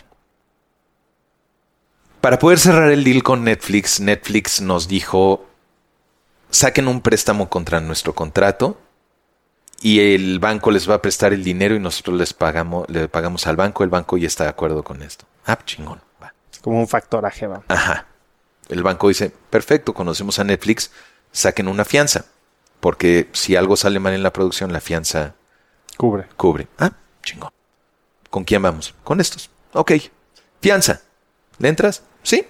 para 2.22 2.40
poder 2.40 2.60
cerrar 2.60 2.92
el 2.92 3.04
deal 3.04 3.24
con 3.24 3.44
Netflix, 3.44 4.00
Netflix 4.00 4.62
nos 4.62 4.88
dijo, 4.88 5.48
saquen 6.50 6.88
un 6.88 7.02
préstamo 7.02 7.50
contra 7.50 7.82
nuestro 7.82 8.14
contrato 8.14 8.80
y 9.82 10.14
el 10.14 10.40
banco 10.40 10.70
les 10.70 10.88
va 10.88 10.96
a 10.96 11.02
prestar 11.02 11.34
el 11.34 11.44
dinero 11.44 11.76
y 11.76 11.80
nosotros 11.80 12.18
les 12.18 12.34
pagamos, 12.34 12.88
le 12.90 13.08
pagamos 13.08 13.48
al 13.48 13.56
banco, 13.56 13.84
el 13.84 13.90
banco 13.90 14.18
ya 14.18 14.28
está 14.28 14.44
de 14.44 14.52
acuerdo 14.52 14.84
con 14.84 15.02
esto. 15.02 15.26
Ah, 15.46 15.58
chingón. 15.66 16.00
Va. 16.22 16.34
Como 16.62 16.80
un 16.80 16.88
factoraje, 16.88 17.48
va. 17.48 17.64
Ajá. 17.68 18.06
El 18.70 18.84
banco 18.84 19.08
dice, 19.08 19.34
perfecto, 19.50 19.94
conocemos 19.94 20.38
a 20.38 20.44
Netflix, 20.44 20.92
saquen 21.32 21.68
una 21.68 21.84
fianza. 21.84 22.26
Porque 22.80 23.30
si 23.34 23.56
algo 23.56 23.76
sale 23.76 24.00
mal 24.00 24.14
en 24.14 24.24
la 24.24 24.34
producción, 24.34 24.72
la 24.72 24.82
fianza 24.82 25.36
cubre. 26.02 26.28
Cubre. 26.36 26.68
Ah, 26.80 26.92
chingón. 27.22 27.52
¿Con 28.32 28.44
quién 28.44 28.60
vamos? 28.60 28.96
Con 29.04 29.22
estos. 29.22 29.52
Ok. 29.74 29.92
Fianza. 30.60 31.02
¿Le 31.60 31.70
entras? 31.70 32.02
Sí. 32.24 32.48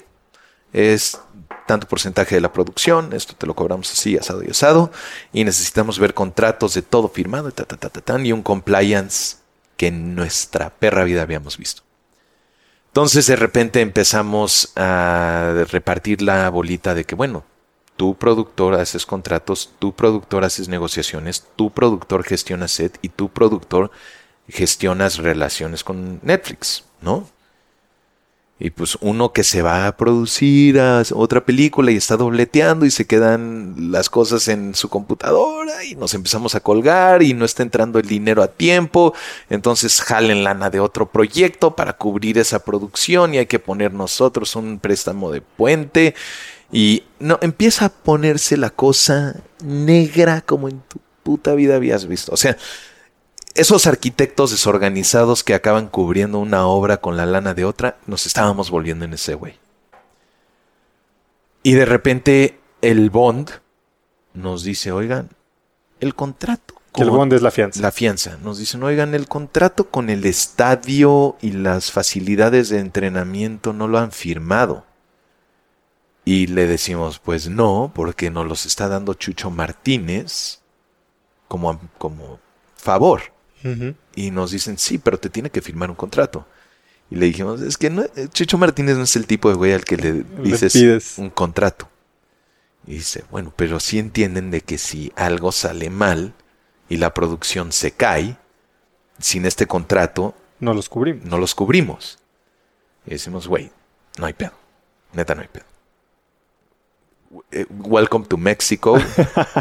Es 0.72 1.20
tanto 1.68 1.86
porcentaje 1.86 2.36
de 2.36 2.42
la 2.42 2.54
producción, 2.54 3.12
esto 3.12 3.36
te 3.36 3.46
lo 3.46 3.54
cobramos 3.54 3.92
así, 3.92 4.18
asado 4.18 4.42
y 4.44 4.50
asado, 4.50 4.92
y 5.32 5.44
necesitamos 5.44 6.00
ver 6.00 6.14
contratos 6.14 6.74
de 6.74 6.82
todo 6.82 7.08
firmado, 7.10 7.52
y 8.24 8.32
un 8.32 8.42
compliance 8.42 9.38
que 9.78 9.88
en 9.88 10.16
nuestra 10.16 10.70
perra 10.70 11.04
vida 11.04 11.22
habíamos 11.22 11.58
visto. 11.58 11.84
Entonces 12.88 13.26
de 13.28 13.36
repente 13.38 13.80
empezamos 13.80 14.74
a 14.76 15.66
repartir 15.70 16.22
la 16.22 16.50
bolita 16.50 16.94
de 16.94 17.06
que, 17.06 17.16
bueno, 17.16 17.46
tu 18.02 18.16
productor 18.16 18.74
haces 18.74 19.06
contratos, 19.06 19.70
tu 19.78 19.94
productor 19.94 20.44
haces 20.44 20.68
negociaciones, 20.68 21.46
tu 21.56 21.70
productor 21.70 22.24
gestiona 22.24 22.68
set 22.68 22.98
y 23.04 23.10
tu 23.10 23.30
productor 23.30 23.92
gestionas 24.48 25.20
relaciones 25.20 25.84
con 25.84 26.20
Netflix, 26.24 26.84
¿no? 27.00 27.28
Y 28.58 28.72
pues 28.72 28.98
uno 29.02 29.34
que 29.34 29.44
se 29.44 29.62
va 29.62 29.86
a 29.86 29.98
producir 29.98 30.80
a 30.80 31.04
otra 31.14 31.46
película 31.46 31.92
y 31.92 31.96
está 31.96 32.18
dobleteando 32.18 32.88
y 32.88 32.92
se 32.92 33.06
quedan 33.06 33.92
las 33.92 34.10
cosas 34.10 34.48
en 34.48 34.74
su 34.74 34.90
computadora 34.90 35.84
y 35.84 35.94
nos 35.94 36.16
empezamos 36.16 36.56
a 36.56 36.60
colgar 36.60 37.22
y 37.22 37.36
no 37.36 37.46
está 37.46 37.62
entrando 37.62 38.00
el 38.00 38.08
dinero 38.08 38.42
a 38.42 38.48
tiempo. 38.48 39.14
Entonces 39.52 40.02
jalen 40.02 40.44
lana 40.44 40.72
de 40.72 40.80
otro 40.80 41.12
proyecto 41.12 41.76
para 41.76 41.94
cubrir 41.94 42.40
esa 42.40 42.64
producción 42.66 43.36
y 43.36 43.38
hay 43.38 43.46
que 43.46 43.60
poner 43.60 43.94
nosotros 43.94 44.56
un 44.56 44.80
préstamo 44.80 45.32
de 45.32 45.42
puente. 45.42 46.16
Y 46.72 47.04
no, 47.20 47.38
empieza 47.42 47.86
a 47.86 47.90
ponerse 47.90 48.56
la 48.58 48.70
cosa 48.70 49.36
negra 49.64 50.42
como 50.42 50.70
en 50.70 50.80
tu 50.82 51.00
puta 51.24 51.54
vida 51.54 51.76
habías 51.76 52.08
visto. 52.08 52.32
O 52.34 52.38
sea, 52.38 52.58
esos 53.56 53.88
arquitectos 53.88 54.52
desorganizados 54.52 55.44
que 55.44 55.54
acaban 55.54 55.88
cubriendo 55.88 56.40
una 56.40 56.66
obra 56.66 56.98
con 56.98 57.18
la 57.18 57.26
lana 57.26 57.54
de 57.54 57.66
otra, 57.66 57.98
nos 58.08 58.26
estábamos 58.26 58.72
volviendo 58.72 59.06
en 59.06 59.14
ese 59.14 59.36
güey. 59.36 59.60
Y 61.64 61.74
de 61.74 61.86
repente 61.86 62.60
el 62.82 63.10
Bond 63.10 63.52
nos 64.34 64.64
dice, 64.64 64.92
oigan, 64.92 65.30
el 66.00 66.16
contrato. 66.16 66.76
Que 66.94 67.04
el 67.04 67.10
Bond 67.10 67.34
es 67.34 67.42
la 67.42 67.52
fianza. 67.52 67.82
La 67.82 67.92
fianza. 67.92 68.38
Nos 68.42 68.58
dicen, 68.58 68.84
oigan, 68.84 69.14
el 69.14 69.28
contrato 69.28 69.90
con 69.90 70.10
el 70.10 70.26
estadio 70.26 71.38
y 71.42 71.52
las 71.52 71.92
facilidades 71.92 72.70
de 72.70 72.80
entrenamiento 72.80 73.74
no 73.74 73.88
lo 73.88 74.00
han 74.00 74.12
firmado. 74.12 74.86
Y 76.24 76.48
le 76.48 76.68
decimos, 76.68 77.20
pues 77.20 77.50
no, 77.50 77.92
porque 77.96 78.30
nos 78.30 78.48
los 78.48 78.66
está 78.66 78.88
dando 78.88 79.14
Chucho 79.16 79.50
Martínez 79.50 80.60
como, 81.48 81.80
como 81.98 82.40
favor. 82.76 83.22
Y 84.16 84.32
nos 84.32 84.52
dicen, 84.52 84.78
sí, 84.78 84.98
pero 84.98 85.20
te 85.20 85.30
tiene 85.30 85.52
que 85.52 85.62
firmar 85.62 85.90
un 85.90 85.96
contrato. 85.96 86.48
Y 87.12 87.16
le 87.16 87.28
dijimos, 87.28 87.62
es 87.62 87.78
que 87.78 87.90
no, 87.90 88.04
eh, 88.16 88.28
Chicho 88.32 88.58
Martínez 88.58 88.98
no 88.98 89.04
es 89.04 89.16
el 89.16 89.28
tipo 89.28 89.50
de 89.50 89.56
güey 89.56 89.74
al 89.74 89.84
que 89.84 89.98
le 89.98 90.24
dices 90.44 91.18
un 91.18 91.30
contrato. 91.30 91.90
Y 92.88 92.94
dice, 92.94 93.24
bueno, 93.30 93.54
pero 93.56 93.80
sí 93.80 94.00
entienden 94.00 94.50
de 94.50 94.62
que 94.62 94.78
si 94.78 95.12
algo 95.16 95.52
sale 95.52 95.90
mal 95.90 96.34
y 96.90 96.98
la 96.98 97.14
producción 97.14 97.72
se 97.72 97.92
cae, 97.92 98.38
sin 99.20 99.46
este 99.46 99.68
contrato... 99.68 100.34
No 100.60 100.74
los 100.74 100.90
cubrimos. 100.90 101.26
No 101.26 101.38
los 101.38 101.54
cubrimos. 101.54 102.18
Y 103.06 103.12
decimos, 103.12 103.48
güey, 103.48 103.72
no 104.18 104.26
hay 104.26 104.34
pedo. 104.34 104.54
Neta, 105.14 105.36
no 105.36 105.42
hay 105.42 105.48
pedo. 105.48 105.66
Eh, 107.52 107.66
welcome 107.70 108.26
to 108.26 108.38
Mexico. 108.38 108.98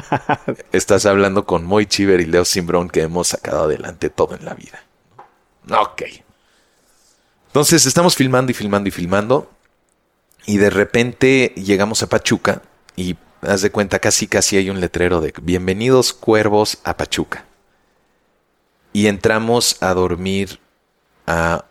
Estás 0.72 1.06
hablando 1.06 1.46
con 1.46 1.64
Moy 1.64 1.86
Chiver 1.86 2.20
y 2.20 2.26
Leo 2.26 2.44
Simbrón 2.44 2.88
que 2.88 3.02
hemos 3.02 3.28
sacado 3.28 3.64
adelante 3.64 4.10
todo 4.10 4.34
en 4.34 4.44
la 4.44 4.54
vida. 4.54 4.82
Ok. 5.70 6.02
Entonces 7.46 7.86
estamos 7.86 8.16
filmando 8.16 8.50
y 8.50 8.54
filmando 8.54 8.88
y 8.88 8.90
filmando. 8.90 9.50
Y 10.46 10.56
de 10.56 10.70
repente 10.70 11.52
llegamos 11.56 12.02
a 12.02 12.08
Pachuca 12.08 12.62
y 12.96 13.16
haz 13.42 13.62
de 13.62 13.70
cuenta 13.70 14.00
casi 14.00 14.26
casi 14.26 14.56
hay 14.56 14.68
un 14.70 14.80
letrero 14.80 15.20
de 15.20 15.32
bienvenidos 15.40 16.12
cuervos 16.12 16.78
a 16.82 16.96
Pachuca. 16.96 17.44
Y 18.92 19.06
entramos 19.06 19.80
a 19.80 19.94
dormir 19.94 20.58
a 21.26 21.66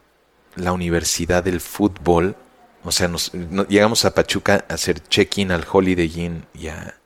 la 0.56 0.72
Universidad 0.72 1.44
del 1.44 1.60
Fútbol 1.60 2.38
o 2.90 2.92
sea, 2.92 3.12
llegamos 3.68 4.04
a 4.04 4.16
Pachuca 4.16 4.66
a 4.68 4.74
hacer 4.74 5.00
check-in 5.08 5.52
al 5.52 5.64
Holiday 5.72 6.12
Inn 6.16 6.46
ya, 6.56 7.00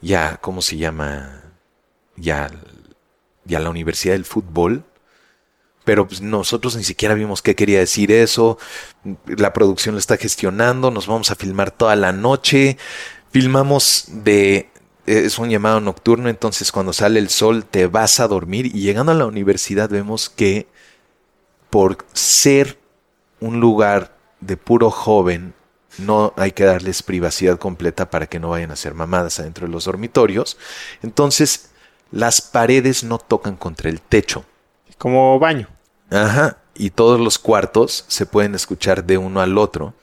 ya, 0.00 0.36
¿cómo 0.38 0.62
se 0.62 0.76
llama? 0.76 1.44
Ya, 2.16 2.50
ya 3.44 3.60
la 3.60 3.70
Universidad 3.70 4.14
del 4.14 4.24
Fútbol. 4.24 4.82
Pero 5.84 6.08
pues, 6.08 6.20
nosotros 6.20 6.74
ni 6.74 6.82
siquiera 6.82 7.14
vimos 7.14 7.40
qué 7.40 7.54
quería 7.54 7.78
decir 7.78 8.10
eso. 8.10 8.58
La 9.26 9.52
producción 9.52 9.94
lo 9.94 10.00
está 10.00 10.16
gestionando. 10.16 10.90
Nos 10.90 11.06
vamos 11.06 11.30
a 11.30 11.36
filmar 11.36 11.70
toda 11.70 11.94
la 11.94 12.10
noche. 12.10 12.76
Filmamos 13.30 14.06
de 14.08 14.70
es 15.06 15.38
un 15.38 15.50
llamado 15.50 15.80
nocturno, 15.80 16.28
entonces 16.28 16.72
cuando 16.72 16.92
sale 16.92 17.20
el 17.20 17.28
sol 17.28 17.64
te 17.64 17.86
vas 17.86 18.18
a 18.18 18.26
dormir 18.26 18.66
y 18.66 18.80
llegando 18.80 19.12
a 19.12 19.14
la 19.14 19.26
universidad 19.26 19.88
vemos 19.88 20.28
que 20.28 20.66
por 21.70 21.98
ser 22.12 22.80
un 23.38 23.60
lugar 23.60 24.15
de 24.40 24.56
puro 24.56 24.90
joven, 24.90 25.54
no 25.98 26.32
hay 26.36 26.52
que 26.52 26.64
darles 26.64 27.02
privacidad 27.02 27.58
completa 27.58 28.10
para 28.10 28.26
que 28.26 28.38
no 28.38 28.50
vayan 28.50 28.70
a 28.70 28.74
hacer 28.74 28.94
mamadas 28.94 29.38
adentro 29.40 29.66
de 29.66 29.72
los 29.72 29.84
dormitorios. 29.84 30.58
Entonces, 31.02 31.70
las 32.10 32.40
paredes 32.40 33.04
no 33.04 33.18
tocan 33.18 33.56
contra 33.56 33.88
el 33.88 34.00
techo. 34.00 34.44
Como 34.98 35.38
baño. 35.38 35.68
Ajá. 36.10 36.58
Y 36.74 36.90
todos 36.90 37.18
los 37.18 37.38
cuartos 37.38 38.04
se 38.08 38.26
pueden 38.26 38.54
escuchar 38.54 39.04
de 39.04 39.18
uno 39.18 39.40
al 39.40 39.56
otro. 39.56 39.94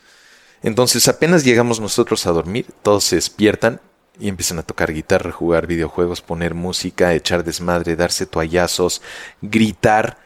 Entonces, 0.63 1.07
apenas 1.07 1.43
llegamos 1.43 1.79
nosotros 1.79 2.25
a 2.25 2.31
dormir, 2.31 2.67
todos 2.81 3.03
se 3.03 3.17
despiertan 3.17 3.81
y 4.19 4.29
empiezan 4.29 4.59
a 4.59 4.63
tocar 4.63 4.93
guitarra, 4.93 5.31
jugar 5.31 5.67
videojuegos, 5.67 6.21
poner 6.21 6.53
música, 6.53 7.13
echar 7.13 7.43
desmadre, 7.43 7.95
darse 7.95 8.25
toallazos, 8.25 9.01
gritar. 9.41 10.17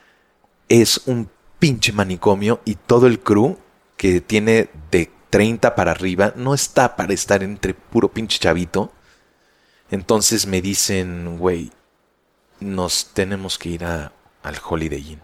Es 0.70 1.02
un 1.06 1.30
pinche 1.60 1.92
manicomio 1.92 2.62
y 2.66 2.76
todo 2.76 3.08
el 3.08 3.20
crew 3.20 3.58
que 3.98 4.22
tiene 4.22 4.70
de 4.92 5.12
30 5.30 5.76
para 5.76 5.92
arriba 5.92 6.34
no 6.36 6.54
está 6.54 6.96
para 6.96 7.14
estar 7.14 7.44
entre 7.44 7.74
puro 7.74 8.10
pinche 8.10 8.40
chavito. 8.40 8.94
Entonces 9.90 10.46
me 10.46 10.62
dicen, 10.62 11.38
güey, 11.38 11.72
nos 12.60 13.14
tenemos 13.14 13.58
que 13.58 13.70
ir 13.70 13.86
a, 13.86 14.14
al 14.44 14.56
Holiday 14.64 15.12
Inn. 15.14 15.22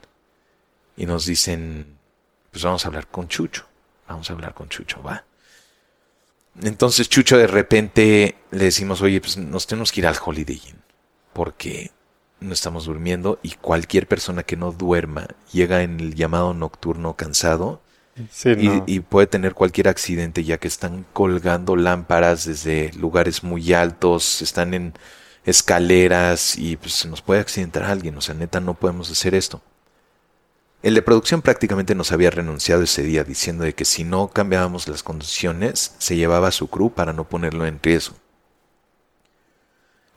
Y 0.97 1.05
nos 1.05 1.25
dicen, 1.25 1.97
pues 2.51 2.63
vamos 2.63 2.85
a 2.85 2.87
hablar 2.87 3.07
con 3.07 3.27
Chucho. 3.27 3.65
Vamos 4.07 4.29
a 4.29 4.33
hablar 4.33 4.53
con 4.53 4.69
Chucho, 4.69 5.01
va. 5.01 5.23
Entonces 6.61 7.09
Chucho 7.09 7.37
de 7.37 7.47
repente 7.47 8.37
le 8.51 8.65
decimos, 8.65 9.01
oye, 9.01 9.19
pues 9.21 9.37
nos 9.37 9.65
tenemos 9.65 9.91
que 9.91 10.01
ir 10.01 10.07
al 10.07 10.17
Holiday 10.23 10.61
Inn. 10.67 10.81
Porque 11.33 11.91
no 12.39 12.53
estamos 12.53 12.85
durmiendo 12.85 13.39
y 13.41 13.51
cualquier 13.51 14.07
persona 14.07 14.43
que 14.43 14.57
no 14.57 14.71
duerma 14.71 15.27
llega 15.51 15.81
en 15.81 15.99
el 15.99 16.15
llamado 16.15 16.53
nocturno 16.53 17.15
cansado 17.15 17.82
y, 18.15 18.99
puede 18.99 19.27
tener 19.27 19.53
cualquier 19.53 19.87
accidente 19.87 20.43
ya 20.43 20.57
que 20.57 20.67
están 20.67 21.05
colgando 21.13 21.75
lámparas 21.75 22.45
desde 22.45 22.93
lugares 22.93 23.43
muy 23.43 23.73
altos, 23.73 24.41
están 24.41 24.73
en 24.73 24.93
escaleras 25.45 26.57
y 26.57 26.77
pues 26.77 26.93
se 26.93 27.07
nos 27.07 27.21
puede 27.21 27.41
accidentar 27.41 27.83
a 27.83 27.91
alguien, 27.91 28.15
o 28.17 28.21
sea, 28.21 28.35
neta 28.35 28.59
no 28.59 28.75
podemos 28.75 29.09
hacer 29.11 29.33
esto. 29.33 29.61
El 30.83 30.95
de 30.95 31.01
producción 31.01 31.41
prácticamente 31.41 31.95
nos 31.95 32.11
había 32.11 32.29
renunciado 32.29 32.83
ese 32.83 33.03
día 33.03 33.23
diciendo 33.23 33.63
de 33.63 33.73
que 33.73 33.85
si 33.85 34.03
no 34.03 34.27
cambiábamos 34.27 34.87
las 34.87 35.01
condiciones 35.01 35.95
se 35.97 36.15
llevaba 36.15 36.49
a 36.49 36.51
su 36.51 36.67
crew 36.67 36.91
para 36.91 37.13
no 37.13 37.27
ponerlo 37.27 37.65
en 37.65 37.79
riesgo. 37.81 38.15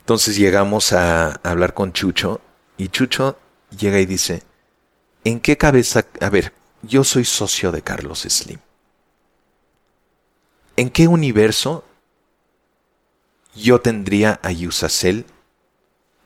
Entonces 0.00 0.36
llegamos 0.36 0.92
a 0.92 1.40
hablar 1.44 1.72
con 1.72 1.92
Chucho 1.92 2.40
y 2.76 2.88
Chucho 2.88 3.38
llega 3.76 4.00
y 4.00 4.06
dice, 4.06 4.42
¿en 5.24 5.40
qué 5.40 5.56
cabeza... 5.56 6.04
A 6.20 6.30
ver, 6.30 6.52
yo 6.86 7.04
soy 7.04 7.24
socio 7.24 7.72
de 7.72 7.82
Carlos 7.82 8.20
Slim. 8.20 8.58
¿En 10.76 10.90
qué 10.90 11.08
universo 11.08 11.84
yo 13.54 13.80
tendría 13.80 14.38
a 14.42 14.52
Yusacel 14.52 15.24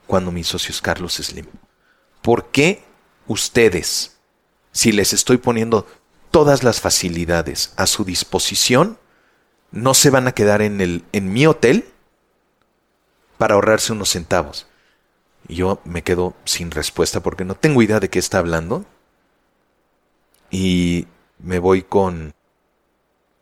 cuando 0.07 0.32
mi 0.32 0.45
socio 0.45 0.73
es 0.73 0.81
Carlos 0.81 1.15
Slim? 1.15 1.47
¿Por 2.23 2.47
qué 2.51 2.82
ustedes, 3.27 4.19
si 4.73 4.93
les 4.93 5.12
estoy 5.12 5.39
poniendo 5.39 5.87
todas 6.31 6.62
las 6.62 6.81
facilidades 6.81 7.73
a 7.77 7.87
su 7.87 8.05
disposición, 8.05 8.99
no 9.70 9.95
se 9.95 10.11
van 10.11 10.27
a 10.27 10.32
quedar 10.32 10.62
en, 10.62 10.81
el, 10.81 11.05
en 11.12 11.32
mi 11.32 11.47
hotel 11.47 11.85
para 13.39 13.55
ahorrarse 13.55 13.93
unos 13.93 14.11
centavos? 14.11 14.66
Yo 15.49 15.81
me 15.85 16.03
quedo 16.03 16.35
sin 16.45 16.70
respuesta 16.70 17.20
porque 17.20 17.45
no 17.45 17.55
tengo 17.55 17.82
idea 17.82 18.01
de 18.01 18.11
qué 18.11 18.19
está 18.19 18.39
hablando. 18.39 18.85
Y 20.51 21.06
me 21.39 21.59
voy 21.59 21.82
con, 21.82 22.35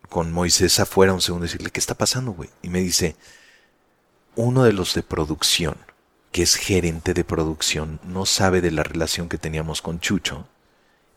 con 0.09 0.33
Moisés 0.33 0.79
afuera 0.81 1.15
un 1.15 1.21
segundo 1.21 1.47
y 1.47 1.49
decirle, 1.49 1.71
¿qué 1.71 1.81
está 1.81 1.95
pasando, 1.95 2.33
güey? 2.33 2.51
Y 2.63 2.69
me 2.69 2.81
dice, 2.81 3.17
uno 4.37 4.65
de 4.65 4.73
los 4.73 4.95
de 4.95 5.03
producción, 5.03 5.77
que 6.33 6.43
es 6.43 6.55
gerente 6.55 7.15
de 7.15 7.25
producción, 7.25 7.99
no 8.05 8.27
sabe 8.27 8.61
de 8.61 8.71
la 8.71 8.83
relación 8.83 9.29
que 9.29 9.39
teníamos 9.39 9.81
con 9.81 10.01
Chucho. 10.01 10.47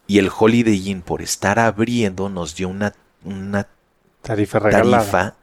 Y 0.07 0.18
el 0.18 0.31
Holiday 0.35 0.89
Inn, 0.89 1.01
por 1.01 1.22
estar 1.22 1.59
abriendo, 1.59 2.30
nos 2.30 2.55
dio 2.55 2.69
una, 2.69 2.93
una 3.23 3.68
tarifa 4.22 4.59
regalada. 4.59 5.35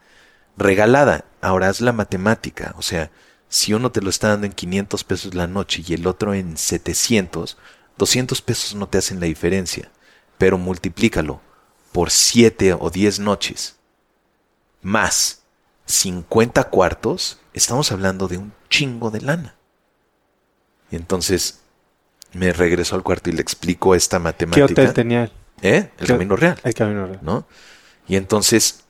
regalada. 0.56 1.24
Ahora 1.40 1.68
haz 1.68 1.80
la 1.80 1.92
matemática. 1.92 2.74
O 2.76 2.82
sea, 2.82 3.10
si 3.48 3.74
uno 3.74 3.92
te 3.92 4.00
lo 4.00 4.10
está 4.10 4.28
dando 4.28 4.46
en 4.46 4.52
500 4.52 5.04
pesos 5.04 5.34
la 5.34 5.46
noche 5.46 5.82
y 5.86 5.94
el 5.94 6.06
otro 6.06 6.34
en 6.34 6.56
700, 6.56 7.56
200 7.96 8.42
pesos 8.42 8.74
no 8.74 8.88
te 8.88 8.98
hacen 8.98 9.20
la 9.20 9.26
diferencia 9.26 9.90
pero 10.38 10.56
multiplícalo 10.58 11.40
por 11.92 12.10
siete 12.10 12.72
o 12.72 12.90
diez 12.90 13.18
noches 13.18 13.76
más 14.82 15.42
50 15.86 16.64
cuartos, 16.64 17.40
estamos 17.54 17.90
hablando 17.92 18.28
de 18.28 18.38
un 18.38 18.52
chingo 18.68 19.10
de 19.10 19.20
lana. 19.20 19.54
Y 20.90 20.96
entonces 20.96 21.60
me 22.32 22.52
regreso 22.52 22.94
al 22.94 23.02
cuarto 23.02 23.30
y 23.30 23.32
le 23.32 23.42
explico 23.42 23.94
esta 23.94 24.18
matemática. 24.18 24.66
¿Qué 24.66 24.72
hotel 24.72 24.92
tenía 24.92 25.24
él? 25.24 25.32
¿Eh? 25.62 25.90
El 25.98 26.06
Camino 26.06 26.36
Real. 26.36 26.58
El 26.62 26.74
Camino 26.74 27.06
Real. 27.06 27.20
¿No? 27.22 27.46
Y 28.06 28.16
entonces, 28.16 28.84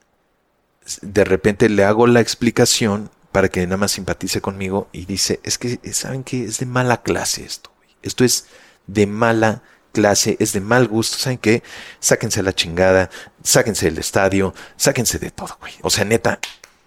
de 1.03 1.25
repente 1.25 1.69
le 1.69 1.85
hago 1.85 2.07
la 2.07 2.21
explicación 2.21 3.11
para 3.33 3.49
que 3.49 3.65
nada 3.67 3.77
más 3.77 3.93
simpatice 3.93 4.41
conmigo 4.41 4.89
y 4.93 5.05
dice, 5.07 5.41
es 5.45 5.59
que, 5.59 5.79
¿saben 5.93 6.25
qué? 6.25 6.45
Es 6.45 6.59
de 6.59 6.67
mala 6.67 7.03
clase 7.03 7.45
esto. 7.45 7.71
Esto 8.03 8.25
es 8.25 8.47
de 8.87 9.07
mala 9.07 9.51
clase, 9.51 9.78
es 9.95 10.53
de 10.53 10.61
mal 10.61 10.87
gusto, 10.87 11.19
¿saben 11.19 11.39
qué? 11.39 11.63
Sáquense 12.01 12.43
la 12.43 12.55
chingada, 12.55 13.11
sáquense 13.43 13.87
del 13.87 13.99
estadio, 13.99 14.55
sáquense 14.77 15.19
de 15.19 15.31
todo, 15.31 15.57
güey. 15.61 15.75
O 15.83 15.91
sea, 15.91 16.05
neta, 16.05 16.39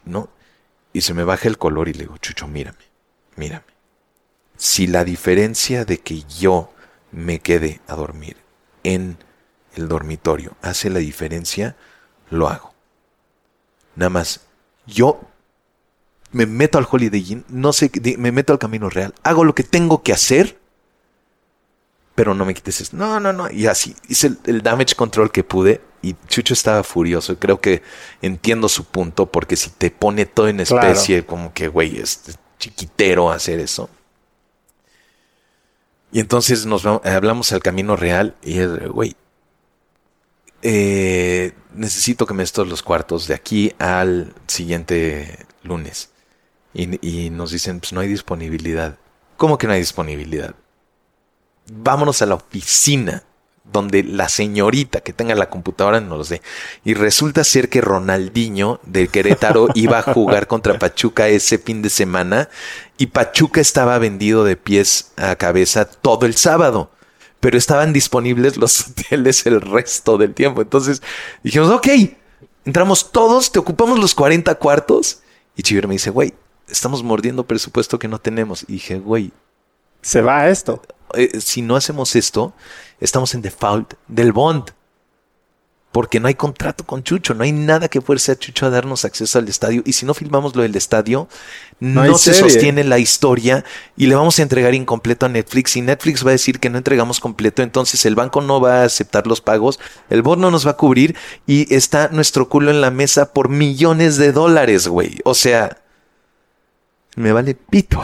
¿no? 0.06 0.30
Y 0.94 1.02
se 1.02 1.14
me 1.14 1.23
baja 1.23 1.48
el 1.48 1.57
color 1.57 1.90
y 1.90 1.94
le 1.94 2.02
digo, 2.02 2.18
Chucho, 2.18 2.48
mírame, 2.48 2.84
mírame. 3.36 3.65
Si 4.57 4.88
la 4.88 5.03
diferencia 5.03 5.86
de 5.86 5.99
que 5.99 6.23
yo 6.23 6.73
me 7.11 7.40
quede 7.40 7.82
a 7.88 7.95
dormir 7.95 8.38
en 8.84 9.18
el 9.76 9.88
dormitorio 9.88 10.56
hace 10.61 10.90
la 10.90 10.99
diferencia, 10.99 11.76
lo 12.30 12.48
hago. 12.48 12.73
Nada 13.95 14.10
más, 14.10 14.41
yo 14.86 15.22
me 16.32 16.45
meto 16.45 16.78
al 16.78 16.88
Holiday 16.90 17.26
Inn, 17.28 17.45
no 17.49 17.73
sé, 17.73 17.91
me 18.18 18.32
meto 18.32 18.53
al 18.53 18.60
camino 18.60 18.90
real, 18.90 19.14
hago 19.23 19.44
lo 19.44 19.56
que 19.56 19.64
tengo 19.64 20.02
que 20.02 20.14
hacer 20.14 20.60
pero 22.15 22.33
no 22.33 22.45
me 22.45 22.53
quites 22.53 22.81
eso. 22.81 22.97
No, 22.97 23.19
no, 23.19 23.33
no. 23.33 23.49
Y 23.49 23.67
así 23.67 23.95
hice 24.07 24.33
el, 24.45 24.61
damage 24.61 24.95
control 24.95 25.31
que 25.31 25.43
pude 25.43 25.81
y 26.01 26.15
Chucho 26.27 26.53
estaba 26.53 26.83
furioso. 26.83 27.38
Creo 27.39 27.61
que 27.61 27.81
entiendo 28.21 28.67
su 28.69 28.85
punto 28.85 29.27
porque 29.27 29.55
si 29.55 29.69
te 29.69 29.91
pone 29.91 30.25
todo 30.25 30.47
en 30.47 30.59
especie, 30.59 31.25
como 31.25 31.53
que, 31.53 31.67
güey, 31.67 31.97
es 31.97 32.21
chiquitero 32.59 33.31
hacer 33.31 33.59
eso. 33.59 33.89
Y 36.11 36.19
entonces 36.19 36.65
nos 36.65 36.85
hablamos 36.85 37.51
al 37.53 37.61
camino 37.61 37.95
real 37.95 38.35
y 38.43 38.59
es, 38.59 38.88
güey, 38.89 39.15
eh, 40.61 41.53
necesito 41.73 42.25
que 42.25 42.33
me 42.33 42.43
des 42.43 42.51
todos 42.51 42.67
los 42.67 42.83
cuartos 42.83 43.27
de 43.27 43.33
aquí 43.33 43.73
al 43.79 44.33
siguiente 44.47 45.45
lunes. 45.63 46.09
Y, 46.73 47.05
y 47.05 47.29
nos 47.29 47.51
dicen, 47.51 47.79
pues 47.79 47.93
no 47.93 48.01
hay 48.01 48.09
disponibilidad. 48.09 48.97
¿Cómo 49.38 49.57
que 49.57 49.67
no 49.67 49.73
hay 49.73 49.79
disponibilidad? 49.79 50.55
Vámonos 51.67 52.21
a 52.21 52.25
la 52.25 52.35
oficina 52.35 53.23
donde 53.71 54.03
la 54.03 54.27
señorita 54.29 55.01
que 55.01 55.13
tenga 55.13 55.35
la 55.35 55.49
computadora 55.49 56.01
no 56.01 56.17
lo 56.17 56.23
sé. 56.23 56.41
Y 56.83 56.93
resulta 56.93 57.43
ser 57.43 57.69
que 57.69 57.81
Ronaldinho 57.81 58.79
de 58.83 59.07
Querétaro 59.07 59.67
iba 59.75 59.99
a 59.99 60.13
jugar 60.13 60.47
contra 60.47 60.77
Pachuca 60.77 61.27
ese 61.27 61.57
fin 61.57 61.81
de 61.81 61.89
semana 61.89 62.49
y 62.97 63.07
Pachuca 63.07 63.61
estaba 63.61 63.97
vendido 63.97 64.43
de 64.43 64.57
pies 64.57 65.11
a 65.15 65.35
cabeza 65.35 65.85
todo 65.85 66.25
el 66.25 66.35
sábado. 66.35 66.91
Pero 67.39 67.57
estaban 67.57 67.93
disponibles 67.93 68.57
los 68.57 68.88
hoteles 68.88 69.45
el 69.45 69.61
resto 69.61 70.17
del 70.17 70.33
tiempo. 70.33 70.61
Entonces 70.61 71.01
dijimos, 71.43 71.69
ok, 71.69 71.88
entramos 72.65 73.11
todos, 73.11 73.51
te 73.51 73.59
ocupamos 73.59 73.99
los 73.99 74.13
40 74.15 74.53
cuartos. 74.55 75.21
Y 75.55 75.63
Chiver 75.63 75.88
me 75.88 75.95
dice, 75.95 76.09
güey, 76.09 76.33
estamos 76.67 77.03
mordiendo 77.03 77.45
presupuesto 77.45 77.99
que 77.99 78.07
no 78.07 78.19
tenemos. 78.19 78.63
Y 78.63 78.73
dije, 78.73 78.99
güey. 78.99 79.31
Se 80.03 80.21
va 80.21 80.39
a 80.39 80.49
esto. 80.49 80.81
Eh, 81.15 81.39
si 81.41 81.61
no 81.61 81.75
hacemos 81.75 82.15
esto, 82.15 82.53
estamos 82.99 83.33
en 83.33 83.41
default 83.41 83.93
del 84.07 84.31
bond. 84.31 84.71
Porque 85.91 86.21
no 86.21 86.29
hay 86.29 86.35
contrato 86.35 86.85
con 86.85 87.03
Chucho, 87.03 87.33
no 87.33 87.43
hay 87.43 87.51
nada 87.51 87.89
que 87.89 87.99
fuerce 87.99 88.31
a 88.31 88.39
Chucho 88.39 88.65
a 88.65 88.69
darnos 88.69 89.03
acceso 89.03 89.38
al 89.39 89.49
estadio. 89.49 89.81
Y 89.85 89.91
si 89.91 90.05
no 90.05 90.13
filmamos 90.13 90.55
lo 90.55 90.61
del 90.61 90.77
estadio, 90.77 91.27
no, 91.81 92.17
se 92.17 92.33
sostiene 92.33 92.85
la 92.85 92.97
historia 92.97 93.65
y 93.97 94.07
le 94.07 94.15
vamos 94.15 94.39
a 94.39 94.43
entregar 94.43 94.73
incompleto 94.73 95.25
a 95.25 95.29
Netflix. 95.29 95.75
Y 95.75 95.81
Netflix 95.81 96.25
va 96.25 96.29
a 96.29 96.31
decir 96.31 96.61
que 96.61 96.69
no 96.69 96.77
entregamos 96.77 97.19
completo, 97.19 97.61
entonces 97.61 98.05
el 98.05 98.15
banco 98.15 98.39
no 98.39 98.61
va 98.61 98.83
a 98.83 98.85
aceptar 98.85 99.27
los 99.27 99.41
pagos, 99.41 99.81
el 100.09 100.21
bond 100.21 100.41
no 100.41 100.49
nos 100.49 100.65
va 100.65 100.71
a 100.71 100.77
cubrir 100.77 101.17
y 101.45 101.73
está 101.75 102.07
nuestro 102.07 102.47
culo 102.47 102.71
en 102.71 102.79
la 102.79 102.91
mesa 102.91 103.33
por 103.33 103.49
millones 103.49 104.15
de 104.15 104.31
dólares, 104.31 104.88
güey. 104.88 105.17
O 105.25 105.33
sea, 105.33 105.81
me 107.15 107.31
vale 107.31 107.55
pito. 107.55 108.01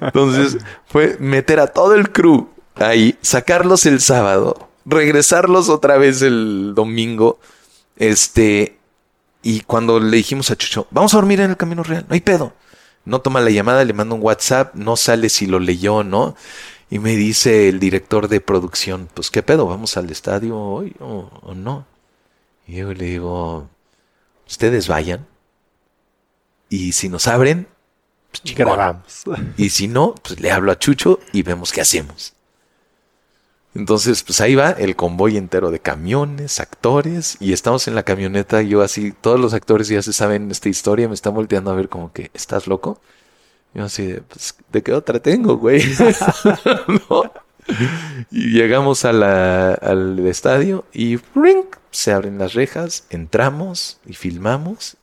Entonces 0.00 0.58
fue 0.86 1.16
meter 1.20 1.60
a 1.60 1.68
todo 1.68 1.94
el 1.94 2.10
crew 2.10 2.48
ahí, 2.74 3.16
sacarlos 3.20 3.86
el 3.86 4.00
sábado, 4.00 4.68
regresarlos 4.84 5.68
otra 5.68 5.96
vez 5.96 6.22
el 6.22 6.72
domingo. 6.74 7.38
Este, 7.96 8.78
y 9.42 9.60
cuando 9.60 10.00
le 10.00 10.16
dijimos 10.16 10.50
a 10.50 10.56
Chucho, 10.56 10.86
vamos 10.90 11.14
a 11.14 11.18
dormir 11.18 11.40
en 11.40 11.50
el 11.50 11.56
camino 11.56 11.82
real, 11.82 12.04
no 12.08 12.14
hay 12.14 12.20
pedo. 12.20 12.52
No 13.04 13.20
toma 13.20 13.40
la 13.40 13.50
llamada, 13.50 13.84
le 13.84 13.92
mando 13.92 14.14
un 14.14 14.22
WhatsApp, 14.22 14.74
no 14.74 14.96
sale 14.96 15.28
si 15.28 15.46
lo 15.46 15.60
leyó 15.60 15.96
o 15.96 16.04
no. 16.04 16.36
Y 16.90 16.98
me 16.98 17.16
dice 17.16 17.68
el 17.68 17.78
director 17.78 18.28
de 18.28 18.40
producción, 18.40 19.08
pues 19.12 19.30
qué 19.30 19.42
pedo, 19.42 19.66
vamos 19.66 19.96
al 19.96 20.10
estadio 20.10 20.58
hoy 20.58 20.94
o, 21.00 21.30
o 21.42 21.54
no. 21.54 21.86
Y 22.66 22.76
yo 22.76 22.94
le 22.94 23.04
digo, 23.04 23.68
ustedes 24.46 24.88
vayan, 24.88 25.26
y 26.68 26.92
si 26.92 27.08
nos 27.08 27.26
abren, 27.28 27.66
pues 28.30 28.54
grabamos. 28.56 29.22
Y 29.56 29.70
si 29.70 29.88
no, 29.88 30.14
pues 30.22 30.40
le 30.40 30.50
hablo 30.50 30.72
a 30.72 30.78
Chucho 30.78 31.20
y 31.32 31.42
vemos 31.42 31.72
qué 31.72 31.80
hacemos. 31.80 32.32
Entonces, 33.74 34.22
pues 34.22 34.40
ahí 34.40 34.54
va 34.54 34.70
el 34.70 34.94
convoy 34.94 35.36
entero 35.36 35.70
de 35.72 35.80
camiones, 35.80 36.60
actores, 36.60 37.36
y 37.40 37.52
estamos 37.52 37.88
en 37.88 37.96
la 37.96 38.04
camioneta, 38.04 38.62
yo 38.62 38.82
así, 38.82 39.12
todos 39.20 39.40
los 39.40 39.52
actores 39.52 39.88
ya 39.88 40.00
se 40.00 40.12
saben 40.12 40.48
esta 40.52 40.68
historia, 40.68 41.08
me 41.08 41.14
están 41.14 41.34
volteando 41.34 41.72
a 41.72 41.74
ver 41.74 41.88
como 41.88 42.12
que, 42.12 42.30
¿estás 42.34 42.68
loco? 42.68 43.00
Yo 43.74 43.82
así 43.84 44.06
de, 44.06 44.20
pues, 44.22 44.54
¿de 44.70 44.82
qué 44.82 44.92
otra 44.92 45.18
tengo, 45.18 45.56
güey? 45.56 45.82
¿No? 47.10 47.32
Y 48.30 48.50
llegamos 48.52 49.04
a 49.04 49.12
la- 49.12 49.74
al 49.74 50.20
estadio 50.26 50.84
y 50.92 51.16
¡ring! 51.34 51.64
se 51.90 52.12
abren 52.12 52.38
las 52.38 52.54
rejas, 52.54 53.06
entramos 53.10 53.98
y 54.06 54.12
filmamos 54.14 54.96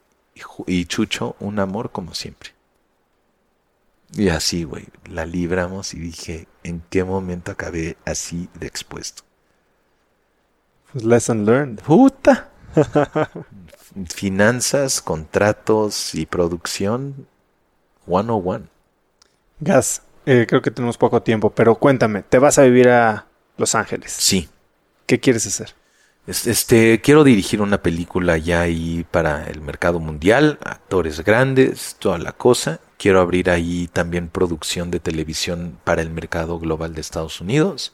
y, 0.68 0.85
Chucho, 0.85 1.35
un 1.39 1.59
amor 1.59 1.91
como 1.91 2.13
siempre. 2.13 2.51
Y 4.13 4.30
así, 4.30 4.63
güey, 4.63 4.88
la 5.05 5.26
libramos 5.26 5.93
y 5.93 5.99
dije, 5.99 6.47
¿en 6.63 6.84
qué 6.89 7.03
momento 7.03 7.51
acabé 7.51 7.97
así 8.05 8.49
de 8.59 8.68
expuesto? 8.68 9.23
Pues 10.91 11.05
lesson 11.05 11.45
learned. 11.45 11.80
Puta. 11.80 12.49
Finanzas, 14.13 15.01
contratos 15.01 16.13
y 16.15 16.26
producción 16.26 17.27
101. 18.05 18.68
Gas, 19.59 20.01
eh, 20.26 20.45
creo 20.47 20.61
que 20.61 20.72
tenemos 20.72 20.97
poco 20.97 21.22
tiempo, 21.22 21.49
pero 21.49 21.76
cuéntame, 21.76 22.23
te 22.23 22.39
vas 22.39 22.57
a 22.57 22.63
vivir 22.63 22.89
a 22.89 23.27
Los 23.57 23.76
Ángeles. 23.76 24.11
Sí. 24.11 24.49
¿Qué 25.05 25.19
quieres 25.19 25.45
hacer? 25.45 25.73
Es- 26.27 26.48
Este, 26.48 27.02
quiero 27.02 27.23
dirigir 27.23 27.61
una 27.61 27.81
película 27.81 28.38
ya 28.38 28.61
ahí 28.61 29.06
para 29.11 29.48
el 29.49 29.61
mercado 29.61 29.99
mundial, 29.99 30.60
actores 30.64 31.23
grandes, 31.23 31.95
toda 31.99 32.18
la 32.19 32.31
cosa. 32.34 32.80
Quiero 32.98 33.19
abrir 33.22 33.49
ahí 33.49 33.88
también 33.91 34.27
producción 34.30 34.91
de 34.91 34.99
televisión 34.99 35.80
para 35.84 36.02
el 36.02 36.11
mercado 36.11 36.60
global 36.60 36.93
de 36.93 37.02
Estados 37.02 37.41
Unidos. 37.41 37.93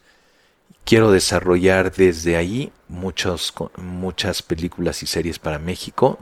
Quiero 0.84 1.10
desarrollar 1.12 1.92
desde 1.94 2.36
ahí 2.36 2.72
muchas 2.88 4.42
películas 4.42 5.02
y 5.02 5.06
series 5.06 5.38
para 5.38 5.58
México. 5.58 6.18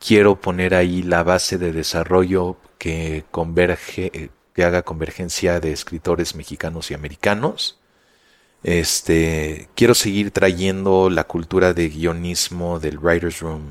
Quiero 0.00 0.40
poner 0.40 0.74
ahí 0.74 1.02
la 1.02 1.22
base 1.22 1.58
de 1.58 1.72
desarrollo 1.72 2.58
que 2.78 3.24
converge, 3.30 4.10
eh, 4.14 4.30
que 4.54 4.64
haga 4.64 4.82
convergencia 4.82 5.60
de 5.60 5.72
escritores 5.72 6.34
mexicanos 6.34 6.90
y 6.90 6.94
americanos. 6.94 7.78
Este, 8.66 9.68
quiero 9.76 9.94
seguir 9.94 10.32
trayendo 10.32 11.08
la 11.08 11.22
cultura 11.22 11.72
de 11.72 11.88
guionismo 11.88 12.80
del 12.80 12.98
Writers 12.98 13.38
Room 13.38 13.62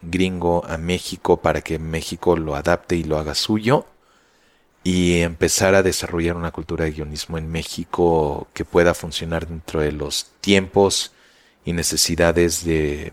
gringo 0.00 0.64
a 0.68 0.78
México 0.78 1.38
para 1.42 1.60
que 1.60 1.80
México 1.80 2.36
lo 2.36 2.54
adapte 2.54 2.94
y 2.94 3.02
lo 3.02 3.18
haga 3.18 3.34
suyo 3.34 3.84
y 4.84 5.22
empezar 5.22 5.74
a 5.74 5.82
desarrollar 5.82 6.36
una 6.36 6.52
cultura 6.52 6.84
de 6.84 6.92
guionismo 6.92 7.36
en 7.36 7.50
México 7.50 8.46
que 8.54 8.64
pueda 8.64 8.94
funcionar 8.94 9.48
dentro 9.48 9.80
de 9.80 9.90
los 9.90 10.28
tiempos 10.40 11.10
y 11.64 11.72
necesidades 11.72 12.64
de, 12.64 13.12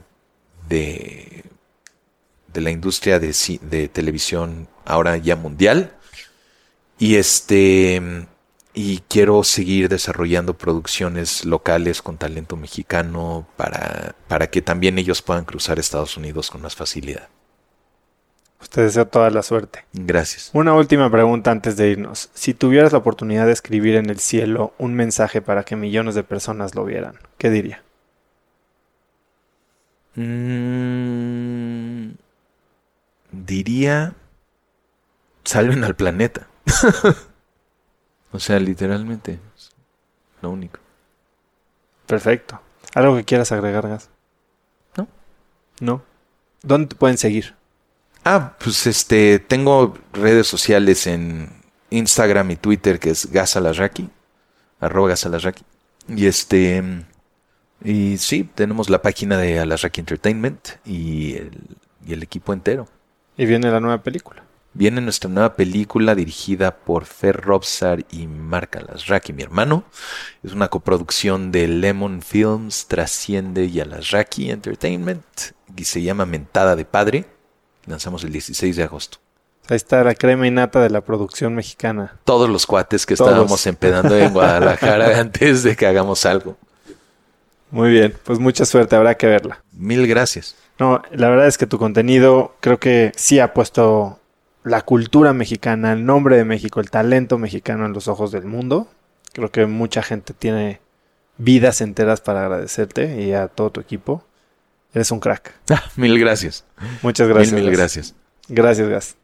de, 0.70 1.44
la 2.54 2.70
industria 2.70 3.20
de 3.20 3.90
televisión 3.92 4.68
ahora 4.86 5.18
ya 5.18 5.36
mundial. 5.36 5.98
Y 7.00 7.16
este, 7.16 8.28
y 8.74 9.00
quiero 9.10 9.44
seguir 9.44 9.90
desarrollando 9.90 10.58
producciones 10.58 11.46
locales 11.46 12.02
con 12.02 12.18
talento 12.18 12.56
mexicano 12.56 13.48
para, 13.58 14.16
para 14.28 14.48
que 14.48 14.62
también 14.62 14.98
ellos 14.98 15.22
puedan 15.22 15.46
cruzar 15.46 15.80
Estados 15.80 16.18
Unidos 16.18 16.50
con 16.50 16.62
más 16.62 16.76
facilidad. 16.76 17.30
Te 18.70 18.82
deseo 18.82 19.08
toda 19.08 19.30
la 19.30 19.42
suerte. 19.42 19.86
Gracias. 19.92 20.52
Una 20.54 20.74
última 20.74 21.10
pregunta 21.12 21.52
antes 21.52 21.76
de 21.78 21.90
irnos. 21.90 22.30
Si 22.34 22.54
tuvieras 22.54 22.92
la 22.92 23.00
oportunidad 23.00 23.46
de 23.46 23.52
escribir 23.52 23.96
en 23.96 24.10
el 24.10 24.20
cielo 24.20 24.74
un 24.78 24.94
mensaje 24.94 25.42
para 25.42 25.64
que 25.64 25.76
millones 25.76 26.16
de 26.16 26.24
personas 26.24 26.76
lo 26.76 26.86
vieran, 26.86 27.16
¿qué 27.38 27.50
diría? 27.50 27.84
Mm, 30.16 32.12
diría, 33.32 34.14
salven 35.44 35.84
al 35.84 35.96
planeta. 35.96 36.48
o 38.32 38.40
sea, 38.40 38.60
literalmente, 38.60 39.40
es 39.56 39.72
lo 40.42 40.50
único. 40.50 40.80
Perfecto. 42.06 42.62
¿Algo 42.94 43.16
que 43.16 43.24
quieras 43.24 43.52
agregar, 43.52 43.88
Gas? 43.88 44.10
No. 44.98 45.08
¿No? 45.80 46.04
¿Dónde 46.62 46.88
te 46.88 46.96
pueden 46.96 47.18
seguir? 47.18 47.56
Ah, 48.24 48.56
pues 48.60 48.86
este, 48.86 49.40
tengo 49.40 49.98
redes 50.14 50.48
sociales 50.48 51.08
en 51.08 51.50
Instagram 51.90 52.52
y 52.52 52.56
Twitter 52.56 53.00
que 53.00 53.12
es 53.12 53.32
Gasalarraki, 53.32 54.10
arroba 54.80 55.10
Gasalarraki. 55.10 55.64
Y 56.08 56.28
este, 56.28 57.06
y 57.84 58.18
sí, 58.18 58.50
tenemos 58.54 58.90
la 58.90 59.02
página 59.02 59.38
de 59.38 59.60
Alarraki 59.60 60.02
Entertainment 60.02 60.70
y 60.86 61.36
el, 61.36 61.52
y 62.06 62.14
el 62.14 62.24
equipo 62.24 62.54
entero. 62.54 62.88
Y 63.38 63.46
viene 63.46 63.72
la 63.72 63.80
nueva 63.80 64.04
película. 64.04 64.44
Viene 64.74 65.02
nuestra 65.02 65.30
nueva 65.30 65.56
película 65.56 66.16
dirigida 66.16 66.78
por 66.78 67.04
Fer 67.04 67.42
Robsar 67.42 68.06
y 68.10 68.28
Marc 68.28 68.78
Alasraki, 68.78 69.34
mi 69.34 69.44
hermano. 69.44 69.84
Es 70.44 70.54
una 70.54 70.70
coproducción 70.70 71.52
de 71.52 71.68
Lemon 71.68 72.22
Films, 72.22 72.88
Trasciende 72.88 73.66
y 73.66 73.82
Alasraki 73.82 74.50
Entertainment 74.50 75.26
y 75.76 75.84
se 75.84 76.02
llama 76.02 76.26
Mentada 76.26 76.78
de 76.78 76.86
Padre. 76.86 77.26
Lanzamos 77.86 78.24
el 78.24 78.32
16 78.32 78.78
de 78.78 78.84
agosto. 78.84 79.18
Ahí 79.68 79.76
está 79.76 80.04
la 80.06 80.16
crema 80.16 80.48
y 80.48 80.52
nata 80.52 80.80
de 80.80 80.90
la 80.90 81.02
producción 81.02 81.54
mexicana. 81.54 82.18
Todos 82.24 82.50
los 82.50 82.66
cuates 82.66 83.06
que 83.06 83.16
Todos. 83.18 83.30
estábamos 83.30 83.68
empedando 83.68 84.18
en 84.18 84.32
Guadalajara 84.32 85.20
antes 85.20 85.64
de 85.64 85.76
que 85.76 85.86
hagamos 85.86 86.26
algo. 86.26 86.56
Muy 87.72 87.92
bien, 87.92 88.14
pues 88.24 88.40
mucha 88.40 88.64
suerte, 88.64 88.96
habrá 88.96 89.16
que 89.16 89.28
verla. 89.28 89.64
Mil 89.74 90.08
gracias. 90.08 90.56
No, 90.80 91.02
la 91.12 91.30
verdad 91.30 91.48
es 91.48 91.58
que 91.58 91.68
tu 91.68 91.78
contenido 91.78 92.56
creo 92.62 92.80
que 92.80 93.12
sí 93.16 93.40
ha 93.40 93.54
puesto 93.54 94.21
la 94.64 94.82
cultura 94.82 95.34
mexicana, 95.34 95.94
el 95.94 96.06
nombre 96.06 96.38
de 96.38 96.46
México, 96.46 96.80
el 96.80 96.90
talento 96.90 97.38
mexicano 97.38 97.86
en 97.86 97.94
los 97.94 98.08
ojos 98.08 98.32
del 98.32 98.46
mundo. 98.46 98.88
Creo 99.34 99.52
que 99.52 99.66
mucha 99.66 100.04
gente 100.04 100.34
tiene 100.34 100.82
vidas 101.38 101.82
enteras 101.82 102.22
para 102.22 102.42
agradecerte 102.44 103.24
y 103.24 103.34
a 103.34 103.48
todo 103.48 103.72
tu 103.72 103.82
equipo. 103.82 104.24
Eres 104.94 105.12
un 105.12 105.20
crack. 105.20 105.54
Ah, 105.72 105.84
mil 105.96 106.20
gracias. 106.20 106.66
Muchas 107.02 107.28
gracias. 107.28 107.54
mil, 107.54 107.72
gracias. 107.72 108.14
Gracias, 108.50 108.90
Gas. 108.90 109.16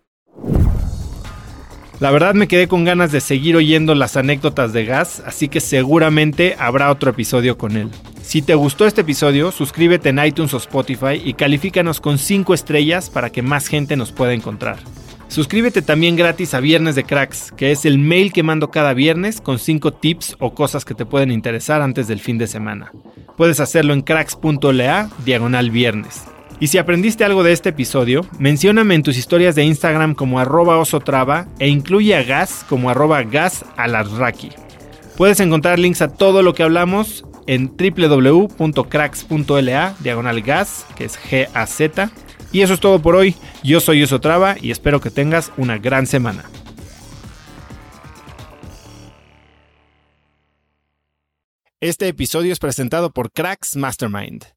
La 1.99 2.11
verdad 2.11 2.35
me 2.35 2.47
quedé 2.47 2.67
con 2.67 2.85
ganas 2.85 3.11
de 3.11 3.21
seguir 3.21 3.55
oyendo 3.55 3.95
las 3.95 4.15
anécdotas 4.15 4.71
de 4.71 4.85
Gas, 4.85 5.23
así 5.25 5.49
que 5.49 5.59
seguramente 5.59 6.55
habrá 6.59 6.91
otro 6.91 7.09
episodio 7.09 7.57
con 7.57 7.75
él. 7.75 7.89
Si 8.21 8.43
te 8.43 8.53
gustó 8.53 8.85
este 8.85 9.01
episodio, 9.01 9.51
suscríbete 9.51 10.09
en 10.09 10.23
iTunes 10.23 10.53
o 10.53 10.57
Spotify 10.57 11.21
y 11.23 11.33
califícanos 11.33 11.99
con 11.99 12.19
5 12.19 12.53
estrellas 12.53 13.09
para 13.09 13.31
que 13.31 13.41
más 13.41 13.67
gente 13.67 13.95
nos 13.95 14.11
pueda 14.11 14.33
encontrar. 14.33 14.77
Suscríbete 15.27 15.81
también 15.81 16.15
gratis 16.15 16.53
a 16.53 16.59
Viernes 16.59 16.95
de 16.95 17.03
Cracks, 17.03 17.51
que 17.51 17.71
es 17.71 17.85
el 17.85 17.99
mail 17.99 18.31
que 18.31 18.43
mando 18.43 18.71
cada 18.71 18.93
viernes 18.93 19.41
con 19.41 19.59
5 19.59 19.93
tips 19.93 20.37
o 20.39 20.53
cosas 20.53 20.85
que 20.85 20.93
te 20.95 21.05
pueden 21.05 21.31
interesar 21.31 21.81
antes 21.81 22.07
del 22.07 22.19
fin 22.19 22.37
de 22.37 22.47
semana. 22.47 22.91
Puedes 23.35 23.59
hacerlo 23.59 23.93
en 23.93 24.01
cracks.la 24.01 25.09
diagonal 25.25 25.69
viernes. 25.69 26.23
Y 26.59 26.67
si 26.67 26.79
aprendiste 26.79 27.23
algo 27.23 27.43
de 27.43 27.51
este 27.51 27.69
episodio, 27.69 28.25
mencióname 28.39 28.95
en 28.95 29.03
tus 29.03 29.17
historias 29.17 29.53
de 29.53 29.63
Instagram 29.63 30.15
como 30.15 30.39
arroba 30.39 30.77
osotrava 30.79 31.47
e 31.59 31.67
incluye 31.67 32.15
a 32.15 32.23
Gas 32.23 32.65
como 32.67 32.89
arroba 32.89 33.21
gasalarraki. 33.23 34.49
Puedes 35.17 35.39
encontrar 35.39 35.77
links 35.77 36.01
a 36.01 36.07
todo 36.13 36.41
lo 36.41 36.55
que 36.55 36.63
hablamos 36.63 37.25
en 37.47 37.75
www.cracks.la 37.77 39.15
diagonal 39.99 40.41
gas, 40.41 40.85
que 40.95 41.05
es 41.05 41.17
G-A-Z. 41.19 42.11
Y 42.51 42.61
eso 42.61 42.73
es 42.73 42.79
todo 42.79 43.01
por 43.01 43.15
hoy. 43.15 43.35
Yo 43.63 43.79
soy 43.79 44.03
Osotrava 44.03 44.55
y 44.59 44.71
espero 44.71 45.01
que 45.01 45.11
tengas 45.11 45.51
una 45.57 45.77
gran 45.77 46.07
semana. 46.07 46.45
Este 51.79 52.07
episodio 52.07 52.51
es 52.51 52.59
presentado 52.59 53.11
por 53.11 53.31
Cracks 53.31 53.75
Mastermind. 53.75 54.56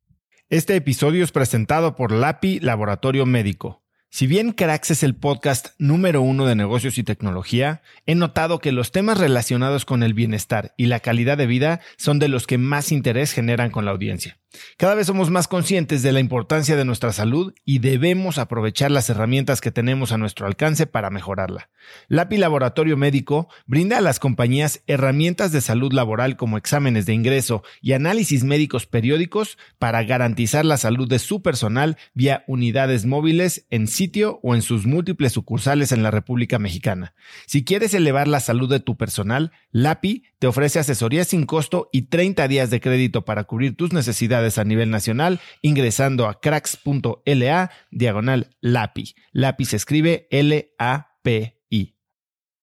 Este 0.51 0.75
episodio 0.75 1.23
es 1.23 1.31
presentado 1.31 1.95
por 1.95 2.11
LAPI 2.11 2.59
Laboratorio 2.59 3.25
Médico. 3.25 3.80
Si 4.13 4.27
bien 4.27 4.51
Cracks 4.51 4.91
es 4.91 5.03
el 5.03 5.15
podcast 5.15 5.69
número 5.77 6.21
uno 6.21 6.45
de 6.45 6.53
negocios 6.53 6.97
y 6.97 7.03
tecnología, 7.03 7.81
he 8.05 8.13
notado 8.13 8.59
que 8.59 8.73
los 8.73 8.91
temas 8.91 9.17
relacionados 9.17 9.85
con 9.85 10.03
el 10.03 10.13
bienestar 10.13 10.73
y 10.75 10.87
la 10.87 10.99
calidad 10.99 11.37
de 11.37 11.47
vida 11.47 11.79
son 11.95 12.19
de 12.19 12.27
los 12.27 12.45
que 12.45 12.57
más 12.57 12.91
interés 12.91 13.31
generan 13.31 13.71
con 13.71 13.85
la 13.85 13.91
audiencia. 13.91 14.37
Cada 14.77 14.95
vez 14.95 15.07
somos 15.07 15.29
más 15.29 15.47
conscientes 15.47 16.03
de 16.03 16.11
la 16.11 16.19
importancia 16.19 16.75
de 16.75 16.83
nuestra 16.83 17.13
salud 17.13 17.53
y 17.63 17.79
debemos 17.79 18.37
aprovechar 18.37 18.91
las 18.91 19.09
herramientas 19.09 19.61
que 19.61 19.71
tenemos 19.71 20.11
a 20.11 20.17
nuestro 20.17 20.45
alcance 20.45 20.87
para 20.87 21.09
mejorarla. 21.09 21.69
LAPI 22.09 22.37
Laboratorio 22.37 22.97
Médico 22.97 23.47
brinda 23.65 23.97
a 23.97 24.01
las 24.01 24.19
compañías 24.19 24.83
herramientas 24.87 25.53
de 25.53 25.61
salud 25.61 25.93
laboral 25.93 26.35
como 26.35 26.57
exámenes 26.57 27.05
de 27.05 27.13
ingreso 27.13 27.63
y 27.81 27.93
análisis 27.93 28.43
médicos 28.43 28.87
periódicos 28.87 29.57
para 29.79 30.03
garantizar 30.03 30.65
la 30.65 30.77
salud 30.77 31.07
de 31.07 31.19
su 31.19 31.41
personal 31.41 31.97
vía 32.13 32.43
unidades 32.47 33.05
móviles 33.05 33.65
en 33.69 33.87
sitio 34.01 34.39
o 34.41 34.55
en 34.55 34.63
sus 34.63 34.87
múltiples 34.87 35.31
sucursales 35.31 35.91
en 35.91 36.01
la 36.01 36.09
República 36.09 36.57
Mexicana. 36.57 37.13
Si 37.45 37.63
quieres 37.63 37.93
elevar 37.93 38.27
la 38.27 38.39
salud 38.39 38.67
de 38.67 38.79
tu 38.79 38.97
personal, 38.97 39.51
LAPI 39.69 40.23
te 40.39 40.47
ofrece 40.47 40.79
asesoría 40.79 41.23
sin 41.23 41.45
costo 41.45 41.87
y 41.91 42.03
30 42.03 42.47
días 42.47 42.71
de 42.71 42.81
crédito 42.81 43.25
para 43.25 43.43
cubrir 43.43 43.77
tus 43.77 43.93
necesidades 43.93 44.57
a 44.57 44.63
nivel 44.63 44.89
nacional 44.89 45.39
ingresando 45.61 46.27
a 46.27 46.41
cracks.la 46.41 47.71
diagonal 47.91 48.49
LAPI. 48.61 49.13
LAPI 49.33 49.65
se 49.65 49.75
escribe 49.75 50.27
L-A-P 50.31 51.60